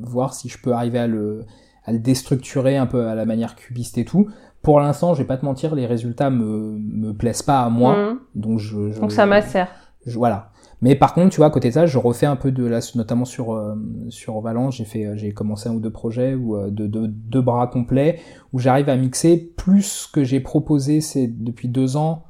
voir 0.01 0.33
si 0.33 0.49
je 0.49 0.57
peux 0.59 0.71
arriver 0.73 0.99
à 0.99 1.07
le, 1.07 1.45
à 1.85 1.91
le 1.91 1.99
déstructurer 1.99 2.77
un 2.77 2.85
peu 2.87 3.07
à 3.07 3.15
la 3.15 3.25
manière 3.25 3.55
cubiste 3.55 3.97
et 3.97 4.05
tout. 4.05 4.27
Pour 4.61 4.79
l'instant, 4.79 5.13
je 5.13 5.19
vais 5.21 5.27
pas 5.27 5.37
te 5.37 5.45
mentir, 5.45 5.75
les 5.75 5.85
résultats 5.85 6.29
me, 6.29 6.77
me 6.79 7.13
plaisent 7.13 7.43
pas 7.43 7.61
à 7.61 7.69
moi, 7.69 7.95
Mhm. 7.95 8.19
donc 8.35 8.59
je, 8.59 8.91
je- 8.91 8.99
Donc 8.99 9.11
ça 9.11 9.25
macère. 9.25 9.67
voilà. 10.07 10.49
Mais 10.81 10.95
par 10.95 11.13
contre, 11.13 11.29
tu 11.29 11.37
vois, 11.37 11.47
à 11.47 11.49
côté 11.49 11.69
de 11.69 11.73
ça, 11.73 11.85
je 11.85 11.97
refais 11.97 12.25
un 12.25 12.37
peu 12.37 12.51
de 12.51 12.65
la, 12.65 12.79
notamment 12.95 13.25
sur 13.25 13.53
euh, 13.53 13.75
sur 14.09 14.39
Valence, 14.39 14.77
j'ai 14.77 14.85
fait, 14.85 15.05
euh, 15.05 15.17
j'ai 15.17 15.33
commencé 15.33 15.67
un 15.67 15.73
ou 15.73 15.79
deux 15.79 15.91
projets 15.91 16.35
où 16.35 16.55
euh, 16.55 16.69
de 16.69 16.87
deux 16.87 17.41
bras 17.41 17.67
complets 17.67 18.19
où 18.53 18.59
j'arrive 18.59 18.87
à 18.87 18.95
mixer 18.95 19.37
plus 19.57 20.07
que 20.11 20.23
j'ai 20.23 20.39
proposé 20.39 21.01
c'est 21.01 21.27
depuis 21.27 21.67
deux 21.67 21.97
ans 21.97 22.23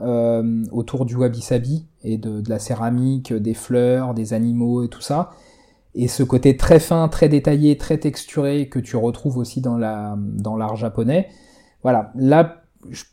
euh, 0.00 0.64
autour 0.72 1.04
du 1.04 1.14
wabi 1.14 1.42
sabi 1.42 1.86
et 2.02 2.16
de, 2.16 2.42
la 2.48 2.58
céramique, 2.58 3.34
des 3.34 3.52
fleurs, 3.52 4.14
des 4.14 4.32
animaux 4.32 4.82
et 4.82 4.88
tout 4.88 5.02
ça. 5.02 5.32
Et 5.94 6.08
ce 6.08 6.22
côté 6.22 6.56
très 6.56 6.80
fin, 6.80 7.06
très 7.08 7.28
détaillé, 7.28 7.76
très 7.76 7.98
texturé 7.98 8.68
que 8.70 8.78
tu 8.78 8.96
retrouves 8.96 9.36
aussi 9.36 9.60
dans 9.60 9.76
la 9.76 10.16
dans 10.18 10.56
l'art 10.56 10.76
japonais. 10.76 11.28
Voilà, 11.82 12.12
là 12.14 12.59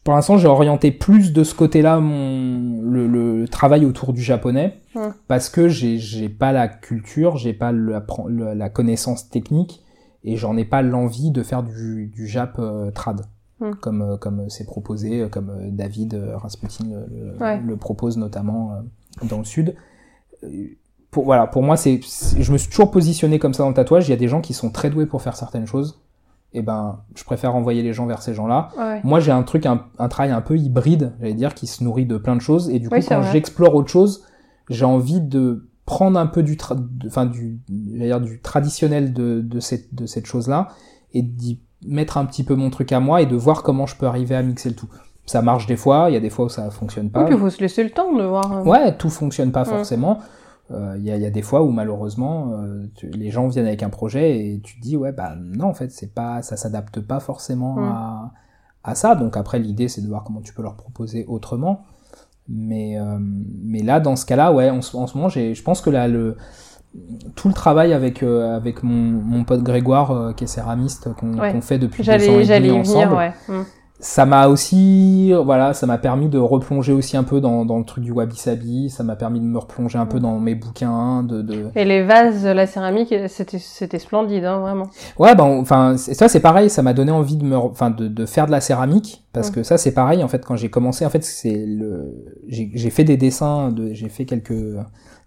pour 0.04 0.14
l'instant, 0.14 0.38
j'ai 0.38 0.48
orienté 0.48 0.92
plus 0.92 1.34
de 1.34 1.44
ce 1.44 1.54
côté-là 1.54 2.00
mon 2.00 2.82
le, 2.82 3.08
le 3.08 3.48
travail 3.48 3.86
autour 3.86 4.14
du 4.14 4.22
japonais 4.22 4.80
Ouais. 4.96 5.10
parce 5.28 5.50
que 5.50 5.68
j'ai 5.68 5.98
j'ai 5.98 6.30
pas 6.30 6.52
la 6.52 6.68
culture, 6.68 7.38
j'ai 7.38 7.54
pas 7.54 7.72
le- 7.72 7.94
la, 8.30 8.56
la 8.56 8.70
connaissance 8.70 9.30
technique 9.30 9.84
et 10.24 10.36
j'en 10.38 10.56
ai 10.58 10.66
pas 10.66 10.82
l'envie 10.82 11.32
de 11.32 11.44
faire 11.44 11.64
du, 11.64 12.08
du 12.08 12.28
jap 12.28 12.56
euh, 12.60 12.92
trad 12.92 13.22
Mm. 13.60 13.72
comme 13.82 14.02
euh, 14.04 14.18
comme 14.18 14.50
c'est 14.52 14.66
proposé, 14.66 15.22
euh, 15.22 15.30
comme 15.30 15.50
euh, 15.50 15.70
David 15.72 16.14
euh, 16.14 16.38
Rasputin 16.38 16.86
le, 16.86 17.08
le- 17.34 17.38
Ouais. 17.42 17.60
le 17.60 17.76
propose 17.76 18.16
notamment 18.18 18.72
euh, 18.74 19.26
dans 19.28 19.40
le 19.40 19.46
sud. 19.46 19.76
Euh, 20.44 20.48
Pour 21.10 21.26
voilà, 21.26 21.48
pour 21.48 21.64
moi 21.64 21.76
c'est- 21.76 22.00
je 22.40 22.52
me 22.54 22.58
suis 22.60 22.70
toujours 22.70 22.92
positionné 22.92 23.40
comme 23.40 23.56
ça 23.56 23.64
dans 23.64 23.70
le 23.70 23.76
tatouage. 23.76 24.08
Il 24.08 24.12
y 24.12 24.14
a 24.14 24.18
des 24.18 24.28
gens 24.28 24.42
qui 24.42 24.54
sont 24.54 24.70
très 24.70 24.92
doués 24.92 25.08
pour 25.08 25.24
faire 25.24 25.36
certaines 25.36 25.66
choses. 25.66 26.00
Et 26.54 26.62
ben, 26.62 27.02
je 27.16 27.24
préfère 27.24 27.56
envoyer 27.56 27.84
les 27.84 27.94
gens 27.94 28.06
vers 28.06 28.22
ces 28.22 28.34
gens-là. 28.34 28.70
Ouais. 28.78 29.02
Moi, 29.04 29.20
j'ai 29.20 29.32
un 29.32 29.44
truc, 29.44 29.66
un, 29.66 29.84
un 30.00 30.08
travail 30.08 30.32
un 30.32 30.42
peu 30.42 30.58
hybride, 30.58 31.14
j'allais 31.20 31.34
dire, 31.34 31.54
qui 31.54 31.68
se 31.68 31.84
nourrit 31.84 32.06
de 32.06 32.18
plein 32.18 32.36
de 32.36 32.42
choses. 32.42 32.70
Et 32.70 32.80
du 32.80 32.88
coup, 32.90 32.96
Oui, 32.96 33.02
quand 33.02 33.22
j'explore 33.34 33.76
autre 33.76 33.90
chose, 33.90 34.24
j'ai 34.70 34.86
envie 34.86 35.22
de 35.22 35.68
prendre 35.86 36.18
un 36.20 36.26
peu 36.28 36.44
du, 36.44 36.56
tra- 36.56 36.76
de- 36.76 37.08
enfin 37.08 37.26
du, 37.26 37.60
j'allais 37.94 38.06
dire, 38.08 38.22
du 38.22 38.42
traditionnel 38.42 39.14
de, 39.14 39.42
de 39.42 39.60
cette, 39.60 39.94
de 39.94 40.06
cette 40.06 40.26
chose-là 40.26 40.70
et 41.14 41.22
d'y 41.22 41.62
mettre 41.86 42.18
un 42.18 42.26
petit 42.26 42.44
peu 42.44 42.56
mon 42.56 42.70
truc 42.70 42.92
à 42.92 43.00
moi 43.00 43.22
et 43.22 43.26
de 43.26 43.36
voir 43.36 43.62
comment 43.64 43.86
je 43.86 43.96
peux 43.96 44.08
arriver 44.08 44.36
à 44.36 44.42
mixer 44.42 44.70
le 44.70 44.76
tout. 44.76 44.88
Ça 45.26 45.42
marche 45.42 45.68
des 45.68 45.76
fois, 45.76 46.06
il 46.10 46.14
y 46.14 46.18
a 46.18 46.22
des 46.22 46.30
fois 46.30 46.46
où 46.46 46.50
ça 46.50 46.70
fonctionne 46.72 47.10
pas. 47.12 47.20
Oui, 47.20 47.26
puis 47.28 47.36
il 47.36 47.40
faut 47.40 47.50
se 47.50 47.60
laisser 47.60 47.84
le 47.84 47.90
temps 47.92 48.14
de 48.14 48.24
voir. 48.24 48.52
euh. 48.60 48.64
Ouais, 48.64 48.96
tout 48.98 49.10
fonctionne 49.10 49.52
pas 49.52 49.64
forcément. 49.66 50.20
Il 50.70 51.04
y, 51.04 51.12
a, 51.12 51.16
il 51.16 51.22
y 51.22 51.26
a 51.26 51.30
des 51.30 51.42
fois 51.42 51.64
où 51.64 51.72
malheureusement 51.72 52.52
euh, 52.54 52.86
tu- 52.96 53.08
les 53.10 53.32
gens 53.32 53.48
viennent 53.48 53.68
avec 53.68 53.84
un 53.84 53.90
projet 53.90 54.38
et 54.46 54.60
tu 54.62 54.76
te 54.78 54.82
dis 54.82 54.98
ouais 54.98 55.14
bah 55.14 55.34
non 55.40 55.68
en 55.68 55.74
fait 55.74 55.92
c'est 55.92 56.14
pas 56.14 56.42
ça 56.42 56.58
s'adapte 56.58 57.00
pas 57.00 57.20
forcément 57.22 57.76
Mm. 57.76 57.84
à, 57.84 58.32
à 58.84 58.96
ça 58.96 59.16
donc 59.16 59.38
après 59.38 59.60
l'idée 59.60 59.88
c'est 59.88 60.02
de 60.02 60.08
voir 60.08 60.24
comment 60.26 60.42
tu 60.42 60.54
peux 60.54 60.62
leur 60.64 60.76
proposer 60.76 61.26
autrement 61.30 61.84
mais 62.50 63.00
euh, 63.00 63.18
mais 63.20 63.82
là 63.82 64.00
dans 64.02 64.16
ce 64.18 64.26
cas-là 64.26 64.52
ouais 64.52 64.70
en, 64.70 64.82
ce- 64.82 64.98
en 64.98 65.08
ce 65.08 65.16
moment 65.16 65.30
j'ai 65.30 65.54
je 65.56 65.64
pense 65.64 65.80
que 65.80 65.90
là 65.90 66.08
le 66.10 66.36
tout 67.36 67.48
le 67.48 67.54
travail 67.54 67.94
avec 67.94 68.22
euh, 68.24 68.56
avec 68.56 68.84
mon, 68.84 68.94
mon 68.94 69.44
pote 69.46 69.64
Grégoire 69.64 70.12
euh, 70.12 70.34
qui 70.34 70.44
est 70.46 70.48
céramiste 70.48 71.14
qu'on 71.14 71.38
Ouais. 71.40 71.62
fait 71.62 71.78
depuis 71.80 72.04
deux 72.04 72.10
ans 72.12 72.40
et 72.40 72.44
J'allais, 72.44 72.68
demi 72.70 72.80
ensemble 72.80 73.06
venir, 73.06 73.18
ouais. 73.18 73.34
Ça 74.00 74.28
m'a 74.28 74.48
aussi 74.48 75.34
voilà 75.44 75.74
ça 75.74 75.88
m'a 75.88 75.98
permis 75.98 76.28
de 76.30 76.38
replonger 76.38 76.94
aussi 76.94 77.18
un 77.18 77.24
peu 77.24 77.42
dans, 77.42 77.66
dans 77.66 77.80
le 77.80 77.84
truc 77.84 78.04
du 78.04 78.12
wabi 78.12 78.36
sabi 78.36 78.92
ça 78.92 79.04
m'a 79.04 79.16
permis 79.16 79.40
de 79.40 79.46
me 79.46 79.58
replonger 79.58 79.98
un 79.98 80.06
peu 80.06 80.18
Mm. 80.18 80.22
dans 80.22 80.40
mes 80.40 80.54
bouquins 80.54 81.24
de, 81.24 81.42
de... 81.42 81.66
Et 81.76 81.84
les 81.84 82.04
vases, 82.04 82.46
la 82.46 82.68
céramique, 82.68 83.14
c'était, 83.28 83.58
c'était 83.58 83.98
splendide, 83.98 84.46
hein, 84.46 84.60
vraiment. 84.60 84.86
ouais 85.18 85.34
ben 85.34 85.46
enfin 85.46 85.98
ça 85.98 86.28
c'est 86.30 86.40
pareil 86.42 86.70
ça 86.70 86.84
m'a 86.84 86.94
donné 86.94 87.12
envie 87.12 87.38
de 87.38 87.44
me 87.44 87.58
enfin 87.58 87.90
de, 87.90 88.08
de 88.08 88.26
faire 88.28 88.46
de 88.46 88.52
la 88.52 88.62
céramique 88.62 89.24
parce 89.34 89.50
Mm. 89.50 89.54
que 89.54 89.64
ça 89.64 89.80
c'est 89.80 89.94
pareil 89.94 90.24
en 90.24 90.28
fait 90.28 90.46
quand 90.46 90.56
j'ai 90.56 90.70
commencé 90.70 91.04
en 91.04 91.10
fait 91.10 91.24
c'est 91.24 91.66
le 91.66 92.14
j'ai 92.48 92.70
j'ai 92.76 92.90
fait 92.92 93.04
des 93.04 93.18
dessins 93.18 93.72
de 93.72 93.94
j'ai 93.94 94.10
fait 94.10 94.26
quelques 94.26 94.76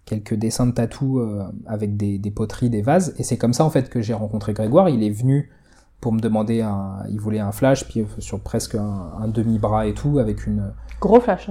quelques 0.05 0.33
dessins 0.35 0.65
de 0.67 0.71
tatou 0.71 1.19
euh, 1.19 1.43
avec 1.67 1.97
des, 1.97 2.17
des 2.17 2.31
poteries 2.31 2.69
des 2.69 2.81
vases 2.81 3.13
et 3.17 3.23
c'est 3.23 3.37
comme 3.37 3.53
ça 3.53 3.65
en 3.65 3.69
fait 3.69 3.89
que 3.89 4.01
j'ai 4.01 4.13
rencontré 4.13 4.53
Grégoire 4.53 4.87
il 4.89 5.03
est 5.03 5.09
venu 5.11 5.51
pour 6.01 6.11
me 6.11 6.19
demander 6.19 6.61
un 6.61 6.97
il 7.09 7.19
voulait 7.19 7.39
un 7.39 7.51
flash 7.51 7.87
puis 7.87 8.05
sur 8.19 8.39
presque 8.41 8.75
un, 8.75 9.11
un 9.21 9.27
demi 9.27 9.59
bras 9.59 9.85
et 9.85 9.93
tout 9.93 10.19
avec 10.19 10.45
une 10.45 10.73
Gros 10.99 11.19
flash. 11.19 11.49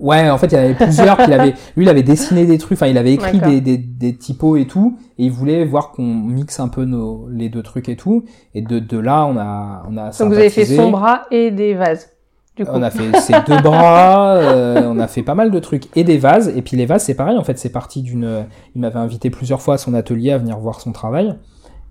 Ouais, 0.00 0.28
en 0.28 0.38
fait, 0.38 0.48
il 0.48 0.54
y 0.54 0.56
en 0.56 0.64
avait 0.64 0.74
plusieurs. 0.74 1.16
puis 1.16 1.26
il 1.28 1.32
avait, 1.32 1.54
lui, 1.76 1.84
il 1.84 1.88
avait 1.88 2.02
dessiné 2.02 2.46
des 2.46 2.58
trucs. 2.58 2.76
Enfin, 2.78 2.88
il 2.88 2.98
avait 2.98 3.12
écrit 3.14 3.38
des, 3.38 3.60
des, 3.60 3.78
des 3.78 4.16
typos 4.16 4.56
et 4.56 4.66
tout. 4.66 4.98
Et 5.18 5.26
il 5.26 5.30
voulait 5.32 5.64
voir 5.64 5.92
qu'on 5.92 6.02
mixe 6.04 6.58
un 6.58 6.68
peu 6.68 6.84
nos, 6.84 7.28
les 7.30 7.48
deux 7.48 7.62
trucs 7.62 7.88
et 7.88 7.96
tout. 7.96 8.24
Et 8.54 8.62
de, 8.62 8.80
de 8.80 8.98
là, 8.98 9.24
on 9.24 9.36
a, 9.36 9.84
on 9.88 9.96
a 9.96 10.10
Donc 10.10 10.28
vous 10.32 10.38
avez 10.38 10.50
fait 10.50 10.64
son 10.64 10.90
bras 10.90 11.22
et 11.30 11.50
des 11.52 11.74
vases. 11.74 12.10
Du 12.56 12.64
coup. 12.64 12.70
On 12.74 12.82
a 12.82 12.90
fait 12.90 13.16
ses 13.20 13.34
deux 13.46 13.56
bras. 13.62 14.34
euh, 14.34 14.82
on 14.84 14.98
a 14.98 15.06
fait 15.06 15.22
pas 15.22 15.34
mal 15.36 15.50
de 15.52 15.58
trucs 15.60 15.96
et 15.96 16.02
des 16.04 16.18
vases. 16.18 16.48
Et 16.56 16.62
puis 16.62 16.76
les 16.76 16.86
vases, 16.86 17.04
c'est 17.04 17.14
pareil. 17.14 17.38
En 17.38 17.44
fait, 17.44 17.58
c'est 17.58 17.72
parti 17.72 18.02
d'une. 18.02 18.46
Il 18.74 18.80
m'avait 18.80 18.98
invité 18.98 19.30
plusieurs 19.30 19.62
fois 19.62 19.74
à 19.74 19.78
son 19.78 19.94
atelier 19.94 20.32
à 20.32 20.38
venir 20.38 20.58
voir 20.58 20.80
son 20.80 20.90
travail. 20.90 21.36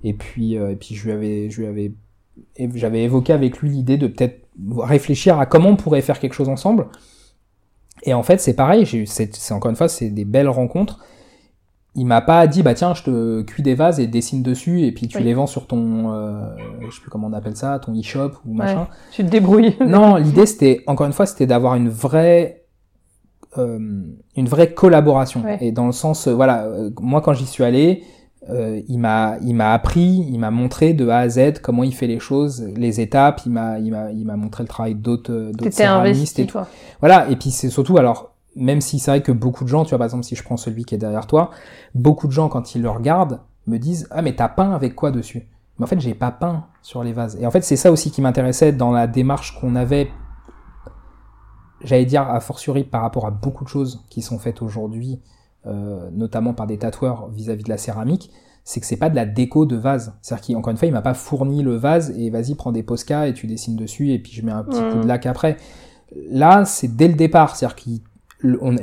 Et 0.03 0.13
puis, 0.13 0.57
euh, 0.57 0.71
et 0.71 0.75
puis 0.75 0.95
je 0.95 1.05
lui 1.05 1.11
avais, 1.11 1.49
je 1.49 1.61
lui 1.61 1.67
avais, 1.67 1.93
j'avais 2.75 3.03
évoqué 3.03 3.33
avec 3.33 3.59
lui 3.59 3.69
l'idée 3.69 3.97
de 3.97 4.07
peut-être 4.07 4.41
réfléchir 4.77 5.39
à 5.39 5.45
comment 5.45 5.69
on 5.69 5.75
pourrait 5.75 6.01
faire 6.01 6.19
quelque 6.19 6.33
chose 6.33 6.49
ensemble. 6.49 6.87
Et 8.03 8.13
en 8.13 8.23
fait, 8.23 8.39
c'est 8.39 8.55
pareil. 8.55 8.85
C'est, 9.07 9.33
c'est 9.35 9.53
encore 9.53 9.69
une 9.69 9.77
fois, 9.77 9.87
c'est 9.87 10.09
des 10.09 10.25
belles 10.25 10.49
rencontres. 10.49 10.99
Il 11.95 12.05
m'a 12.07 12.21
pas 12.21 12.47
dit 12.47 12.63
bah 12.63 12.73
tiens, 12.73 12.95
je 12.95 13.03
te 13.03 13.41
cuis 13.43 13.61
des 13.61 13.75
vases 13.75 13.99
et 13.99 14.07
dessine 14.07 14.41
dessus 14.41 14.81
et 14.81 14.91
puis 14.91 15.07
tu 15.07 15.19
Oui. 15.19 15.23
les 15.25 15.35
vends 15.35 15.45
sur 15.45 15.67
ton, 15.67 16.11
euh, 16.11 16.41
je 16.89 16.95
sais 16.95 17.01
plus 17.01 17.11
comment 17.11 17.27
on 17.27 17.33
appelle 17.33 17.55
ça, 17.55 17.77
ton 17.77 17.93
e-shop 17.97 18.31
ou 18.47 18.53
machin. 18.55 18.81
Ouais. 18.81 18.87
Tu 19.11 19.23
te 19.23 19.29
débrouilles. 19.29 19.75
Non, 19.85 20.15
l'idée 20.15 20.47
c'était 20.47 20.81
encore 20.87 21.05
une 21.05 21.13
fois 21.13 21.27
c'était 21.27 21.45
d'avoir 21.45 21.75
une 21.75 21.89
vraie 21.89 22.63
euh, 23.59 23.77
une 24.35 24.47
vraie 24.47 24.73
collaboration 24.73 25.43
Ouais. 25.43 25.59
et 25.61 25.71
dans 25.71 25.85
le 25.85 25.91
sens 25.91 26.25
euh, 26.27 26.33
voilà 26.33 26.63
euh, 26.65 26.89
moi 26.99 27.21
quand 27.21 27.33
j'y 27.33 27.45
suis 27.45 27.63
allé 27.63 28.03
euh, 28.49 28.81
il 28.89 28.99
m'a 28.99 29.37
il 29.41 29.55
m'a 29.55 29.71
appris 29.71 30.27
il 30.29 30.37
m'a 30.37 30.51
montré 30.51 30.93
de 30.93 31.07
A 31.07 31.19
à 31.19 31.29
Z 31.29 31.59
comment 31.61 31.83
il 31.83 31.95
fait 31.95 32.07
les 32.07 32.19
choses 32.19 32.61
les 32.75 32.99
étapes. 32.99 33.41
Il 33.45 33.53
m'a 33.53 33.79
il 33.79 33.91
m'a 33.91 34.11
il 34.11 34.25
m'a 34.25 34.35
montré 34.35 34.63
le 34.63 34.67
travail 34.67 34.95
d'autres 34.95 35.31
euh, 35.31 35.51
d'autres 35.53 35.73
céramistes 35.73 36.39
et 36.39 36.47
tout. 36.47 36.59
Voilà, 36.99 37.29
et 37.29 37.35
puis 37.35 37.51
c'est 37.51 37.69
surtout, 37.69 37.97
alors, 37.97 38.33
même 38.55 38.81
si 38.81 38.99
c'est 38.99 39.11
vrai 39.11 39.21
que 39.21 39.31
beaucoup 39.31 39.63
de 39.63 39.69
gens, 39.69 39.83
tu 39.83 39.89
vois, 39.89 39.97
par 39.97 40.05
exemple, 40.05 40.25
si 40.25 40.35
je 40.35 40.43
prends 40.43 40.57
celui 40.57 40.83
qui 40.83 40.95
est 40.95 40.97
derrière 40.97 41.25
toi, 41.25 41.51
beaucoup 41.95 42.27
de 42.27 42.33
gens, 42.33 42.49
quand 42.49 42.75
ils 42.75 42.81
le 42.81 42.89
regardent, 42.89 43.39
me 43.67 43.77
disent 43.77 44.07
Ah, 44.11 44.21
mais 44.21 44.35
t'as 44.35 44.49
peint 44.49 44.73
avec 44.73 44.93
quoi 44.93 45.11
dessus? 45.11 45.47
Mais 45.79 45.85
en 45.85 45.87
fait, 45.87 45.99
j'ai 45.99 46.13
pas 46.13 46.31
peint 46.31 46.65
sur 46.81 47.03
les 47.03 47.13
vases. 47.13 47.37
Et 47.39 47.47
en 47.47 47.51
fait, 47.51 47.61
c'est 47.61 47.77
ça 47.77 47.91
aussi 47.91 48.11
qui 48.11 48.21
m'intéressait 48.21 48.73
dans 48.73 48.91
la 48.91 49.07
démarche 49.07 49.57
qu'on 49.59 49.75
avait, 49.75 50.09
j'allais 51.81 52.05
dire, 52.05 52.23
a 52.23 52.39
fortiori 52.41 52.83
par 52.83 53.01
rapport 53.01 53.25
à 53.25 53.31
beaucoup 53.31 53.63
de 53.63 53.69
choses 53.69 54.05
qui 54.09 54.21
sont 54.21 54.37
faites 54.37 54.61
aujourd'hui, 54.61 55.19
euh, 55.65 56.09
notamment 56.11 56.53
par 56.53 56.67
des 56.67 56.77
tatoueurs 56.77 57.29
vis-à-vis 57.29 57.63
de 57.63 57.69
la 57.69 57.77
céramique, 57.77 58.31
c'est 58.63 58.79
que 58.79 58.85
c'est 58.85 58.97
pas 58.97 59.09
de 59.09 59.15
la 59.15 59.25
déco 59.25 59.65
de 59.65 59.75
vase. 59.75 60.13
C'est-à-dire 60.21 60.55
qu'encore 60.55 60.71
une 60.71 60.77
fois, 60.77 60.87
il 60.87 60.93
m'a 60.93 61.01
pas 61.01 61.13
fourni 61.13 61.63
le 61.63 61.75
vase 61.75 62.13
et 62.17 62.29
vas-y, 62.29 62.55
prends 62.55 62.71
des 62.71 62.83
posca 62.83 63.27
et 63.27 63.33
tu 63.33 63.47
dessines 63.47 63.75
dessus 63.75 64.11
et 64.11 64.19
puis 64.19 64.31
je 64.31 64.45
mets 64.45 64.51
un 64.51 64.63
petit 64.63 64.81
coup 64.91 65.01
de 65.01 65.07
lac 65.07 65.25
après. 65.25 65.57
Là, 66.29 66.63
c'est 66.65 66.95
dès 66.95 67.07
le 67.07 67.15
départ. 67.15 67.55
C'est-à-dire 67.55 67.75
que 67.75 67.89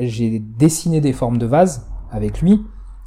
j'ai 0.01 0.39
dessiné 0.39 1.01
des 1.01 1.13
formes 1.13 1.39
de 1.39 1.47
vase 1.47 1.87
avec 2.11 2.41
lui. 2.43 2.63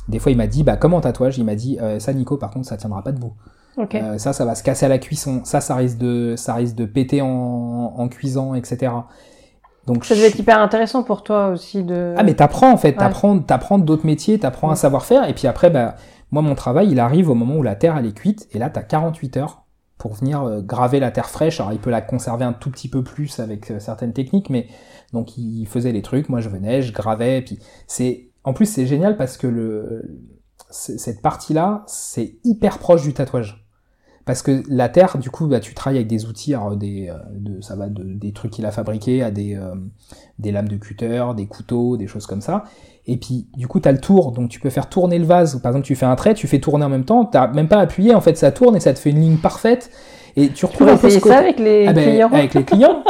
Des 0.07 0.19
fois, 0.19 0.31
il 0.31 0.37
m'a 0.37 0.47
dit, 0.47 0.63
bah, 0.63 0.75
comme 0.75 0.93
en 0.93 1.01
tatouage, 1.01 1.37
il 1.37 1.45
m'a 1.45 1.55
dit, 1.55 1.77
euh, 1.81 1.99
ça, 1.99 2.13
Nico, 2.13 2.37
par 2.37 2.49
contre, 2.51 2.67
ça 2.67 2.75
tiendra 2.77 3.03
pas 3.03 3.11
debout. 3.11 3.33
Ok. 3.77 3.95
Euh, 3.95 4.17
ça, 4.17 4.33
ça 4.33 4.45
va 4.45 4.55
se 4.55 4.63
casser 4.63 4.85
à 4.85 4.89
la 4.89 4.99
cuisson. 4.99 5.41
Ça, 5.45 5.61
ça 5.61 5.75
risque 5.75 5.97
de, 5.97 6.35
ça 6.37 6.53
risque 6.55 6.75
de 6.75 6.85
péter 6.85 7.21
en, 7.21 7.27
en 7.27 8.07
cuisant, 8.07 8.53
etc. 8.53 8.91
Donc 9.87 10.05
Ça 10.05 10.15
devait 10.15 10.27
être 10.27 10.39
hyper 10.39 10.59
intéressant 10.59 11.03
pour 11.03 11.23
toi 11.23 11.49
aussi 11.49 11.83
de. 11.83 12.13
ah 12.17 12.23
mais 12.23 12.33
t'apprends 12.35 12.71
en 12.71 12.77
fait, 12.77 12.89
Ouais. 12.89 12.95
t'apprends, 12.95 13.37
t'apprends 13.39 13.79
d'autres 13.79 14.05
métiers, 14.05 14.39
t'apprends 14.39 14.69
un 14.69 14.73
Mm. 14.73 14.77
savoir-faire 14.77 15.27
et 15.29 15.33
puis 15.33 15.47
après 15.47 15.69
bah 15.69 15.95
moi 16.31 16.41
mon 16.41 16.55
travail 16.55 16.89
il 16.89 16.99
arrive 16.99 17.29
au 17.29 17.35
moment 17.35 17.55
où 17.57 17.63
la 17.63 17.75
terre 17.75 17.97
elle 17.97 18.05
est 18.05 18.13
cuite 18.17 18.47
et 18.53 18.59
là 18.59 18.69
t'as 18.69 18.81
48 18.83 19.37
heures 19.37 19.63
pour 19.97 20.13
venir 20.13 20.41
euh, 20.43 20.61
graver 20.61 20.99
la 20.99 21.11
terre 21.11 21.29
fraîche. 21.29 21.59
Alors 21.59 21.73
il 21.73 21.79
peut 21.79 21.89
la 21.89 22.01
conserver 22.01 22.45
un 22.45 22.53
tout 22.53 22.71
petit 22.71 22.87
peu 22.89 23.03
plus 23.03 23.39
avec 23.39 23.71
euh, 23.71 23.79
certaines 23.79 24.13
techniques 24.13 24.49
mais 24.49 24.67
donc 25.11 25.37
il 25.37 25.65
faisait 25.65 25.91
les 25.91 26.01
trucs, 26.01 26.29
moi 26.29 26.39
je 26.39 26.49
venais, 26.49 26.81
je 26.81 26.93
gravais 26.93 27.39
et 27.39 27.41
puis 27.41 27.59
c'est 27.87 28.29
en 28.45 28.53
plus 28.53 28.65
c'est 28.65 28.85
génial 28.87 29.17
parce 29.17 29.37
que 29.37 29.47
le 29.47 30.19
cette 30.69 31.21
partie 31.21 31.53
là 31.53 31.83
c'est 31.87 32.37
hyper 32.45 32.79
proche 32.79 33.03
du 33.03 33.13
tatouage. 33.13 33.62
Parce 34.25 34.41
que 34.41 34.63
la 34.69 34.87
terre, 34.87 35.17
du 35.17 35.29
coup, 35.29 35.47
bah, 35.47 35.59
tu 35.59 35.73
travailles 35.73 35.97
avec 35.97 36.07
des 36.07 36.25
outils, 36.25 36.53
alors 36.53 36.75
des, 36.77 37.09
euh, 37.09 37.17
de, 37.35 37.61
ça 37.61 37.75
va 37.75 37.87
de, 37.87 38.03
des 38.03 38.31
trucs 38.31 38.51
qu'il 38.51 38.65
a 38.65 38.71
fabriqués 38.71 39.21
à 39.21 39.31
des, 39.31 39.55
euh, 39.55 39.75
des 40.39 40.51
lames 40.51 40.69
de 40.69 40.77
cutter, 40.77 41.23
des 41.35 41.45
couteaux, 41.45 41.97
des 41.97 42.07
choses 42.07 42.25
comme 42.25 42.41
ça. 42.41 42.63
Et 43.05 43.17
puis, 43.17 43.47
du 43.57 43.67
coup, 43.67 43.81
tu 43.81 43.89
as 43.89 43.91
le 43.91 43.99
tour, 43.99 44.31
donc 44.31 44.49
tu 44.49 44.61
peux 44.61 44.69
faire 44.69 44.87
tourner 44.87 45.19
le 45.19 45.25
vase. 45.25 45.59
Par 45.61 45.71
exemple, 45.71 45.85
tu 45.85 45.95
fais 45.95 46.05
un 46.05 46.15
trait, 46.15 46.33
tu 46.35 46.47
fais 46.47 46.59
tourner 46.59 46.85
en 46.85 46.89
même 46.89 47.03
temps, 47.03 47.25
t'as 47.25 47.47
même 47.47 47.67
pas 47.67 47.79
appuyé, 47.79 48.15
en 48.15 48.21
fait, 48.21 48.37
ça 48.37 48.51
tourne 48.51 48.77
et 48.77 48.79
ça 48.79 48.93
te 48.93 48.99
fait 48.99 49.09
une 49.09 49.19
ligne 49.19 49.37
parfaite. 49.37 49.91
Et 50.35 50.49
tu 50.49 50.65
retrouves 50.65 50.87
un 50.87 50.97
peu 50.97 51.09
ce 51.09 51.19
côté... 51.19 51.35
ça 51.35 51.41
avec 51.41 51.59
les 51.59 51.85
Ah 51.87 51.93
ben, 51.93 52.09
clients 52.09 52.29
avec 52.31 52.53
les 52.53 52.63
clients. 52.63 53.03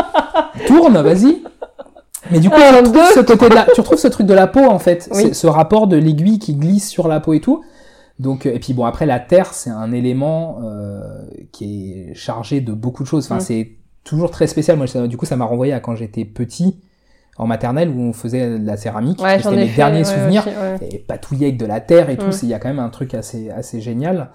Tourne, 0.67 0.97
vas-y. 0.99 1.43
Mais 2.31 2.39
du 2.39 2.49
coup, 2.49 2.57
tu, 2.57 2.75
retrouves 2.75 3.13
ce 3.13 3.19
côté 3.19 3.49
de 3.49 3.55
la, 3.55 3.65
tu 3.73 3.81
retrouves 3.81 3.99
ce 3.99 4.07
truc 4.07 4.25
de 4.25 4.33
la 4.33 4.47
peau, 4.47 4.65
en 4.65 4.79
fait. 4.79 5.09
Oui. 5.13 5.33
Ce 5.33 5.45
rapport 5.45 5.87
de 5.87 5.95
l'aiguille 5.95 6.39
qui 6.39 6.55
glisse 6.55 6.89
sur 6.89 7.07
la 7.07 7.19
peau 7.19 7.33
et 7.33 7.39
tout. 7.39 7.63
Donc, 8.19 8.45
euh, 8.45 8.53
et 8.53 8.59
puis 8.59 8.73
bon, 8.73 8.85
après, 8.85 9.05
la 9.05 9.19
terre, 9.19 9.53
c'est 9.53 9.69
un 9.69 9.91
élément 9.91 10.59
euh, 10.63 11.01
qui 11.51 11.93
est 11.93 12.13
chargé 12.13 12.61
de 12.61 12.71
beaucoup 12.73 13.03
de 13.03 13.07
choses. 13.07 13.25
Enfin, 13.25 13.39
c'est 13.39 13.71
toujours 14.03 14.31
très 14.31 14.47
spécial. 14.47 14.77
Moi, 14.77 14.87
ça- 14.87 15.07
du 15.07 15.17
coup, 15.17 15.25
ça 15.25 15.35
m'a 15.35 15.45
renvoyé 15.45 15.73
à 15.73 15.79
quand 15.79 15.95
j'étais 15.95 16.25
petit, 16.25 16.79
en 17.37 17.47
maternelle, 17.47 17.89
où 17.89 17.99
on 17.99 18.13
faisait 18.13 18.59
de 18.59 18.65
la 18.65 18.77
céramique. 18.77 19.21
Ouais, 19.21 19.37
C'était 19.37 19.55
ai 19.55 19.59
mes 19.61 19.67
fait, 19.67 19.77
derniers 19.77 19.97
ouais, 19.99 20.03
souvenirs. 20.05 20.43
aussi, 20.47 20.55
ouais. 20.55 20.89
Et 20.91 20.99
patouiller 20.99 21.47
avec 21.47 21.57
de 21.57 21.65
la 21.65 21.81
terre 21.81 22.09
et 22.11 22.17
tout, 22.17 22.27
Mm. 22.27 22.39
il 22.43 22.49
y 22.49 22.53
a 22.53 22.59
quand 22.59 22.67
même 22.69 22.79
un 22.79 22.89
truc 22.89 23.15
assez, 23.15 23.49
assez 23.49 23.81
génial. 23.81 24.29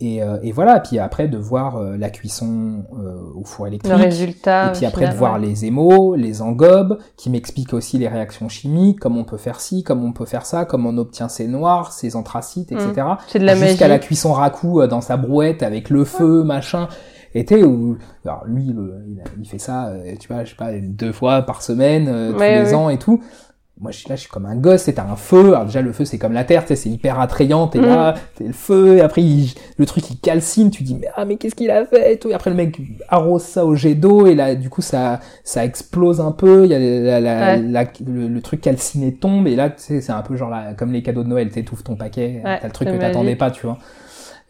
Et, 0.00 0.22
euh, 0.22 0.38
et 0.44 0.52
voilà, 0.52 0.78
puis 0.78 1.00
après 1.00 1.26
de 1.26 1.36
voir 1.36 1.76
euh, 1.78 1.96
la 1.96 2.08
cuisson 2.10 2.84
euh, 2.96 3.16
au 3.34 3.42
four 3.44 3.66
électrique, 3.66 3.92
Le 3.92 3.98
résultat. 4.00 4.68
et 4.68 4.72
puis 4.72 4.86
après 4.86 5.00
final, 5.00 5.12
de 5.14 5.18
voir 5.18 5.34
ouais. 5.34 5.40
les 5.46 5.64
émaux, 5.64 6.14
les 6.14 6.40
engobes, 6.40 6.98
qui 7.16 7.30
m'expliquent 7.30 7.74
aussi 7.74 7.98
les 7.98 8.06
réactions 8.06 8.48
chimiques, 8.48 9.00
comment 9.00 9.20
on 9.20 9.24
peut 9.24 9.38
faire 9.38 9.58
ci, 9.60 9.82
comment 9.82 10.06
on 10.06 10.12
peut 10.12 10.24
faire 10.24 10.46
ça, 10.46 10.64
comment 10.64 10.90
on 10.90 10.98
obtient 10.98 11.28
ces 11.28 11.48
noirs, 11.48 11.92
ces 11.92 12.14
anthracites, 12.14 12.70
etc. 12.70 12.92
C'est 13.26 13.40
de 13.40 13.44
la. 13.44 13.56
Jusqu'à 13.56 13.88
la 13.88 13.98
cuisson 13.98 14.32
raku 14.32 14.80
euh, 14.82 14.86
dans 14.86 15.00
sa 15.00 15.16
brouette 15.16 15.64
avec 15.64 15.90
le 15.90 16.04
feu, 16.04 16.44
machin. 16.44 16.86
Sais, 17.46 17.62
où, 17.62 17.98
alors 18.24 18.42
lui, 18.46 18.64
le- 18.72 19.04
il, 19.08 19.20
a- 19.20 19.24
il 19.38 19.46
fait 19.48 19.58
ça, 19.58 19.88
euh, 19.88 20.14
tu 20.18 20.26
vois, 20.32 20.44
je 20.44 20.50
sais 20.50 20.56
pas, 20.56 20.70
deux 20.80 21.12
fois 21.12 21.42
par 21.42 21.62
semaine, 21.62 22.08
euh, 22.08 22.32
tous 22.32 22.38
Ouais, 22.38 22.62
les 22.64 22.74
ans 22.74 22.88
et 22.88 22.98
tout. 22.98 23.20
Moi, 23.80 23.92
je 23.92 23.98
suis 23.98 24.08
là, 24.08 24.16
je 24.16 24.22
suis 24.22 24.30
comme 24.30 24.46
un 24.46 24.56
gosse, 24.56 24.82
c'est 24.82 24.98
un 24.98 25.14
feu. 25.14 25.50
Alors 25.54 25.66
déjà, 25.66 25.82
le 25.82 25.92
feu, 25.92 26.04
c'est 26.04 26.18
comme 26.18 26.32
la 26.32 26.42
terre, 26.42 26.62
tu 26.62 26.68
sais, 26.68 26.76
c'est 26.76 26.88
hyper 26.88 27.20
attrayant. 27.20 27.68
T'es 27.68 27.78
Mm. 27.78 27.86
là, 27.86 28.14
t'es 28.34 28.44
le 28.48 28.52
feu, 28.52 28.96
et 28.96 29.00
après, 29.00 29.22
il- 29.22 29.54
le 29.76 29.86
truc, 29.86 30.10
il 30.10 30.18
calcine. 30.18 30.70
Tu 30.70 30.82
dis, 30.82 30.96
mais 31.00 31.06
ah, 31.14 31.24
mais 31.24 31.36
qu'est-ce 31.36 31.54
qu'il 31.54 31.70
a 31.70 31.84
fait 31.86 32.14
et 32.14 32.18
tout. 32.18 32.28
Et 32.28 32.34
après, 32.34 32.50
le 32.50 32.56
mec 32.56 32.76
arrose 33.08 33.42
ça 33.42 33.64
au 33.64 33.76
jet 33.76 33.94
d'eau, 33.94 34.26
et 34.26 34.34
là, 34.34 34.56
du 34.56 34.68
coup, 34.68 34.82
ça, 34.82 35.20
ça 35.44 35.64
explose 35.64 36.20
un 36.20 36.32
peu. 36.32 36.64
Il 36.64 36.70
y 36.72 36.74
a 36.74 36.78
la, 36.78 37.20
la- 37.20 37.38
Ouais. 37.56 37.62
la- 37.62 37.84
le, 38.04 38.26
le 38.26 38.40
truc 38.40 38.60
calciné 38.62 39.12
tombe, 39.14 39.46
et 39.46 39.54
là, 39.54 39.70
tu 39.70 39.76
sais, 39.80 40.00
c'est 40.00 40.12
un 40.12 40.22
peu 40.22 40.36
genre 40.36 40.50
la- 40.50 40.74
comme 40.74 40.92
les 40.92 41.02
cadeaux 41.02 41.22
de 41.22 41.28
Noël. 41.28 41.48
Tu 41.52 41.60
étouffes 41.60 41.84
ton 41.84 41.94
paquet, 41.94 42.42
Ouais, 42.44 42.58
t'as 42.60 42.66
le 42.66 42.72
truc 42.72 42.88
c'est 42.88 42.96
que 42.96 43.00
t'attendais 43.00 43.36
pas, 43.36 43.50
tu 43.52 43.64
vois. 43.64 43.78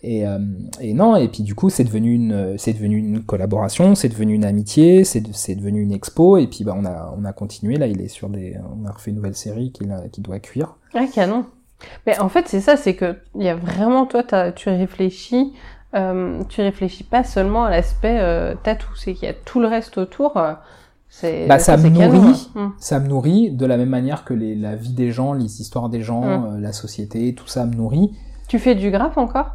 Et, 0.05 0.27
euh, 0.27 0.39
et 0.81 0.95
non, 0.95 1.17
et 1.17 1.27
puis 1.29 1.43
du 1.43 1.55
coup, 1.57 1.71
c'est 1.71 1.83
devenu 1.85 2.15
une, 2.15 2.57
c'est 2.57 2.73
devenu 2.73 2.99
une 2.99 3.23
collaboration, 3.25 3.95
c'est 3.97 4.09
devenu 4.09 4.35
une 4.35 4.45
amitié, 4.45 5.03
c'est, 5.05 5.21
de- 5.21 5.33
c'est 5.33 5.57
devenu 5.57 5.83
une 5.83 5.91
expo, 5.93 6.37
et 6.37 6.47
puis 6.47 6.63
bah 6.63 6.75
on 6.77 6.85
a, 6.85 7.13
on 7.19 7.25
a 7.25 7.33
continué. 7.33 7.77
Là, 7.79 7.89
il 7.89 8.01
est 8.01 8.09
sur 8.09 8.29
des, 8.29 8.57
on 8.81 8.87
a 8.87 8.93
refait 8.93 9.11
une 9.11 9.17
nouvelle 9.17 9.35
série 9.35 9.73
qui, 9.73 9.85
qui 10.13 10.21
doit 10.21 10.39
cuire. 10.39 10.77
Ah, 10.95 11.05
canon. 11.13 11.47
Mais 12.07 12.19
en 12.21 12.29
fait, 12.29 12.47
c'est 12.49 12.61
ça, 12.61 12.77
c'est 12.77 12.95
que 12.95 13.17
il 13.35 13.43
y 13.43 13.49
a 13.49 13.57
vraiment, 13.57 14.07
toi, 14.07 14.23
t'as- 14.23 14.53
tu 14.53 14.69
réfléchis, 14.69 15.53
euh, 15.97 16.43
tu 16.49 16.61
réfléchis 16.61 17.03
pas 17.05 17.25
seulement 17.25 17.65
à 17.65 17.71
l'aspect 17.71 18.19
euh, 18.21 18.55
tatou, 18.63 18.89
c'est 18.95 19.15
qu'il 19.15 19.27
y 19.27 19.31
a 19.31 19.35
tout 19.35 19.59
le 19.59 19.67
reste 19.67 19.99
autour. 19.99 20.37
euh, 20.37 20.53
c'est, 21.09 21.47
Bah, 21.49 21.59
ça 21.59 21.77
c'est 21.79 21.91
me 21.91 21.97
canon, 21.99 22.23
nourrit. 22.23 22.51
hein. 22.55 22.73
Ça 22.79 23.01
me 23.01 23.09
nourrit 23.09 23.51
de 23.51 23.67
la 23.67 23.77
même 23.77 23.89
manière 23.89 24.25
que 24.25 24.35
les, 24.35 24.55
la 24.55 24.77
vie 24.77 24.93
des 24.93 25.11
gens, 25.11 25.33
les 25.33 25.61
histoires 25.61 25.89
des 25.89 26.03
gens, 26.03 26.23
Mm. 26.23 26.45
euh, 26.57 26.61
la 26.61 26.73
société, 26.73 27.35
tout 27.35 27.49
ça 27.49 27.65
me 27.67 27.75
nourrit. 27.75 28.13
Tu 28.47 28.59
fais 28.59 28.75
du 28.75 28.91
graphe 28.91 29.19
encore? 29.19 29.51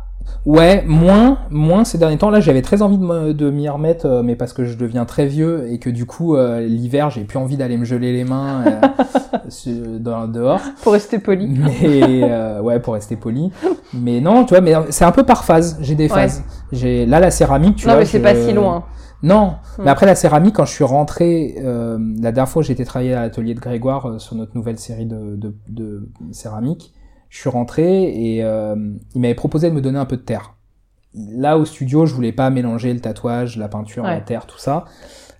Ouais, 0.45 0.83
moins, 0.85 1.37
moins 1.51 1.83
ces 1.85 1.97
derniers 1.97 2.17
temps. 2.17 2.29
Là, 2.29 2.39
j'avais 2.41 2.61
très 2.61 2.81
envie 2.81 2.97
de, 2.97 3.49
m'y 3.49 3.69
remettre, 3.69 4.05
euh, 4.05 4.23
mais 4.23 4.35
parce 4.35 4.51
que 4.51 4.65
je 4.65 4.77
deviens 4.77 5.05
très 5.05 5.25
vieux 5.25 5.67
et 5.71 5.79
que 5.79 5.89
du 5.89 6.05
coup, 6.05 6.35
euh, 6.35 6.59
l'hiver, 6.61 7.09
j'ai 7.09 7.23
plus 7.23 7.37
envie 7.37 7.55
d'aller 7.55 7.77
me 7.77 7.85
geler 7.85 8.11
les 8.11 8.23
mains 8.25 8.63
euh, 8.65 9.97
dans- 9.99 10.27
dehors. 10.27 10.59
pour 10.81 10.93
rester 10.93 11.19
poli. 11.19 11.47
Mais 11.81 12.21
euh, 12.23 12.61
ouais, 12.61 12.79
pour 12.79 12.93
rester 12.95 13.15
poli. 13.15 13.51
Mais 13.93 14.19
non, 14.19 14.43
tu 14.45 14.49
vois, 14.53 14.61
mais 14.61 14.73
c'est 14.89 15.05
un 15.05 15.11
peu 15.11 15.23
par 15.23 15.43
phase. 15.45 15.77
J'ai 15.81 15.95
des 15.95 16.03
Ouais. 16.03 16.09
phases. 16.09 16.43
J'ai 16.71 17.05
là 17.05 17.19
la 17.19 17.31
céramique, 17.31 17.77
tu 17.77 17.87
non, 17.87 17.93
vois. 17.93 17.99
mais 18.01 18.05
c'est 18.05 18.17
je- 18.19 18.23
pas 18.23 18.35
si 18.35 18.51
loin. 18.53 18.83
Non, 19.21 19.53
Hmm. 19.77 19.83
mais 19.85 19.89
après 19.91 20.05
la 20.05 20.15
céramique, 20.15 20.55
quand 20.57 20.65
je 20.65 20.73
suis 20.73 20.83
rentré, 20.83 21.55
euh, 21.59 21.97
la 22.21 22.33
dernière 22.33 22.49
fois, 22.49 22.61
j'étais 22.61 22.83
travaillé 22.83 23.13
à 23.13 23.21
l'atelier 23.21 23.53
de 23.53 23.59
Grégoire 23.61 24.05
euh, 24.07 24.19
sur 24.19 24.35
notre 24.35 24.55
nouvelle 24.57 24.77
série 24.77 25.05
de, 25.05 25.37
de, 25.37 25.55
de 25.69 26.09
céramique. 26.31 26.93
Je 27.33 27.39
suis 27.39 27.49
rentré 27.49 28.35
et 28.35 28.43
euh, 28.43 28.75
il 29.15 29.21
m'avait 29.21 29.33
proposé 29.33 29.71
de 29.71 29.73
me 29.73 29.81
donner 29.81 29.97
un 29.97 30.05
peu 30.05 30.17
de 30.17 30.21
terre. 30.21 30.53
Là, 31.15 31.57
au 31.57 31.65
studio, 31.65 32.05
je 32.05 32.13
voulais 32.13 32.31
pas 32.31 32.51
mélanger 32.51 32.93
le 32.93 32.99
tatouage, 32.99 33.57
la 33.57 33.67
peinture, 33.67 34.03
la 34.03 34.21
terre, 34.21 34.45
tout 34.45 34.59
ça. 34.59 34.85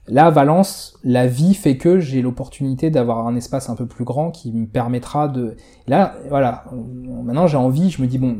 Là, 0.08 0.26
à 0.26 0.30
Valence, 0.32 0.98
la 1.04 1.28
vie 1.28 1.54
fait 1.54 1.78
que 1.78 2.00
j'ai 2.00 2.24
l'opportunité 2.24 2.89
d'avoir 2.89 3.28
un 3.28 3.36
espace 3.36 3.70
un 3.70 3.76
peu 3.76 3.86
plus 3.86 4.06
grand 4.06 4.32
qui 4.32 4.52
me 4.52 4.66
permettra 4.66 5.28
de. 5.28 5.56
Là, 5.86 6.16
voilà. 6.30 6.66
Maintenant, 6.74 7.46
j'ai 7.46 7.58
envie. 7.58 7.91
Je 7.91 8.02
me 8.02 8.08
dis 8.08 8.18
bon, 8.18 8.38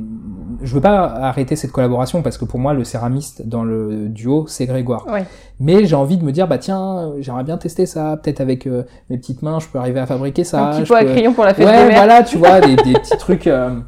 je 0.64 0.74
veux 0.74 0.82
pas 0.82 1.04
arrêter 1.06 1.56
cette 1.56 1.72
collaboration 1.72 2.22
parce 2.22 2.38
que 2.38 2.46
pour 2.46 2.60
moi, 2.60 2.74
le 2.74 2.84
céramiste 2.84 3.48
dans 3.48 3.64
le 3.64 4.08
duo, 4.10 4.46
c'est 4.48 4.66
Grégoire. 4.66 5.06
Ouais. 5.08 5.26
Mais 5.60 5.86
j'ai 5.86 5.96
envie 5.96 6.18
de 6.18 6.24
me 6.24 6.32
dire 6.32 6.48
bah 6.48 6.58
tiens, 6.58 7.12
j'aimerais 7.20 7.44
bien 7.44 7.58
tester 7.58 7.86
ça. 7.86 8.18
Peut-être 8.22 8.42
avec 8.42 8.66
euh, 8.66 8.84
mes 9.10 9.18
petites 9.18 9.42
mains, 9.42 9.60
je 9.60 9.68
peux 9.68 9.78
arriver 9.80 10.00
à 10.00 10.06
fabriquer 10.06 10.44
ça. 10.44 10.70
un 10.70 10.72
petit 10.80 10.88
pot 10.88 10.96
à 10.96 11.00
peux- 11.04 11.12
crayon 11.12 11.34
pour 11.34 11.44
la 11.46 11.54
fête 11.54 11.66
Ouais, 11.68 11.82
des 11.84 11.88
mères. 11.90 11.98
voilà, 11.98 12.24
tu 12.24 12.38
vois, 12.38 12.62
des, 12.62 12.76
des 12.84 12.94
petits 12.94 13.18
trucs. 13.18 13.48
Euh... 13.48 13.80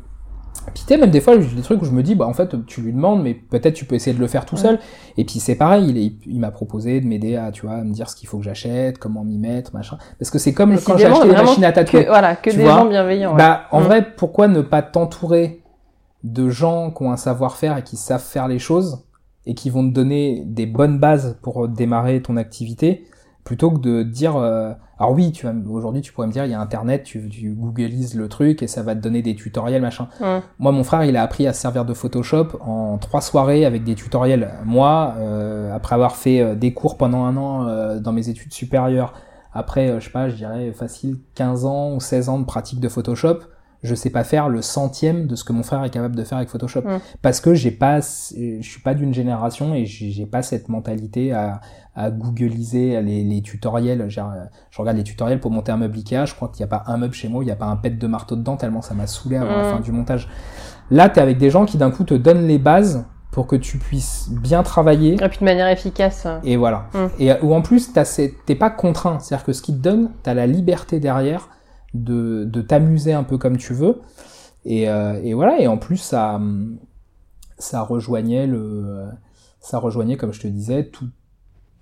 Puis 0.73 0.83
tu 0.87 0.93
sais, 0.93 0.97
même 0.99 1.11
des 1.11 1.21
fois, 1.21 1.37
des 1.37 1.61
trucs 1.61 1.81
où 1.81 1.85
je 1.85 1.91
me 1.91 2.01
dis, 2.01 2.15
bah 2.15 2.25
en 2.25 2.33
fait, 2.33 2.65
tu 2.65 2.81
lui 2.81 2.91
demandes, 2.91 3.21
mais 3.21 3.35
peut-être 3.35 3.75
tu 3.75 3.85
peux 3.85 3.93
essayer 3.95 4.15
de 4.15 4.19
le 4.19 4.27
faire 4.27 4.45
tout 4.45 4.55
Ouais. 4.55 4.61
seul. 4.61 4.79
Et 5.15 5.23
puis 5.23 5.39
c'est 5.39 5.55
pareil, 5.55 5.85
il, 5.89 6.17
il 6.33 6.39
m'a 6.39 6.49
proposé 6.51 6.99
de 6.99 7.05
m'aider 7.07 7.35
à, 7.35 7.51
tu 7.51 7.65
vois, 7.67 7.75
à 7.75 7.83
me 7.83 7.93
dire 7.93 8.09
ce 8.09 8.15
qu'il 8.15 8.27
faut 8.27 8.39
que 8.39 8.43
j'achète, 8.43 8.97
comment 8.97 9.23
m'y 9.23 9.37
mettre, 9.37 9.73
machin. 9.75 9.97
Parce 10.19 10.31
que 10.31 10.39
c'est 10.39 10.53
comme 10.53 10.75
quand 10.79 10.97
j'ai 10.97 11.05
acheté 11.05 11.27
vraiment 11.27 11.43
machines 11.49 11.63
à 11.63 11.71
tatouer. 11.71 12.03
Que, 12.05 12.09
voilà, 12.09 12.35
que 12.35 12.49
des 12.49 12.63
vois, 12.63 12.71
gens 12.79 12.85
bienveillants. 12.87 13.31
ouais. 13.31 13.37
Bah, 13.37 13.61
en 13.71 13.79
Mm. 13.79 13.83
vrai, 13.83 14.07
pourquoi 14.17 14.47
ne 14.47 14.61
pas 14.61 14.81
t'entourer 14.81 15.61
de 16.25 16.49
gens 16.49 16.91
qui 16.91 17.03
ont 17.03 17.11
un 17.11 17.17
savoir-faire 17.17 17.77
et 17.77 17.83
qui 17.83 17.97
savent 17.97 18.23
faire 18.23 18.47
les 18.47 18.59
choses 18.59 19.05
et 19.45 19.53
qui 19.53 19.69
vont 19.69 19.87
te 19.87 19.93
donner 19.93 20.43
des 20.45 20.65
bonnes 20.65 20.99
bases 20.99 21.37
pour 21.41 21.67
démarrer 21.67 22.21
ton 22.21 22.35
activité 22.35 23.05
plutôt 23.43 23.69
que 23.69 23.79
de 23.79 24.01
dire 24.01 24.35
euh, 24.37 24.73
alors 24.97 25.11
oui 25.11 25.31
tu 25.31 25.45
vas 25.45 25.53
aujourd'hui 25.69 26.01
tu 26.01 26.11
pourrais 26.11 26.25
me 26.25 26.31
dire 26.31 26.45
il 26.45 26.51
y 26.51 26.55
a 26.55 26.59
internet 26.59 27.03
tu, 27.03 27.29
tu 27.29 27.53
googlises 27.53 28.15
le 28.15 28.27
truc 28.27 28.63
et 28.63 28.67
ça 28.67 28.81
va 28.81 28.95
te 28.95 29.01
donner 29.01 29.21
des 29.21 29.35
tutoriels 29.35 29.83
machin. 29.83 30.07
Moi 30.57 30.71
mon 30.71 30.83
frère 30.83 31.03
il 31.03 31.15
a 31.15 31.21
appris 31.21 31.45
à 31.45 31.53
se 31.53 31.61
servir 31.61 31.85
de 31.85 31.93
Photoshop 31.93 32.57
en 32.61 32.97
trois 32.97 33.21
soirées 33.21 33.65
avec 33.65 33.83
des 33.83 33.93
tutoriels. 33.93 34.53
Moi 34.65 35.13
euh, 35.19 35.73
après 35.73 35.93
avoir 35.93 36.15
fait 36.15 36.41
euh, 36.41 36.55
des 36.55 36.73
cours 36.73 36.97
pendant 36.97 37.23
un 37.25 37.37
an 37.37 37.67
euh, 37.67 37.99
dans 37.99 38.13
mes 38.13 38.29
études 38.29 38.51
supérieures 38.51 39.13
après 39.53 39.89
euh, 39.89 39.99
je 39.99 40.05
sais 40.05 40.11
pas 40.11 40.29
je 40.29 40.35
dirais 40.35 40.71
facile 40.73 41.17
15 41.35 41.65
ans 41.65 41.93
ou 41.93 41.99
16 41.99 42.29
ans 42.29 42.39
de 42.39 42.45
pratique 42.45 42.79
de 42.79 42.89
Photoshop 42.89 43.39
je 43.85 43.95
sais 43.95 44.09
pas 44.09 44.23
faire 44.23 44.49
le 44.49 44.61
centième 44.61 45.27
de 45.27 45.35
ce 45.35 45.43
que 45.43 45.53
mon 45.53 45.63
frère 45.63 45.83
est 45.83 45.89
capable 45.89 46.15
de 46.15 46.23
faire 46.23 46.37
avec 46.37 46.49
Photoshop 46.49 46.81
Mm. 46.81 46.99
parce 47.21 47.39
que 47.39 47.53
j'ai 47.53 47.71
pas 47.71 47.99
je 47.99 48.59
suis 48.61 48.81
pas 48.81 48.93
d'une 48.93 49.13
génération 49.13 49.73
et 49.73 49.85
j'ai 49.85 50.25
pas 50.25 50.41
cette 50.41 50.67
mentalité 50.69 51.31
à 51.31 51.61
à 51.97 52.11
googliser 52.11 53.01
les, 53.01 53.23
les 53.23 53.41
tutoriels 53.41 54.09
je 54.09 54.19
regarde 54.77 54.97
les 54.97 55.03
tutoriels 55.03 55.39
pour 55.39 55.51
monter 55.51 55.71
un 55.71 55.77
meuble 55.77 55.95
Ikea 55.97 56.25
je 56.25 56.35
crois 56.35 56.49
qu'il 56.49 56.59
y 56.59 56.63
a 56.63 56.67
pas 56.67 56.83
un 56.87 56.97
meuble 56.97 57.13
chez 57.13 57.29
moi 57.29 57.43
il 57.43 57.47
y 57.47 57.51
a 57.51 57.55
pas 57.55 57.67
un 57.67 57.77
pet 57.77 57.91
de 57.97 58.07
marteau 58.07 58.35
dedans 58.35 58.57
tellement 58.57 58.81
ça 58.81 58.93
m'a 58.93 59.07
saoulé 59.07 59.37
avant 59.37 59.55
la 59.55 59.69
Mm. 59.69 59.75
fin 59.75 59.79
du 59.79 59.91
montage 59.93 60.27
là 60.91 61.07
t'es 61.09 61.21
avec 61.21 61.37
des 61.37 61.49
gens 61.49 61.65
qui 61.65 61.77
d'un 61.77 61.91
coup 61.91 62.03
te 62.03 62.13
donnent 62.13 62.47
les 62.47 62.59
bases 62.59 63.05
pour 63.31 63.47
que 63.47 63.55
tu 63.57 63.77
puisses 63.77 64.29
bien 64.29 64.63
travailler 64.63 65.13
Et 65.21 65.29
puis 65.29 65.39
de 65.39 65.43
manière 65.45 65.67
efficace. 65.67 66.25
et 66.45 66.55
voilà. 66.55 66.85
Mm. 66.93 67.05
Et 67.19 67.33
où 67.41 67.53
en 67.53 67.61
plus, 67.61 67.91
t'es 67.93 68.55
pas 68.55 68.69
contraint. 68.69 69.19
C'est-à-dire 69.19 69.45
que 69.45 69.51
ce 69.51 69.61
qui 69.61 69.73
te 69.73 69.81
donne, 69.81 70.11
t'as 70.23 70.33
la 70.33 70.47
liberté 70.47 71.01
derrière 71.01 71.49
de, 71.95 72.43
de 72.45 72.61
t'amuser 72.61 73.13
un 73.13 73.23
peu 73.23 73.37
comme 73.37 73.57
tu 73.57 73.73
veux. 73.73 74.01
Et, 74.65 74.89
euh, 74.89 75.19
et 75.23 75.33
voilà. 75.33 75.59
Et 75.59 75.67
en 75.67 75.77
plus, 75.77 75.97
ça, 75.97 76.39
ça 77.57 77.81
rejoignait 77.81 78.47
le, 78.47 79.05
ça 79.59 79.77
rejoignait, 79.79 80.17
comme 80.17 80.33
je 80.33 80.41
te 80.41 80.47
disais, 80.47 80.85
tout, 80.85 81.07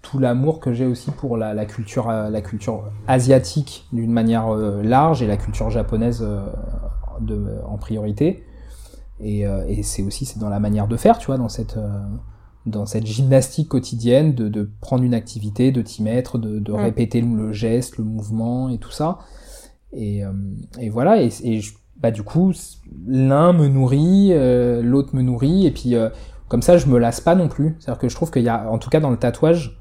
tout 0.02 0.20
l'amour 0.20 0.60
que 0.60 0.74
j'ai 0.74 0.86
aussi 0.86 1.12
pour 1.12 1.38
la, 1.38 1.54
la 1.54 1.66
culture, 1.66 2.08
la 2.10 2.42
culture 2.42 2.86
asiatique 3.08 3.88
d'une 3.94 4.12
manière 4.12 4.50
euh, 4.54 4.82
large 4.84 5.22
et 5.22 5.28
la 5.28 5.38
culture 5.38 5.70
japonaise 5.70 6.22
euh, 6.22 6.46
de, 7.22 7.46
en 7.66 7.78
priorité. 7.78 8.44
Et, 9.20 9.48
euh, 9.48 9.64
et 9.68 9.84
c'est 9.84 10.04
aussi 10.04 10.26
c'est 10.26 10.40
dans 10.40 10.50
la 10.50 10.60
manière 10.60 10.88
de 10.88 10.98
faire, 10.98 11.18
tu 11.18 11.28
vois, 11.28 11.38
dans 11.38 11.50
cette 11.50 11.78
dans 12.66 12.86
cette 12.86 13.06
gymnastique 13.06 13.68
quotidienne 13.68 14.34
de, 14.34 14.48
de 14.48 14.70
prendre 14.80 15.04
une 15.04 15.14
activité, 15.14 15.74
de 15.74 15.82
t'y 15.82 16.02
mettre, 16.02 16.38
de, 16.38 16.60
de 16.60 16.72
Mm. 16.72 16.76
répéter 16.76 17.22
le 17.22 17.52
geste, 17.52 17.98
le 17.98 18.06
mouvement 18.06 18.70
et 18.70 18.78
tout 18.78 18.92
ça. 18.92 19.20
Et, 19.94 20.24
euh, 20.26 20.32
et 20.80 20.90
voilà. 20.90 21.22
Et, 21.22 21.30
et 21.44 21.62
je- 21.62 21.74
bah 21.98 22.12
du 22.12 22.24
coup, 22.24 22.52
l'un 23.08 23.54
me 23.54 23.68
nourrit, 23.68 24.30
euh, 24.34 24.82
l'autre 24.82 25.16
me 25.16 25.22
nourrit, 25.22 25.66
et 25.68 25.72
puis 25.72 25.96
euh, 25.96 26.10
comme 26.50 26.62
ça, 26.62 26.78
je 26.78 26.88
me 26.88 26.98
lasse 26.98 27.22
pas 27.22 27.36
non 27.36 27.48
plus. 27.48 27.76
C'est-à-dire 27.80 28.00
que 28.00 28.10
je 28.10 28.16
trouve 28.16 28.32
qu'il 28.32 28.44
y 28.44 28.50
a, 28.50 28.70
en 28.70 28.78
tout 28.80 28.90
cas 28.90 29.00
dans 29.00 29.10
le 29.12 29.18
tatouage, 29.18 29.80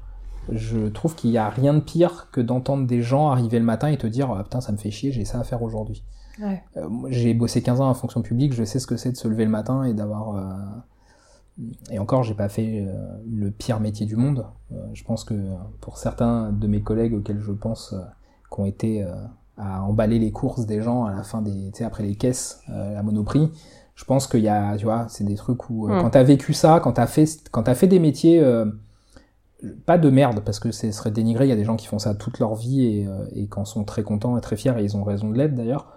je 0.51 0.87
trouve 0.89 1.15
qu'il 1.15 1.31
y 1.31 1.37
a 1.37 1.49
rien 1.49 1.73
de 1.73 1.79
pire 1.79 2.29
que 2.31 2.39
d'entendre 2.41 2.85
des 2.85 3.01
gens 3.01 3.29
arriver 3.29 3.59
le 3.59 3.65
matin 3.65 3.87
et 3.87 3.97
te 3.97 4.07
dire 4.07 4.31
ah, 4.31 4.43
putain 4.43 4.61
ça 4.61 4.71
me 4.71 4.77
fait 4.77 4.91
chier, 4.91 5.11
j'ai 5.11 5.25
ça 5.25 5.39
à 5.39 5.43
faire 5.43 5.63
aujourd'hui. 5.63 6.03
Ouais. 6.41 6.61
Euh, 6.77 6.87
j'ai 7.09 7.33
bossé 7.33 7.61
15 7.61 7.81
ans 7.81 7.89
en 7.89 7.93
fonction 7.93 8.21
publique, 8.21 8.53
je 8.53 8.63
sais 8.63 8.79
ce 8.79 8.87
que 8.87 8.97
c'est 8.97 9.11
de 9.11 9.17
se 9.17 9.27
lever 9.27 9.45
le 9.45 9.51
matin 9.51 9.83
et 9.83 9.93
d'avoir. 9.93 10.35
Et 11.91 11.99
encore, 11.99 12.23
j'ai 12.23 12.33
pas 12.33 12.49
fait 12.49 12.83
le 13.29 13.51
pire 13.51 13.79
métier 13.79 14.05
du 14.07 14.15
monde. 14.15 14.47
Je 14.93 15.03
pense 15.03 15.23
que 15.23 15.35
pour 15.81 15.97
certains 15.97 16.51
de 16.51 16.65
mes 16.67 16.81
collègues 16.81 17.13
auxquels 17.13 17.39
je 17.39 17.51
pense, 17.51 17.93
qui 18.51 18.59
ont 18.59 18.65
été 18.65 19.05
à 19.57 19.83
emballer 19.83 20.19
les 20.19 20.31
courses 20.31 20.65
des 20.65 20.81
gens 20.81 21.05
à 21.05 21.11
la 21.13 21.23
fin 21.23 21.41
des, 21.41 21.51
tu 21.71 21.79
sais, 21.79 21.83
après 21.83 22.03
les 22.03 22.15
caisses, 22.15 22.61
euh, 22.69 22.97
à 22.97 23.03
Monoprix, 23.03 23.51
je 23.95 24.05
pense 24.05 24.25
qu'il 24.27 24.41
y 24.41 24.47
a, 24.49 24.75
tu 24.77 24.85
vois, 24.85 25.05
c'est 25.09 25.23
des 25.23 25.35
trucs 25.35 25.69
où 25.69 25.87
euh, 25.87 25.97
Mm. 25.97 26.01
quand 26.01 26.09
t'as 26.11 26.23
vécu 26.23 26.53
ça, 26.53 26.79
quand 26.83 26.93
t'as 26.93 27.05
fait, 27.07 27.25
quand 27.51 27.63
t'as 27.63 27.75
fait 27.75 27.87
des 27.87 27.99
métiers. 27.99 28.39
euh, 28.41 28.65
pas 29.85 29.97
de 29.97 30.09
merde 30.09 30.41
parce 30.43 30.59
que 30.59 30.71
ce 30.71 30.91
serait 30.91 31.11
dénigré. 31.11 31.45
Il 31.45 31.49
y 31.49 31.53
a 31.53 31.55
des 31.55 31.63
gens 31.63 31.77
qui 31.77 31.87
font 31.87 31.97
ça 31.99 32.13
toute 32.15 32.37
leur 32.39 32.53
vie 32.53 32.85
et, 32.85 33.07
euh, 33.07 33.25
et 33.33 33.47
qu'en 33.47 33.63
sont 33.63 33.85
très 33.85 34.03
contents 34.03 34.37
et 34.37 34.41
très 34.41 34.57
fiers 34.57 34.73
et 34.77 34.83
ils 34.83 34.97
ont 34.97 35.05
raison 35.05 35.29
de 35.29 35.37
l'être 35.37 35.55
d'ailleurs. 35.55 35.87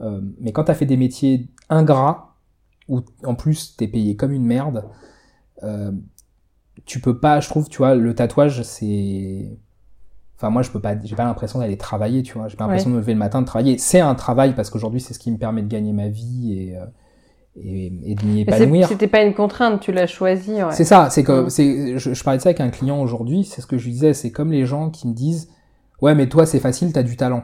Euh, 0.00 0.20
mais 0.38 0.52
quand 0.52 0.62
t'as 0.64 0.74
fait 0.74 0.86
des 0.86 0.96
métiers 0.96 1.48
ingrats 1.68 2.36
où 2.88 3.00
en 3.24 3.34
plus 3.34 3.76
t'es 3.76 3.88
payé 3.88 4.14
comme 4.14 4.30
une 4.30 4.44
merde, 4.46 4.84
euh, 5.64 5.90
tu 6.84 7.00
peux 7.00 7.18
pas. 7.18 7.40
Je 7.40 7.48
trouve, 7.48 7.68
tu 7.68 7.78
vois, 7.78 7.96
le 7.96 8.14
tatouage 8.14 8.62
c'est. 8.62 9.58
Enfin 10.40 10.48
moi 10.48 10.62
je 10.62 10.70
peux 10.70 10.80
pas. 10.80 10.94
J'ai 11.04 11.16
pas 11.16 11.24
l'impression 11.24 11.58
d'aller 11.58 11.76
travailler, 11.76 12.22
tu 12.22 12.38
vois. 12.38 12.48
J'ai 12.48 12.56
pas 12.56 12.64
l'impression 12.64 12.88
de 12.88 12.94
me 12.94 13.00
lever 13.00 13.12
le 13.12 13.18
matin 13.18 13.42
de 13.42 13.46
travailler. 13.46 13.76
C'est 13.76 14.00
un 14.00 14.14
travail 14.14 14.54
parce 14.54 14.70
qu'aujourd'hui 14.70 15.00
c'est 15.00 15.12
ce 15.12 15.18
qui 15.18 15.30
me 15.30 15.36
permet 15.36 15.60
de 15.60 15.68
gagner 15.68 15.92
ma 15.92 16.08
vie 16.08 16.54
et 16.58 16.76
euh, 16.76 16.84
et, 17.56 17.92
et 18.04 18.14
de 18.14 18.24
m'y 18.24 18.40
épanouir. 18.40 18.88
C'était 18.88 19.06
pas 19.08 19.22
une 19.22 19.34
contrainte, 19.34 19.80
tu 19.80 19.92
l'as 19.92 20.06
choisi. 20.06 20.54
Ouais. 20.62 20.72
C'est 20.72 20.84
ça, 20.84 21.10
c'est 21.10 21.24
que 21.24 21.44
Mm. 21.46 21.50
c'est 21.50 21.98
je, 21.98 22.14
je 22.14 22.24
parlais 22.24 22.38
de 22.38 22.42
ça 22.42 22.48
avec 22.50 22.60
un 22.60 22.70
client 22.70 23.00
aujourd'hui, 23.02 23.44
c'est 23.44 23.60
ce 23.60 23.66
que 23.66 23.76
je 23.76 23.84
lui 23.84 23.92
disais, 23.92 24.14
c'est 24.14 24.30
comme 24.30 24.50
les 24.50 24.64
gens 24.64 24.88
qui 24.88 25.08
me 25.08 25.12
disent 25.12 25.50
"Ouais, 26.00 26.14
mais 26.14 26.26
toi 26.28 26.46
c'est 26.46 26.60
facile, 26.60 26.92
t'as 26.92 27.02
du 27.02 27.16
talent." 27.16 27.42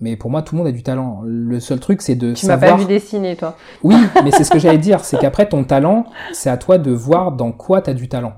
Mais 0.00 0.16
pour 0.16 0.28
moi 0.28 0.42
tout 0.42 0.56
le 0.56 0.58
monde 0.58 0.66
a 0.66 0.72
du 0.72 0.82
talent. 0.82 1.20
Le 1.24 1.60
seul 1.60 1.78
truc 1.78 2.02
c'est 2.02 2.16
de 2.16 2.32
Tu 2.34 2.46
m'as 2.46 2.54
savoir 2.58 2.78
pas 2.78 2.82
vu 2.82 2.88
dessiner, 2.88 3.36
toi. 3.36 3.56
Oui, 3.84 3.94
mais 4.24 4.32
c'est 4.32 4.42
ce 4.42 4.50
que 4.50 4.58
j'allais 4.58 4.78
dire, 4.78 5.04
c'est 5.04 5.18
qu'après 5.18 5.48
ton 5.48 5.62
talent, 5.62 6.06
c'est 6.32 6.50
à 6.50 6.56
toi 6.56 6.78
de 6.78 6.90
voir 6.90 7.30
dans 7.30 7.52
quoi 7.52 7.80
t'as 7.80 7.94
du 7.94 8.08
talent. 8.08 8.32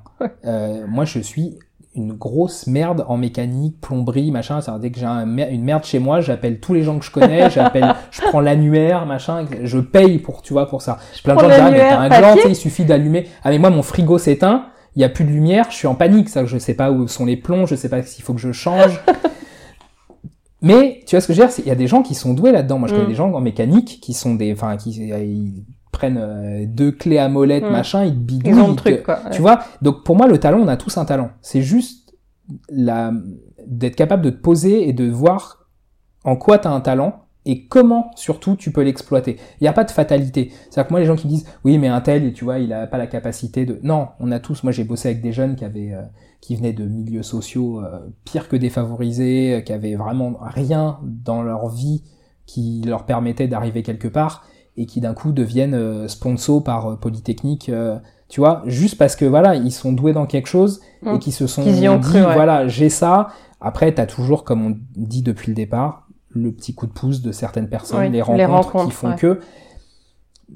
Euh, 0.45 0.85
moi 0.87 1.07
je 1.07 1.19
suis 1.21 1.59
une 1.97 2.13
grosse 2.13 2.67
merde 2.67 3.05
en 3.09 3.17
mécanique, 3.17 3.81
plomberie, 3.81 4.31
machin. 4.31 4.61
C'est-à-dire, 4.61 4.81
dès 4.81 4.91
que 4.91 4.99
j'ai 5.01 5.07
un 5.07 5.27
une 5.27 5.65
merde 5.65 5.85
chez 5.85 5.99
moi, 5.99 6.21
j'appelle 6.21 6.61
tous 6.61 6.75
les 6.75 6.83
gens 6.83 6.99
que 6.99 7.05
je 7.05 7.11
connais, 7.11 7.51
j'appelle, 7.55 7.95
je 8.11 8.21
prends 8.23 8.41
l'annuaire, 8.41 9.07
machin, 9.07 9.47
je 9.63 9.79
paye 9.79 10.19
pour, 10.19 10.43
tu 10.43 10.53
vois, 10.53 10.67
pour 10.69 10.83
ça. 10.83 10.99
Plein 11.25 11.35
de 11.35 11.41
gens 11.41 11.49
disent, 11.49 11.59
ah, 11.61 11.71
mais 11.71 11.79
t'as 11.79 11.99
un 12.01 12.09
gland, 12.09 12.37
il 12.49 12.55
suffit 12.57 12.85
d'allumer. 12.85 13.27
Ah, 13.43 13.51
mais 13.51 13.59
moi, 13.59 13.71
mon 13.71 13.83
frigo 13.83 14.19
s'éteint, 14.19 14.67
il 14.95 15.03
y 15.03 15.05
a 15.05 15.09
plus 15.09 15.25
de 15.25 15.31
lumière, 15.31 15.67
je 15.71 15.77
suis 15.77 15.87
en 15.87 15.95
panique, 15.95 16.29
ça, 16.29 16.45
je 16.47 16.59
sais 16.59 16.75
pas 16.75 16.91
où 16.91 17.09
sont 17.09 17.25
les 17.27 17.37
plombs, 17.37 17.67
je 17.67 17.75
sais 17.75 17.89
pas 17.89 18.03
s'il 18.03 18.25
faut 18.25 18.35
que 18.35 18.41
je 18.41 18.53
change. 18.53 19.01
mais, 20.63 21.01
tu 21.07 21.15
vois 21.17 21.21
ce 21.21 21.27
que 21.27 21.33
je 21.35 21.41
veux 21.41 21.47
dire, 21.47 21.53
c'est- 21.53 21.63
il 21.63 21.69
y 21.69 21.73
a 21.73 21.75
des 21.77 21.87
gens 21.87 22.03
qui 22.03 22.15
sont 22.15 22.33
doués 22.35 22.51
là-dedans. 22.53 22.79
Moi, 22.79 22.89
je 22.89 22.95
connais 22.95 23.07
Mm. 23.07 23.11
des 23.11 23.15
gens 23.15 23.33
en 23.33 23.41
mécanique 23.41 23.99
qui 24.01 24.15
sont 24.15 24.35
des, 24.35 24.53
enfin, 24.53 24.77
qui, 24.77 24.91
ils 24.91 25.65
prennent 25.97 26.19
euh, 26.21 26.65
deux 26.69 26.93
clés 26.93 27.19
à 27.19 27.29
molette, 27.29 27.65
Mm. 27.65 27.71
machin, 27.71 28.05
ils 28.05 28.13
te 28.13 28.19
bidouillent. 28.19 28.53
Ils 28.53 28.61
ont 28.61 28.69
le 28.71 28.77
truc, 28.77 29.03
quoi. 29.03 29.21
tu 29.33 29.41
vois, 29.41 29.61
donc 29.83 30.05
pour 30.05 30.15
moi, 30.17 30.27
le 30.29 30.39
talent, 30.39 30.59
on 30.61 30.69
a 30.69 30.77
tous 30.77 30.97
un 30.99 31.05
talent. 31.05 31.31
C'est 31.41 31.63
juste 31.63 32.15
la 32.69 33.13
d'être 33.67 33.97
capable 33.97 34.23
de 34.23 34.31
te 34.31 34.41
poser 34.41 34.89
et 34.89 34.93
de 34.93 35.11
voir 35.11 35.67
en 36.25 36.37
quoi 36.37 36.59
tu 36.59 36.69
as 36.69 36.71
un 36.71 36.81
talent 36.81 37.25
et 37.45 37.67
comment 37.67 38.11
surtout 38.15 38.55
tu 38.55 38.71
peux 38.71 38.83
l'exploiter. 38.83 39.39
Il 39.61 39.65
n'y 39.65 39.69
a 39.69 39.73
pas 39.73 39.83
de 39.85 39.91
fatalité. 39.91 40.53
C'est-à-dire 40.71 40.87
que 40.87 40.93
moi, 40.93 41.01
les 41.01 41.07
gens 41.07 41.17
qui 41.17 41.27
disent 41.27 41.47
oui, 41.65 41.79
mais 41.79 41.89
un 41.89 42.01
tel, 42.01 42.33
tu 42.33 42.45
vois, 42.45 42.59
il 42.61 42.73
a 42.73 42.87
pas 42.87 42.99
la 42.99 43.07
capacité 43.09 43.67
de. 43.67 43.81
Non, 43.83 44.09
on 44.21 44.31
a 44.31 44.39
tous. 44.39 44.63
Moi, 44.63 44.71
j'ai 44.73 44.85
bossé 44.85 45.09
avec 45.09 45.23
des 45.23 45.33
jeunes 45.33 45.57
qui 45.57 45.65
avaient, 45.65 45.93
euh, 45.95 46.03
qui 46.41 46.55
venaient 46.57 46.73
de 46.73 46.85
milieux 46.85 47.23
sociaux 47.25 47.81
euh, 47.81 47.99
pires 48.25 48.49
que 48.49 48.57
défavorisés, 48.57 49.63
qui 49.67 49.73
avaient 49.73 49.97
vraiment 49.97 50.37
rien 50.41 50.99
dans 51.03 51.43
leur 51.43 51.69
vie 51.69 52.03
qui 52.47 52.83
leur 52.87 53.07
permettait 53.07 53.49
d'arriver 53.49 53.83
quelque 53.83 54.09
part 54.09 54.45
et 54.77 54.87
qui 54.87 55.01
d'un 55.01 55.15
coup 55.15 55.33
deviennent 55.33 55.75
euh, 55.75 56.09
sponsors 56.09 56.63
par 56.63 56.87
euh, 56.93 56.97
Polytechnique. 56.97 57.69
euh, 57.69 57.99
tu 58.29 58.41
vois, 58.41 58.63
juste 58.67 58.99
parce 58.99 59.15
que 59.15 59.25
voilà, 59.25 59.55
ils 59.55 59.71
sont 59.71 59.93
doués 59.93 60.13
dans 60.13 60.27
quelque 60.27 60.49
chose 60.49 60.81
et 61.05 61.11
Mm. 61.11 61.19
qui 61.21 61.31
se 61.33 61.47
sont 61.47 61.63
dit 61.63 61.87
cru, 62.03 62.19
ouais. 62.25 62.35
voilà, 62.35 62.67
j'ai 62.67 62.89
ça. 62.89 63.29
Après, 63.61 63.93
t'as 63.95 64.07
toujours, 64.07 64.43
comme 64.45 64.67
on 64.67 64.77
dit 64.97 65.23
depuis 65.23 65.49
le 65.51 65.55
départ, 65.55 66.09
le 66.31 66.51
petit 66.53 66.75
coup 66.75 66.87
de 66.87 66.93
pouce 66.93 67.23
de 67.23 67.31
certaines 67.33 67.69
personnes, 67.69 68.01
Oui, 68.01 68.07
les 68.07 68.23
les 68.37 68.45
rencontres, 68.45 68.87
qui 68.87 68.91
font 68.93 69.11
ouais. 69.11 69.17
que. 69.17 69.41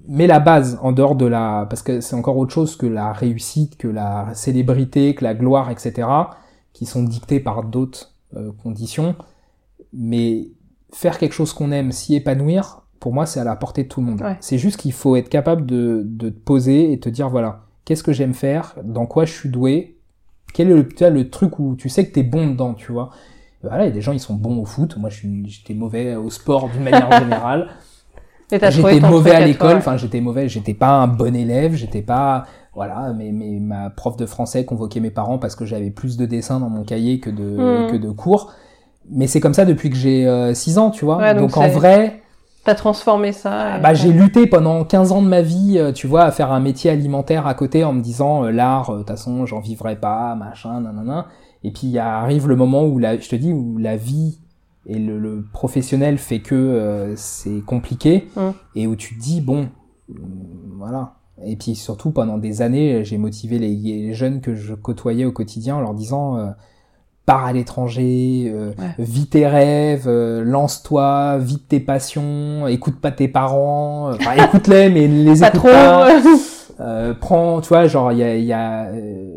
Mais 0.09 0.27
la 0.27 0.39
base, 0.41 0.79
en 0.83 0.93
dehors 0.93 1.15
de 1.17 1.27
la, 1.27 1.67
parce 1.71 1.83
que 1.83 2.01
c'est 2.01 2.15
encore 2.15 2.37
autre 2.37 2.53
chose 2.53 2.77
que 2.77 2.87
la 2.87 3.13
réussite, 3.13 3.77
que 3.77 3.89
la 3.89 4.29
célébrité, 4.35 5.15
que 5.15 5.25
la 5.25 5.35
gloire, 5.35 5.71
etc., 5.71 6.07
qui 6.73 6.87
sont 6.87 7.03
dictées 7.03 7.41
par 7.41 7.65
d'autres 7.65 8.13
euh, 8.37 8.51
conditions. 8.63 9.15
Mais 9.93 10.49
faire 10.93 11.19
quelque 11.19 11.33
chose 11.33 11.53
qu'on 11.53 11.73
aime, 11.73 11.91
s'y 11.93 12.15
épanouir, 12.15 12.80
pour 13.01 13.13
moi, 13.13 13.27
c'est 13.27 13.41
à 13.41 13.45
la 13.45 13.57
portée 13.57 13.83
de 13.85 13.89
tout 13.89 14.01
le 14.01 14.07
monde. 14.07 14.21
Ouais. 14.21 14.37
C'est 14.41 14.59
juste 14.59 14.77
qu'il 14.79 14.93
faut 14.93 15.17
être 15.17 15.29
capable 15.29 15.67
de, 15.67 16.03
de 16.07 16.29
te 16.29 16.39
poser 16.39 16.93
et 16.93 17.01
te 17.01 17.09
dire, 17.09 17.29
voilà, 17.31 17.63
qu'est-ce 17.85 18.03
que 18.03 18.13
j'aime 18.13 18.35
faire, 18.35 18.75
dans 18.85 19.07
quoi 19.07 19.25
je 19.25 19.33
suis 19.33 19.49
doué, 19.49 19.97
quel 20.55 20.71
est 20.71 20.75
le, 20.75 20.87
tu 20.87 20.97
vois, 20.99 21.11
le 21.11 21.31
truc 21.31 21.59
où 21.59 21.75
tu 21.77 21.89
sais 21.89 22.07
que 22.07 22.13
t'es 22.13 22.23
bon 22.23 22.47
dedans, 22.49 22.75
tu 22.75 22.93
vois. 22.93 23.11
Voilà, 23.63 23.85
il 23.85 23.89
y 23.89 23.91
a 23.91 23.95
des 23.95 24.01
gens, 24.01 24.13
ils 24.13 24.21
sont 24.21 24.35
bons 24.35 24.59
au 24.59 24.65
foot. 24.65 24.97
Moi, 24.97 25.11
j'étais 25.11 25.75
mauvais 25.75 26.15
au 26.15 26.31
sport 26.31 26.69
d'une 26.71 26.83
manière 26.83 27.11
générale. 27.21 27.69
J'étais 28.51 29.01
mauvais 29.01 29.31
à 29.31 29.47
l'école, 29.47 29.77
enfin 29.77 29.97
j'étais 29.97 30.21
mauvais, 30.21 30.49
j'étais 30.49 30.75
pas 30.75 30.89
un 31.03 31.07
bon 31.07 31.37
élève, 31.37 31.75
j'étais 31.75 32.03
pas 32.03 32.47
voilà, 32.75 33.13
mais, 33.17 33.31
mais 33.33 33.61
ma 33.61 33.91
prof 33.91 34.17
de 34.17 34.27
français 34.27 34.65
convoquait 34.65 34.99
mes 35.01 35.11
parents 35.11 35.39
parce 35.39 35.55
que 35.55 35.65
j'avais 35.65 35.91
plus 35.91 36.17
de 36.17 36.27
dessins 36.27 36.59
dans 36.59 36.69
mon 36.69 36.83
cahier 36.83 37.21
que 37.21 37.31
de 37.31 37.45
Mhm. 37.45 37.91
que 37.93 37.97
de 37.97 38.11
cours. 38.11 38.53
Mais 39.09 39.29
c'est 39.29 39.39
comme 39.41 39.55
ça 39.55 39.65
depuis 39.65 39.89
que 39.91 39.97
j'ai 39.97 40.53
6 40.55 40.79
ans, 40.79 40.91
tu 40.91 41.05
vois. 41.05 41.19
Ouais, 41.19 41.33
donc 41.35 41.51
donc 41.51 41.57
en 41.59 41.69
vrai, 41.69 42.23
T'as 42.65 42.75
transformé 42.75 43.33
ça. 43.33 43.51
ah, 43.75 43.79
et- 43.79 43.83
bah, 43.83 43.95
j'ai 43.95 44.13
lutté 44.13 44.47
pendant 44.47 44.85
15 44.85 45.13
ans 45.13 45.23
de 45.23 45.29
ma 45.29 45.41
vie, 45.43 45.77
euh, 45.79 45.93
tu 45.93 46.07
vois, 46.07 46.25
à 46.25 46.31
faire 46.31 46.53
un 46.53 46.61
métier 46.61 46.91
alimentaire 46.91 47.47
à 47.47 47.55
côté 47.55 47.85
en 47.85 47.93
me 47.95 48.01
disant 48.03 48.45
euh, 48.45 48.51
l'art, 48.51 48.91
euh, 48.91 48.95
de 48.95 48.99
toute 48.99 49.09
façon, 49.09 49.47
j'en 49.47 49.61
vivrai 49.61 49.97
pas, 49.97 50.35
machin, 50.35 50.81
nanana. 50.81 51.27
Et 51.65 51.71
puis 51.73 51.87
il 51.89 51.99
arrive 51.99 52.49
le 52.49 52.57
moment 52.57 52.85
où 52.85 52.99
la, 52.99 53.19
je 53.19 53.29
te 53.29 53.37
dis, 53.37 53.53
où 53.53 53.79
la 53.79 53.97
vie 53.97 54.39
et 54.87 54.99
le, 54.99 55.19
le 55.19 55.45
professionnel 55.53 56.17
fait 56.19 56.41
que 56.41 56.55
euh, 56.55 57.15
c'est 57.17 57.61
compliqué 57.65 58.29
Mm. 58.37 58.51
et 58.77 58.87
où 58.87 58.97
tu 58.97 59.17
te 59.17 59.21
dis 59.23 59.41
bon, 59.41 59.69
voilà. 60.77 61.15
Et 61.45 61.57
puis 61.57 61.75
surtout 61.75 62.11
pendant 62.11 62.37
des 62.39 62.61
années, 62.63 63.05
j'ai 63.05 63.17
motivé 63.19 63.59
les, 63.59 63.75
les 63.75 64.13
jeunes 64.15 64.41
que 64.41 64.55
je 64.55 64.75
côtoyais 64.75 65.25
au 65.25 65.33
quotidien 65.33 65.77
en 65.77 65.81
leur 65.81 65.95
disant 65.95 66.37
euh, 66.37 66.51
pars 67.27 67.45
à 67.45 67.53
l'étranger, 67.53 68.51
euh, 68.53 68.71
Ouais. 68.79 68.95
vis 68.99 69.27
tes 69.29 69.47
rêves, 69.47 70.05
euh, 70.09 70.43
lance-toi, 70.45 71.39
vis 71.39 71.59
tes 71.61 71.81
passions, 71.81 72.67
écoute 72.67 73.01
pas 73.01 73.13
tes 73.13 73.29
parents, 73.29 74.11
euh, 74.11 74.15
enfin 74.21 74.33
écoute-les 74.45 74.89
mais 74.91 75.07
les 75.07 75.41
Pas 75.41 75.49
écoute 75.49 75.61
trop. 75.61 75.69
pas. 75.69 76.09
Euh, 76.83 77.13
prends, 77.13 77.61
tu 77.61 77.69
vois, 77.69 77.87
genre 77.89 78.11
il 78.11 78.19
y 78.19 78.23
a, 78.23 78.37
y 78.39 78.53
a 78.55 78.87
euh, 78.87 79.37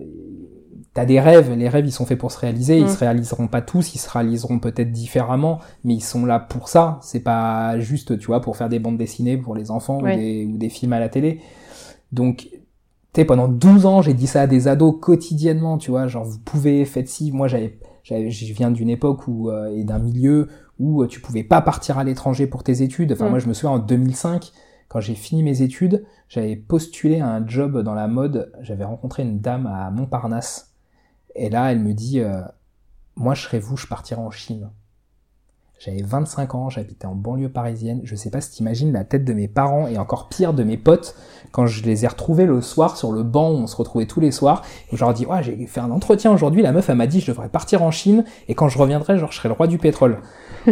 t'as 0.93 1.03
des 1.03 1.19
rêves, 1.19 1.51
les 1.57 1.67
rêves 1.67 1.86
ils 1.86 1.91
sont 1.91 2.05
faits 2.05 2.17
pour 2.17 2.31
se 2.31 2.39
réaliser, 2.39 2.77
ils 2.77 2.86
Mm. 2.86 2.88
se 2.88 2.97
réaliseront 2.99 3.47
pas 3.47 3.59
tous, 3.59 3.95
ils 3.95 3.97
se 3.97 4.09
réaliseront 4.09 4.59
peut-être 4.59 4.93
différemment, 4.93 5.59
mais 5.84 5.95
ils 5.95 6.03
sont 6.03 6.25
là 6.25 6.39
pour 6.39 6.69
ça. 6.69 6.99
C'est 7.01 7.19
pas 7.19 7.79
juste, 7.79 8.17
tu 8.17 8.27
vois, 8.27 8.39
pour 8.39 8.55
faire 8.55 8.69
des 8.69 8.79
bandes 8.79 8.97
dessinées 8.97 9.36
pour 9.36 9.55
les 9.55 9.71
enfants 9.71 9.99
Oui. 10.01 10.13
ou, 10.13 10.15
des, 10.15 10.45
ou 10.53 10.57
des 10.57 10.69
films 10.69 10.93
à 10.93 10.99
la 11.01 11.09
télé. 11.09 11.41
Donc, 12.13 12.47
sais, 13.22 13.26
pendant 13.26 13.47
12 13.47 13.86
ans, 13.86 14.01
j'ai 14.01 14.14
dit 14.14 14.28
ça 14.28 14.41
à 14.41 14.47
des 14.47 14.68
ados 14.68 14.95
quotidiennement, 15.01 15.78
tu 15.78 15.91
vois, 15.91 16.07
genre 16.07 16.24
vous 16.26 16.39
pouvez, 16.39 16.84
faites 16.86 17.07
ci. 17.09 17.32
Moi, 17.32 17.47
j'avais, 17.47 17.78
j'avais- 18.03 18.32
je 18.32 18.53
viens 18.53 18.72
d'une 18.72 18.89
époque 18.89 19.28
où 19.28 19.49
euh, 19.49 19.68
et 19.76 19.84
d'un 19.84 19.99
milieu 19.99 20.47
où 20.80 21.03
euh, 21.03 21.07
tu 21.07 21.20
pouvais 21.22 21.43
pas 21.43 21.61
partir 21.61 21.97
à 21.97 22.03
l'étranger 22.03 22.47
pour 22.47 22.64
tes 22.64 22.82
études. 22.82 23.11
Enfin, 23.11 23.28
Mm. 23.28 23.30
moi, 23.30 23.39
je 23.39 23.47
me 23.47 23.53
souviens 23.53 23.76
en 23.76 23.80
2005, 23.80 24.51
quand 24.88 24.99
j'ai 24.99 25.16
fini 25.16 25.43
mes 25.43 25.61
études, 25.61 26.05
j'avais 26.30 26.55
postulé 26.55 27.20
à 27.20 27.28
un 27.30 27.47
job 27.47 27.82
dans 27.84 27.93
la 27.93 28.07
mode. 28.07 28.51
J'avais 28.61 28.84
rencontré 28.84 29.24
une 29.24 29.39
dame 29.39 29.68
à 29.68 29.91
Montparnasse. 29.91 30.74
Et 31.36 31.49
là, 31.49 31.72
elle 31.72 31.80
me 31.80 31.93
dit, 31.93 32.20
euh, 32.20 32.41
moi, 33.16 33.34
je 33.36 33.43
serais 33.43 33.59
vous, 33.59 33.78
je 33.78 33.88
partirais 33.88 34.22
en 34.22 34.32
Chine. 34.32 34.70
J'avais 35.80 36.01
25 36.01 36.55
ans, 36.55 36.69
j'habitais 36.69 37.05
en 37.05 37.15
banlieue 37.15 37.49
parisienne. 37.49 37.99
Je 38.03 38.15
sais 38.15 38.30
pas 38.30 38.39
si 38.39 38.51
t'imagines 38.51 38.93
la 38.93 39.03
tête 39.03 39.26
de 39.26 39.34
mes 39.34 39.49
parents 39.49 39.88
et 39.88 39.97
encore 39.97 40.30
pire 40.30 40.53
de 40.53 40.63
mes 40.63 40.78
potes 40.78 41.15
quand 41.51 41.65
je 41.65 41.84
les 41.84 42.05
ai 42.05 42.07
retrouvés 42.07 42.45
le 42.45 42.61
soir 42.61 42.95
sur 42.95 43.11
le 43.11 43.24
banc 43.24 43.51
où 43.51 43.55
on 43.55 43.67
se 43.67 43.76
retrouvait 43.76 44.05
tous 44.05 44.21
les 44.21 44.32
soirs. 44.32 44.61
Et 44.91 44.95
je 44.95 45.03
leur 45.03 45.13
dis, 45.13 45.26
ouais, 45.26 45.43
j'ai 45.43 45.67
fait 45.67 45.82
un 45.82 45.91
entretien 45.91 46.32
aujourd'hui. 46.32 46.61
La 46.61 46.71
meuf, 46.71 46.89
elle 46.89 46.95
m'a 46.95 47.07
dit, 47.07 47.19
je 47.19 47.28
devrais 47.28 47.49
partir 47.49 47.84
en 47.84 47.91
Chine 47.91 48.24
et 48.47 48.55
quand 48.55 48.69
je 48.69 48.78
reviendrai, 48.78 49.17
genre, 49.17 49.32
je 49.32 49.38
serai 49.38 49.49
le 49.49 49.55
roi 49.55 49.67
du 49.67 49.78
pétrole. 49.78 50.19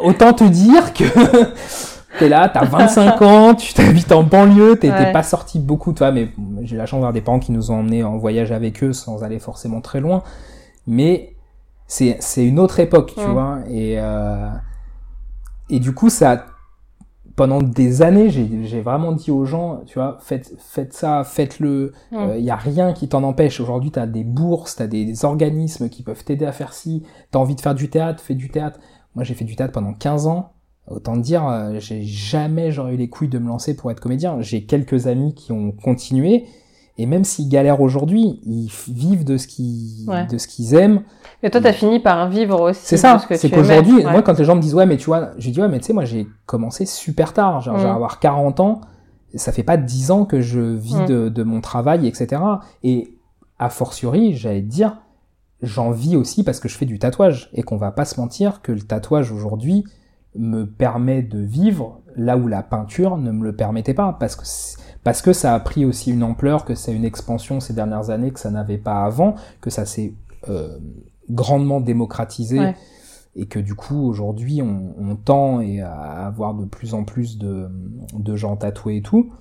Autant 0.00 0.32
te 0.32 0.44
dire 0.44 0.94
que 0.94 1.04
t'es 2.18 2.30
là, 2.30 2.48
t'as 2.48 2.64
25 2.64 3.20
ans, 3.22 3.54
tu 3.54 3.74
t'habites 3.74 4.12
en 4.12 4.22
banlieue, 4.22 4.76
t'es 4.76 5.12
pas 5.12 5.22
sorti 5.22 5.58
beaucoup, 5.58 5.92
toi, 5.92 6.10
mais 6.10 6.30
j'ai 6.62 6.76
la 6.76 6.86
chance 6.86 7.00
d'avoir 7.00 7.12
des 7.12 7.20
parents 7.20 7.38
qui 7.38 7.52
nous 7.52 7.70
ont 7.70 7.80
emmenés 7.80 8.02
en 8.02 8.16
voyage 8.16 8.50
avec 8.50 8.82
eux 8.82 8.94
sans 8.94 9.24
aller 9.24 9.38
forcément 9.38 9.82
très 9.82 10.00
loin. 10.00 10.22
Mais 10.86 11.34
c'est 11.90 12.18
c'est 12.20 12.46
une 12.46 12.60
autre 12.60 12.78
époque, 12.78 13.14
tu 13.16 13.26
vois, 13.26 13.58
et 13.68 13.98
euh, 13.98 14.48
et 15.70 15.80
du 15.80 15.92
coup 15.92 16.08
ça 16.08 16.46
pendant 17.34 17.62
des 17.62 18.02
années, 18.02 18.28
j'ai 18.28 18.80
vraiment 18.82 19.12
dit 19.12 19.30
aux 19.30 19.46
gens, 19.46 19.80
tu 19.86 19.94
vois, 19.94 20.18
faites, 20.20 20.52
faites 20.58 20.92
ça, 20.92 21.24
faites-le. 21.24 21.94
Il 22.12 22.42
n'y 22.42 22.50
euh, 22.50 22.52
a 22.52 22.56
rien 22.56 22.92
qui 22.92 23.08
t'en 23.08 23.22
empêche. 23.22 23.60
Aujourd'hui, 23.60 23.90
tu 23.90 23.98
as 23.98 24.06
des 24.06 24.24
bourses, 24.24 24.76
tu 24.76 24.82
as 24.82 24.86
des, 24.86 25.24
organismes 25.24 25.88
qui 25.88 26.02
peuvent 26.02 26.22
t'aider 26.22 26.44
à 26.44 26.52
faire 26.52 26.74
ci. 26.74 27.02
Tu 27.32 27.38
as 27.38 27.40
envie 27.40 27.54
de 27.54 27.62
faire 27.62 27.74
du 27.74 27.88
théâtre, 27.88 28.22
fais 28.22 28.34
du 28.34 28.50
théâtre. 28.50 28.78
Moi, 29.14 29.24
j'ai 29.24 29.32
fait 29.32 29.46
du 29.46 29.56
théâtre 29.56 29.72
pendant 29.72 29.94
15 29.94 30.26
ans. 30.26 30.52
Autant 30.86 31.16
dire, 31.16 31.48
euh, 31.48 31.76
j'ai 31.78 32.02
jamais 32.02 32.72
j'aurais 32.72 32.92
eu 32.92 32.98
les 32.98 33.08
couilles 33.08 33.28
de 33.28 33.38
me 33.38 33.48
lancer 33.48 33.74
pour 33.74 33.90
être 33.90 34.00
comédien. 34.00 34.38
J'ai 34.40 34.66
quelques 34.66 35.06
amis 35.06 35.34
qui 35.34 35.50
ont 35.50 35.72
continué 35.72 36.44
et 37.00 37.06
même 37.06 37.24
s'ils 37.24 37.48
galèrent 37.48 37.80
aujourd'hui, 37.80 38.40
ils 38.44 38.70
vivent 38.88 39.24
de 39.24 39.38
ce 39.38 39.46
qu'ils 39.46 40.04
de 40.30 40.36
ce 40.36 40.46
qu'ils 40.46 40.74
aiment. 40.74 41.00
Et 41.42 41.48
toi, 41.48 41.62
t'as 41.62 41.72
fini 41.72 41.98
par 41.98 42.28
vivre 42.28 42.60
aussi. 42.60 42.82
C'est 42.84 42.98
ça. 42.98 43.18
C'est 43.30 43.48
qu'aujourd'hui, 43.48 44.02
moi, 44.02 44.20
quand 44.20 44.38
les 44.38 44.44
gens 44.44 44.54
me 44.54 44.60
disent 44.60 44.74
ouais, 44.74 44.84
mais 44.84 44.98
tu 44.98 45.06
vois, 45.06 45.30
j'ai 45.38 45.50
dit 45.50 45.62
ouais, 45.62 45.68
mais 45.68 45.78
tu 45.78 45.86
sais, 45.86 45.92
moi, 45.94 46.04
j'ai 46.04 46.28
commencé 46.44 46.84
super 46.84 47.32
tard. 47.32 47.62
Genre, 47.62 47.78
j'ai 47.78 47.86
mm. 47.86 47.90
avoir 47.90 48.20
40 48.20 48.60
ans. 48.60 48.82
Ça 49.34 49.50
fait 49.50 49.62
pas 49.62 49.78
10 49.78 50.10
ans 50.10 50.24
que 50.26 50.42
je 50.42 50.60
vis 50.60 50.96
mm. 50.96 51.06
de, 51.06 51.28
de 51.30 51.42
mon 51.42 51.62
travail, 51.62 52.06
etc. 52.06 52.42
Et 52.82 53.16
a 53.58 53.70
fortiori, 53.70 54.34
j'allais 54.34 54.60
te 54.60 54.66
dire, 54.66 54.98
j'en 55.62 55.92
vis 55.92 56.16
aussi 56.16 56.44
parce 56.44 56.60
que 56.60 56.68
je 56.68 56.76
fais 56.76 56.84
du 56.84 56.98
tatouage 56.98 57.48
et 57.54 57.62
qu'on 57.62 57.78
va 57.78 57.92
pas 57.92 58.04
se 58.04 58.20
mentir 58.20 58.60
que 58.60 58.72
le 58.72 58.82
tatouage 58.82 59.32
aujourd'hui 59.32 59.84
me 60.34 60.64
permet 60.64 61.22
de 61.22 61.38
vivre 61.38 62.02
là 62.14 62.36
où 62.36 62.46
la 62.46 62.62
peinture 62.62 63.16
ne 63.16 63.30
me 63.30 63.42
le 63.42 63.56
permettait 63.56 63.94
pas 63.94 64.14
parce 64.20 64.36
que 64.36 64.44
parce 65.04 65.22
que 65.22 65.32
ça 65.32 65.54
a 65.54 65.60
pris 65.60 65.84
aussi 65.84 66.10
une 66.10 66.22
ampleur, 66.22 66.64
que 66.64 66.74
c'est 66.74 66.92
une 66.92 67.04
expansion 67.04 67.60
ces 67.60 67.72
dernières 67.72 68.10
années 68.10 68.30
que 68.30 68.40
ça 68.40 68.50
n'avait 68.50 68.78
pas 68.78 69.04
avant, 69.04 69.34
que 69.60 69.70
ça 69.70 69.86
s'est 69.86 70.14
euh, 70.48 70.78
grandement 71.30 71.80
démocratisé 71.80 72.74
et 73.36 73.46
que 73.46 73.58
du 73.58 73.74
coup 73.74 74.08
aujourd'hui 74.08 74.60
on, 74.60 74.94
on, 74.98 75.14
tend 75.14 75.60
et 75.60 75.80
à 75.80 76.26
avoir 76.26 76.54
de 76.54 76.64
plus 76.64 76.94
en 76.94 77.04
plus 77.04 77.38
de, 77.38 77.68
de 78.12 78.36
gens 78.36 78.56
tatoués 78.56 78.96
et 78.96 79.02
tout. 79.02 79.32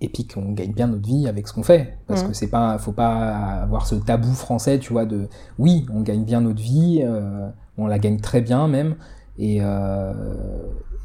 Et 0.00 0.08
puis 0.08 0.26
qu'on 0.26 0.52
gagne 0.52 0.72
bien 0.72 0.88
notre 0.88 1.06
vie 1.06 1.26
avec 1.26 1.48
ce 1.48 1.54
qu'on 1.54 1.62
fait. 1.62 1.98
Parce 2.06 2.22
mmh. 2.22 2.28
que 2.28 2.32
c'est 2.34 2.50
pas 2.50 2.78
faut 2.78 2.92
pas 2.92 3.62
avoir 3.62 3.86
ce 3.86 3.94
tabou 3.94 4.32
français 4.32 4.78
tu 4.78 4.92
vois 4.92 5.06
de 5.06 5.28
oui 5.58 5.86
on 5.92 6.02
gagne 6.02 6.24
bien 6.24 6.42
notre 6.42 6.60
vie 6.60 7.00
euh, 7.02 7.48
on 7.78 7.86
la 7.86 7.98
gagne 7.98 8.20
très 8.20 8.40
bien 8.40 8.68
même. 8.68 8.96
Et 9.38 9.58
euh, 9.60 10.12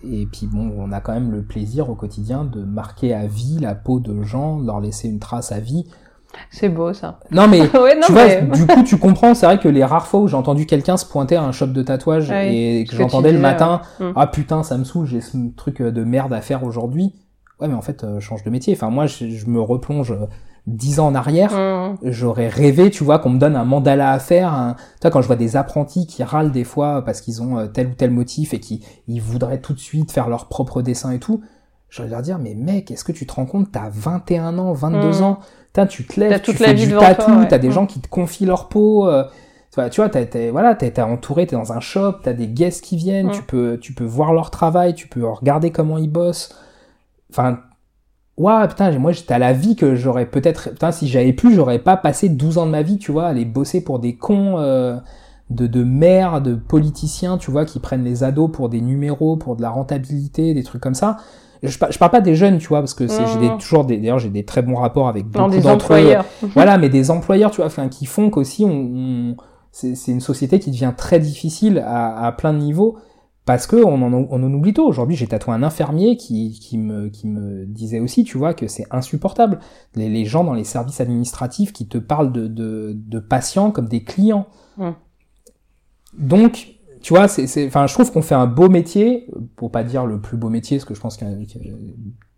et 0.04 0.26
puis 0.26 0.48
bon, 0.48 0.74
on 0.78 0.92
a 0.92 1.00
quand 1.00 1.14
même 1.14 1.32
le 1.32 1.44
plaisir 1.44 1.90
au 1.90 1.96
quotidien 1.96 2.44
de 2.44 2.64
marquer 2.64 3.14
à 3.14 3.28
vie 3.28 3.60
la 3.60 3.76
peau 3.76 4.00
de 4.00 4.24
gens, 4.24 4.58
de 4.60 4.66
leur 4.66 4.80
laisser 4.80 5.08
une 5.08 5.20
trace 5.20 5.52
à 5.52 5.60
vie. 5.60 5.86
C'est 6.50 6.70
beau 6.70 6.94
ça. 6.94 7.20
Non 7.32 7.48
mais 7.48 7.68
tu 8.06 8.12
vois, 8.12 8.36
du 8.36 8.66
coup 8.66 8.84
tu 8.84 8.98
comprends, 8.98 9.34
c'est 9.34 9.46
vrai 9.46 9.60
que 9.60 9.68
les 9.68 9.84
rares 9.84 10.08
fois 10.08 10.22
où 10.22 10.28
j'ai 10.28 10.38
entendu 10.38 10.66
quelqu'un 10.66 10.98
se 10.98 11.06
pointer 11.06 11.36
à 11.36 11.44
un 11.44 11.52
shop 11.52 11.68
de 11.68 11.82
tatouage 11.82 12.32
et 12.32 12.86
que 12.90 12.96
j'entendais 12.96 13.34
le 13.34 13.40
matin, 13.40 13.82
hmm. 14.00 14.12
ah 14.16 14.28
putain 14.28 14.64
ça 14.64 14.78
me 14.78 14.84
saoule, 14.84 15.06
j'ai 15.06 15.22
ce 15.22 15.38
truc 15.56 15.82
de 15.82 16.04
merde 16.04 16.34
à 16.34 16.42
faire 16.42 16.64
aujourd'hui. 16.64 17.14
Ouais 17.60 17.68
mais 17.68 17.74
en 17.74 17.82
fait 17.82 18.04
euh, 18.04 18.20
change 18.20 18.44
de 18.44 18.50
métier. 18.50 18.74
Enfin 18.74 18.90
moi 18.90 19.08
je 19.08 19.46
me 19.46 19.60
replonge 19.60 20.14
dix 20.68 21.00
ans 21.00 21.08
en 21.08 21.16
arrière, 21.16 21.54
mmh. 21.54 21.98
j'aurais 22.04 22.48
rêvé, 22.48 22.92
tu 22.92 23.04
vois, 23.04 23.20
qu'on 23.20 23.32
me 23.32 23.40
donne 23.40 23.56
un 23.56 23.66
mandala 23.66 24.12
à 24.12 24.20
faire. 24.20 24.54
Un... 24.54 24.76
Tu 24.76 25.02
vois, 25.02 25.12
quand 25.12 25.22
je 25.22 25.28
vois 25.28 25.36
des 25.36 25.56
apprentis 25.56 26.06
qui 26.06 26.24
râlent 26.24 26.52
des 26.52 26.64
fois 26.64 27.04
parce 27.04 27.22
qu'ils 27.22 27.42
ont 27.42 27.58
euh, 27.58 27.68
tel 27.68 27.88
ou 27.88 27.94
tel 27.94 28.12
motif 28.12 28.54
et 28.54 28.60
qui 28.60 28.86
ils 29.08 29.22
voudraient 29.22 29.60
tout 29.60 29.74
de 29.74 29.80
suite 29.80 30.12
faire 30.12 30.30
leur 30.30 30.48
propre 30.48 30.82
dessin 30.82 31.12
et 31.12 31.20
tout, 31.20 31.42
je 31.90 32.04
vais 32.04 32.10
leur 32.10 32.22
dire, 32.22 32.40
mais 32.40 32.54
mec, 32.54 32.92
est-ce 32.92 33.04
que 33.04 33.12
tu 33.12 33.26
te 33.26 33.34
rends 33.34 33.46
compte, 33.46 33.72
t'as 33.72 33.90
21 33.90 34.58
ans, 34.58 34.74
22 34.74 35.20
mmh. 35.20 35.24
ans, 35.24 35.40
Putain, 35.68 35.88
tu 35.88 36.06
te 36.06 36.20
lèves, 36.20 36.42
tu 36.42 36.54
fais 36.54 36.74
du 36.74 36.90
tatou, 36.90 37.46
t'as 37.50 37.58
des 37.58 37.70
mmh. 37.70 37.72
gens 37.72 37.86
qui 37.86 38.02
te 38.02 38.08
confient 38.10 38.46
leur 38.46 38.68
peau. 38.68 39.08
Euh, 39.08 39.24
tu 39.90 40.02
vois, 40.02 40.10
t'es, 40.10 40.50
voilà, 40.50 40.76
t'es, 40.76 40.92
t'es 40.92 41.02
entouré, 41.02 41.48
t'es 41.48 41.56
dans 41.56 41.72
un 41.72 41.80
shop, 41.80 42.16
t'as 42.24 42.34
des 42.34 42.48
guests 42.48 42.84
qui 42.84 42.98
viennent, 42.98 43.32
tu 43.32 43.42
peux, 43.42 43.78
tu 43.80 43.94
peux 43.94 44.04
voir 44.04 44.34
leur 44.34 44.52
travail, 44.52 44.94
tu 44.96 45.08
peux 45.08 45.26
regarder 45.26 45.72
comment 45.72 45.98
ils 45.98 46.12
bossent. 46.12 46.54
Enfin, 47.30 47.60
Ouah, 48.42 48.68
putain, 48.68 48.98
moi 48.98 49.12
j'étais 49.12 49.36
à 49.36 49.40
la 49.40 49.54
vie 49.54 49.76
que 49.76 49.94
j'aurais 49.94 50.26
peut-être, 50.26 50.72
putain, 50.72 50.92
si 50.92 51.08
j'avais 51.08 51.32
pu, 51.32 51.54
j'aurais 51.54 51.78
pas 51.78 51.96
passé 51.96 52.28
12 52.28 52.58
ans 52.58 52.66
de 52.66 52.72
ma 52.72 52.82
vie, 52.82 52.98
tu 52.98 53.12
vois, 53.12 53.26
à 53.26 53.28
aller 53.28 53.46
bosser 53.46 53.84
pour 53.84 54.00
des 54.00 54.16
cons 54.16 54.58
euh, 54.58 54.98
de, 55.52 55.68
de 55.68 55.84
maires, 55.84 56.42
de 56.42 56.56
politiciens, 56.56 57.38
tu 57.38 57.52
vois, 57.52 57.66
qui 57.66 57.80
prennent 57.80 58.04
les 58.04 58.24
ados 58.24 58.50
pour 58.52 58.70
des 58.70 58.82
numéros, 58.82 59.38
pour 59.38 59.56
de 59.56 59.62
la 59.62 59.70
rentabilité, 59.70 60.56
des 60.56 60.64
trucs 60.64 60.82
comme 60.82 60.96
ça. 60.96 61.18
Je, 61.62 61.70
je 61.70 61.98
parle 62.00 62.12
pas 62.12 62.22
des 62.22 62.34
jeunes, 62.34 62.58
tu 62.58 62.68
vois, 62.70 62.80
parce 62.80 62.96
que 62.96 63.08
c'est, 63.08 63.28
j'ai 63.28 63.56
toujours 63.60 63.86
des, 63.86 63.98
d'ailleurs, 63.98 64.18
j'ai 64.18 64.32
des 64.32 64.44
très 64.44 64.64
bons 64.64 64.78
rapports 64.78 65.08
avec 65.08 65.28
beaucoup 65.28 65.60
d'entre 65.60 65.94
eux. 65.94 66.16
voilà, 66.56 66.80
mais 66.80 66.90
des 66.90 67.12
employeurs, 67.12 67.52
tu 67.52 67.58
vois, 67.58 67.68
enfin, 67.68 67.90
qui 67.90 68.08
font 68.08 68.32
qu'aussi 68.32 68.66
on, 68.66 69.36
c'est, 69.72 69.94
c'est 69.94 70.12
une 70.12 70.20
société 70.20 70.58
qui 70.58 70.72
devient 70.72 70.94
très 70.98 71.20
difficile 71.20 71.78
à, 71.86 72.26
à 72.26 72.32
plein 72.32 72.54
de 72.54 72.58
niveaux 72.58 72.98
parce 73.46 73.66
que 73.66 73.76
on 73.76 74.02
en, 74.02 74.14
on 74.14 74.44
en 74.44 74.54
oublie 74.54 74.74
tout. 74.74 74.86
Aujourd'hui, 74.86 75.16
j'ai 75.16 75.28
tatoué 75.28 75.54
un 75.54 75.64
infirmier 75.64 76.16
qui, 76.16 76.60
qui, 76.60 76.78
me, 76.78 77.10
qui 77.10 77.28
me 77.28 77.66
disait 77.66 78.00
aussi, 78.00 78.24
tu 78.24 78.38
vois, 78.38 78.54
que 78.54 78.68
c'est 78.68 78.86
insupportable. 78.92 79.60
Les, 79.96 80.10
les, 80.10 80.26
gens 80.26 80.44
dans 80.44 80.54
les 80.54 80.64
services 80.64 81.02
administratifs 81.02 81.74
qui 81.74 81.88
te 81.88 81.98
parlent 81.98 82.32
de, 82.32 82.48
de, 82.48 82.94
de 82.96 83.20
patients 83.20 83.72
comme 83.72 83.88
des 83.88 84.04
clients. 84.04 84.48
Donc, 86.18 86.76
tu 87.02 87.14
vois, 87.14 87.28
c'est, 87.28 87.66
enfin, 87.66 87.88
je 87.88 87.94
trouve 87.94 88.12
qu'on 88.12 88.22
fait 88.22 88.36
un 88.36 88.48
beau 88.48 88.70
métier, 88.70 89.28
pour 89.56 89.72
pas 89.72 89.84
dire 89.84 90.06
le 90.06 90.22
plus 90.22 90.38
beau 90.38 90.50
métier, 90.50 90.78
parce 90.78 90.86
que 90.86 90.94
je 90.94 91.00
pense 91.00 91.18
que, 91.18 91.26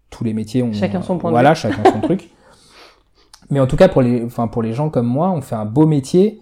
tous 0.10 0.24
les 0.24 0.34
métiers 0.34 0.62
ont, 0.62 0.72
chacun 0.72 1.02
son 1.02 1.18
point 1.18 1.32
voilà, 1.32 1.56
chacun 1.56 1.84
son 1.92 2.00
truc. 2.02 2.30
Mais 3.50 3.60
en 3.60 3.68
tout 3.68 3.76
cas, 3.76 3.90
pour 3.90 4.02
les, 4.02 4.24
enfin, 4.24 4.48
pour 4.48 4.62
les 4.62 4.74
gens 4.74 4.90
comme 4.90 5.08
moi, 5.08 5.32
on 5.32 5.42
fait 5.42 5.56
un 5.56 5.66
beau 5.66 5.86
métier 5.86 6.40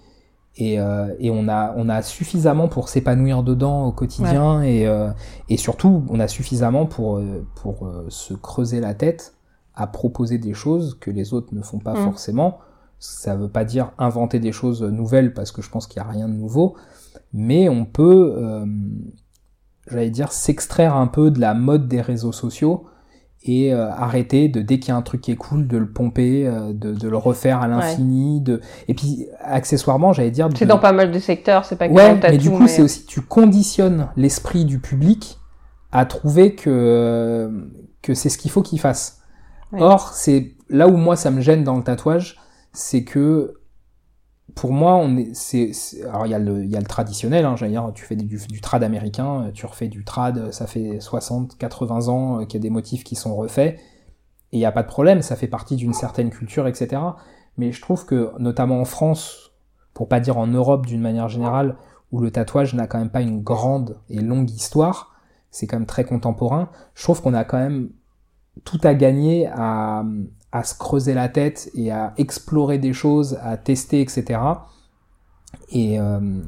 et, 0.57 0.79
euh, 0.79 1.13
et, 1.19 1.31
on 1.31 1.47
a 1.47 1.73
on 1.77 1.87
a 1.87 2.01
suffisamment 2.01 2.67
pour 2.67 2.89
s'épanouir 2.89 3.41
dedans 3.41 3.85
au 3.85 3.93
quotidien 3.93 4.61
et 4.61 4.85
euh, 4.85 5.09
et 5.47 5.55
surtout 5.55 6.03
on 6.09 6.19
a 6.19 6.27
suffisamment 6.27 6.85
pour 6.85 7.17
euh, 7.17 7.45
pour 7.55 7.89
se 8.09 8.33
creuser 8.33 8.81
la 8.81 8.93
tête 8.93 9.35
à 9.75 9.87
proposer 9.87 10.39
des 10.39 10.53
choses 10.53 10.97
que 10.99 11.09
les 11.09 11.33
autres 11.33 11.55
ne 11.55 11.61
font 11.61 11.79
pas 11.79 11.93
mm. 11.93 12.03
forcément 12.03 12.59
ça 12.99 13.35
veut 13.35 13.47
pas 13.47 13.63
dire 13.63 13.93
inventer 13.97 14.39
des 14.39 14.51
choses 14.51 14.83
nouvelles 14.83 15.33
parce 15.33 15.53
que 15.53 15.61
je 15.61 15.69
pense 15.69 15.87
qu'il 15.87 16.01
y 16.01 16.05
a 16.05 16.09
rien 16.09 16.27
de 16.27 16.33
nouveau 16.33 16.75
mais 17.31 17.69
on 17.69 17.85
peut 17.85 18.33
euh, 18.37 18.65
j'allais 19.89 20.09
dire 20.09 20.33
s'extraire 20.33 20.97
un 20.97 21.07
peu 21.07 21.31
de 21.31 21.39
la 21.39 21.53
mode 21.53 21.87
des 21.87 22.01
réseaux 22.01 22.33
sociaux 22.33 22.85
et 23.43 23.73
euh, 23.73 23.89
arrêter 23.89 24.49
de 24.49 24.61
dès 24.61 24.79
qu'il 24.79 24.89
y 24.89 24.91
a 24.91 24.97
un 24.97 25.01
truc 25.01 25.21
qui 25.21 25.31
est 25.31 25.35
cool 25.35 25.67
de 25.67 25.77
le 25.77 25.89
pomper 25.89 26.45
euh, 26.45 26.73
de, 26.73 26.93
de, 26.93 27.09
le 27.09 27.17
refaire 27.17 27.61
à 27.61 27.67
l'infini 27.67 28.39
de 28.39 28.61
et 28.87 28.93
puis 28.93 29.25
accessoirement 29.39 30.13
j'allais 30.13 30.29
dire 30.29 30.47
c'est 30.55 30.67
dans 30.67 30.77
pas 30.77 30.91
mal 30.91 31.11
de 31.11 31.17
secteurs 31.17 31.65
c'est 31.65 31.75
pas 31.75 31.87
que 31.87 31.93
ouais, 31.93 32.19
mais 32.21 32.37
du 32.37 32.51
coup 32.51 32.67
c'est 32.67 32.83
aussi 32.83 33.05
tu 33.05 33.21
conditionnes 33.21 34.09
l'esprit 34.15 34.65
du 34.65 34.79
public 34.79 35.39
à 35.91 36.05
trouver 36.05 36.53
que 36.55 37.49
que 38.01 38.13
c'est 38.13 38.29
ce 38.29 38.37
qu'il 38.37 38.51
faut 38.51 38.61
qu'il 38.61 38.79
fasse. 38.79 39.19
Or 39.73 40.09
c'est 40.13 40.53
là 40.69 40.87
où 40.87 40.97
moi 40.97 41.15
ça 41.15 41.31
me 41.31 41.41
gêne 41.41 41.63
dans 41.63 41.77
le 41.77 41.83
tatouage 41.83 42.37
c'est 42.73 43.03
que 43.03 43.60
pour 44.55 44.71
moi, 44.71 44.95
on 44.95 45.17
est, 45.17 45.31
alors 46.03 46.25
il 46.25 46.29
y 46.29 46.35
a 46.35 46.39
le, 46.39 46.83
traditionnel, 46.83 47.45
hein, 47.45 47.55
tu 47.93 48.05
fais 48.05 48.15
du, 48.15 48.61
trad 48.61 48.83
américain, 48.83 49.51
tu 49.53 49.65
refais 49.65 49.87
du 49.87 50.03
trad, 50.03 50.51
ça 50.51 50.67
fait 50.67 50.99
60, 50.99 51.57
80 51.57 52.07
ans 52.07 52.39
euh, 52.39 52.45
qu'il 52.45 52.55
y 52.55 52.61
a 52.61 52.63
des 52.63 52.69
motifs 52.69 53.03
qui 53.03 53.15
sont 53.15 53.35
refaits, 53.35 53.77
et 53.77 54.57
il 54.57 54.59
n'y 54.59 54.65
a 54.65 54.71
pas 54.71 54.83
de 54.83 54.87
problème, 54.87 55.21
ça 55.21 55.35
fait 55.35 55.47
partie 55.47 55.75
d'une 55.75 55.93
certaine 55.93 56.29
culture, 56.29 56.67
etc. 56.67 57.01
Mais 57.57 57.71
je 57.71 57.81
trouve 57.81 58.05
que, 58.05 58.31
notamment 58.39 58.81
en 58.81 58.85
France, 58.85 59.51
pour 59.93 60.07
pas 60.07 60.19
dire 60.19 60.37
en 60.37 60.47
Europe 60.47 60.85
d'une 60.85 61.01
manière 61.01 61.29
générale, 61.29 61.77
où 62.11 62.19
le 62.19 62.31
tatouage 62.31 62.73
n'a 62.73 62.87
quand 62.87 62.99
même 62.99 63.09
pas 63.09 63.21
une 63.21 63.41
grande 63.41 63.97
et 64.09 64.19
longue 64.19 64.49
histoire, 64.49 65.15
c'est 65.49 65.67
quand 65.67 65.77
même 65.77 65.85
très 65.85 66.03
contemporain, 66.03 66.69
je 66.95 67.03
trouve 67.03 67.21
qu'on 67.21 67.33
a 67.33 67.43
quand 67.43 67.57
même 67.57 67.89
tout 68.65 68.79
à 68.83 68.93
gagner 68.93 69.47
à, 69.47 70.03
à 70.51 70.63
se 70.63 70.75
creuser 70.77 71.13
la 71.13 71.29
tête 71.29 71.69
et 71.75 71.91
à 71.91 72.13
explorer 72.17 72.77
des 72.77 72.93
choses, 72.93 73.39
à 73.41 73.57
tester, 73.57 74.01
etc. 74.01 74.39
Et, 75.69 75.99
euh, 75.99 76.41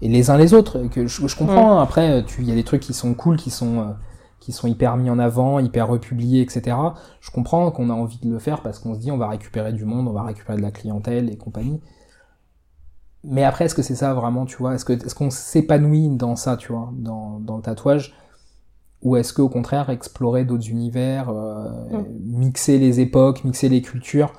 et 0.00 0.08
les 0.08 0.30
uns 0.30 0.36
les 0.36 0.54
autres. 0.54 0.88
Que 0.88 1.06
je, 1.06 1.26
je 1.26 1.36
comprends. 1.36 1.78
Hein, 1.78 1.82
après, 1.82 2.24
il 2.38 2.48
y 2.48 2.52
a 2.52 2.54
des 2.54 2.64
trucs 2.64 2.82
qui 2.82 2.94
sont 2.94 3.14
cool, 3.14 3.36
qui 3.36 3.50
sont 3.50 3.80
euh, 3.80 3.92
qui 4.40 4.52
sont 4.52 4.66
hyper 4.66 4.96
mis 4.96 5.10
en 5.10 5.18
avant, 5.18 5.58
hyper 5.58 5.86
republiés, 5.88 6.40
etc. 6.40 6.76
Je 7.20 7.30
comprends 7.30 7.70
qu'on 7.70 7.90
a 7.90 7.92
envie 7.92 8.18
de 8.18 8.30
le 8.30 8.38
faire 8.38 8.62
parce 8.62 8.78
qu'on 8.78 8.94
se 8.94 8.98
dit 8.98 9.12
on 9.12 9.18
va 9.18 9.28
récupérer 9.28 9.72
du 9.72 9.84
monde, 9.84 10.08
on 10.08 10.12
va 10.12 10.22
récupérer 10.22 10.56
de 10.56 10.62
la 10.62 10.70
clientèle 10.70 11.30
et 11.30 11.36
compagnie. 11.36 11.80
Mais 13.22 13.44
après, 13.44 13.66
est-ce 13.66 13.74
que 13.74 13.82
c'est 13.82 13.94
ça 13.94 14.14
vraiment, 14.14 14.46
tu 14.46 14.56
vois? 14.56 14.74
Est-ce 14.74 14.86
que 14.86 14.94
est-ce 14.94 15.14
qu'on 15.14 15.28
s'épanouit 15.28 16.08
dans 16.08 16.36
ça, 16.36 16.56
tu 16.56 16.72
vois, 16.72 16.90
dans, 16.94 17.38
dans 17.38 17.56
le 17.56 17.62
tatouage? 17.62 18.14
Ou 19.02 19.16
est-ce 19.16 19.32
qu'au 19.32 19.48
contraire 19.48 19.90
explorer 19.90 20.44
d'autres 20.44 20.68
univers, 20.68 21.30
euh, 21.30 21.68
mm. 21.90 22.04
mixer 22.38 22.78
les 22.78 23.00
époques, 23.00 23.44
mixer 23.44 23.68
les 23.68 23.82
cultures? 23.82 24.32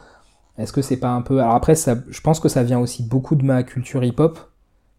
Est-ce 0.57 0.73
que 0.73 0.81
c'est 0.81 0.97
pas 0.97 1.09
un 1.09 1.21
peu 1.21 1.39
Alors 1.39 1.55
après, 1.55 1.75
ça, 1.75 1.95
je 2.07 2.21
pense 2.21 2.39
que 2.39 2.49
ça 2.49 2.63
vient 2.63 2.79
aussi 2.79 3.03
beaucoup 3.03 3.35
de 3.35 3.43
ma 3.43 3.63
culture 3.63 4.03
hip-hop, 4.03 4.39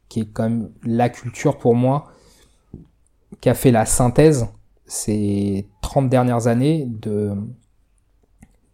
qui 0.08 0.20
est 0.20 0.26
quand 0.32 0.44
même 0.44 0.70
la 0.84 1.08
culture 1.08 1.58
pour 1.58 1.74
moi 1.74 2.12
qui 3.40 3.48
a 3.48 3.54
fait 3.54 3.70
la 3.70 3.84
synthèse 3.84 4.46
ces 4.86 5.68
30 5.82 6.08
dernières 6.08 6.46
années 6.46 6.86
de, 6.86 7.32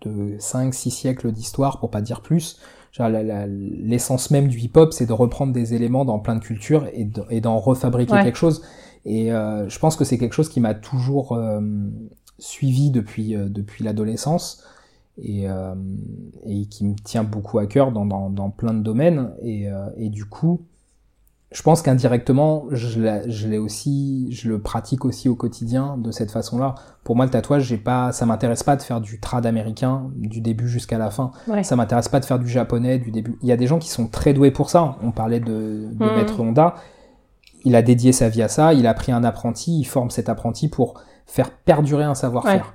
de 0.02 0.36
5-6 0.39 0.90
siècles 0.90 1.32
d'histoire, 1.32 1.81
pour 1.81 1.90
pas 1.90 2.02
dire 2.02 2.20
plus. 2.20 2.60
L'essence 2.98 4.31
même 4.31 4.48
du 4.48 4.59
hip-hop, 4.59 4.93
c'est 4.93 5.06
de 5.06 5.12
reprendre 5.12 5.52
des 5.52 5.74
éléments 5.74 6.05
dans 6.05 6.19
plein 6.19 6.35
de 6.35 6.40
cultures 6.40 6.89
et 6.93 7.40
d'en 7.40 7.59
refabriquer 7.59 8.15
quelque 8.23 8.39
chose. 8.39 8.62
Et 9.05 9.33
euh, 9.33 9.69
je 9.69 9.79
pense 9.79 9.97
que 9.97 10.05
c'est 10.05 10.19
quelque 10.19 10.35
chose 10.35 10.49
qui 10.49 10.61
m'a 10.61 10.75
toujours 10.75 11.33
euh, 11.33 11.61
suivi 12.39 12.91
depuis, 12.91 13.35
euh, 13.35 13.49
depuis 13.49 13.85
l'adolescence 13.85 14.65
et, 15.20 15.47
et 16.47 16.66
qui 16.66 16.85
me 16.85 16.95
tient 16.95 17.25
beaucoup 17.25 17.59
à 17.59 17.66
cœur 17.66 17.91
dans, 17.91 18.07
dans, 18.07 18.31
dans 18.31 18.51
plein 18.51 18.73
de 18.73 18.83
domaines. 18.83 19.33
Et, 19.43 19.66
et 19.97 20.11
du 20.11 20.27
coup, 20.27 20.61
je 21.51 21.61
pense 21.62 21.83
qu'indirectement, 21.83 22.66
je 22.70 23.49
l'ai 23.49 23.59
aussi, 23.59 24.29
je 24.31 24.49
le 24.49 24.61
pratique 24.61 25.05
aussi 25.05 25.29
au 25.29 25.35
quotidien 25.35 25.97
de 25.97 26.12
cette 26.12 26.31
façon-là. 26.31 26.77
Pour 27.03 27.16
moi, 27.16 27.25
le 27.25 27.33
tatouage, 27.33 27.65
j'ai 27.65 27.79
pas, 27.79 28.12
ça 28.12 28.27
m'intéresse 28.27 28.62
pas 28.62 28.77
de 28.77 28.83
faire 28.83 29.01
du 29.01 29.19
trad 29.19 29.45
américain 29.45 30.11
du 30.15 30.41
début 30.41 30.69
jusqu'à 30.69 30.99
la 30.99 31.11
fin. 31.11 31.33
Ça 31.65 31.75
m'intéresse 31.75 32.09
pas 32.09 32.20
de 32.20 32.25
faire 32.25 32.39
du 32.39 32.47
japonais 32.49 32.99
du 32.99 33.11
début. 33.11 33.39
Il 33.43 33.49
y 33.49 33.53
a 33.53 33.57
des 33.57 33.66
gens 33.66 33.81
qui 33.81 33.89
sont 33.89 34.07
très 34.07 34.35
doués 34.35 34.53
pour 34.53 34.70
ça. 34.70 34.99
On 35.03 35.11
parlait 35.11 35.41
de, 35.41 35.89
de 35.91 36.05
hmm. 36.05 36.16
Maître 36.16 36.39
Honda. 36.39 36.75
Il 37.69 37.77
a 37.77 37.82
dédié 37.82 38.12
sa 38.12 38.31
vie 38.31 38.40
à 38.40 38.49
ça. 38.49 38.73
Il 38.73 38.86
a 38.86 38.95
pris 38.95 39.12
un 39.12 39.24
apprenti. 39.24 39.78
Il 39.78 39.85
forme 39.85 40.09
cet 40.09 40.31
apprenti 40.31 40.69
pour 40.69 40.95
faire 41.27 41.51
perdurer 41.51 42.05
un 42.05 42.15
savoir-faire. 42.15 42.74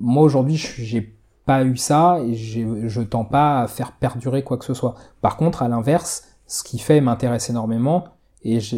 Moi, 0.00 0.24
aujourd'hui, 0.24 0.56
j'ai 0.56 1.16
pas 1.46 1.62
eu 1.62 1.76
ça 1.76 2.18
et 2.20 2.34
je 2.34 3.00
tends 3.00 3.24
pas 3.24 3.60
à 3.60 3.68
faire 3.68 3.92
perdurer 3.92 4.42
quoi 4.42 4.58
que 4.58 4.64
ce 4.64 4.74
soit. 4.74 4.96
Par 5.20 5.36
contre, 5.36 5.62
à 5.62 5.68
l'inverse, 5.68 6.24
ce 6.48 6.64
qui 6.64 6.80
fait 6.80 7.00
m'intéresse 7.00 7.48
énormément, 7.48 8.06
et 8.42 8.58
je, 8.58 8.76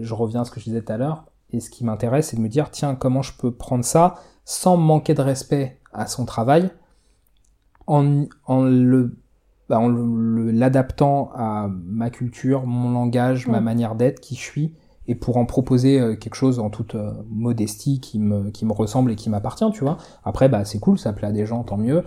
je, 0.00 0.14
reviens 0.14 0.42
à 0.42 0.44
ce 0.44 0.52
que 0.52 0.60
je 0.60 0.66
disais 0.66 0.82
tout 0.82 0.92
à 0.92 0.98
l'heure, 0.98 1.24
et 1.50 1.58
ce 1.58 1.68
qui 1.68 1.84
m'intéresse, 1.84 2.28
c'est 2.28 2.36
de 2.36 2.40
me 2.40 2.48
dire, 2.48 2.70
tiens, 2.70 2.94
comment 2.94 3.22
je 3.22 3.32
peux 3.36 3.50
prendre 3.50 3.84
ça 3.84 4.14
sans 4.44 4.76
manquer 4.76 5.14
de 5.14 5.20
respect 5.20 5.80
à 5.92 6.06
son 6.06 6.26
travail, 6.26 6.70
en, 7.88 8.26
en 8.46 8.62
le 8.62 9.16
bah, 9.68 9.78
en 9.78 9.88
l'adaptant 9.88 11.30
à 11.34 11.66
ma 11.68 12.10
culture, 12.10 12.66
mon 12.66 12.92
langage, 12.92 13.46
ma 13.46 13.60
manière 13.60 13.94
d'être, 13.94 14.20
qui 14.20 14.34
je 14.34 14.40
suis, 14.40 14.74
et 15.06 15.14
pour 15.14 15.36
en 15.36 15.46
proposer 15.46 16.00
euh, 16.00 16.16
quelque 16.16 16.34
chose 16.34 16.58
en 16.58 16.70
toute 16.70 16.94
euh, 16.94 17.12
modestie 17.28 18.00
qui 18.00 18.18
me, 18.18 18.50
qui 18.50 18.64
me 18.64 18.72
ressemble 18.72 19.12
et 19.12 19.16
qui 19.16 19.30
m'appartient, 19.30 19.70
tu 19.72 19.80
vois. 19.80 19.98
Après, 20.24 20.48
bah, 20.48 20.64
c'est 20.64 20.78
cool, 20.78 20.98
ça 20.98 21.12
plaît 21.12 21.28
à 21.28 21.32
des 21.32 21.46
gens, 21.46 21.64
tant 21.64 21.76
mieux. 21.76 22.04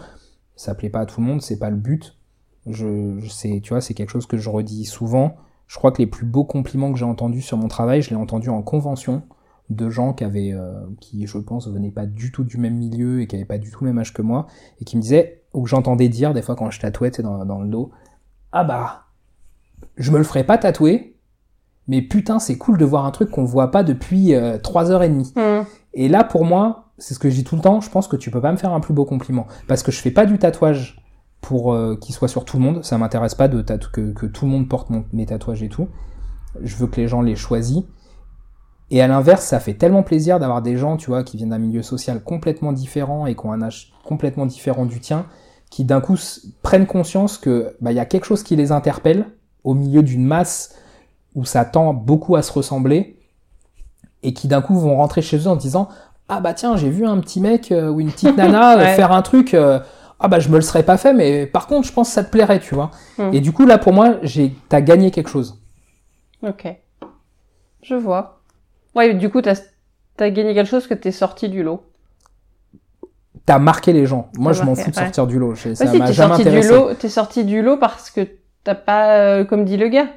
Ça 0.56 0.76
plaît 0.76 0.90
pas 0.90 1.02
à 1.02 1.06
tout 1.06 1.20
le 1.20 1.28
monde, 1.28 1.42
c'est 1.42 1.60
pas 1.60 1.70
le 1.70 1.76
but. 1.76 2.18
Je, 2.66 3.20
je 3.20 3.30
sais, 3.30 3.60
tu 3.62 3.70
vois, 3.70 3.82
c'est 3.82 3.94
quelque 3.94 4.10
chose 4.10 4.26
que 4.26 4.38
je 4.38 4.50
redis 4.50 4.86
souvent. 4.86 5.36
Je 5.68 5.78
crois 5.78 5.92
que 5.92 5.98
les 5.98 6.08
plus 6.08 6.26
beaux 6.26 6.46
compliments 6.46 6.92
que 6.92 6.98
j'ai 6.98 7.06
entendus 7.06 7.42
sur 7.42 7.58
mon 7.58 7.68
travail, 7.68 8.02
je 8.02 8.10
l'ai 8.12 8.16
entendu 8.16 8.50
en 8.50 8.62
convention 8.62 9.24
de 9.70 9.90
gens 9.90 10.14
qui 10.14 10.24
avaient, 10.24 10.54
euh, 10.54 10.86
qui 11.02 11.26
je 11.26 11.38
pense 11.40 11.68
venaient 11.68 11.92
pas 11.92 12.06
du 12.06 12.32
tout 12.32 12.44
du 12.44 12.58
même 12.58 12.76
milieu 12.76 13.22
et 13.22 13.28
qui 13.28 13.36
avaient 13.36 13.46
pas 13.46 13.58
du 13.58 13.72
tout 13.72 13.84
le 13.84 13.90
même 13.90 13.98
âge 13.98 14.14
que 14.14 14.22
moi 14.22 14.46
et 14.80 14.86
qui 14.86 14.96
me 14.96 15.02
disaient 15.02 15.44
ou 15.54 15.66
j'entendais 15.66 16.08
dire 16.08 16.34
des 16.34 16.44
fois 16.44 16.56
quand 16.56 16.70
je 16.70 16.80
tatouais, 16.80 17.10
dans, 17.20 17.46
dans 17.46 17.62
le 17.62 17.68
dos, 17.68 17.92
ah 18.52 18.64
bah, 18.64 19.06
je 19.98 20.12
me 20.12 20.18
le 20.18 20.24
ferais 20.24 20.44
pas 20.44 20.58
tatouer, 20.58 21.15
mais 21.88 22.02
putain 22.02 22.40
c'est 22.40 22.58
cool 22.58 22.78
de 22.78 22.86
voir 22.86 23.06
un 23.06 23.12
truc 23.12 23.32
qu'on 23.32 23.46
voit 23.46 23.72
pas 23.72 23.84
depuis 23.84 24.34
euh, 24.34 24.58
trois 24.58 24.92
heures 24.92 25.04
et 25.04 25.10
demie. 25.10 25.34
Mmh. 25.36 25.66
Et 25.94 26.08
là 26.10 26.24
pour 26.24 26.46
moi, 26.46 26.86
c'est 26.98 27.14
ce 27.14 27.20
que 27.20 27.30
je 27.30 27.36
dis 27.36 27.44
tout 27.44 27.56
le 27.56 27.62
temps, 27.62 27.82
je 27.82 27.90
pense 27.90 28.08
que 28.08 28.16
tu 28.16 28.32
peux 28.32 28.42
pas 28.42 28.52
me 28.52 28.58
faire 28.58 28.74
un 28.74 28.80
plus 28.80 28.94
beau 28.94 29.06
compliment 29.06 29.48
parce 29.68 29.84
que 29.84 29.92
je 29.92 30.00
fais 30.00 30.12
pas 30.12 30.26
du 30.26 30.38
tatouage 30.38 31.02
pour 31.46 31.74
euh, 31.74 31.96
qu'il 31.96 32.16
soit 32.16 32.28
sur 32.28 32.44
tout 32.44 32.58
le 32.58 32.64
monde. 32.64 32.84
Ça 32.84 32.98
m'intéresse 32.98 33.36
pas 33.36 33.48
de 33.48 33.62
que, 33.62 34.14
que 34.14 34.26
tout 34.26 34.46
le 34.46 34.52
monde 34.52 34.68
porte 34.68 34.90
mes 35.14 35.26
tatouages 35.28 35.62
et 35.62 35.70
tout. 35.70 35.88
Je 36.62 36.76
veux 36.76 36.88
que 36.88 37.00
les 37.00 37.08
gens 37.08 37.22
les 37.22 37.36
choisissent. 37.36 37.84
Et 38.92 39.02
à 39.02 39.08
l'inverse, 39.08 39.46
ça 39.46 39.60
fait 39.60 39.74
tellement 39.74 40.04
plaisir 40.04 40.40
d'avoir 40.40 40.62
des 40.62 40.78
gens, 40.78 40.98
tu 40.98 41.10
vois, 41.10 41.24
qui 41.24 41.38
viennent 41.38 41.50
d'un 41.50 41.60
milieu 41.60 41.82
social 41.82 42.24
complètement 42.24 42.72
différent 42.72 43.26
et 43.26 43.36
qui 43.36 43.46
ont 43.46 43.52
un 43.52 43.62
âge 43.62 43.94
complètement 44.04 44.46
différent 44.46 44.86
du 44.86 45.00
tien, 45.00 45.26
qui 45.70 45.86
d'un 45.86 46.02
coup 46.02 46.16
prennent 46.62 46.86
conscience 46.86 47.38
que 47.38 47.76
bah 47.82 47.92
il 47.92 47.96
y 47.96 48.00
a 48.00 48.06
quelque 48.06 48.26
chose 48.26 48.44
qui 48.44 48.56
les 48.56 48.72
interpelle 48.72 49.26
au 49.64 49.74
milieu 49.74 50.04
d'une 50.04 50.26
masse 50.26 50.76
où 51.36 51.46
ça 51.46 51.66
tend 51.66 51.94
beaucoup 51.94 52.36
à 52.36 52.42
se 52.42 52.52
ressembler 52.52 53.20
et 54.24 54.34
qui 54.34 54.48
d'un 54.48 54.62
coup 54.62 54.80
vont 54.80 54.96
rentrer 54.96 55.22
chez 55.22 55.38
eux 55.38 55.48
en 55.48 55.56
disant 55.56 55.90
ah 56.30 56.40
bah 56.40 56.54
tiens 56.54 56.76
j'ai 56.78 56.90
vu 56.90 57.06
un 57.06 57.20
petit 57.20 57.40
mec 57.40 57.72
euh, 57.72 57.90
ou 57.90 58.00
une 58.00 58.12
petite 58.12 58.36
nana 58.36 58.78
euh, 58.80 58.96
faire 58.96 59.12
un 59.12 59.22
truc 59.22 59.56
ah 60.20 60.28
bah 60.28 60.40
je 60.40 60.50
me 60.50 60.56
le 60.56 60.62
serais 60.62 60.84
pas 60.84 60.98
fait, 60.98 61.14
mais 61.14 61.46
par 61.46 61.68
contre 61.68 61.88
je 61.88 61.94
pense 61.94 62.10
que 62.10 62.14
ça 62.14 62.24
te 62.24 62.32
plairait, 62.32 62.60
tu 62.60 62.76
vois. 62.76 62.92
Hmm. 63.18 63.34
Et 63.34 63.42
du 63.42 63.52
coup 63.52 63.66
là 63.66 63.78
pour 63.78 63.94
moi, 63.94 64.16
j'ai, 64.24 64.56
t'as 64.70 64.82
gagné 64.82 65.12
quelque 65.12 65.30
chose. 65.30 65.62
Ok, 66.42 66.68
je 67.82 67.96
vois. 67.96 68.42
Ouais, 68.96 69.14
du 69.14 69.30
coup 69.30 69.42
t'as, 69.42 69.60
t'as 70.16 70.30
gagné 70.30 70.54
quelque 70.54 70.70
chose 70.70 70.88
que 70.88 70.94
t'es 70.94 71.12
sorti 71.12 71.50
du 71.50 71.64
lot. 71.64 71.84
T'as 73.46 73.60
marqué 73.60 73.94
les 73.94 74.06
gens. 74.06 74.30
Moi 74.38 74.54
je 74.54 74.64
m'en 74.64 74.76
fous 74.76 74.90
de 74.90 74.96
sortir 74.96 75.28
du 75.28 75.38
lot. 75.38 75.56
Ça 75.56 75.86
m'a 75.94 76.12
jamais 76.12 76.44
sorti 76.44 76.50
Du 76.50 76.68
lot, 76.68 76.94
t'es 76.96 77.10
sorti 77.10 77.44
du 77.44 77.62
lot 77.62 77.78
parce 77.78 78.10
que 78.10 78.28
t'as 78.64 78.76
pas, 78.76 79.18
euh, 79.18 79.46
comme 79.46 79.66
dit 79.66 79.78
le 79.78 79.90
gars, 79.90 80.08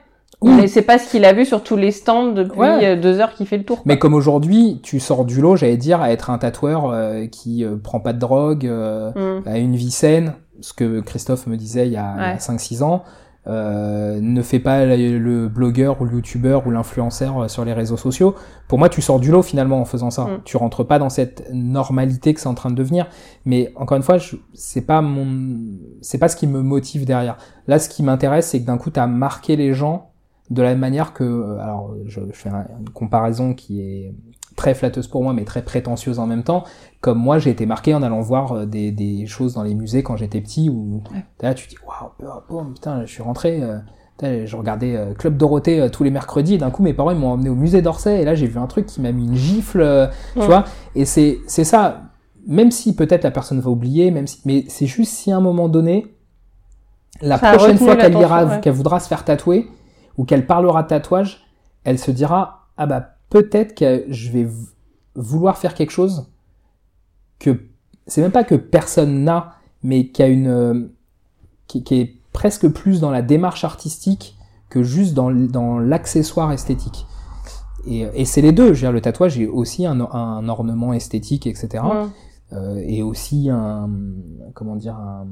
mais 0.42 0.68
c'est 0.68 0.82
pas 0.82 0.98
ce 0.98 1.10
qu'il 1.10 1.24
a 1.24 1.32
vu 1.32 1.44
sur 1.44 1.62
tous 1.62 1.76
les 1.76 1.90
stands 1.90 2.32
depuis 2.32 2.60
euh, 2.60 2.96
deux 2.96 3.20
heures 3.20 3.34
qu'il 3.34 3.46
fait 3.46 3.58
le 3.58 3.64
tour. 3.64 3.82
Mais 3.84 3.98
comme 3.98 4.14
aujourd'hui, 4.14 4.80
tu 4.82 5.00
sors 5.00 5.24
du 5.24 5.40
lot, 5.40 5.56
j'allais 5.56 5.76
dire, 5.76 6.00
à 6.00 6.12
être 6.12 6.30
un 6.30 6.38
tatoueur 6.38 6.90
euh, 6.90 7.26
qui 7.26 7.64
euh, 7.64 7.76
prend 7.76 8.00
pas 8.00 8.12
de 8.12 8.18
drogue, 8.18 8.66
euh, 8.66 9.40
mm. 9.40 9.48
a 9.48 9.58
une 9.58 9.74
vie 9.74 9.90
saine, 9.90 10.34
ce 10.60 10.72
que 10.72 11.00
Christophe 11.00 11.46
me 11.46 11.56
disait 11.56 11.86
il 11.86 11.92
y 11.92 11.96
a, 11.96 12.36
5-6 12.36 12.82
ans, 12.82 13.02
ne 13.46 14.42
fait 14.42 14.58
pas 14.58 14.84
le, 14.84 15.48
blogueur 15.48 16.00
ou 16.00 16.04
le 16.04 16.12
youtubeur 16.12 16.66
ou 16.66 16.70
l'influenceur 16.70 17.48
sur 17.50 17.64
les 17.64 17.72
réseaux 17.72 17.96
sociaux. 17.96 18.34
Pour 18.68 18.78
moi, 18.78 18.88
tu 18.90 19.00
sors 19.00 19.18
du 19.18 19.30
lot 19.30 19.42
finalement 19.42 19.80
en 19.80 19.86
faisant 19.86 20.10
ça. 20.10 20.24
Mm. 20.24 20.40
Tu 20.44 20.56
rentres 20.56 20.86
pas 20.86 20.98
dans 20.98 21.08
cette 21.08 21.48
normalité 21.52 22.34
que 22.34 22.40
c'est 22.40 22.48
en 22.48 22.54
train 22.54 22.70
de 22.70 22.76
devenir. 22.76 23.06
Mais 23.44 23.72
encore 23.74 23.96
une 23.96 24.02
fois, 24.02 24.18
c'est 24.54 24.82
pas 24.82 25.00
mon, 25.00 25.26
c'est 26.02 26.18
pas 26.18 26.28
ce 26.28 26.36
qui 26.36 26.46
me 26.46 26.62
motive 26.62 27.06
derrière. 27.06 27.38
Là, 27.66 27.78
ce 27.78 27.88
qui 27.88 28.02
m'intéresse, 28.02 28.48
c'est 28.48 28.60
que 28.60 28.66
d'un 28.66 28.78
coup, 28.78 28.90
tu 28.90 29.00
as 29.00 29.06
marqué 29.06 29.56
les 29.56 29.72
gens 29.72 30.07
de 30.50 30.62
la 30.62 30.70
même 30.70 30.78
manière 30.78 31.12
que, 31.12 31.24
euh, 31.24 31.58
alors 31.58 31.94
je, 32.06 32.20
fais 32.32 32.48
une 32.48 32.88
comparaison 32.90 33.54
qui 33.54 33.80
est 33.80 34.14
très 34.56 34.74
flatteuse 34.74 35.06
pour 35.06 35.22
moi, 35.22 35.32
mais 35.32 35.44
très 35.44 35.62
prétentieuse 35.62 36.18
en 36.18 36.26
même 36.26 36.42
temps. 36.42 36.64
Comme 37.00 37.18
moi, 37.18 37.38
j'ai 37.38 37.50
été 37.50 37.66
marqué 37.66 37.94
en 37.94 38.02
allant 38.02 38.20
voir 38.20 38.52
euh, 38.52 38.66
des, 38.66 38.90
des 38.90 39.26
choses 39.26 39.54
dans 39.54 39.62
les 39.62 39.74
musées 39.74 40.02
quand 40.02 40.16
j'étais 40.16 40.40
petit, 40.40 40.70
où 40.70 41.02
là 41.40 41.54
tu 41.54 41.66
te 41.66 41.70
dis 41.70 41.76
waouh, 41.86 42.64
putain, 42.72 43.04
je 43.04 43.12
suis 43.12 43.22
rentré. 43.22 43.62
Euh, 43.62 43.78
je 44.20 44.56
regardais 44.56 44.98
Club 45.16 45.36
Dorothée 45.36 45.88
tous 45.92 46.02
les 46.02 46.10
mercredis, 46.10 46.58
d'un 46.58 46.70
coup 46.70 46.82
mes 46.82 46.92
parents 46.92 47.14
m'ont 47.14 47.28
emmené 47.28 47.50
au 47.50 47.54
musée 47.54 47.82
d'Orsay, 47.82 48.20
et 48.20 48.24
là 48.24 48.34
j'ai 48.34 48.48
vu 48.48 48.58
un 48.58 48.66
truc 48.66 48.86
qui 48.86 49.00
m'a 49.00 49.12
mis 49.12 49.26
une 49.26 49.36
gifle, 49.36 50.10
tu 50.34 50.40
vois. 50.40 50.64
Et 50.96 51.04
c'est 51.04 51.38
c'est 51.46 51.62
ça. 51.62 52.02
Même 52.44 52.72
si 52.72 52.96
peut-être 52.96 53.22
la 53.22 53.30
personne 53.30 53.60
va 53.60 53.70
oublier, 53.70 54.10
même 54.10 54.26
si, 54.26 54.40
mais 54.44 54.64
c'est 54.66 54.86
juste 54.86 55.12
si 55.12 55.30
à 55.30 55.36
un 55.36 55.40
moment 55.40 55.68
donné, 55.68 56.16
la 57.20 57.38
prochaine 57.38 57.78
fois 57.78 57.94
qu'elle 57.94 58.14
ira, 58.14 58.58
qu'elle 58.58 58.72
voudra 58.72 58.98
se 58.98 59.06
faire 59.06 59.24
tatouer, 59.24 59.68
ou 60.18 60.24
qu'elle 60.24 60.46
parlera 60.46 60.82
de 60.82 60.88
tatouage, 60.88 61.46
elle 61.84 61.98
se 61.98 62.10
dira 62.10 62.68
ah 62.76 62.86
bah 62.86 63.14
peut-être 63.30 63.74
que 63.74 64.04
je 64.08 64.30
vais 64.30 64.46
vouloir 65.14 65.56
faire 65.56 65.74
quelque 65.74 65.90
chose 65.90 66.30
que 67.38 67.62
c'est 68.06 68.20
même 68.20 68.32
pas 68.32 68.44
que 68.44 68.54
personne 68.54 69.24
n'a, 69.24 69.54
mais 69.82 70.08
qui 70.08 70.22
a 70.22 70.26
une 70.26 70.48
euh, 70.48 70.92
qui, 71.66 71.82
est 71.90 72.14
presque 72.32 72.68
plus 72.68 73.00
dans 73.00 73.10
la 73.10 73.22
démarche 73.22 73.64
artistique 73.64 74.36
que 74.70 74.82
juste 74.82 75.14
dans, 75.14 75.30
dans 75.30 75.78
l'accessoire 75.78 76.52
esthétique. 76.52 77.06
Et, 77.86 78.06
et 78.14 78.24
c'est 78.24 78.42
les 78.42 78.52
deux. 78.52 78.68
Je 78.74 78.80
veux 78.80 78.86
dire, 78.86 78.92
le 78.92 79.00
tatouage 79.00 79.38
est 79.38 79.46
aussi 79.46 79.86
un, 79.86 80.00
un 80.00 80.48
ornement 80.48 80.92
esthétique, 80.92 81.46
etc. 81.46 81.84
Euh, 82.52 82.82
et 82.86 83.02
aussi 83.02 83.50
un 83.50 83.90
comment 84.54 84.76
dire 84.76 84.96
un, 84.96 85.26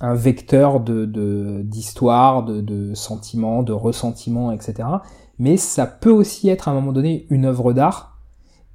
un 0.00 0.14
vecteur 0.14 0.80
de 0.80 1.62
d'histoire, 1.62 2.44
de, 2.44 2.60
de, 2.60 2.94
sentiments, 2.94 3.62
de 3.62 3.72
ressentiments, 3.72 4.52
etc. 4.52 4.88
Mais 5.38 5.56
ça 5.56 5.86
peut 5.86 6.10
aussi 6.10 6.48
être 6.48 6.68
à 6.68 6.72
un 6.72 6.74
moment 6.74 6.92
donné 6.92 7.26
une 7.30 7.44
œuvre 7.44 7.72
d'art. 7.72 8.18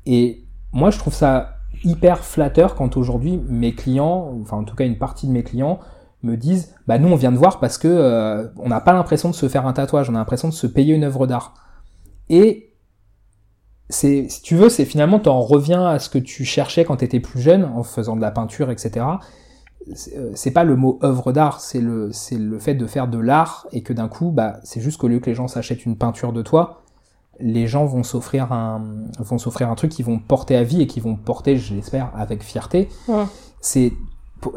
Et 0.05 0.45
moi, 0.71 0.91
je 0.91 0.97
trouve 0.97 1.13
ça 1.13 1.55
hyper 1.83 2.23
flatteur 2.23 2.75
quand 2.75 2.97
aujourd'hui 2.97 3.39
mes 3.47 3.73
clients, 3.73 4.33
enfin 4.41 4.57
en 4.57 4.63
tout 4.63 4.75
cas 4.75 4.85
une 4.85 4.97
partie 4.97 5.27
de 5.27 5.31
mes 5.31 5.43
clients, 5.43 5.79
me 6.23 6.35
disent 6.35 6.75
bah 6.87 6.97
nous 6.97 7.07
on 7.07 7.15
vient 7.15 7.31
de 7.31 7.37
voir 7.37 7.59
parce 7.59 7.77
que 7.77 7.87
euh, 7.87 8.47
on 8.57 8.67
n'a 8.67 8.81
pas 8.81 8.91
l'impression 8.91 9.29
de 9.29 9.35
se 9.35 9.47
faire 9.47 9.65
un 9.65 9.73
tatouage, 9.73 10.09
on 10.09 10.15
a 10.15 10.17
l'impression 10.17 10.49
de 10.49 10.53
se 10.53 10.67
payer 10.67 10.93
une 10.93 11.03
œuvre 11.03 11.27
d'art. 11.27 11.53
Et 12.29 12.75
si 13.89 14.27
tu 14.43 14.55
veux, 14.55 14.69
c'est 14.69 14.85
finalement 14.85 15.19
t'en 15.19 15.41
reviens 15.41 15.87
à 15.87 15.99
ce 15.99 16.09
que 16.09 16.19
tu 16.19 16.45
cherchais 16.45 16.85
quand 16.85 16.97
t'étais 16.97 17.19
plus 17.19 17.41
jeune 17.41 17.65
en 17.65 17.83
faisant 17.83 18.15
de 18.15 18.21
la 18.21 18.31
peinture, 18.31 18.69
etc. 18.69 19.05
Euh, 19.87 20.31
c'est 20.35 20.51
pas 20.51 20.63
le 20.63 20.75
mot 20.75 20.99
œuvre 21.03 21.31
d'art, 21.31 21.61
c'est 21.61 21.81
le, 21.81 22.11
c'est 22.11 22.37
le 22.37 22.59
fait 22.59 22.75
de 22.75 22.85
faire 22.85 23.07
de 23.07 23.17
l'art 23.17 23.67
et 23.71 23.81
que 23.81 23.93
d'un 23.93 24.07
coup, 24.07 24.31
bah, 24.31 24.57
c'est 24.63 24.81
juste 24.81 24.97
qu'au 24.97 25.07
lieu 25.07 25.19
que 25.19 25.29
les 25.29 25.35
gens 25.35 25.47
s'achètent 25.47 25.85
une 25.85 25.97
peinture 25.97 26.33
de 26.33 26.41
toi, 26.41 26.83
les 27.39 27.67
gens 27.67 27.85
vont 27.85 28.03
s'offrir 28.03 28.51
un, 28.51 28.83
vont 29.19 29.37
s'offrir 29.37 29.69
un 29.69 29.75
truc 29.75 29.91
qu'ils 29.91 30.05
vont 30.05 30.19
porter 30.19 30.55
à 30.55 30.63
vie 30.63 30.81
et 30.81 30.87
qui 30.87 30.99
vont 30.99 31.15
porter, 31.15 31.55
je 31.55 31.73
l'espère, 31.73 32.11
avec 32.15 32.43
fierté. 32.43 32.89
C'est, 33.61 33.93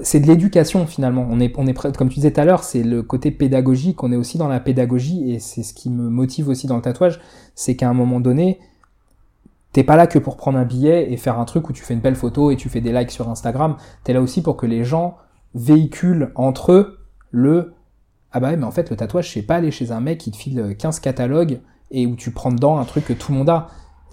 c'est 0.03 0.21
de 0.21 0.27
l'éducation 0.27 0.87
finalement. 0.87 1.27
On 1.31 1.39
est, 1.39 1.53
on 1.57 1.67
est 1.67 1.97
comme 1.97 2.09
tu 2.09 2.17
disais 2.17 2.33
tout 2.33 2.41
à 2.41 2.45
l'heure, 2.45 2.65
c'est 2.65 2.83
le 2.83 3.03
côté 3.03 3.31
pédagogique. 3.31 4.03
On 4.03 4.11
est 4.11 4.17
aussi 4.17 4.37
dans 4.37 4.49
la 4.49 4.59
pédagogie 4.59 5.33
et 5.33 5.39
c'est 5.39 5.63
ce 5.63 5.75
qui 5.75 5.91
me 5.91 6.09
motive 6.09 6.49
aussi 6.49 6.67
dans 6.67 6.77
le 6.77 6.83
tatouage, 6.83 7.21
c'est 7.55 7.77
qu'à 7.77 7.89
un 7.89 7.95
moment 7.95 8.19
donné, 8.19 8.59
t'es 9.73 9.85
pas 9.85 9.97
là 9.97 10.07
que 10.07 10.19
pour 10.19 10.37
prendre 10.37 10.59
un 10.59 10.65
billet 10.65 11.13
et 11.13 11.17
faire 11.17 11.39
un 11.39 11.45
truc 11.45 11.69
où 11.69 11.73
tu 11.73 11.83
fais 11.83 11.95
une 11.95 12.01
belle 12.01 12.15
photo 12.15 12.51
et 12.51 12.57
tu 12.57 12.69
fais 12.69 12.81
des 12.81 12.93
likes 12.93 13.11
sur 13.11 13.29
Instagram. 13.29 13.77
T'es 14.05 14.13
là 14.13 14.21
aussi 14.21 14.43
pour 14.43 14.57
que 14.57 14.67
les 14.67 14.85
gens 14.85 15.17
véhiculent 15.55 16.33
entre 16.35 16.73
eux 16.73 16.99
le 17.31 17.75
ah 18.35 18.41
bah 18.41 18.49
ouais, 18.49 18.57
mais 18.57 18.65
en 18.65 18.71
fait 18.71 18.89
le 18.89 18.97
tatouage 18.97 19.31
c'est 19.31 19.43
pas 19.43 19.57
aller 19.57 19.71
chez 19.71 19.93
un 19.93 20.01
mec 20.01 20.19
qui 20.19 20.31
te 20.31 20.37
file 20.37 20.75
15 20.79 21.01
catalogues 21.01 21.61
et 21.91 22.07
où 22.07 22.17
tu 22.17 22.31
prends 22.31 22.51
dedans 22.51 22.79
un 22.79 22.85
truc 22.85 23.05
que 23.05 23.13
tout 23.13 23.33
le 23.33 23.39
monde 23.39 23.51
a. 23.51 23.69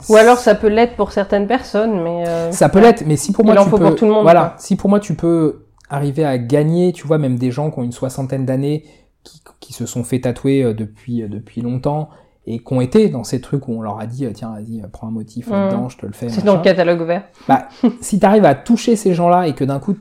Ou 0.08 0.16
alors 0.16 0.38
ça 0.38 0.56
peut 0.56 0.68
l'être 0.68 0.96
pour 0.96 1.12
certaines 1.12 1.48
personnes, 1.48 2.02
mais 2.04 2.28
euh, 2.28 2.52
ça 2.52 2.70
peut 2.70 2.80
l'être, 2.80 3.06
mais 3.06 3.18
si 3.18 3.32
pour 3.32 3.44
moi 3.44 3.54
il 3.54 3.60
en 3.60 3.64
tu 3.64 3.70
faut 3.70 3.78
peux, 3.78 3.86
pour 3.86 3.96
tout 3.96 4.06
le 4.06 4.12
monde. 4.12 4.24
voilà, 4.24 4.42
quoi. 4.42 4.54
si 4.58 4.76
pour 4.76 4.90
moi 4.90 5.00
tu 5.00 5.14
peux 5.16 5.66
arriver 5.90 6.24
à 6.24 6.38
gagner, 6.38 6.94
tu 6.94 7.08
vois, 7.08 7.18
même 7.18 7.38
des 7.38 7.52
gens 7.52 7.72
qui 7.72 7.80
ont 7.80 7.84
une 7.84 7.92
soixantaine 7.92 8.46
d'années, 8.46 8.86
qui, 9.24 9.42
qui 9.60 9.74
se 9.74 9.86
sont 9.86 10.04
fait 10.04 10.22
tatouer 10.22 10.64
euh, 10.64 10.74
depuis 10.74 11.24
euh, 11.24 11.28
depuis 11.28 11.62
longtemps 11.62 12.10
et 12.46 12.60
qui 12.60 12.74
ont 12.74 12.82
été 12.82 13.10
dans 13.10 13.24
ces 13.24 13.42
trucs 13.42 13.68
où 13.68 13.74
on 13.74 13.82
leur 13.82 14.00
a 14.00 14.06
dit 14.08 14.26
euh, 14.26 14.32
tiens 14.34 14.52
vas-y 14.54 14.82
euh, 14.82 14.88
prends 14.92 15.08
un 15.08 15.12
motif 15.12 15.48
Mhm. 15.48 15.54
là-dedans, 15.54 15.90
je 15.90 15.98
te 15.98 16.06
le 16.06 16.14
fais. 16.14 16.30
C'est 16.30 16.44
dans 16.46 16.56
le 16.56 16.62
catalogue 16.62 17.02
vert. 17.02 17.24
Bah, 17.48 17.68
si 18.02 18.20
t'arrives 18.20 18.46
à 18.46 18.56
toucher 18.56 18.96
ces 18.96 19.14
gens-là 19.14 19.48
et 19.48 19.54
que 19.54 19.64
d'un 19.64 19.80
coup 19.80 19.96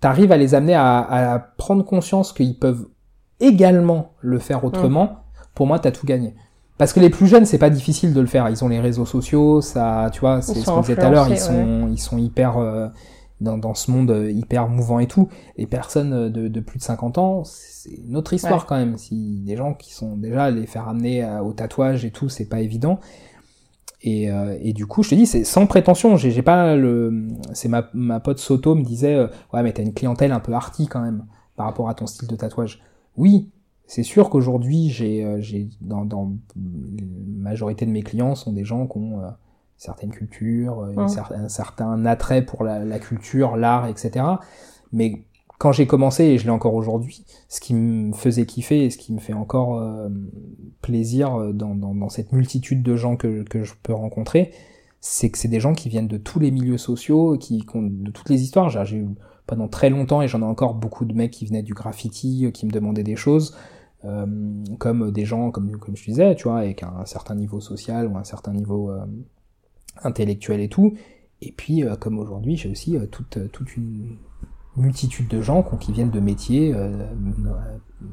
t'arrives 0.00 0.32
à 0.32 0.36
les 0.36 0.54
amener 0.54 0.74
à, 0.74 0.98
à 1.34 1.38
prendre 1.38 1.84
conscience 1.84 2.32
qu'ils 2.32 2.58
peuvent 2.58 2.86
également 3.40 4.12
le 4.20 4.38
faire 4.38 4.64
autrement, 4.64 5.24
pour 5.54 5.66
moi 5.66 5.78
t'as 5.78 5.90
tout 5.92 6.06
gagné. 6.06 6.34
Parce 6.78 6.92
que 6.92 7.00
les 7.00 7.10
plus 7.10 7.26
jeunes, 7.28 7.44
c'est 7.44 7.58
pas 7.58 7.70
difficile 7.70 8.12
de 8.12 8.20
le 8.20 8.26
faire. 8.26 8.48
Ils 8.48 8.64
ont 8.64 8.68
les 8.68 8.80
réseaux 8.80 9.06
sociaux, 9.06 9.60
ça, 9.60 10.08
tu 10.12 10.20
vois, 10.20 10.42
c'est 10.42 10.54
ce 10.58 10.66
qu'on 10.66 10.80
disait 10.80 10.96
tout 10.96 11.02
à 11.02 11.10
l'heure. 11.10 11.28
Ils 11.28 11.38
sont, 11.38 11.88
ils 11.88 11.98
sont 11.98 12.18
hyper 12.18 12.58
euh, 12.58 12.88
dans, 13.42 13.58
dans 13.58 13.74
ce 13.74 13.90
monde 13.90 14.10
euh, 14.10 14.30
hyper 14.30 14.68
mouvant 14.68 14.98
et 15.00 15.06
tout. 15.06 15.28
Les 15.56 15.66
personnes 15.66 16.12
euh, 16.12 16.28
de, 16.30 16.48
de 16.48 16.60
plus 16.60 16.78
de 16.78 16.82
50 16.84 17.18
ans, 17.18 17.42
c'est 17.44 17.90
une 17.92 18.16
autre 18.16 18.32
histoire 18.32 18.60
Ouais. 18.60 18.66
quand 18.68 18.76
même. 18.76 18.96
Si 18.98 19.40
des 19.40 19.56
gens 19.56 19.74
qui 19.74 19.92
sont 19.92 20.16
déjà 20.16 20.50
les 20.50 20.66
faire 20.66 20.88
amener 20.88 21.22
à- 21.22 21.42
au 21.44 21.52
tatouage 21.52 22.04
et 22.04 22.10
tout, 22.10 22.28
c'est 22.28 22.48
pas 22.48 22.60
évident. 22.60 22.98
Et, 24.04 24.30
euh, 24.30 24.56
et 24.60 24.72
du 24.72 24.86
coup, 24.86 25.02
je 25.02 25.10
te 25.10 25.14
dis, 25.14 25.26
c'est 25.26 25.44
sans 25.44 25.66
prétention. 25.66 26.16
J'ai 26.16 26.30
j'ai 26.32 26.42
pas 26.42 26.74
le. 26.74 27.28
C'est 27.52 27.68
ma, 27.68 27.88
ma 27.94 28.18
pote 28.18 28.38
Soto 28.38 28.74
me 28.74 28.82
disait, 28.82 29.14
euh, 29.14 29.28
ouais, 29.52 29.62
mais 29.62 29.72
t'as 29.72 29.82
une 29.82 29.94
clientèle 29.94 30.32
un 30.32 30.40
peu 30.40 30.52
arty 30.54 30.88
quand 30.88 31.00
même 31.02 31.24
par 31.54 31.66
rapport 31.66 31.88
à 31.88 31.94
ton 31.94 32.06
style 32.06 32.26
de 32.28 32.34
tatouage. 32.34 32.80
Oui, 33.16 33.50
c'est 33.86 34.02
sûr 34.02 34.28
qu'aujourd'hui, 34.30 34.88
j'ai, 34.90 35.24
euh, 35.24 35.40
j'ai 35.40 35.68
dans, 35.80 36.04
dans 36.04 36.32
la 36.56 37.04
majorité 37.36 37.86
de 37.86 37.90
mes 37.92 38.02
clients 38.02 38.34
sont 38.34 38.52
des 38.52 38.64
gens 38.64 38.86
qui 38.88 38.98
ont 38.98 39.20
certaines 39.82 40.10
cultures, 40.12 40.80
euh, 40.80 40.92
une 40.92 41.02
Mm. 41.02 41.06
cer- 41.06 41.32
un 41.34 41.48
certain 41.48 42.06
attrait 42.06 42.42
pour 42.44 42.62
la, 42.64 42.84
la 42.84 42.98
culture, 42.98 43.56
l'art, 43.56 43.86
etc. 43.88 44.24
Mais 44.92 45.24
quand 45.58 45.72
j'ai 45.72 45.86
commencé, 45.86 46.24
et 46.24 46.38
je 46.38 46.44
l'ai 46.44 46.50
encore 46.50 46.74
aujourd'hui, 46.74 47.24
ce 47.48 47.60
qui 47.60 47.74
me 47.74 48.12
faisait 48.12 48.46
kiffer 48.46 48.84
et 48.84 48.90
ce 48.90 48.98
qui 48.98 49.12
me 49.12 49.18
fait 49.20 49.32
encore 49.32 49.78
euh, 49.80 50.08
plaisir 50.82 51.34
euh, 51.34 51.52
dans, 51.52 51.74
dans, 51.74 51.94
dans 51.94 52.08
cette 52.08 52.32
multitude 52.32 52.82
de 52.82 52.96
gens 52.96 53.16
que, 53.16 53.42
que 53.42 53.62
je 53.64 53.74
peux 53.82 53.92
rencontrer, 53.94 54.52
c'est 55.00 55.30
que 55.30 55.38
c'est 55.38 55.48
des 55.48 55.58
gens 55.60 55.74
qui 55.74 55.88
viennent 55.88 56.08
de 56.08 56.16
tous 56.18 56.38
les 56.38 56.50
milieux 56.52 56.78
sociaux, 56.78 57.36
qui, 57.38 57.64
qui 57.66 57.76
ont 57.76 57.82
de 57.82 58.10
toutes 58.12 58.28
les 58.30 58.42
histoires. 58.42 58.68
J'ai 58.84 58.96
eu 58.98 59.08
pendant 59.48 59.66
très 59.68 59.90
longtemps, 59.90 60.22
et 60.22 60.28
j'en 60.28 60.40
ai 60.42 60.44
encore 60.44 60.74
beaucoup 60.74 61.04
de 61.04 61.12
mecs 61.14 61.32
qui 61.32 61.44
venaient 61.46 61.64
du 61.64 61.74
graffiti, 61.74 62.48
qui 62.54 62.66
me 62.66 62.70
demandaient 62.70 63.02
des 63.02 63.16
choses, 63.16 63.56
euh, 64.04 64.26
comme 64.78 65.10
des 65.10 65.24
gens, 65.24 65.50
comme, 65.50 65.76
comme 65.78 65.96
je 65.96 66.04
disais, 66.04 66.34
tu 66.36 66.44
vois, 66.44 66.58
avec 66.58 66.82
un, 66.84 67.04
certain 67.04 67.34
niveau 67.34 67.60
social 67.60 68.06
ou 68.06 68.16
un 68.16 68.24
certain 68.24 68.52
niveau 68.52 68.90
euh, 68.90 69.04
intellectuel 70.02 70.60
et 70.60 70.68
tout. 70.68 70.94
Et 71.40 71.52
puis, 71.52 71.84
euh, 71.84 71.96
comme 71.96 72.18
aujourd'hui, 72.18 72.56
j'ai 72.56 72.70
aussi 72.70 72.96
euh, 72.96 73.06
toute, 73.06 73.36
euh, 73.36 73.48
toute 73.48 73.76
une 73.76 74.16
multitude 74.76 75.28
de 75.28 75.42
gens 75.42 75.62
qui, 75.80 75.92
viennent 75.92 76.10
de 76.10 76.20
métiers, 76.20 76.74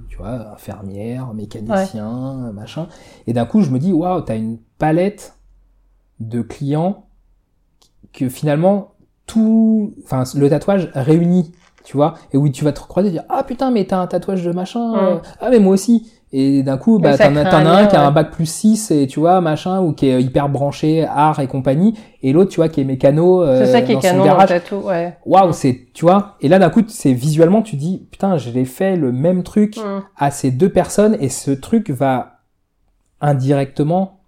tu 0.09 0.17
vois, 0.17 0.51
infirmières, 0.53 1.33
mécaniciens, 1.33 2.47
euh, 2.47 2.51
machin. 2.51 2.87
Et 3.27 3.33
d'un 3.33 3.45
coup, 3.45 3.61
je 3.61 3.69
me 3.69 3.79
dis, 3.79 3.93
waouh, 3.93 4.21
t'as 4.21 4.35
une 4.35 4.57
palette 4.77 5.35
de 6.19 6.41
clients 6.41 7.05
que 8.13 8.27
finalement, 8.29 8.93
tout, 9.25 9.93
enfin, 10.03 10.23
le 10.35 10.49
tatouage 10.49 10.89
réunit, 10.93 11.51
tu 11.83 11.95
vois, 11.95 12.15
et 12.33 12.37
où 12.37 12.49
tu 12.49 12.63
vas 12.65 12.71
te 12.73 12.79
croiser 12.79 13.09
et 13.09 13.11
dire, 13.11 13.23
ah 13.29 13.43
putain, 13.43 13.71
mais 13.71 13.85
t'as 13.85 13.99
un 13.99 14.07
tatouage 14.07 14.43
de 14.43 14.51
machin, 14.51 14.95
euh, 14.95 15.15
Mm. 15.15 15.21
ah 15.39 15.49
mais 15.49 15.59
moi 15.59 15.73
aussi. 15.73 16.11
Et 16.31 16.61
d'un 16.61 16.77
coup, 16.77 16.99
bah, 16.99 17.17
t'en 17.17 17.35
as, 17.35 17.41
as 17.49 17.55
un 17.57 17.87
qui 17.87 17.95
a 17.95 18.05
un 18.05 18.11
bac 18.11 18.29
plus 18.29 18.45
6, 18.45 18.91
et 18.91 19.07
tu 19.07 19.19
vois, 19.19 19.41
machin, 19.41 19.81
ou 19.81 19.93
qui 19.93 20.07
est 20.07 20.21
hyper 20.21 20.47
branché 20.47 21.03
art 21.03 21.39
et 21.39 21.47
compagnie, 21.47 21.97
et 22.21 22.33
l'autre, 22.33 22.51
tu 22.51 22.57
vois, 22.57 22.69
qui 22.69 22.81
est 22.81 22.83
mécano, 22.83 23.41
euh, 23.41 23.65
C'est 23.65 23.71
ça 23.71 23.81
qui 23.81 23.93
est 23.93 23.99
canon 23.99 24.19
dans 24.19 24.23
le 24.25 24.29
garage. 24.29 24.49
tatou, 24.49 24.75
ouais. 24.85 25.17
Waouh, 25.25 25.51
c'est, 25.53 25.87
tu 25.95 26.05
vois, 26.05 26.35
et 26.41 26.47
là, 26.47 26.59
d'un 26.59 26.69
coup, 26.69 26.83
c'est 26.87 27.13
visuellement, 27.13 27.63
tu 27.63 27.77
dis, 27.77 28.07
putain, 28.11 28.37
j'ai 28.37 28.63
fait 28.65 28.95
le 28.95 29.11
même 29.11 29.41
truc 29.41 29.77
Mm. 29.77 30.03
à 30.17 30.29
ces 30.29 30.51
deux 30.51 30.69
personnes 30.69 31.17
et 31.19 31.29
ce 31.29 31.49
truc 31.49 31.89
va 31.89 32.41
indirectement, 33.21 34.19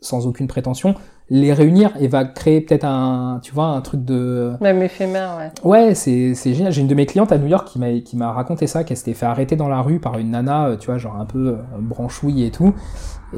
sans 0.00 0.26
aucune 0.26 0.46
prétention, 0.46 0.94
les 1.32 1.52
réunir 1.52 1.92
et 2.00 2.08
va 2.08 2.24
créer 2.24 2.60
peut-être 2.60 2.84
un, 2.84 3.38
tu 3.40 3.54
vois, 3.54 3.66
un 3.66 3.80
truc 3.80 4.04
de, 4.04 4.52
Même 4.60 4.82
éphémère, 4.82 5.38
ouais. 5.38 5.70
ouais, 5.70 5.94
c'est, 5.94 6.34
c'est 6.34 6.54
génial. 6.54 6.72
J'ai 6.72 6.80
une 6.80 6.88
de 6.88 6.94
mes 6.96 7.06
clientes 7.06 7.30
à 7.30 7.38
New 7.38 7.46
York 7.46 7.68
qui 7.68 7.78
m'a, 7.78 8.00
qui 8.00 8.16
m'a 8.16 8.32
raconté 8.32 8.66
ça, 8.66 8.82
qu'elle 8.82 8.96
s'était 8.96 9.14
fait 9.14 9.26
arrêter 9.26 9.54
dans 9.54 9.68
la 9.68 9.80
rue 9.80 10.00
par 10.00 10.18
une 10.18 10.32
nana, 10.32 10.66
euh, 10.66 10.76
tu 10.76 10.86
vois, 10.86 10.98
genre 10.98 11.16
un 11.16 11.24
peu 11.24 11.50
euh, 11.50 11.56
branchouille 11.78 12.42
et 12.42 12.50
tout, 12.50 12.74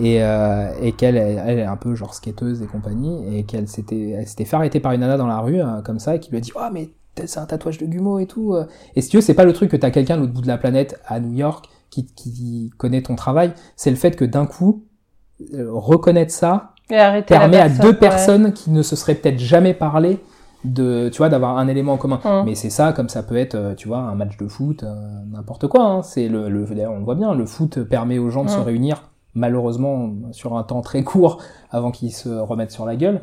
et, 0.00 0.22
euh, 0.22 0.72
et 0.80 0.92
qu'elle, 0.92 1.18
elle, 1.18 1.58
est 1.58 1.64
un 1.64 1.76
peu 1.76 1.94
genre 1.94 2.14
skateuse 2.14 2.62
et 2.62 2.66
compagnie, 2.66 3.38
et 3.38 3.44
qu'elle 3.44 3.68
s'était, 3.68 4.10
elle 4.10 4.26
s'était 4.26 4.46
fait 4.46 4.56
arrêter 4.56 4.80
par 4.80 4.92
une 4.92 5.00
nana 5.00 5.18
dans 5.18 5.26
la 5.26 5.40
rue, 5.40 5.60
euh, 5.60 5.82
comme 5.82 5.98
ça, 5.98 6.16
et 6.16 6.20
qui 6.20 6.30
lui 6.30 6.38
a 6.38 6.40
dit, 6.40 6.52
oh, 6.54 6.68
mais 6.72 6.88
c'est 7.26 7.40
un 7.40 7.46
tatouage 7.46 7.76
de 7.76 7.84
Gumo 7.84 8.20
et 8.20 8.26
tout. 8.26 8.56
Et 8.96 9.02
si 9.02 9.10
tu 9.10 9.18
veux, 9.18 9.20
c'est 9.20 9.34
pas 9.34 9.44
le 9.44 9.52
truc 9.52 9.70
que 9.70 9.76
t'as 9.76 9.90
quelqu'un 9.90 10.16
de 10.16 10.22
l'autre 10.22 10.32
bout 10.32 10.40
de 10.40 10.48
la 10.48 10.56
planète 10.56 10.98
à 11.06 11.20
New 11.20 11.34
York 11.34 11.68
qui, 11.90 12.06
qui 12.06 12.70
connaît 12.78 13.02
ton 13.02 13.16
travail, 13.16 13.52
c'est 13.76 13.90
le 13.90 13.96
fait 13.96 14.16
que 14.16 14.24
d'un 14.24 14.46
coup, 14.46 14.86
reconnaître 15.52 16.32
ça 16.32 16.71
Et 16.92 17.22
permet 17.22 17.58
à 17.58 17.68
deux 17.68 17.88
ouais. 17.88 17.94
personnes 17.94 18.52
qui 18.52 18.70
ne 18.70 18.82
se 18.82 18.96
seraient 18.96 19.14
peut-être 19.14 19.38
jamais 19.38 19.74
parlé 19.74 20.20
de, 20.64 21.08
tu 21.08 21.18
vois, 21.18 21.28
d'avoir 21.28 21.58
un 21.58 21.66
élément 21.66 21.94
en 21.94 21.96
commun. 21.96 22.20
Mm. 22.24 22.44
Mais 22.44 22.54
c'est 22.54 22.70
ça, 22.70 22.92
comme 22.92 23.08
ça 23.08 23.22
peut 23.22 23.36
être, 23.36 23.54
euh, 23.54 23.74
tu 23.74 23.88
vois, 23.88 23.98
un 23.98 24.14
match 24.14 24.36
de 24.36 24.46
foot, 24.46 24.82
euh, 24.84 24.94
n'importe 25.32 25.66
quoi. 25.66 25.82
Hein. 25.82 26.02
C'est 26.02 26.28
le, 26.28 26.44
on 26.46 26.98
le 26.98 27.04
voit 27.04 27.14
bien, 27.14 27.34
le 27.34 27.46
foot 27.46 27.82
permet 27.82 28.18
aux 28.18 28.30
gens 28.30 28.44
de 28.44 28.50
se 28.50 28.58
Mm. 28.58 28.62
réunir, 28.62 29.02
malheureusement 29.34 30.10
sur 30.32 30.56
un 30.56 30.62
temps 30.62 30.82
très 30.82 31.02
court, 31.02 31.38
avant 31.70 31.90
qu'ils 31.90 32.12
se 32.12 32.28
remettent 32.28 32.70
sur 32.72 32.86
la 32.86 32.94
gueule. 32.96 33.22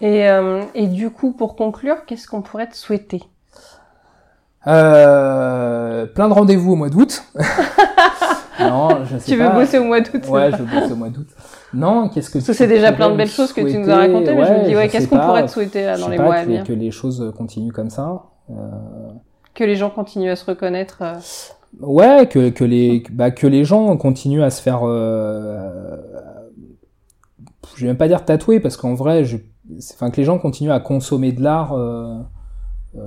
Et, 0.00 0.28
euh, 0.28 0.62
et 0.74 0.86
du 0.86 1.10
coup, 1.10 1.32
pour 1.32 1.56
conclure, 1.56 2.04
qu'est-ce 2.06 2.28
qu'on 2.28 2.42
pourrait 2.42 2.68
te 2.68 2.76
souhaiter? 2.76 3.22
Euh, 4.66 6.06
plein 6.06 6.28
de 6.28 6.34
rendez-vous 6.34 6.72
au 6.72 6.76
mois 6.76 6.88
d'août. 6.90 7.22
non, 8.60 8.88
je 9.04 9.18
sais 9.18 9.30
Tu 9.32 9.36
veux 9.38 9.46
pas. 9.46 9.54
bosser 9.54 9.78
au 9.78 9.84
mois 9.84 10.00
d'août 10.00 10.22
Ouais, 10.28 10.50
je 10.50 10.56
veux 10.56 10.64
bosser 10.80 10.92
au 10.92 10.96
mois 10.96 11.08
d'août. 11.08 11.28
Non, 11.76 12.08
qu'est-ce 12.08 12.28
que 12.30 12.34
Parce 12.38 12.46
que 12.46 12.52
tu 12.52 12.56
c'est 12.58 12.66
déjà 12.68 12.92
plein 12.92 13.10
de 13.10 13.16
belles 13.16 13.28
choses 13.28 13.52
que 13.52 13.60
tu 13.60 13.78
nous 13.78 13.90
as 13.90 13.96
racontées, 13.96 14.34
mais 14.34 14.46
je 14.46 14.52
me 14.52 14.64
dis, 14.68 14.76
ouais, 14.76 14.88
qu'est-ce 14.88 15.08
qu'on 15.08 15.18
pourrait 15.18 15.46
te 15.46 15.50
souhaiter 15.50 15.84
là, 15.84 15.98
dans 15.98 16.08
les 16.08 16.18
mois 16.18 16.34
à 16.36 16.44
venir 16.44 16.64
que 16.64 16.72
les 16.72 16.90
choses 16.90 17.32
continuent 17.36 17.72
comme 17.72 17.90
ça. 17.90 18.24
Euh, 18.50 18.54
Que 19.54 19.64
les 19.64 19.76
gens 19.76 19.90
continuent 19.90 20.30
à 20.30 20.36
se 20.36 20.44
reconnaître. 20.44 20.98
euh, 21.02 21.14
Ouais, 21.80 22.26
que, 22.28 22.48
que, 22.50 22.64
les, 22.64 23.02
bah, 23.12 23.30
que 23.30 23.46
les 23.46 23.64
gens 23.64 23.96
continuent 23.96 24.42
à 24.42 24.50
se 24.50 24.62
faire... 24.62 24.80
Euh, 24.84 25.96
je 27.74 27.82
vais 27.82 27.88
même 27.88 27.98
pas 27.98 28.08
dire 28.08 28.24
tatouer, 28.24 28.60
parce 28.60 28.76
qu'en 28.78 28.94
vrai, 28.94 29.24
je, 29.24 29.36
enfin, 29.92 30.10
que 30.10 30.16
les 30.16 30.24
gens 30.24 30.38
continuent 30.38 30.70
à 30.70 30.80
consommer 30.80 31.32
de 31.32 31.42
l'art 31.42 31.74
euh, 31.74 32.14
euh, 32.96 33.02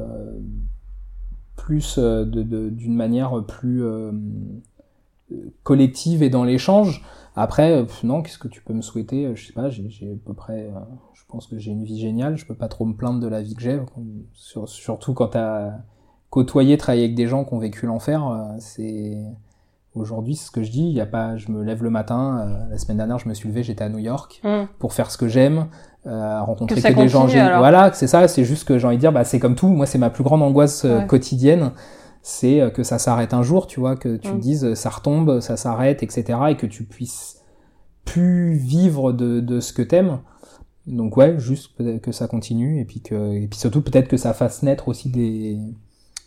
plus 1.56 1.98
de, 1.98 2.24
de- 2.24 2.70
d'une 2.70 2.94
manière 2.96 3.44
plus 3.48 3.84
euh, 3.84 4.12
collective 5.64 6.22
et 6.24 6.30
dans 6.30 6.44
l'échange. 6.44 7.04
Après, 7.40 7.72
euh, 7.72 7.86
non, 8.04 8.22
qu'est-ce 8.22 8.38
que 8.38 8.48
tu 8.48 8.62
peux 8.62 8.74
me 8.74 8.82
souhaiter? 8.82 9.26
Euh, 9.26 9.36
Je 9.36 9.48
sais 9.48 9.54
pas, 9.54 9.70
j'ai, 9.70 9.84
à 9.84 10.26
peu 10.28 10.34
près... 10.34 10.64
euh, 10.64 10.80
je 11.14 11.22
pense 11.28 11.48
que 11.48 11.58
j'ai 11.58 11.72
une 11.72 11.84
vie 11.84 12.00
géniale, 12.00 12.38
je 12.38 12.46
peux 12.46 12.56
pas 12.56 12.68
trop 12.68 12.86
me 12.86 12.94
plaindre 12.94 13.20
de 13.20 13.28
la 13.28 13.42
vie 13.42 13.54
que 13.56 13.62
j'ai, 13.62 13.80
sur- 14.34 14.68
surtout 14.68 15.14
quand 15.14 15.28
t'as 15.30 15.72
côtoyer, 16.30 16.78
travailler 16.78 17.04
avec 17.06 17.16
des 17.16 17.28
gens 17.28 17.44
qui 17.46 17.54
ont 17.54 17.60
vécu 17.60 17.86
l'enfer, 17.86 18.22
c'est 18.60 19.18
aujourd'hui 19.96 20.36
c'est 20.36 20.46
ce 20.48 20.52
que 20.52 20.64
je 20.64 20.72
dis. 20.72 20.84
Il 20.88 20.94
y 20.94 21.02
a 21.02 21.06
pas, 21.06 21.38
je 21.38 21.52
me 21.52 21.64
lève 21.64 21.84
le 21.84 21.90
matin. 21.90 22.40
euh, 22.48 22.70
la 22.72 22.78
semaine 22.78 22.98
dernière, 22.98 23.20
je 23.20 23.28
me 23.30 23.34
suis 23.34 23.48
levé, 23.50 23.64
j'étais 23.64 23.84
à 23.84 23.90
New 23.90 24.00
York 24.00 24.42
hum. 24.44 24.68
pour 24.80 24.94
faire 24.94 25.10
ce 25.12 25.18
que 25.18 25.28
j'aime, 25.28 25.68
euh, 26.08 26.42
rencontrer 26.42 26.82
Que 26.82 26.94
des 26.94 27.08
gens. 27.08 27.22
continue, 27.24 27.42
alors. 27.42 27.60
Voilà, 27.60 27.92
c'est 27.94 28.08
ça. 28.08 28.28
C'est 28.28 28.44
juste 28.44 28.68
que 28.68 28.78
j'ai 28.78 28.88
envie 28.88 28.96
de 28.98 29.02
dire, 29.02 29.12
bah 29.12 29.24
c'est 29.24 29.40
comme 29.40 29.56
tout. 29.56 29.68
Moi, 29.68 29.86
c'est 29.86 29.98
ma 29.98 30.10
plus 30.10 30.24
grande 30.24 30.42
angoisse 30.42 30.84
Ouais. 30.84 31.06
quotidienne. 31.08 31.72
C'est 32.22 32.60
euh, 32.62 32.70
que 32.70 32.84
ça 32.84 33.00
s'arrête 33.00 33.34
un 33.34 33.44
jour, 33.44 33.66
tu 33.68 33.80
vois, 33.80 33.96
que 33.96 34.18
tu 34.18 34.28
Mm. 34.30 34.32
te 34.38 34.42
dises 34.42 34.66
euh, 34.66 34.76
ça 34.76 34.90
retombe, 34.90 35.40
ça 35.40 35.58
s'arrête, 35.58 36.04
etc. 36.04 36.38
Et 36.50 36.56
que 36.58 36.66
tu 36.68 36.84
puisses 36.84 37.38
plus 38.06 38.54
vivre 38.54 39.12
de, 39.14 39.40
de 39.40 39.60
ce 39.60 39.74
que 39.74 39.82
t'aimes. 39.82 40.20
Donc 40.88 41.18
ouais, 41.18 41.38
juste 41.40 41.72
que 42.02 42.12
ça 42.12 42.28
continue 42.28 42.80
et 42.82 42.86
puis 42.86 43.02
que 43.02 43.34
et 43.34 43.48
puis 43.48 43.60
surtout 43.60 43.82
peut-être 43.82 44.08
que 44.08 44.18
ça 44.18 44.34
fasse 44.34 44.64
naître 44.64 44.88
aussi 44.88 45.10
des 45.10 45.60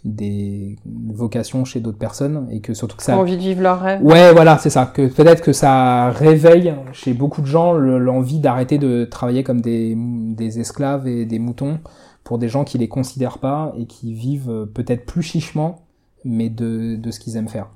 des 0.05 0.77
vocations 0.87 1.65
chez 1.65 1.79
d'autres 1.81 1.99
personnes 1.99 2.49
et 2.51 2.61
que 2.61 2.75
surtout 2.75 2.97
que 2.97 3.03
ça 3.05 3.17
envie 3.17 3.37
de 3.37 3.43
vivre 3.43 3.63
leur 3.63 3.81
rêve. 3.81 4.03
Ouais, 4.05 4.33
voilà, 4.33 4.59
c'est 4.59 4.71
ça. 4.71 4.87
Que 4.87 5.07
peut-être 5.07 5.43
que 5.43 5.53
ça 5.53 6.11
réveille 6.11 6.75
chez 6.93 7.13
beaucoup 7.15 7.41
de 7.41 7.47
gens 7.47 7.73
le- 7.73 7.99
l'envie 8.01 8.41
d'arrêter 8.41 8.79
de 8.79 9.05
travailler 9.05 9.45
comme 9.45 9.61
des, 9.61 9.95
des 9.97 10.59
esclaves 10.59 11.07
et 11.07 11.25
des 11.25 11.39
moutons 11.39 11.79
pour 12.25 12.39
des 12.39 12.49
gens 12.49 12.65
qui 12.65 12.79
les 12.79 12.89
considèrent 12.89 13.39
pas 13.39 13.73
et 13.77 13.87
qui 13.87 14.15
vivent 14.15 14.51
euh, 14.51 14.67
peut-être 14.67 15.07
plus 15.07 15.23
chichement, 15.23 15.83
mais 16.25 16.49
de, 16.49 16.97
de 16.97 17.11
ce 17.11 17.21
qu'ils 17.21 17.37
aiment 17.37 17.49
faire. 17.49 17.69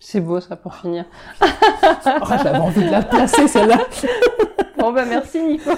C'est 0.00 0.20
beau 0.20 0.40
ça 0.40 0.56
pour 0.56 0.74
finir. 0.74 1.04
Oh, 1.42 1.46
J'avais 2.28 2.58
envie 2.58 2.84
de 2.84 2.90
la 2.90 3.02
placer 3.02 3.48
celle-là. 3.48 3.80
Bon 4.78 4.92
bah 4.92 5.04
merci 5.04 5.42
Nico. 5.42 5.72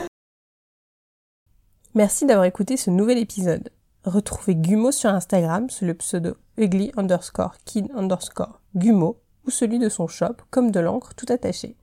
Merci 1.95 2.27
d'avoir 2.27 2.45
écouté 2.45 2.77
ce 2.77 2.91
nouvel 2.91 3.16
épisode. 3.16 3.70
Retrouvez 4.05 4.55
Gumo 4.55 4.93
sur 4.93 5.09
Instagram 5.09 5.70
sous 5.70 5.87
le 5.87 5.95
pseudo 5.95 6.37
ugly 6.59 6.93
underscore 6.99 7.55
kid 7.65 7.91
underscore 7.95 8.61
Gumo 8.77 9.19
ou 9.47 9.51
celui 9.51 9.78
de 9.78 9.89
son 9.89 10.07
shop 10.07 10.35
comme 10.51 10.70
de 10.70 10.81
l'encre 10.81 11.15
tout 11.15 11.27
attaché. 11.31 11.77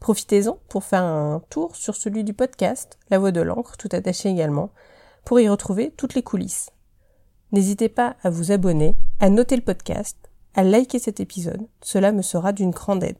Profitez-en 0.00 0.58
pour 0.68 0.84
faire 0.84 1.02
un 1.02 1.42
tour 1.48 1.74
sur 1.76 1.96
celui 1.96 2.24
du 2.24 2.34
podcast 2.34 2.98
La 3.10 3.18
Voix 3.18 3.32
de 3.32 3.40
l'encre 3.40 3.78
tout 3.78 3.88
attaché 3.92 4.28
également 4.28 4.70
pour 5.24 5.40
y 5.40 5.48
retrouver 5.48 5.92
toutes 5.96 6.14
les 6.14 6.22
coulisses. 6.22 6.70
N'hésitez 7.52 7.88
pas 7.88 8.16
à 8.22 8.30
vous 8.30 8.52
abonner, 8.52 8.94
à 9.18 9.28
noter 9.28 9.56
le 9.56 9.62
podcast, 9.62 10.16
à 10.54 10.62
liker 10.62 10.98
cet 10.98 11.20
épisode, 11.20 11.66
cela 11.82 12.12
me 12.12 12.22
sera 12.22 12.52
d'une 12.52 12.70
grande 12.70 13.04
aide. 13.04 13.16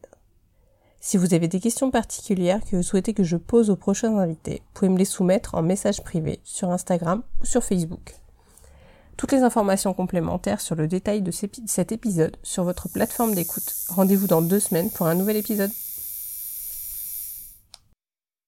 Si 1.01 1.17
vous 1.17 1.33
avez 1.33 1.49
des 1.49 1.61
questions 1.61 1.91
particulières 1.91 2.61
que 2.65 2.77
vous 2.77 2.83
souhaitez 2.83 3.15
que 3.15 3.25
je 3.25 3.37
pose 3.37 3.71
aux 3.71 3.77
prochains 3.77 4.19
invités, 4.19 4.63
vous 4.67 4.73
pouvez 4.75 4.89
me 4.91 4.99
les 4.99 5.05
soumettre 5.05 5.55
en 5.55 5.63
message 5.63 6.03
privé 6.03 6.41
sur 6.45 6.71
Instagram 6.71 7.23
ou 7.41 7.47
sur 7.47 7.65
Facebook. 7.65 8.17
Toutes 9.17 9.33
les 9.33 9.43
informations 9.43 9.95
complémentaires 9.95 10.61
sur 10.61 10.75
le 10.75 10.89
détail 10.89 11.23
de 11.23 11.31
cet 11.31 11.93
épisode 11.93 12.37
sur 12.43 12.65
votre 12.65 12.89
plateforme 12.89 13.35
d'écoute. 13.35 13.75
Rendez-vous 13.89 14.27
dans 14.27 14.43
deux 14.43 14.61
semaines 14.61 14.91
pour 14.91 15.07
un 15.07 15.15
nouvel 15.15 15.37
épisode. 15.37 15.71